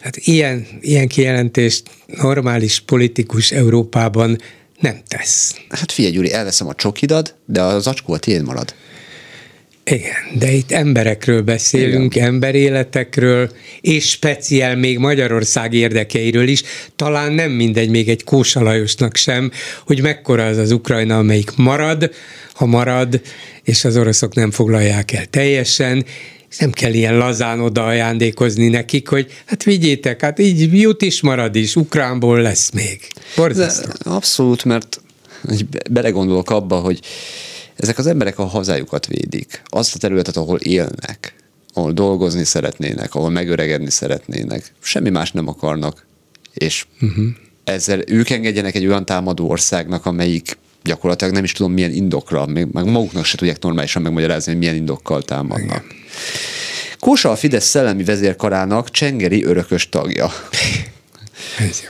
Hát 0.01 0.17
ilyen, 0.17 0.67
ilyen 0.81 1.07
kijelentést 1.07 1.84
normális 2.05 2.80
politikus 2.80 3.51
Európában 3.51 4.38
nem 4.80 5.02
tesz. 5.07 5.56
Hát 5.69 5.91
figyelj, 5.91 6.14
Gyuri, 6.14 6.34
elveszem 6.34 6.68
a 6.68 6.76
csokidat, 6.76 7.35
de 7.45 7.61
az 7.61 7.88
acskó 7.88 8.14
a 8.14 8.18
tiéd 8.18 8.43
marad. 8.43 8.76
Igen, 9.88 10.38
de 10.39 10.52
itt 10.52 10.72
emberekről 10.72 11.41
beszélünk, 11.41 12.15
Igen. 12.15 12.27
emberéletekről, 12.27 13.52
és 13.81 14.10
speciál 14.10 14.76
még 14.76 14.97
Magyarország 14.97 15.73
érdekeiről 15.73 16.47
is. 16.47 16.64
Talán 16.95 17.31
nem 17.31 17.52
mindegy 17.52 17.89
még 17.89 18.10
egy 18.10 18.23
Kósalajosnak 18.23 19.15
sem, 19.15 19.52
hogy 19.85 20.02
mekkora 20.02 20.45
az 20.45 20.57
az 20.57 20.72
Ukrajna, 20.72 21.18
amelyik 21.18 21.56
marad, 21.56 22.11
ha 22.53 22.65
marad, 22.65 23.22
és 23.64 23.85
az 23.85 23.97
oroszok 23.97 24.34
nem 24.35 24.52
foglalják 24.52 25.11
el 25.11 25.26
teljesen, 25.26 26.06
nem 26.60 26.72
kell 26.72 26.94
ilyen 26.94 27.18
lazán 27.18 27.60
oda 27.60 27.86
ajándékozni 27.86 28.68
nekik, 28.68 29.07
hogy 29.07 29.32
hát 29.45 29.64
vigyétek, 29.64 30.22
hát 30.22 30.40
így 30.40 30.80
jut 30.80 31.02
is 31.02 31.22
marad 31.22 31.56
is, 31.56 31.76
ukránból 31.76 32.41
lesz 32.41 32.72
még. 32.72 33.07
Borzasztó. 33.36 34.11
abszolút, 34.11 34.64
mert 34.64 35.02
belegondolok 35.91 36.49
abba, 36.49 36.80
hogy 36.80 36.99
ezek 37.76 37.98
az 37.98 38.07
emberek 38.07 38.40
a 38.40 38.45
hazájukat 38.45 39.07
védik, 39.07 39.61
azt 39.65 39.95
a 39.95 39.98
területet, 39.98 40.38
ahol 40.38 40.60
élnek, 40.60 41.36
ahol 41.73 41.91
dolgozni 41.91 42.44
szeretnének, 42.44 43.15
ahol 43.15 43.30
megöregedni 43.30 43.90
szeretnének, 43.90 44.73
semmi 44.82 45.10
más 45.10 45.32
nem 45.32 45.48
akarnak, 45.48 46.06
és 46.53 46.86
uh-huh. 47.02 47.26
ezzel 47.64 47.99
ők 48.07 48.30
engedjenek 48.30 48.76
egy 48.76 48.86
olyan 48.86 49.06
támadó 49.06 49.49
országnak, 49.49 50.06
amelyik 50.06 50.57
gyakorlatilag 50.85 51.33
nem 51.33 51.43
is 51.43 51.51
tudom 51.51 51.71
milyen 51.71 51.91
indokra, 51.91 52.45
még 52.45 52.67
meg 52.71 52.85
maguknak 52.85 53.25
se 53.25 53.37
tudják 53.37 53.61
normálisan 53.61 54.01
megmagyarázni, 54.01 54.51
hogy 54.51 54.61
milyen 54.61 54.75
indokkal 54.75 55.21
támadnak. 55.21 55.83
Igen. 55.83 56.03
Kósa 56.99 57.31
a 57.31 57.35
Fidesz 57.35 57.65
szellemi 57.65 58.03
vezérkarának 58.03 58.91
csengeri 58.91 59.43
örökös 59.43 59.89
tagja. 59.89 60.31
Ez 61.59 61.81
jó. 61.83 61.89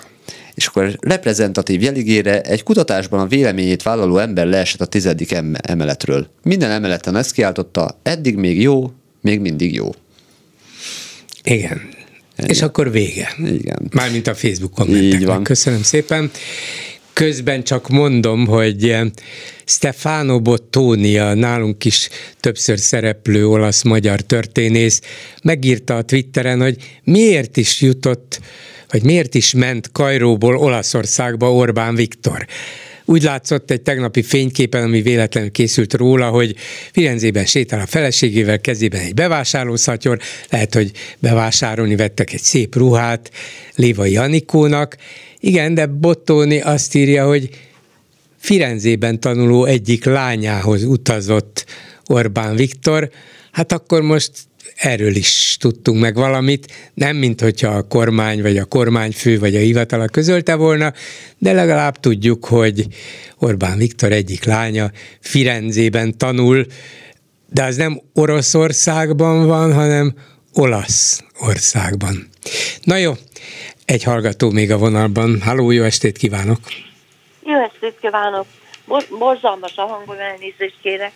És 0.53 0.65
akkor 0.65 0.97
reprezentatív 0.99 1.81
jeligére 1.81 2.41
egy 2.41 2.63
kutatásban 2.63 3.19
a 3.19 3.27
véleményét 3.27 3.83
vállaló 3.83 4.17
ember 4.17 4.45
leesett 4.45 4.81
a 4.81 4.85
tizedik 4.85 5.35
emeletről. 5.57 6.27
Minden 6.43 6.71
emeleten 6.71 7.15
ezt 7.15 7.31
kiáltotta, 7.31 7.99
eddig 8.03 8.35
még 8.35 8.61
jó, 8.61 8.91
még 9.21 9.39
mindig 9.39 9.73
jó. 9.73 9.89
Igen. 11.43 11.81
Igen. 12.37 12.49
És 12.49 12.61
akkor 12.61 12.91
vége. 12.91 13.35
Igen. 13.37 13.89
Mármint 13.91 14.27
a 14.27 14.35
Facebook 14.35 14.73
kommenteknek. 14.73 15.27
Van. 15.27 15.43
Köszönöm 15.43 15.83
szépen. 15.83 16.31
Közben 17.15 17.63
csak 17.63 17.89
mondom, 17.89 18.45
hogy 18.45 18.89
eh, 18.89 19.05
Stefano 19.65 20.41
Bottoni, 20.41 21.17
a 21.17 21.33
nálunk 21.33 21.85
is 21.85 22.09
többször 22.39 22.79
szereplő 22.79 23.47
olasz-magyar 23.47 24.21
történész, 24.21 25.01
megírta 25.43 25.95
a 25.95 26.01
Twitteren, 26.01 26.61
hogy 26.61 26.77
miért 27.03 27.57
is 27.57 27.81
jutott, 27.81 28.39
vagy 28.91 29.03
miért 29.03 29.35
is 29.35 29.53
ment 29.53 29.91
Kajróból 29.91 30.57
Olaszországba 30.57 31.53
Orbán 31.53 31.95
Viktor 31.95 32.45
úgy 33.05 33.23
látszott 33.23 33.71
egy 33.71 33.81
tegnapi 33.81 34.21
fényképen, 34.21 34.83
ami 34.83 35.01
véletlenül 35.01 35.51
készült 35.51 35.93
róla, 35.93 36.29
hogy 36.29 36.55
Firenzében 36.91 37.45
sétál 37.45 37.79
a 37.79 37.85
feleségével, 37.85 38.61
kezében 38.61 39.01
egy 39.01 39.13
bevásárlószatyor, 39.13 40.19
lehet, 40.49 40.73
hogy 40.73 40.91
bevásárolni 41.19 41.95
vettek 41.95 42.33
egy 42.33 42.41
szép 42.41 42.75
ruhát 42.75 43.31
Lévai 43.75 44.17
Anikónak, 44.17 44.97
igen, 45.39 45.73
de 45.73 45.85
Bottoni 45.85 46.61
azt 46.61 46.95
írja, 46.95 47.27
hogy 47.27 47.49
Firenzében 48.37 49.19
tanuló 49.19 49.65
egyik 49.65 50.05
lányához 50.05 50.83
utazott 50.83 51.65
Orbán 52.05 52.55
Viktor, 52.55 53.09
hát 53.51 53.71
akkor 53.71 54.01
most 54.01 54.31
erről 54.75 55.15
is 55.15 55.57
tudtunk 55.59 56.01
meg 56.01 56.15
valamit, 56.15 56.71
nem 56.93 57.15
mint 57.15 57.41
hogyha 57.41 57.69
a 57.69 57.87
kormány, 57.87 58.41
vagy 58.41 58.57
a 58.57 58.65
kormányfő, 58.65 59.39
vagy 59.39 59.55
a 59.55 59.59
hivatala 59.59 60.07
közölte 60.07 60.55
volna, 60.55 60.93
de 61.37 61.53
legalább 61.53 61.99
tudjuk, 61.99 62.45
hogy 62.45 62.87
Orbán 63.37 63.77
Viktor 63.77 64.11
egyik 64.11 64.43
lánya 64.43 64.91
Firenzében 65.19 66.17
tanul, 66.17 66.65
de 67.49 67.63
az 67.63 67.75
nem 67.75 68.01
Oroszországban 68.13 69.47
van, 69.47 69.73
hanem 69.73 70.15
olasz 70.53 71.23
országban. 71.39 72.27
Na 72.83 72.97
jó, 72.97 73.13
egy 73.85 74.03
hallgató 74.03 74.49
még 74.49 74.71
a 74.71 74.77
vonalban. 74.77 75.41
Halló, 75.41 75.71
jó 75.71 75.83
estét 75.83 76.17
kívánok! 76.17 76.59
Jó 77.43 77.63
estét 77.63 77.97
kívánok! 78.01 78.45
Borzalmas 79.19 79.77
a 79.77 79.81
hangom, 79.81 80.17
elnézést 80.19 80.77
kérek. 80.81 81.11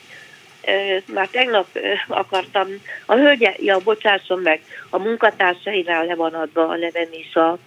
Már 1.13 1.27
tegnap 1.27 1.67
akartam, 2.07 2.67
a 3.05 3.15
hölgye, 3.15 3.53
ja, 3.57 3.79
bocsásson 3.83 4.39
meg, 4.39 4.61
a 4.89 4.97
munkatársaira 4.97 6.03
le 6.03 6.15
van 6.15 6.33
adva 6.33 6.67
a 6.67 6.75
nevem 6.75 7.07
és 7.11 7.35
a 7.35 7.57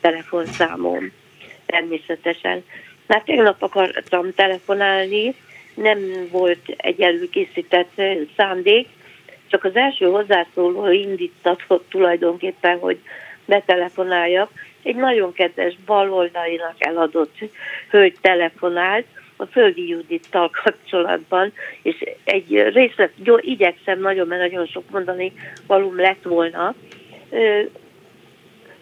telefonszámom, 0.00 1.12
természetesen. 1.66 2.64
Már 3.06 3.22
tegnap 3.22 3.62
akartam 3.62 4.34
telefonálni, 4.34 5.34
nem 5.74 6.28
volt 6.30 6.68
egy 6.76 7.00
előkészített 7.00 8.02
szándék, 8.36 8.88
csak 9.46 9.64
az 9.64 9.76
első 9.76 10.06
hozzászóló 10.06 10.90
indítatott 10.90 11.88
tulajdonképpen, 11.90 12.78
hogy 12.78 12.98
betelefonáljak. 13.44 14.50
Egy 14.82 14.96
nagyon 14.96 15.32
kedves 15.32 15.76
baloldalinak 15.86 16.74
eladott 16.78 17.34
hölgy 17.90 18.16
telefonált, 18.20 19.06
a 19.36 19.44
Földi 19.44 19.88
Judittal 19.88 20.50
kapcsolatban, 20.62 21.52
és 21.82 22.04
egy 22.24 22.62
részlet, 22.72 23.12
jó, 23.24 23.36
igyekszem 23.38 24.00
nagyon, 24.00 24.26
mert 24.26 24.40
nagyon 24.40 24.66
sok 24.66 24.90
mondani 24.90 25.32
valóm 25.66 26.00
lett 26.00 26.22
volna, 26.22 26.74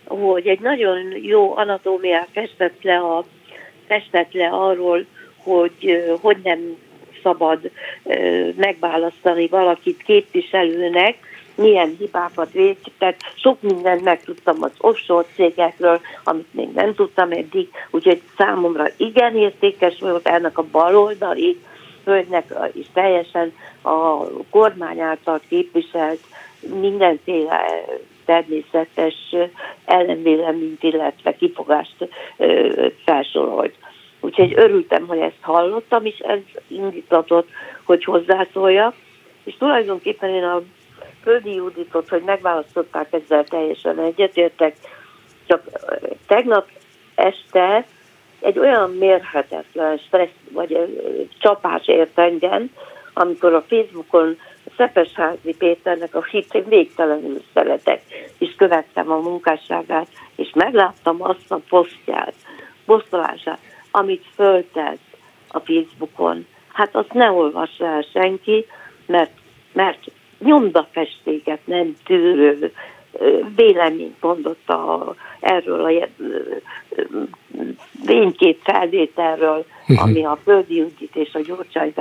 hogy 0.05 0.47
egy 0.47 0.61
nagyon 0.61 1.17
jó 1.23 1.57
anatómiát 1.57 2.29
festett 2.33 2.83
le, 2.83 2.97
a, 2.97 3.25
festett 3.87 4.33
le 4.33 4.49
arról, 4.49 5.05
hogy 5.37 6.05
hogy 6.21 6.37
nem 6.43 6.77
szabad 7.23 7.71
megválasztani 8.57 9.47
valakit 9.49 10.03
képviselőnek, 10.03 11.17
milyen 11.55 11.97
hibákat 11.99 12.53
végzett, 12.53 13.21
sok 13.35 13.63
mindent 13.63 14.03
megtudtam 14.03 14.63
az 14.63 14.73
offshore 14.79 15.27
cégekről, 15.35 16.01
amit 16.25 16.55
még 16.55 16.69
nem 16.75 16.95
tudtam 16.95 17.31
eddig, 17.31 17.69
úgyhogy 17.91 18.23
számomra 18.37 18.85
igen 18.97 19.37
értékes 19.37 19.99
volt 20.01 20.29
ennek 20.29 20.59
a 20.59 20.67
baloldali 20.71 21.61
hölgynek 22.05 22.55
is 22.73 22.87
teljesen 22.93 23.53
a 23.83 24.25
kormány 24.51 25.01
által 25.01 25.41
képviselt 25.49 26.21
mindenféle 26.81 27.85
természetes 28.25 29.15
ellenvéleményt, 29.85 30.83
illetve 30.83 31.37
kifogást 31.37 32.09
felsorolt. 33.05 33.75
Úgyhogy 34.21 34.53
örültem, 34.57 35.07
hogy 35.07 35.19
ezt 35.19 35.41
hallottam, 35.41 36.05
és 36.05 36.19
ez 36.19 36.39
indítatott, 36.69 37.49
hogy 37.85 38.05
hozzászóljak. 38.05 38.95
És 39.45 39.57
tulajdonképpen 39.59 40.31
én 40.31 40.45
a 40.45 40.63
Földi 41.25 41.55
Juditot, 41.55 42.09
hogy 42.09 42.23
megválasztották, 42.23 43.13
ezzel 43.13 43.45
teljesen 43.45 43.99
egyetértek, 43.99 44.77
csak 45.47 45.63
tegnap 46.27 46.69
este 47.15 47.87
egy 48.41 48.59
olyan 48.59 48.91
mérhetetlen 48.91 49.97
stressz 49.97 50.31
vagy 50.51 50.79
csapás 51.39 51.89
ért 51.89 52.19
engem, 52.19 52.71
amikor 53.13 53.55
a 53.55 53.65
Facebookon 53.69 54.39
Szepesházi 54.77 55.55
Péternek 55.59 56.15
a 56.15 56.25
hitén 56.25 56.65
végtelenül 56.69 57.43
szeretek, 57.55 58.03
és 58.39 58.55
követtem 58.57 59.11
a 59.11 59.17
munkásságát, 59.17 60.09
és 60.37 60.51
megláttam 60.55 61.23
azt 61.23 61.51
a 61.51 61.61
posztját, 61.69 62.35
posztolását, 62.85 63.59
amit 63.91 64.25
föltett 64.35 65.17
a 65.49 65.59
Facebookon. 65.59 66.47
Hát 66.73 66.95
azt 66.95 67.13
ne 67.13 67.31
olvassa 67.31 67.87
el 67.87 68.07
senki, 68.13 68.67
mert, 69.07 69.31
mert 69.73 69.99
nyomdafestéket 70.39 71.61
nem 71.65 71.97
tűrő 72.05 72.73
véleményt 73.57 74.21
mondott 74.21 74.69
a, 74.69 75.15
erről 75.41 75.85
a 75.85 76.09
fénykép 78.05 78.61
felvételről, 78.63 79.65
uh-huh. 79.89 80.03
ami 80.03 80.25
a 80.25 80.39
földi 80.45 80.81
ügyit 80.81 81.17
és 81.17 81.35
a 81.35 81.41
Gyurcsány 81.41 81.95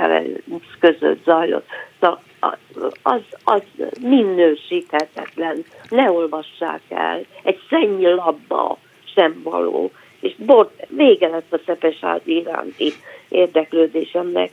között 0.80 1.24
zajlott. 1.24 1.66
Az, 3.02 3.20
az 3.44 3.62
minősíthetetlen. 4.00 5.64
Ne 5.88 6.10
olvassák 6.10 6.80
el. 6.88 7.24
Egy 7.42 7.60
szennyi 7.68 8.06
labba 8.06 8.78
sem 9.14 9.40
való. 9.42 9.90
És 10.20 10.34
bort, 10.36 10.86
vége 10.88 11.28
lett 11.28 11.52
a 11.52 11.60
Szepes 11.66 12.04
iránti 12.24 12.92
érdeklődésemnek. 13.28 14.50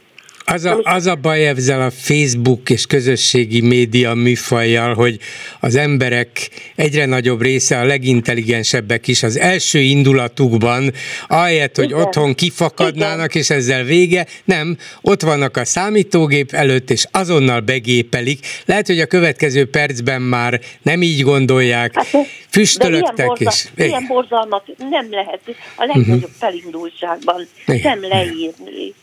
Az 0.52 0.66
a, 0.66 0.80
az 0.84 1.06
a 1.06 1.16
baj 1.16 1.48
ezzel 1.48 1.82
a 1.82 1.92
Facebook 1.92 2.70
és 2.70 2.86
közösségi 2.86 3.62
média 3.62 4.14
műfajjal, 4.14 4.94
hogy 4.94 5.20
az 5.60 5.76
emberek 5.76 6.50
egyre 6.76 7.06
nagyobb 7.06 7.42
része, 7.42 7.80
a 7.80 7.84
legintelligensebbek 7.84 9.08
is 9.08 9.24
az 9.24 9.38
első 9.38 9.80
indulatukban, 9.80 10.92
ahelyett, 11.28 11.76
hogy 11.76 11.90
Igen. 11.90 12.02
otthon 12.02 12.36
kifakadnának, 12.36 13.30
Igen. 13.30 13.42
és 13.42 13.50
ezzel 13.50 13.84
vége, 13.84 14.26
nem, 14.44 14.78
ott 15.02 15.22
vannak 15.22 15.58
a 15.58 15.66
számítógép 15.66 16.54
előtt, 16.54 16.92
és 16.92 17.06
azonnal 17.12 17.60
begépelik. 17.60 18.46
Lehet, 18.66 18.88
hogy 18.88 19.00
a 19.00 19.06
következő 19.06 19.70
percben 19.70 20.22
már 20.22 20.60
nem 20.82 21.02
így 21.02 21.22
gondolják, 21.22 21.96
hát, 21.96 22.08
füstölögtek 22.50 23.18
ilyen 23.18 23.28
borza, 23.28 23.50
is. 23.76 23.86
Ilyen 23.88 24.06
borzalmat 24.08 24.64
nem 24.78 25.08
lehet 25.12 25.40
a 25.76 25.86
legnagyobb 25.86 26.16
uh-huh. 26.16 26.32
felindultságban 26.40 27.48
Igen. 27.66 27.82
sem 27.82 28.02
leírni. 28.02 28.94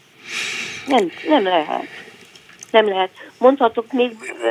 Nem, 0.89 1.10
nem 1.28 1.43
lehet. 1.43 1.86
Nem 2.70 2.89
lehet. 2.89 3.10
Mondhatok 3.39 3.93
még 3.93 4.10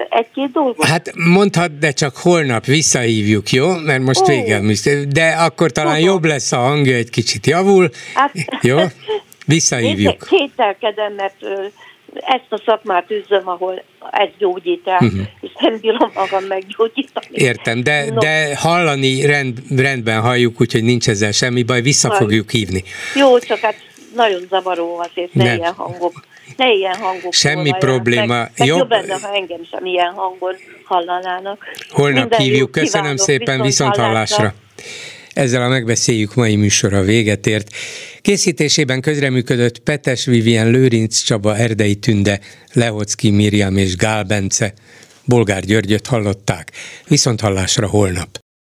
egy-két 0.10 0.52
dolgot? 0.52 0.86
Hát 0.86 1.12
mondhat, 1.16 1.78
de 1.78 1.92
csak 1.92 2.18
holnap 2.18 2.66
visszahívjuk, 2.66 3.52
jó? 3.52 3.74
Mert 3.74 4.04
most 4.04 4.22
oh. 4.22 4.28
vége. 4.28 4.62
De 5.10 5.28
akkor 5.28 5.72
talán 5.72 5.96
Tudom. 5.96 6.10
jobb 6.14 6.26
lesz 6.26 6.52
a 6.52 6.58
hangja, 6.58 6.96
egy 6.96 7.10
kicsit 7.10 7.48
javul. 7.48 7.90
Hát, 8.14 8.32
jó? 8.62 8.78
Visszahívjuk. 9.46 10.28
Kételkedem, 10.30 11.14
mert 11.14 11.36
ezt 12.14 12.46
a 12.50 12.62
szakmát 12.66 13.12
üzöm, 13.12 13.48
ahol 13.48 13.84
ez 14.12 14.30
gyógyít 14.38 14.88
el, 14.88 14.98
uh-huh. 15.02 15.20
és 15.42 15.50
nem 15.60 15.78
bírom 15.82 16.12
magam 16.14 16.44
meggyógyítani. 16.44 17.28
Értem, 17.32 17.84
de, 17.84 18.06
no. 18.06 18.20
de 18.20 18.56
hallani 18.56 19.26
rend, 19.26 19.60
rendben 19.78 20.22
halljuk, 20.22 20.62
úgyhogy 20.62 20.84
nincs 20.84 21.10
ezzel 21.10 21.32
semmi 21.32 21.64
baj, 21.64 21.82
vissza 21.82 22.08
Hall. 22.08 22.18
fogjuk 22.18 22.52
hívni. 22.52 22.84
Jó, 23.16 23.40
csak 23.40 23.60
hát 23.60 23.76
nagyon 24.18 24.42
zavaró 24.50 24.98
azért, 24.98 25.34
ne, 25.34 25.44
ne 25.44 25.56
ilyen 25.56 25.74
hangok. 25.74 26.26
Ne 26.58 26.74
ilyen 26.74 26.96
hangok 26.96 27.34
Semmi 27.34 27.72
probléma. 27.80 28.26
Meg, 28.26 28.52
meg 28.58 28.68
jobb... 28.68 28.78
jobb 28.78 28.90
lenne, 28.90 29.18
ha 29.22 29.36
engem 29.36 29.60
sem 29.72 29.86
ilyen 29.86 30.14
hangon 30.14 30.56
hallanának. 30.84 31.64
Holnap 31.90 32.20
Minden 32.20 32.40
hívjuk. 32.40 32.72
Köszönöm 32.72 33.02
kívánok, 33.02 33.20
szépen, 33.20 33.62
viszont 33.62 33.96
hallásra. 33.96 34.54
Ezzel 35.34 35.62
a 35.62 35.68
megbeszéljük 35.68 36.36
mai 36.36 36.56
műsora 36.56 37.02
véget 37.02 37.48
ért. 37.48 37.70
Készítésében 38.22 39.02
közreműködött 39.02 39.80
Petes 39.80 40.26
Vivien 40.26 40.72
Lőrinc 40.72 41.18
Csaba, 41.18 41.58
Erdei 41.58 41.96
Tünde, 41.96 42.40
Lehocki 42.74 43.30
Miriam 43.30 43.78
és 43.78 43.96
Gál 43.96 44.24
Bence. 44.24 44.74
Bolgár 45.26 45.64
Györgyöt 45.64 46.08
hallották. 46.08 46.72
Viszont 47.08 47.42
hallásra 47.42 47.88
holnap. 47.88 48.47